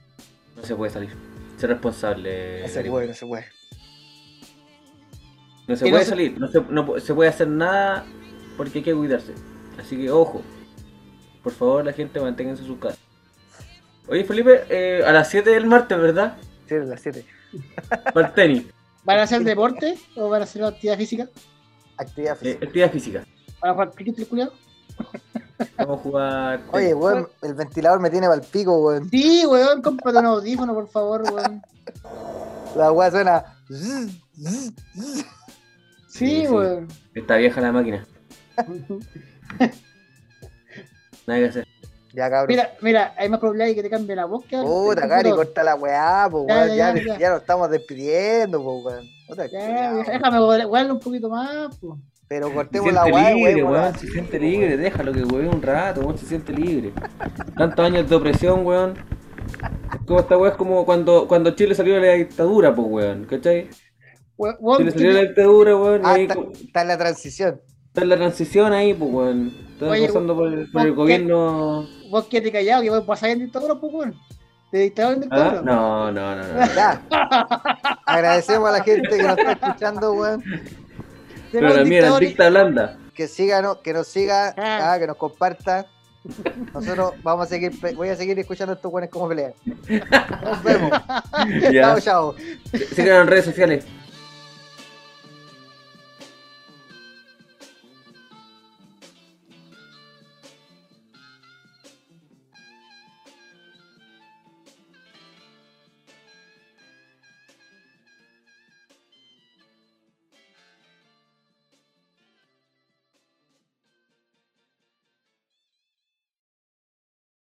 No 0.56 0.64
se 0.64 0.76
puede 0.76 0.92
salir. 0.92 1.10
Ser 1.62 1.70
responsable. 1.70 2.62
No 2.62 2.68
se 2.68 2.82
puede, 2.82 3.06
no 3.06 3.14
se 3.14 3.24
puede. 3.26 3.44
No 5.68 5.76
se 5.76 5.86
Y 5.86 5.90
no 5.90 5.94
puede 5.94 6.04
se- 6.04 6.10
salir. 6.10 6.40
No 6.40 6.48
se, 6.48 6.60
no 6.60 6.98
se 6.98 7.14
puede 7.14 7.30
hacer 7.30 7.46
nada 7.46 8.04
porque 8.56 8.78
hay 8.78 8.84
que 8.84 8.92
cuidarse. 8.92 9.32
Así 9.78 9.96
que 9.96 10.10
ojo. 10.10 10.42
Por 11.40 11.52
favor, 11.52 11.84
la 11.84 11.92
gente 11.92 12.20
manténganse 12.20 12.62
en 12.62 12.68
sus 12.68 12.78
casas. 12.78 12.98
Oye, 14.08 14.24
Felipe, 14.24 14.64
eh, 14.70 15.04
a 15.06 15.12
las 15.12 15.30
7 15.30 15.50
del 15.50 15.66
martes, 15.66 15.96
¿verdad? 15.96 16.36
Sí, 16.68 16.74
a 16.74 16.78
las 16.78 17.00
7. 17.00 17.24
Para 18.12 18.26
el 18.26 18.34
tenis. 18.34 18.64
¿Van 19.04 19.20
a 19.20 19.22
hacer 19.22 19.44
deporte 19.44 19.96
o 20.16 20.28
van 20.28 20.40
a 20.40 20.44
hacer 20.44 20.64
actividad 20.64 20.98
física? 20.98 21.28
Actividad 21.96 22.36
Eh, 22.38 22.44
física. 22.44 22.64
actividad 22.66 22.90
física. 22.90 23.26
¿Van 23.60 23.70
a 23.70 23.74
jugar 23.74 23.92
cricket? 23.92 24.28
Vamos 25.78 25.98
a 26.00 26.02
jugar. 26.02 26.60
Oye, 26.72 26.94
weón, 26.94 27.28
el 27.42 27.54
ventilador 27.54 28.00
me 28.00 28.10
tiene 28.10 28.28
pa'l 28.28 28.40
pico, 28.42 28.78
weón. 28.78 29.08
Sí, 29.10 29.44
weón, 29.46 29.82
cómprate 29.82 30.18
un 30.18 30.26
audífono, 30.26 30.74
por 30.74 30.88
favor, 30.88 31.22
weón. 31.32 31.62
La 32.76 32.92
weá 32.92 33.10
suena. 33.10 33.44
Sí, 33.68 34.22
Sí, 36.08 36.46
weón. 36.48 36.88
Está 37.14 37.36
vieja 37.36 37.60
la 37.60 37.72
máquina. 37.72 38.06
Nada 41.26 41.40
que 41.40 41.46
hacer. 41.46 41.66
Ya, 42.14 42.28
cabrón. 42.28 42.48
Mira, 42.48 42.74
mira, 42.82 43.14
hay 43.16 43.28
más 43.30 43.40
probabilidad 43.40 43.68
de 43.68 43.74
que 43.74 43.82
te 43.84 43.88
cambie 43.90 44.14
la 44.14 44.26
voz 44.26 44.44
que 44.44 44.56
Puta, 44.60 45.00
computador. 45.08 45.36
corta 45.36 45.62
la 45.62 45.74
weá, 45.76 46.28
po, 46.30 46.46
Ya, 46.46 46.54
weón. 46.56 46.68
ya, 46.68 46.74
Ya, 46.76 46.94
ya, 46.94 47.02
ya, 47.06 47.18
ya. 47.18 47.30
nos 47.30 47.40
estamos 47.40 47.70
despidiendo, 47.70 48.62
po, 48.62 48.80
weón. 48.82 49.04
Ya, 49.50 49.94
déjame 49.94 50.40
huele 50.66 50.92
un 50.92 51.00
poquito 51.00 51.30
más, 51.30 51.74
pues. 51.80 51.98
Pero 52.32 52.48
Se 52.48 52.54
cortemos 52.54 52.92
la 52.94 53.02
siente 53.02 53.20
weá, 53.20 53.34
libre, 53.34 53.64
weón. 53.64 53.72
weón. 53.82 53.98
Se 53.98 54.06
siente 54.08 54.38
libre. 54.38 54.76
Déjalo 54.78 55.12
que 55.12 55.22
weón 55.22 55.54
un 55.56 55.60
rato, 55.60 56.00
weón. 56.00 56.16
Se 56.16 56.24
siente 56.24 56.50
libre. 56.50 56.90
Tantos 57.58 57.84
años 57.84 58.08
de 58.08 58.16
opresión, 58.16 58.64
weón. 58.64 58.94
Es 59.92 60.06
como 60.06 60.20
esta 60.20 60.38
weón 60.38 60.52
es 60.52 60.56
como 60.56 60.86
cuando, 60.86 61.28
cuando 61.28 61.50
Chile 61.50 61.74
salió 61.74 61.94
de 61.96 62.00
la 62.00 62.12
dictadura, 62.14 62.74
pues 62.74 62.88
weón. 62.90 63.24
¿Cachai? 63.26 63.68
We- 64.38 64.54
Chile 64.78 64.90
salió 64.92 65.08
de 65.08 65.14
la 65.14 65.20
dictadura, 65.28 65.76
weón. 65.76 66.00
Ah, 66.06 66.12
ahí 66.14 66.22
está, 66.22 66.80
en 66.80 66.88
la 66.88 66.96
transición. 66.96 67.60
está 67.88 68.00
en 68.00 68.08
la 68.08 68.16
transición 68.16 68.72
ahí, 68.72 68.94
pues 68.94 69.10
weón. 69.12 69.52
Está 69.74 69.90
Oye, 69.90 70.06
pasando 70.06 70.34
por, 70.34 70.48
el- 70.54 70.70
por 70.70 70.80
vos 70.80 70.82
el 70.84 70.88
qué- 70.90 70.96
gobierno. 70.96 71.86
vos 72.10 72.24
quédate 72.28 72.50
callado, 72.50 72.82
que 72.82 72.88
voy 72.88 72.98
a 73.00 73.04
pasar 73.04 73.28
en 73.28 73.40
dictadura, 73.40 73.74
pues, 73.78 73.92
weón. 73.92 74.14
De 74.72 74.78
dictadura 74.80 75.16
en 75.16 75.18
¿Ah? 75.18 75.24
dictadura. 75.24 75.62
No, 75.62 76.10
no, 76.10 76.34
no, 76.34 76.42
no. 76.42 76.66
Ya. 76.74 77.02
Agradecemos 78.06 78.70
a 78.70 78.72
la 78.72 78.82
gente 78.82 79.08
que 79.18 79.22
nos 79.22 79.36
está 79.36 79.52
escuchando, 79.52 80.12
weón. 80.14 80.42
Pero 81.52 81.74
la 81.74 81.84
mía 81.84 81.98
era 81.98 82.18
dicta 82.18 82.48
blanda. 82.50 82.98
Que 83.14 83.28
siga, 83.28 83.60
¿no? 83.62 83.80
que 83.82 83.92
nos 83.92 84.08
siga, 84.08 84.54
Ah. 84.56 84.92
ah, 84.94 84.98
que 84.98 85.06
nos 85.06 85.16
comparta. 85.16 85.86
Nosotros 86.72 87.14
vamos 87.22 87.46
a 87.46 87.48
seguir, 87.48 87.72
voy 87.96 88.08
a 88.08 88.16
seguir 88.16 88.38
escuchando 88.38 88.72
a 88.72 88.76
estos 88.76 88.92
weones 88.92 89.10
como 89.10 89.28
pelean. 89.28 89.52
Nos 90.44 90.62
vemos. 90.62 90.90
Ya. 91.72 91.82
Chao, 91.82 92.00
chao. 92.00 92.34
Síganos 92.94 93.22
en 93.22 93.26
redes 93.26 93.44
sociales. 93.44 93.84